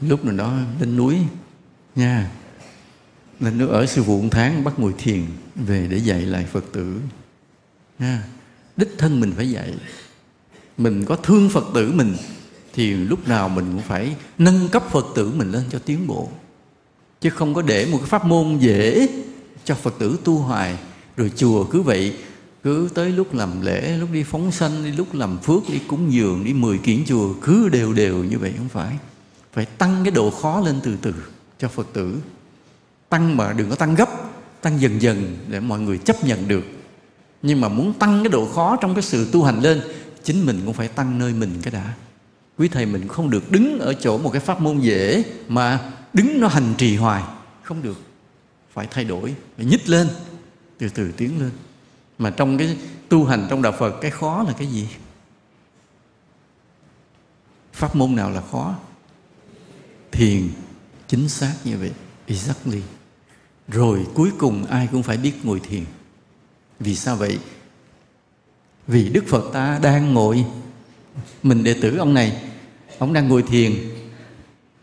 Lúc 0.00 0.24
nào 0.24 0.36
đó 0.36 0.58
lên 0.80 0.96
núi, 0.96 1.16
nha. 1.96 2.30
Nên 3.40 3.58
nó 3.58 3.66
ở 3.66 3.86
sư 3.86 4.02
phụ 4.02 4.22
một 4.22 4.28
tháng 4.30 4.64
bắt 4.64 4.78
ngồi 4.78 4.94
thiền 4.98 5.24
về 5.54 5.86
để 5.90 5.96
dạy 5.96 6.20
lại 6.20 6.44
phật 6.52 6.64
tử, 6.72 6.96
nha. 7.98 8.24
Đích 8.76 8.94
thân 8.98 9.20
mình 9.20 9.32
phải 9.36 9.50
dạy. 9.50 9.74
Mình 10.78 11.04
có 11.04 11.16
thương 11.16 11.50
phật 11.50 11.64
tử 11.74 11.92
mình, 11.92 12.16
thì 12.72 12.94
lúc 12.94 13.28
nào 13.28 13.48
mình 13.48 13.72
cũng 13.72 13.82
phải 13.82 14.16
nâng 14.38 14.68
cấp 14.68 14.84
phật 14.90 15.06
tử 15.14 15.32
mình 15.36 15.50
lên 15.50 15.64
cho 15.70 15.78
tiến 15.78 16.06
bộ. 16.06 16.28
Chứ 17.20 17.30
không 17.30 17.54
có 17.54 17.62
để 17.62 17.86
một 17.86 17.98
cái 17.98 18.08
pháp 18.08 18.24
môn 18.24 18.58
dễ 18.58 19.08
cho 19.64 19.74
phật 19.74 19.94
tử 19.98 20.18
tu 20.24 20.38
hoài, 20.38 20.78
rồi 21.16 21.32
chùa 21.36 21.64
cứ 21.64 21.82
vậy 21.82 22.16
cứ 22.64 22.88
tới 22.94 23.10
lúc 23.10 23.34
làm 23.34 23.60
lễ, 23.60 23.96
lúc 23.96 24.08
đi 24.12 24.22
phóng 24.22 24.52
sanh, 24.52 24.84
đi 24.84 24.92
lúc 24.92 25.14
làm 25.14 25.38
phước, 25.38 25.62
đi 25.68 25.80
cúng 25.86 26.12
dường, 26.12 26.44
đi 26.44 26.52
mười 26.52 26.78
kiển 26.78 27.04
chùa, 27.06 27.34
cứ 27.42 27.68
đều 27.68 27.92
đều 27.92 28.24
như 28.24 28.38
vậy 28.38 28.52
không 28.58 28.68
phải. 28.68 28.98
Phải 29.52 29.66
tăng 29.66 30.04
cái 30.04 30.10
độ 30.10 30.30
khó 30.30 30.60
lên 30.60 30.80
từ 30.82 30.96
từ 31.02 31.14
cho 31.58 31.68
phật 31.68 31.86
tử. 31.92 32.16
Tăng 33.08 33.36
mà 33.36 33.52
đừng 33.52 33.70
có 33.70 33.76
tăng 33.76 33.94
gấp, 33.94 34.08
tăng 34.60 34.80
dần 34.80 35.02
dần 35.02 35.36
để 35.48 35.60
mọi 35.60 35.80
người 35.80 35.98
chấp 35.98 36.24
nhận 36.24 36.48
được. 36.48 36.64
Nhưng 37.42 37.60
mà 37.60 37.68
muốn 37.68 37.92
tăng 37.92 38.22
cái 38.22 38.28
độ 38.28 38.48
khó 38.48 38.76
trong 38.76 38.94
cái 38.94 39.02
sự 39.02 39.28
tu 39.32 39.42
hành 39.42 39.60
lên, 39.60 39.80
chính 40.22 40.46
mình 40.46 40.60
cũng 40.64 40.74
phải 40.74 40.88
tăng 40.88 41.18
nơi 41.18 41.32
mình 41.32 41.50
cái 41.62 41.72
đã. 41.72 41.94
Quý 42.58 42.68
thầy 42.68 42.86
mình 42.86 43.08
không 43.08 43.30
được 43.30 43.50
đứng 43.50 43.78
ở 43.78 43.94
chỗ 43.94 44.18
một 44.18 44.30
cái 44.30 44.40
pháp 44.40 44.60
môn 44.60 44.80
dễ 44.80 45.24
mà 45.48 45.92
đứng 46.12 46.40
nó 46.40 46.48
hành 46.48 46.74
trì 46.78 46.96
hoài. 46.96 47.22
Không 47.62 47.82
được. 47.82 48.00
Phải 48.72 48.86
thay 48.90 49.04
đổi, 49.04 49.34
phải 49.56 49.66
nhích 49.66 49.88
lên, 49.88 50.08
từ 50.78 50.88
từ 50.88 51.12
tiến 51.16 51.40
lên 51.40 51.50
mà 52.18 52.30
trong 52.30 52.58
cái 52.58 52.76
tu 53.08 53.24
hành 53.24 53.46
trong 53.50 53.62
đạo 53.62 53.72
phật, 53.78 54.00
cái 54.00 54.10
khó 54.10 54.44
là 54.46 54.52
cái 54.58 54.66
gì? 54.66 54.88
Pháp 57.72 57.96
môn 57.96 58.16
nào 58.16 58.30
là 58.30 58.42
khó? 58.50 58.74
Thiền, 60.12 60.48
chính 61.08 61.28
xác 61.28 61.54
như 61.64 61.78
vậy, 61.78 61.92
exactly. 62.26 62.82
Rồi 63.68 64.06
cuối 64.14 64.30
cùng 64.38 64.64
ai 64.64 64.88
cũng 64.92 65.02
phải 65.02 65.16
biết 65.16 65.32
ngồi 65.42 65.60
thiền. 65.60 65.84
Vì 66.80 66.96
sao 66.96 67.16
vậy? 67.16 67.38
Vì 68.86 69.08
đức 69.08 69.24
phật 69.28 69.50
ta 69.52 69.78
đang 69.82 70.14
ngồi. 70.14 70.44
Mình 71.42 71.64
đệ 71.64 71.74
tử 71.82 71.96
ông 71.96 72.14
này, 72.14 72.42
ông 72.98 73.12
đang 73.12 73.28
ngồi 73.28 73.42
thiền. 73.42 73.74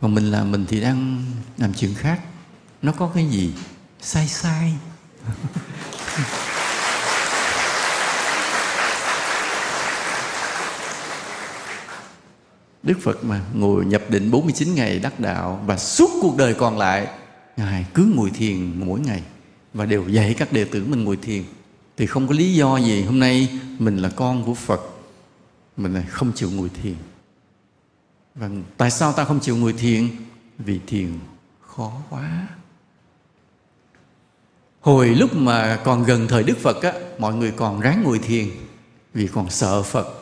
Còn 0.01 0.15
mình 0.15 0.31
là, 0.31 0.43
mình 0.43 0.65
thì 0.69 0.81
đang 0.81 1.25
làm 1.57 1.73
chuyện 1.73 1.93
khác. 1.93 2.21
Nó 2.81 2.91
có 2.91 3.11
cái 3.13 3.25
gì? 3.25 3.53
Sai 4.01 4.27
sai. 4.27 4.73
Đức 12.83 12.97
Phật 13.01 13.23
mà 13.23 13.41
ngồi 13.53 13.85
nhập 13.85 14.01
định 14.09 14.31
49 14.31 14.75
ngày 14.75 14.99
đắc 14.99 15.19
đạo 15.19 15.63
và 15.65 15.77
suốt 15.77 16.09
cuộc 16.21 16.37
đời 16.37 16.53
còn 16.53 16.77
lại, 16.77 17.07
Ngài 17.57 17.85
cứ 17.93 18.11
ngồi 18.15 18.29
thiền 18.29 18.79
mỗi 18.85 18.99
ngày 18.99 19.23
và 19.73 19.85
đều 19.85 20.09
dạy 20.09 20.35
các 20.37 20.53
đệ 20.53 20.65
tử 20.65 20.85
mình 20.85 21.03
ngồi 21.03 21.17
thiền. 21.21 21.43
Thì 21.97 22.05
không 22.05 22.27
có 22.27 22.33
lý 22.33 22.53
do 22.53 22.77
gì 22.77 23.03
hôm 23.03 23.19
nay 23.19 23.59
mình 23.79 23.97
là 23.97 24.09
con 24.09 24.45
của 24.45 24.53
Phật, 24.53 24.81
mình 25.77 25.93
lại 25.93 26.03
không 26.09 26.31
chịu 26.35 26.51
ngồi 26.51 26.69
thiền. 26.83 26.95
Và 28.35 28.49
tại 28.77 28.91
sao 28.91 29.13
ta 29.13 29.23
không 29.23 29.39
chịu 29.39 29.57
ngồi 29.57 29.73
thiền? 29.73 30.07
Vì 30.57 30.79
thiền 30.87 31.19
khó 31.61 31.91
quá. 32.09 32.47
Hồi 34.81 35.07
lúc 35.07 35.35
mà 35.35 35.79
còn 35.83 36.03
gần 36.03 36.27
thời 36.27 36.43
Đức 36.43 36.57
Phật 36.57 36.83
á, 36.83 36.93
mọi 37.17 37.33
người 37.33 37.51
còn 37.51 37.79
ráng 37.79 38.03
ngồi 38.03 38.19
thiền 38.19 38.49
vì 39.13 39.27
còn 39.27 39.49
sợ 39.49 39.83
Phật 39.83 40.20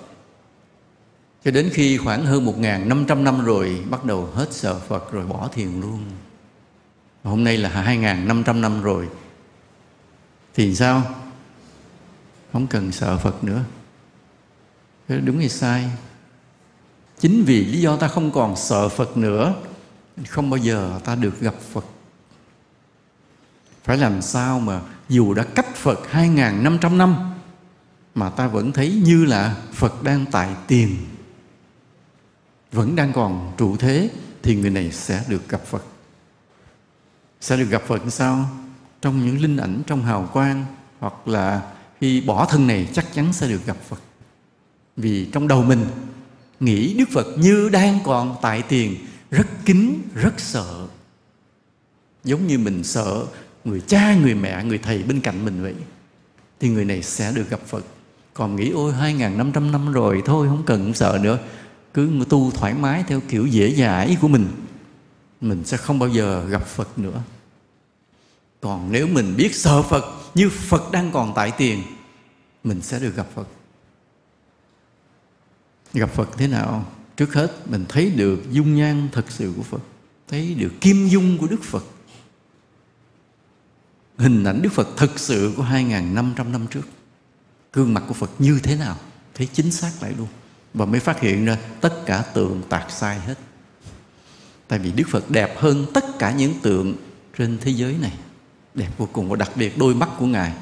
cho 1.44 1.52
đến 1.52 1.70
khi 1.74 1.98
khoảng 1.98 2.26
hơn 2.26 2.46
1.500 2.46 3.24
năm 3.24 3.46
rồi, 3.46 3.84
bắt 3.90 4.06
đầu 4.06 4.26
hết 4.26 4.54
sợ 4.54 4.80
Phật 4.80 5.12
rồi 5.12 5.26
bỏ 5.26 5.50
thiền 5.54 5.82
luôn. 5.82 6.06
Hôm 7.24 7.44
nay 7.44 7.58
là 7.58 7.84
2.500 7.86 8.60
năm 8.62 8.82
rồi. 8.82 9.10
Thì 10.56 10.76
sao? 10.76 11.04
Không 12.54 12.68
cần 12.68 12.92
sợ 12.92 13.18
Phật 13.18 13.44
nữa. 13.44 13.64
Đúng 15.08 15.38
hay 15.38 15.50
sai? 15.50 15.90
Chính 17.20 17.44
vì 17.44 17.66
lý 17.66 17.82
do 17.82 17.98
ta 17.98 18.08
không 18.08 18.32
còn 18.32 18.56
sợ 18.56 18.90
Phật 18.90 19.18
nữa, 19.18 19.56
không 20.28 20.50
bao 20.50 20.58
giờ 20.58 21.00
ta 21.04 21.16
được 21.16 21.40
gặp 21.40 21.56
Phật. 21.72 21.86
Phải 23.84 23.98
làm 23.98 24.22
sao 24.22 24.60
mà 24.60 24.82
dù 25.10 25.34
đã 25.34 25.44
cách 25.44 25.76
Phật 25.76 26.00
2.500 26.12 26.98
năm, 26.98 27.16
mà 28.16 28.30
ta 28.30 28.48
vẫn 28.48 28.72
thấy 28.72 29.02
như 29.06 29.26
là 29.26 29.56
Phật 29.74 30.04
đang 30.04 30.26
tại 30.32 30.50
tiền 30.68 30.98
vẫn 32.72 32.96
đang 32.96 33.14
còn 33.14 33.54
trụ 33.58 33.78
thế, 33.78 34.10
thì 34.44 34.56
người 34.56 34.70
này 34.70 34.92
sẽ 34.92 35.24
được 35.28 35.50
gặp 35.50 35.66
Phật. 35.66 35.84
Sẽ 37.42 37.58
được 37.58 37.70
gặp 37.70 37.84
Phật 37.88 38.02
sao? 38.10 38.50
Trong 39.02 39.26
những 39.26 39.42
linh 39.42 39.58
ảnh, 39.58 39.82
trong 39.88 40.04
hào 40.04 40.30
quang, 40.34 40.66
hoặc 41.00 41.28
là 41.28 41.62
khi 42.02 42.22
bỏ 42.22 42.46
thân 42.46 42.68
này, 42.68 42.90
chắc 42.94 43.14
chắn 43.14 43.34
sẽ 43.34 43.48
được 43.48 43.66
gặp 43.66 43.78
Phật. 43.90 44.02
Vì 44.98 45.26
trong 45.32 45.48
đầu 45.48 45.64
mình, 45.64 45.86
nghĩ 46.60 46.94
Đức 46.94 47.10
Phật 47.14 47.28
như 47.38 47.70
đang 47.70 48.00
còn 48.04 48.36
tại 48.42 48.62
tiền, 48.62 48.96
rất 49.32 49.48
kính 49.66 50.02
rất 50.16 50.34
sợ. 50.38 50.88
Giống 52.24 52.48
như 52.48 52.60
mình 52.60 52.84
sợ 52.84 53.26
người 53.64 53.82
cha, 53.88 54.16
người 54.16 54.36
mẹ, 54.36 54.64
người 54.64 54.78
thầy 54.78 55.04
bên 55.04 55.22
cạnh 55.22 55.46
mình 55.46 55.62
vậy, 55.62 55.76
thì 56.60 56.70
người 56.70 56.86
này 56.86 57.04
sẽ 57.04 57.32
được 57.32 57.50
gặp 57.50 57.60
Phật. 57.68 57.86
Còn 58.34 58.56
nghĩ, 58.56 58.72
ôi 58.72 58.94
2.500 59.00 59.72
năm 59.72 59.92
rồi, 59.92 60.22
thôi, 60.26 60.48
không 60.48 60.64
cần 60.66 60.94
sợ 60.94 61.20
nữa 61.22 61.40
cứ 61.94 62.26
tu 62.30 62.52
thoải 62.52 62.74
mái 62.74 63.04
theo 63.08 63.22
kiểu 63.28 63.46
dễ 63.46 63.76
dãi 63.76 64.18
của 64.22 64.28
mình 64.28 64.48
mình 65.42 65.66
sẽ 65.66 65.78
không 65.78 66.00
bao 66.00 66.10
giờ 66.10 66.46
gặp 66.46 66.68
Phật 66.68 67.00
nữa. 67.00 67.22
Còn 68.62 68.92
nếu 68.92 69.08
mình 69.08 69.36
biết 69.38 69.56
sợ 69.56 69.82
Phật 69.82 70.06
như 70.36 70.50
Phật 70.50 70.92
đang 70.92 71.12
còn 71.12 71.34
tại 71.36 71.52
tiền, 71.58 71.84
mình 72.64 72.82
sẽ 72.82 73.00
được 73.00 73.16
gặp 73.16 73.28
Phật. 73.36 73.48
Gặp 75.94 76.10
Phật 76.10 76.30
thế 76.38 76.48
nào? 76.48 76.86
Trước 77.18 77.34
hết, 77.34 77.70
mình 77.70 77.86
thấy 77.90 78.10
được 78.10 78.52
dung 78.52 78.76
nhan 78.76 79.10
thật 79.12 79.26
sự 79.30 79.54
của 79.58 79.64
Phật, 79.64 79.82
thấy 80.28 80.54
được 80.54 80.72
kim 80.82 81.08
dung 81.08 81.38
của 81.38 81.48
Đức 81.48 81.64
Phật. 81.64 81.84
Hình 84.18 84.44
ảnh 84.44 84.62
Đức 84.62 84.72
Phật 84.74 84.88
thật 84.98 85.20
sự 85.20 85.54
của 85.58 85.64
2.500 85.64 86.52
năm 86.52 86.68
trước. 86.68 86.88
Gương 87.74 87.94
mặt 87.94 88.04
của 88.08 88.14
Phật 88.14 88.32
như 88.40 88.60
thế 88.64 88.76
nào? 88.76 88.98
Thấy 89.34 89.48
chính 89.54 89.72
xác 89.72 89.92
lại 90.02 90.14
luôn 90.18 90.28
và 90.74 90.86
mới 90.86 91.00
phát 91.00 91.20
hiện 91.20 91.46
ra 91.46 91.58
tất 91.82 92.06
cả 92.06 92.22
tượng 92.34 92.62
tạc 92.70 92.92
sai 92.92 93.20
hết. 93.20 93.36
Tại 94.68 94.80
vì 94.80 94.92
Đức 94.92 95.04
Phật 95.10 95.32
đẹp 95.32 95.56
hơn 95.58 95.86
tất 95.94 96.20
cả 96.20 96.32
những 96.32 96.54
tượng 96.62 96.96
trên 97.38 97.58
thế 97.62 97.72
giới 97.72 97.98
này. 98.02 98.14
Đẹp 98.74 98.90
vô 98.98 99.08
cùng 99.14 99.30
và 99.30 99.36
đặc 99.36 99.52
biệt 99.56 99.78
đôi 99.78 99.96
mắt 99.96 100.10
của 100.20 100.26
Ngài. 100.26 100.54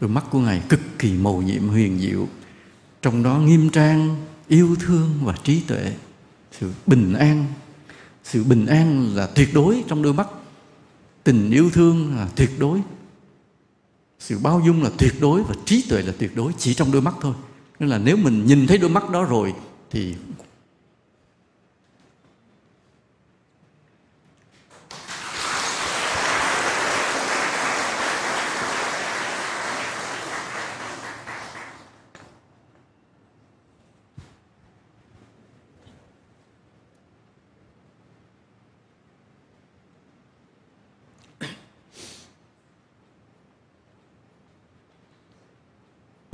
Đôi 0.00 0.10
mắt 0.10 0.24
của 0.30 0.38
Ngài 0.38 0.62
cực 0.68 0.80
kỳ 0.98 1.12
màu 1.12 1.42
nhiệm, 1.42 1.68
huyền 1.68 2.00
diệu. 2.00 2.28
Trong 3.02 3.22
đó 3.22 3.38
nghiêm 3.38 3.70
trang, 3.70 4.16
yêu 4.48 4.76
thương 4.80 5.10
và 5.22 5.34
trí 5.44 5.60
tuệ. 5.60 5.94
Sự 6.60 6.72
bình 6.86 7.12
an. 7.12 7.46
Sự 8.24 8.44
bình 8.44 8.66
an 8.66 9.16
là 9.16 9.26
tuyệt 9.26 9.48
đối 9.54 9.84
trong 9.88 10.02
đôi 10.02 10.12
mắt. 10.12 10.28
Tình 11.24 11.50
yêu 11.50 11.70
thương 11.70 12.16
là 12.16 12.28
tuyệt 12.36 12.50
đối. 12.58 12.80
Sự 14.18 14.38
bao 14.38 14.62
dung 14.66 14.82
là 14.82 14.90
tuyệt 14.98 15.14
đối 15.20 15.42
và 15.42 15.54
trí 15.64 15.84
tuệ 15.88 16.02
là 16.02 16.12
tuyệt 16.18 16.36
đối 16.36 16.52
chỉ 16.58 16.74
trong 16.74 16.92
đôi 16.92 17.02
mắt 17.02 17.14
thôi 17.20 17.34
nên 17.80 17.88
là 17.88 17.98
nếu 17.98 18.16
mình 18.16 18.46
nhìn 18.46 18.66
thấy 18.66 18.78
đôi 18.78 18.90
mắt 18.90 19.10
đó 19.10 19.24
rồi 19.24 19.54
thì 19.90 20.14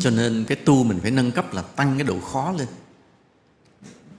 cho 0.03 0.11
nên 0.11 0.45
cái 0.49 0.57
tu 0.57 0.85
mình 0.85 1.01
phải 1.01 1.11
nâng 1.11 1.33
cấp 1.33 1.55
là 1.55 1.63
tăng 1.63 1.99
cái 1.99 2.05
độ 2.05 2.21
khó 2.21 2.53
lên. 2.53 2.69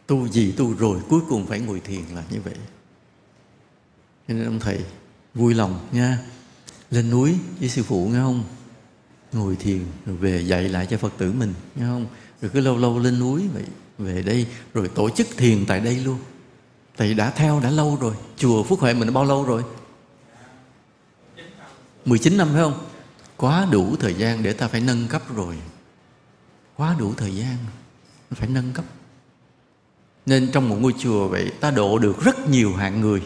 Tu 0.08 0.28
gì 0.28 0.52
tu 0.52 0.74
rồi, 0.74 1.00
cuối 1.10 1.22
cùng 1.30 1.48
phải 1.48 1.60
ngồi 1.60 1.80
thiền 1.80 2.02
là 2.16 2.24
như 2.32 2.42
vậy. 2.44 2.54
Cho 4.28 4.34
nên 4.34 4.46
ông 4.46 4.60
thầy, 4.60 4.80
vui 5.34 5.54
lòng 5.54 5.88
nha. 5.92 6.20
Lên 6.92 7.10
núi 7.10 7.36
với 7.60 7.70
sư 7.70 7.84
phụ 7.84 8.08
nghe 8.08 8.20
không? 8.20 8.44
Ngồi 9.32 9.56
thiền, 9.56 9.86
rồi 10.06 10.16
về 10.18 10.42
dạy 10.42 10.70
lại 10.70 10.88
cho 10.90 10.98
phật 10.98 11.14
tử 11.18 11.32
mình, 11.32 11.54
nghe 11.76 11.86
không? 11.86 12.08
Rồi 12.42 12.52
cứ 12.54 12.60
lâu 12.60 12.78
lâu 12.78 13.00
lên 13.00 13.20
núi 13.20 13.48
vậy, 13.54 13.64
về 13.98 14.22
đây, 14.22 14.48
rồi 14.74 14.90
tổ 14.96 15.10
chức 15.10 15.28
thiền 15.38 15.66
tại 15.66 15.80
đây 15.80 15.96
luôn. 15.96 16.18
Thầy 16.98 17.14
đã 17.14 17.30
theo, 17.30 17.60
đã 17.60 17.70
lâu 17.70 17.98
rồi. 18.02 18.16
Chùa 18.38 18.64
phúc 18.64 18.80
huệ 18.80 18.94
mình 18.94 19.08
đã 19.08 19.12
bao 19.12 19.26
lâu 19.26 19.44
rồi? 19.44 19.64
19 22.06 22.38
năm, 22.38 22.50
phải 22.54 22.62
không? 22.62 22.86
Quá 23.38 23.68
đủ 23.72 23.96
thời 24.00 24.14
gian 24.14 24.44
để 24.44 24.54
ta 24.54 24.68
phải 24.68 24.82
nâng 24.82 25.08
cấp 25.08 25.36
rồi 25.36 25.58
quá 26.78 26.96
đủ 27.00 27.14
thời 27.18 27.36
gian 27.36 27.58
phải 28.32 28.50
nâng 28.50 28.74
cấp. 28.74 28.86
Nên 30.26 30.52
trong 30.52 30.70
một 30.70 30.78
ngôi 30.82 30.94
chùa 31.00 31.28
vậy, 31.28 31.52
ta 31.60 31.72
độ 31.72 32.00
được 32.00 32.24
rất 32.24 32.50
nhiều 32.50 32.74
hạng 32.74 33.02
người. 33.02 33.22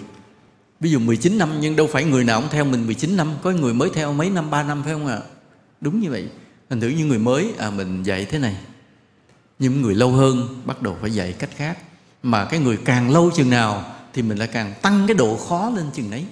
Ví 0.80 0.92
dụ 0.92 1.00
19 1.00 1.38
năm, 1.38 1.50
nhưng 1.60 1.76
đâu 1.76 1.88
phải 1.88 2.04
người 2.04 2.24
nào 2.24 2.42
cũng 2.42 2.50
theo 2.50 2.66
mình 2.66 2.86
19 2.86 3.18
năm. 3.18 3.34
Có 3.44 3.52
người 3.52 3.74
mới 3.74 3.90
theo 3.94 4.14
mấy 4.14 4.30
năm, 4.30 4.50
ba 4.50 4.64
năm, 4.64 4.84
phải 4.84 4.94
không 4.94 5.08
ạ? 5.08 5.16
À? 5.16 5.22
đúng 5.82 6.00
như 6.00 6.12
vậy. 6.12 6.30
Thành 6.70 6.82
thử 6.82 6.88
như 6.88 7.06
người 7.06 7.20
mới 7.20 7.54
à 7.58 7.70
mình 7.70 8.04
dạy 8.04 8.26
thế 8.26 8.40
này. 8.40 8.58
Nhưng 9.60 9.82
người 9.82 9.96
lâu 9.96 10.12
hơn 10.12 10.62
bắt 10.66 10.82
đầu 10.82 10.98
phải 11.02 11.14
dạy 11.14 11.34
cách 11.34 11.50
khác. 11.56 11.78
Mà 12.24 12.46
cái 12.46 12.60
người 12.60 12.78
càng 12.86 13.12
lâu 13.12 13.32
chừng 13.36 13.50
nào 13.50 13.86
thì 14.14 14.22
mình 14.22 14.38
lại 14.38 14.48
càng 14.48 14.74
tăng 14.82 15.08
cái 15.08 15.18
độ 15.18 15.38
khó 15.38 15.70
lên 15.76 15.86
chừng 15.94 16.12
đấy. 16.12 16.26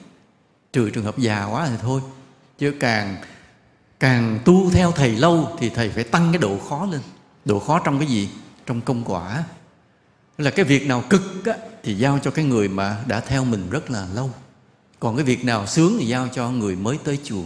Trừ 0.73 0.89
trường 0.89 1.03
hợp 1.03 1.17
già 1.17 1.45
quá 1.45 1.67
thì 1.67 1.75
thôi. 1.81 2.01
Chứ 2.57 2.73
càng 2.79 3.15
càng 3.99 4.39
tu 4.45 4.71
theo 4.71 4.91
thầy 4.91 5.11
lâu 5.11 5.55
thì 5.59 5.69
thầy 5.69 5.89
phải 5.89 6.03
tăng 6.03 6.31
cái 6.31 6.39
độ 6.39 6.57
khó 6.69 6.87
lên. 6.91 7.01
Độ 7.45 7.59
khó 7.59 7.79
trong 7.79 7.99
cái 7.99 8.07
gì? 8.07 8.29
Trong 8.65 8.81
công 8.81 9.03
quả. 9.03 9.43
Là 10.37 10.51
cái 10.51 10.65
việc 10.65 10.87
nào 10.87 11.03
cực 11.09 11.45
á, 11.45 11.53
thì 11.83 11.95
giao 11.95 12.19
cho 12.23 12.31
cái 12.31 12.45
người 12.45 12.67
mà 12.67 12.97
đã 13.07 13.19
theo 13.19 13.45
mình 13.45 13.69
rất 13.69 13.91
là 13.91 14.07
lâu. 14.13 14.29
Còn 14.99 15.15
cái 15.15 15.25
việc 15.25 15.45
nào 15.45 15.67
sướng 15.67 15.97
thì 15.99 16.07
giao 16.07 16.27
cho 16.33 16.49
người 16.49 16.75
mới 16.75 16.97
tới 17.03 17.19
chùa. 17.23 17.43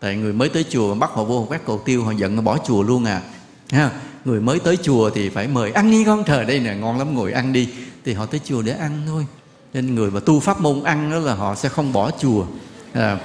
Tại 0.00 0.16
người 0.16 0.32
mới 0.32 0.48
tới 0.48 0.64
chùa 0.68 0.94
bắt 0.94 1.10
họ 1.10 1.24
vô 1.24 1.46
quét 1.48 1.60
cầu 1.66 1.82
tiêu 1.84 2.04
họ 2.04 2.10
giận 2.10 2.36
họ 2.36 2.42
bỏ 2.42 2.58
chùa 2.66 2.82
luôn 2.82 3.04
à. 3.04 3.22
Ha 3.70 3.90
người 4.24 4.40
mới 4.40 4.58
tới 4.58 4.76
chùa 4.76 5.10
thì 5.10 5.28
phải 5.28 5.48
mời 5.48 5.72
ăn 5.72 5.90
đi 5.90 6.04
con. 6.04 6.24
Trời 6.24 6.44
đây 6.44 6.60
nè 6.60 6.74
ngon 6.74 6.98
lắm 6.98 7.14
ngồi 7.14 7.32
ăn 7.32 7.52
đi. 7.52 7.68
Thì 8.04 8.12
họ 8.12 8.26
tới 8.26 8.40
chùa 8.44 8.62
để 8.62 8.72
ăn 8.72 9.02
thôi. 9.06 9.26
Nên 9.72 9.94
người 9.94 10.10
mà 10.10 10.20
tu 10.20 10.40
pháp 10.40 10.60
môn 10.60 10.82
ăn 10.82 11.10
đó 11.10 11.18
là 11.18 11.34
họ 11.34 11.54
sẽ 11.54 11.68
không 11.68 11.92
bỏ 11.92 12.10
chùa. 12.10 12.46
À, 12.92 13.18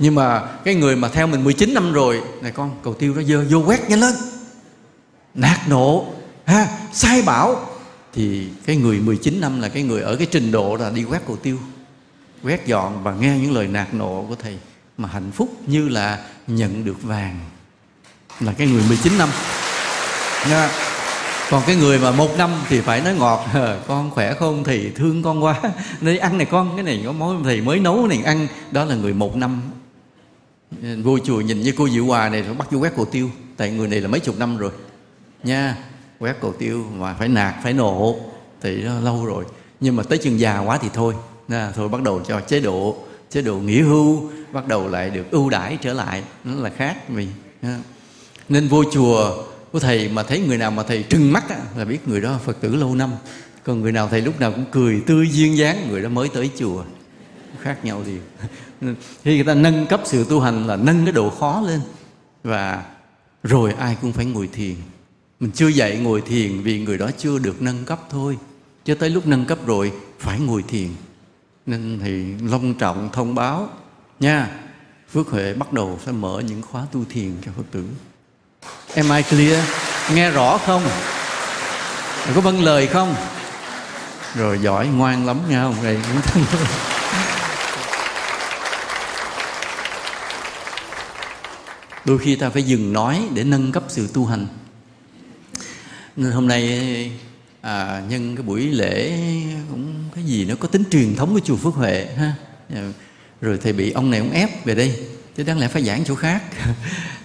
nhưng 0.00 0.14
mà 0.14 0.42
cái 0.64 0.74
người 0.74 0.96
mà 0.96 1.08
theo 1.08 1.26
mình 1.26 1.44
19 1.44 1.74
năm 1.74 1.92
rồi, 1.92 2.20
này 2.42 2.52
con, 2.52 2.70
cầu 2.82 2.94
tiêu 2.94 3.14
nó 3.14 3.22
dơ, 3.22 3.44
vô 3.50 3.58
quét 3.66 3.90
nhanh 3.90 4.00
lên. 4.00 4.14
Nạt 5.34 5.58
nộ, 5.68 6.06
ha, 6.44 6.68
sai 6.92 7.22
bảo. 7.22 7.66
Thì 8.12 8.48
cái 8.66 8.76
người 8.76 9.00
19 9.00 9.40
năm 9.40 9.60
là 9.60 9.68
cái 9.68 9.82
người 9.82 10.02
ở 10.02 10.16
cái 10.16 10.26
trình 10.30 10.52
độ 10.52 10.76
là 10.76 10.90
đi 10.90 11.04
quét 11.04 11.26
cầu 11.26 11.36
tiêu. 11.36 11.58
Quét 12.42 12.66
dọn 12.66 13.02
và 13.02 13.14
nghe 13.14 13.38
những 13.38 13.52
lời 13.54 13.66
nạt 13.66 13.94
nộ 13.94 14.24
của 14.28 14.34
thầy 14.34 14.58
mà 14.98 15.08
hạnh 15.08 15.30
phúc 15.30 15.48
như 15.66 15.88
là 15.88 16.18
nhận 16.46 16.84
được 16.84 17.02
vàng. 17.02 17.40
Là 18.40 18.52
cái 18.52 18.66
người 18.66 18.82
19 18.88 19.18
năm. 19.18 19.28
Nha. 20.50 20.70
còn 21.50 21.62
cái 21.66 21.76
người 21.76 21.98
mà 21.98 22.10
một 22.10 22.38
năm 22.38 22.50
thì 22.68 22.80
phải 22.80 23.00
nói 23.00 23.14
ngọt. 23.14 23.46
Con 23.88 24.10
khỏe 24.10 24.34
không 24.34 24.64
thì 24.64 24.90
thương 24.90 25.22
con 25.22 25.44
quá. 25.44 25.60
Nên 26.00 26.18
ăn 26.18 26.38
này 26.38 26.46
con, 26.50 26.76
cái 26.76 26.82
này 26.82 27.02
có 27.06 27.12
món 27.12 27.44
thầy 27.44 27.60
mới 27.60 27.78
nấu 27.78 28.06
này, 28.06 28.22
ăn. 28.24 28.46
Đó 28.70 28.84
là 28.84 28.94
người 28.94 29.12
một 29.12 29.36
năm 29.36 29.60
vô 31.02 31.18
chùa 31.18 31.40
nhìn 31.40 31.60
như 31.60 31.72
cô 31.76 31.88
Diệu 31.88 32.06
Hòa 32.06 32.28
này 32.28 32.42
bắt 32.58 32.70
vô 32.70 32.78
quét 32.78 32.92
cổ 32.96 33.04
tiêu. 33.04 33.30
Tại 33.56 33.70
người 33.70 33.88
này 33.88 34.00
là 34.00 34.08
mấy 34.08 34.20
chục 34.20 34.38
năm 34.38 34.56
rồi. 34.56 34.70
Nha 35.42 35.76
quét 36.18 36.36
cổ 36.40 36.52
tiêu 36.52 36.86
mà 36.96 37.14
phải 37.14 37.28
nạt 37.28 37.54
phải 37.62 37.72
nổ 37.72 38.20
thì 38.60 38.82
nó 38.82 39.00
lâu 39.00 39.26
rồi. 39.26 39.44
Nhưng 39.80 39.96
mà 39.96 40.02
tới 40.02 40.18
chừng 40.18 40.40
già 40.40 40.58
quá 40.58 40.78
thì 40.82 40.88
thôi. 40.94 41.14
Nha 41.48 41.72
thôi 41.72 41.88
bắt 41.88 42.02
đầu 42.02 42.20
cho 42.28 42.40
chế 42.40 42.60
độ 42.60 42.96
chế 43.30 43.42
độ 43.42 43.58
nghỉ 43.58 43.80
hưu 43.80 44.30
bắt 44.52 44.68
đầu 44.68 44.88
lại 44.88 45.10
được 45.10 45.30
ưu 45.30 45.50
đãi 45.50 45.78
trở 45.80 45.92
lại. 45.92 46.22
Nó 46.44 46.54
là 46.54 46.70
khác 46.70 46.96
vì 47.08 47.28
nên 48.48 48.68
vô 48.68 48.84
chùa 48.92 49.44
của 49.72 49.78
thầy 49.78 50.08
mà 50.08 50.22
thấy 50.22 50.40
người 50.40 50.58
nào 50.58 50.70
mà 50.70 50.82
thầy 50.82 51.02
trừng 51.02 51.32
mắt 51.32 51.48
á, 51.48 51.58
là 51.76 51.84
biết 51.84 52.08
người 52.08 52.20
đó 52.20 52.38
phật 52.44 52.60
tử 52.60 52.76
lâu 52.76 52.94
năm. 52.94 53.10
Còn 53.64 53.80
người 53.80 53.92
nào 53.92 54.08
thầy 54.08 54.20
lúc 54.20 54.40
nào 54.40 54.52
cũng 54.52 54.64
cười 54.70 55.02
tươi 55.06 55.28
duyên 55.32 55.56
dáng 55.56 55.88
người 55.90 56.02
đó 56.02 56.08
mới 56.08 56.28
tới 56.28 56.50
chùa. 56.58 56.84
Khác 57.60 57.84
nhau 57.84 58.02
thì 58.06 58.12
khi 59.24 59.34
người 59.34 59.44
ta 59.44 59.54
nâng 59.54 59.86
cấp 59.86 60.00
sự 60.04 60.26
tu 60.30 60.40
hành 60.40 60.66
là 60.66 60.76
nâng 60.76 61.04
cái 61.04 61.12
độ 61.12 61.30
khó 61.30 61.60
lên. 61.60 61.80
Và 62.44 62.82
rồi 63.42 63.74
ai 63.78 63.96
cũng 64.02 64.12
phải 64.12 64.24
ngồi 64.24 64.48
thiền. 64.52 64.74
Mình 65.40 65.50
chưa 65.54 65.68
dạy 65.68 65.96
ngồi 65.96 66.20
thiền 66.20 66.62
vì 66.62 66.80
người 66.80 66.98
đó 66.98 67.10
chưa 67.18 67.38
được 67.38 67.62
nâng 67.62 67.84
cấp 67.84 68.00
thôi. 68.10 68.38
Cho 68.84 68.94
tới 68.94 69.10
lúc 69.10 69.26
nâng 69.26 69.44
cấp 69.44 69.58
rồi, 69.66 69.92
phải 70.18 70.40
ngồi 70.40 70.64
thiền. 70.68 70.88
Nên 71.66 72.00
thì 72.04 72.46
long 72.48 72.74
trọng 72.74 73.08
thông 73.12 73.34
báo, 73.34 73.68
nha, 74.20 74.48
phước 75.12 75.28
huệ 75.28 75.54
bắt 75.54 75.72
đầu 75.72 75.98
sẽ 76.06 76.12
mở 76.12 76.42
những 76.48 76.62
khóa 76.62 76.82
tu 76.92 77.04
thiền 77.10 77.32
cho 77.46 77.52
phật 77.56 77.62
tử. 77.70 77.84
Em 78.94 79.08
ai 79.08 79.22
clear? 79.22 79.64
Nghe 80.14 80.30
rõ 80.30 80.58
không? 80.58 80.82
Có 82.34 82.40
vâng 82.40 82.64
lời 82.64 82.86
không? 82.86 83.14
Rồi 84.34 84.58
giỏi 84.58 84.86
ngoan 84.86 85.26
lắm 85.26 85.38
nha 85.48 85.62
ông 85.62 85.82
này 85.82 85.98
cũng 86.12 86.20
thân 86.22 86.44
đôi 92.10 92.18
khi 92.18 92.36
ta 92.36 92.50
phải 92.50 92.62
dừng 92.62 92.92
nói 92.92 93.28
để 93.34 93.44
nâng 93.44 93.72
cấp 93.72 93.84
sự 93.88 94.08
tu 94.14 94.26
hành. 94.26 94.46
Nên 96.16 96.32
hôm 96.32 96.48
nay 96.48 97.12
à, 97.60 98.02
nhân 98.08 98.36
cái 98.36 98.42
buổi 98.42 98.62
lễ 98.62 99.18
cũng 99.70 99.94
cái 100.14 100.24
gì 100.24 100.44
nó 100.44 100.54
có 100.54 100.68
tính 100.68 100.82
truyền 100.90 101.16
thống 101.16 101.34
của 101.34 101.40
chùa 101.40 101.56
Phước 101.56 101.74
Huệ 101.74 102.08
ha. 102.16 102.34
Dạ. 102.74 102.80
Rồi 103.40 103.58
thầy 103.62 103.72
bị 103.72 103.90
ông 103.92 104.10
này 104.10 104.20
ông 104.20 104.30
ép 104.30 104.64
về 104.64 104.74
đây. 104.74 105.06
Chứ 105.36 105.42
đáng 105.42 105.58
lẽ 105.58 105.68
phải 105.68 105.84
giảng 105.84 106.04
chỗ 106.04 106.14
khác. 106.14 106.42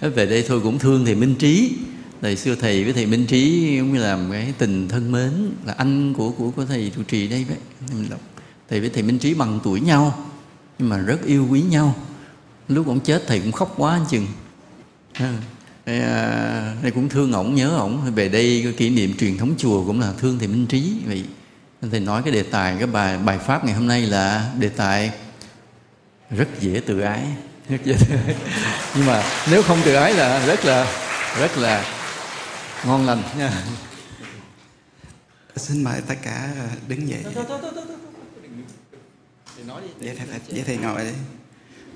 Về 0.00 0.26
đây 0.26 0.44
thôi 0.48 0.60
cũng 0.62 0.78
thương 0.78 1.04
thầy 1.04 1.14
Minh 1.14 1.34
Trí. 1.34 1.72
Thời 2.22 2.36
xưa 2.36 2.54
thầy 2.54 2.84
với 2.84 2.92
thầy 2.92 3.06
Minh 3.06 3.26
Trí 3.26 3.76
cũng 3.78 3.92
như 3.92 3.98
làm 3.98 4.28
cái 4.32 4.54
tình 4.58 4.88
thân 4.88 5.12
mến 5.12 5.32
là 5.64 5.72
anh 5.72 6.14
của 6.14 6.30
của 6.30 6.50
của 6.50 6.64
thầy 6.64 6.92
trụ 6.96 7.02
trì 7.02 7.28
đây 7.28 7.44
vậy. 7.48 7.58
Thầy 8.70 8.80
với 8.80 8.90
thầy 8.90 9.02
Minh 9.02 9.18
Trí 9.18 9.34
bằng 9.34 9.60
tuổi 9.64 9.80
nhau 9.80 10.26
nhưng 10.78 10.88
mà 10.88 10.98
rất 10.98 11.24
yêu 11.26 11.46
quý 11.50 11.62
nhau. 11.62 11.94
Lúc 12.68 12.86
ông 12.86 13.00
chết 13.00 13.22
thầy 13.26 13.40
cũng 13.40 13.52
khóc 13.52 13.74
quá 13.76 13.92
anh 13.92 14.04
chừng 14.10 14.26
thầy, 15.18 16.00
à, 16.00 16.74
thầy 16.82 16.90
cũng 16.90 17.08
thương 17.08 17.32
ổng 17.32 17.54
nhớ 17.54 17.76
ổng. 17.76 18.14
Về 18.14 18.28
đây 18.28 18.60
cái 18.64 18.72
kỷ 18.72 18.90
niệm 18.90 19.16
truyền 19.16 19.38
thống 19.38 19.54
chùa 19.58 19.86
cũng 19.86 20.00
là 20.00 20.12
thương 20.18 20.38
thầy 20.38 20.48
Minh 20.48 20.66
Trí 20.66 20.92
vậy. 21.06 21.24
Thầy 21.90 22.00
nói 22.00 22.22
cái 22.22 22.32
đề 22.32 22.42
tài 22.42 22.76
cái 22.78 22.86
bài 22.86 23.18
bài 23.18 23.38
pháp 23.38 23.64
ngày 23.64 23.74
hôm 23.74 23.88
nay 23.88 24.02
là 24.02 24.52
đề 24.58 24.68
tài 24.68 25.10
rất 26.30 26.48
dễ 26.60 26.80
tự 26.86 27.00
ái. 27.00 27.22
Rất 27.68 27.78
dễ 27.84 27.96
tự 28.08 28.16
ái. 28.26 28.34
nhưng 28.96 29.06
mà 29.06 29.22
nếu 29.50 29.62
không 29.62 29.78
tự 29.84 29.94
ái 29.94 30.14
là 30.14 30.46
rất 30.46 30.64
là 30.64 30.86
rất 31.40 31.58
là 31.58 31.84
ngon 32.86 33.06
lành. 33.06 33.22
Nha 33.38 33.52
xin 35.56 35.84
mời 35.84 36.00
tất 36.00 36.14
cả 36.22 36.48
đứng 36.88 37.08
dậy. 37.08 37.24
Vậy 40.00 40.16
thầy, 40.18 40.26
vậy 40.48 40.62
thầy 40.66 40.76
ngồi 40.76 41.04
đi. 41.04 41.10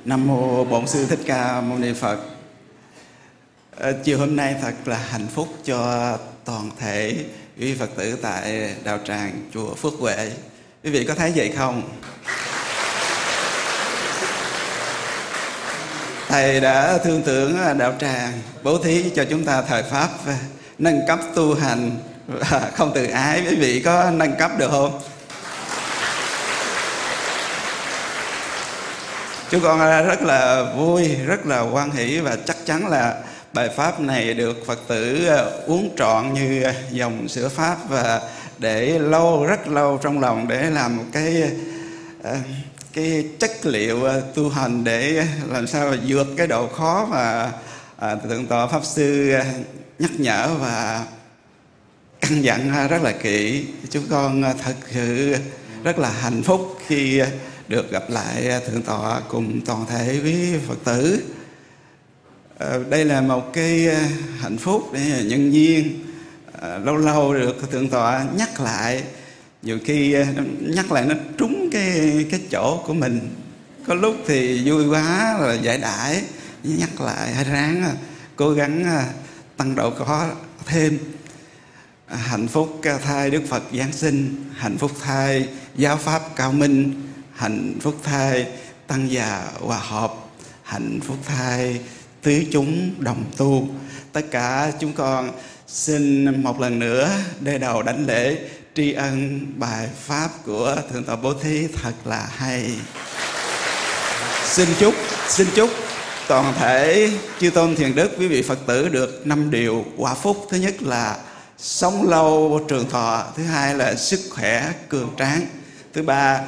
Nam 0.05 0.27
mô 0.27 0.65
bổn 0.65 0.87
sư 0.87 1.07
thích 1.07 1.21
ca 1.27 1.61
mâu 1.61 1.79
ni 1.79 1.93
phật 1.93 2.19
Ờ, 3.77 3.93
chiều 4.05 4.19
hôm 4.19 4.37
nay 4.37 4.57
thật 4.63 4.73
là 4.85 4.97
hạnh 5.11 5.27
phúc 5.35 5.49
cho 5.65 6.19
toàn 6.45 6.71
thể 6.81 7.17
quý 7.59 7.75
phật 7.75 7.91
tử 7.97 8.19
tại 8.23 8.75
đạo 8.85 8.99
tràng 9.07 9.33
chùa 9.55 9.75
phước 9.75 9.93
huệ. 9.99 10.31
Quý 10.85 10.91
vị 10.91 11.05
có 11.05 11.15
thấy 11.15 11.33
vậy 11.37 11.53
không? 11.57 11.83
Thầy 16.29 16.61
đã 16.61 16.99
thương 16.99 17.23
tưởng 17.23 17.59
ờ, 17.59 17.75
đạo 17.75 17.95
tràng 18.01 18.33
bố 18.63 18.79
thí 18.79 19.11
cho 19.17 19.25
chúng 19.31 19.45
ta 19.45 19.63
thời 19.63 19.83
pháp 19.83 20.09
ờ, 20.27 20.33
nâng 20.79 21.01
cấp 21.09 21.19
tu 21.35 21.55
hành. 21.55 21.91
Và 22.27 22.71
không 22.75 22.93
tự 22.95 23.07
ái, 23.07 23.43
quý 23.51 23.57
vị 23.57 23.83
có 23.85 24.11
nâng 24.11 24.37
cấp 24.39 24.51
được 24.59 24.71
không? 24.71 25.01
Chúng 29.51 29.61
con 29.61 30.07
rất 30.07 30.23
là 30.23 30.65
vui, 30.77 31.09
rất 31.27 31.47
là 31.47 31.61
quan 31.61 31.91
hỷ 31.91 32.19
và 32.19 32.37
chắc 32.47 32.57
chắn 32.67 32.87
là 32.87 33.23
bài 33.53 33.69
pháp 33.69 34.01
này 34.01 34.35
được 34.35 34.67
phật 34.67 34.79
tử 34.89 35.27
ờ, 35.27 35.63
uống 35.67 35.91
trọn 35.97 36.35
như 36.35 36.63
ờ, 36.63 36.73
dòng 36.91 37.29
sữa 37.29 37.49
pháp 37.49 37.77
và 37.89 38.23
để 38.59 38.99
lâu, 38.99 39.47
rất 39.47 39.69
lâu 39.69 39.99
trong 40.03 40.21
lòng 40.21 40.49
để 40.49 40.71
làm 40.71 40.97
một 40.97 41.05
cái 41.13 41.43
ờ, 42.23 42.37
cái 42.93 43.25
chất 43.39 43.67
liệu 43.67 44.09
tu 44.35 44.49
hành 44.49 44.85
để 44.85 45.27
làm 45.49 45.67
sao 45.67 45.95
vượt 46.07 46.27
cái 46.37 46.47
độ 46.47 46.69
khó 46.69 47.07
mà 47.11 47.53
à, 47.97 48.17
thượng 48.17 48.47
tọa 48.47 48.67
pháp 48.67 48.85
sư 48.85 49.35
nhắc 49.99 50.11
nhở 50.19 50.49
và 50.61 51.05
căn 52.21 52.43
dặn 52.43 52.89
rất 52.89 53.03
là 53.03 53.13
kỹ. 53.13 53.65
Chúng 53.91 54.05
con 54.11 54.43
thật 54.63 54.75
sự 54.91 55.37
rất 55.85 55.99
là 55.99 56.11
hạnh 56.11 56.43
phúc 56.43 56.79
khi 56.87 57.23
được 57.69 57.91
gặp 57.91 58.11
lại 58.11 58.61
thượng 58.67 58.83
tọa 58.83 59.21
cùng 59.29 59.61
toàn 59.67 59.87
thể 59.87 60.21
quý 60.25 60.59
phật 60.69 60.79
tử. 60.85 61.23
Ờ, 62.61 62.85
đây 62.91 63.05
là 63.05 63.21
một 63.21 63.53
cái 63.53 63.87
ờ, 63.87 64.01
hạnh 64.39 64.59
phúc 64.59 64.91
để 64.93 65.25
nhân 65.25 65.51
viên 65.51 66.05
ờ, 66.53 66.79
lâu 66.79 66.97
lâu 66.97 67.35
được 67.35 67.71
thượng 67.71 67.89
tọa 67.89 68.27
nhắc 68.37 68.61
lại, 68.61 69.03
nhiều 69.63 69.79
khi 69.85 70.17
nhắc 70.61 70.93
lại 70.93 71.05
nó 71.07 71.15
trúng 71.39 71.69
cái 71.73 72.27
cái 72.31 72.41
chỗ 72.51 72.83
của 72.87 72.95
mình. 72.95 73.21
Có 73.87 73.95
lúc 73.95 74.17
thì 74.27 74.71
vui 74.71 74.89
quá 74.89 75.39
rồi 75.41 75.59
giải 75.63 75.79
đãi, 75.79 76.23
nhắc 76.63 77.01
lại 77.01 77.35
hay 77.35 77.45
ráng 77.45 77.85
cố 78.37 78.51
gắng 78.51 79.05
tăng 79.57 79.75
độ 79.75 79.91
có 79.91 80.31
thêm. 80.67 80.99
Hạnh 82.07 82.49
phúc 82.49 82.81
thai 83.05 83.31
đức 83.31 83.43
phật 83.49 83.63
giáng 83.79 83.93
sinh, 83.93 84.45
hạnh 84.57 84.79
phúc 84.79 84.91
thai 85.01 85.49
giáo 85.77 85.97
pháp 85.97 86.23
cao 86.37 86.53
minh, 86.53 87.03
hạnh 87.35 87.75
phúc 87.81 87.97
thai 88.03 88.47
tăng 88.87 89.11
già 89.11 89.49
hòa 89.61 89.79
hợp, 89.79 90.15
hạnh 90.63 91.01
phúc 91.01 91.17
thai 91.27 91.81
tứ 92.23 92.45
chúng 92.53 92.91
đồng 92.99 93.25
tu. 93.37 93.69
Tất 94.13 94.31
cả 94.31 94.73
chúng 94.81 94.93
con 94.93 95.31
xin 95.67 96.25
một 96.43 96.61
lần 96.61 96.79
nữa 96.79 97.11
đề 97.41 97.59
đầu 97.59 97.83
đánh 97.83 98.07
lễ 98.07 98.39
tri 98.75 98.93
ân 98.93 99.47
bài 99.57 99.89
pháp 100.07 100.29
của 100.45 100.77
thượng 100.93 101.05
tọa 101.05 101.17
bố 101.17 101.35
thí. 101.35 101.67
Thật 101.83 101.93
là 102.05 102.29
hay. 102.37 102.71
Xin 104.45 104.69
chúc 104.79 104.95
xin 105.29 105.47
chúc 105.55 105.71
toàn 106.29 106.55
thể 106.59 107.11
chư 107.41 107.51
tôn 107.51 107.77
thiền 107.77 107.95
đức, 107.95 108.11
quý 108.19 108.27
vị 108.27 108.43
phật 108.43 108.59
tử 108.67 108.89
được 108.89 109.27
năm 109.27 109.51
điều 109.51 109.85
quả 109.97 110.15
phúc. 110.15 110.47
Thứ 110.51 110.57
nhất 110.59 110.83
là 110.83 111.17
sống 111.59 112.09
lâu 112.09 112.61
trường 112.69 112.91
thọ, 112.91 113.25
thứ 113.37 113.43
hai 113.43 113.75
là 113.75 113.95
sức 113.95 114.21
khỏe 114.31 114.73
cường 114.89 115.11
tráng, 115.19 115.47
thứ 115.95 116.03
ba 116.03 116.41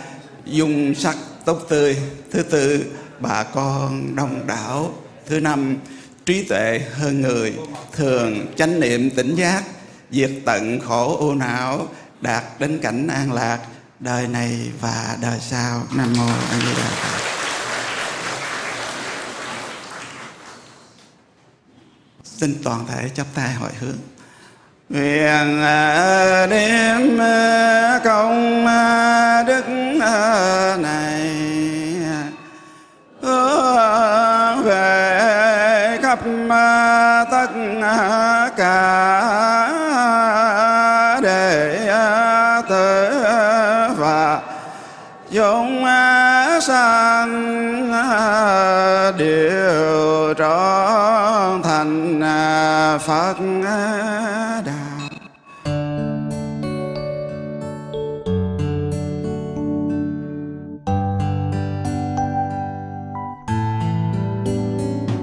dung 0.47 0.95
sắc 0.95 1.17
tốt 1.45 1.67
tươi, 1.69 1.97
thứ 2.31 2.43
tư 2.43 2.85
bà 3.21 3.43
con 3.43 4.17
đông 4.17 4.47
đảo 4.47 4.95
thứ 5.27 5.41
năm, 5.41 5.77
trí 6.27 6.45
tuệ 6.45 6.81
hơn 6.93 7.21
người, 7.21 7.55
thường 7.93 8.47
chánh 8.57 8.81
niệm 8.81 9.11
tỉnh 9.11 9.35
giác, 9.35 9.63
diệt 10.11 10.31
tận 10.45 10.81
khổ 10.81 11.17
u 11.17 11.35
não, 11.35 11.89
đạt 12.21 12.45
đến 12.59 12.79
cảnh 12.83 13.09
an 13.09 13.33
lạc, 13.33 13.59
đời 14.01 14.29
này 14.29 14.71
và 14.81 15.17
đời 15.21 15.39
sau. 15.41 15.83
Nam 15.97 16.13
mô 16.17 16.27
a 16.27 16.59
di 16.61 16.75
đà 16.77 16.89
phật. 16.89 17.33
Xin 22.25 22.55
toàn 22.65 22.87
thể 22.87 23.09
chắp 23.15 23.27
tay 23.35 23.51
hỏi 23.53 23.71
hướng. 23.81 23.99
Nguyện 24.89 25.63
à, 25.63 26.47
đêm 26.47 27.19
à, 27.21 28.01
công 28.05 28.67
à, 28.67 29.43
đức 29.43 29.69
này. 30.79 31.42
Khắp 36.13 36.25
tất 37.31 37.47
cả 38.57 39.69
đệ 41.23 41.79
tử 42.69 43.13
và 43.97 44.41
chúng 45.31 45.85
sanh 46.61 47.33
đều 49.19 50.35
trở 50.35 51.59
thành 51.65 52.21
phật. 53.07 53.37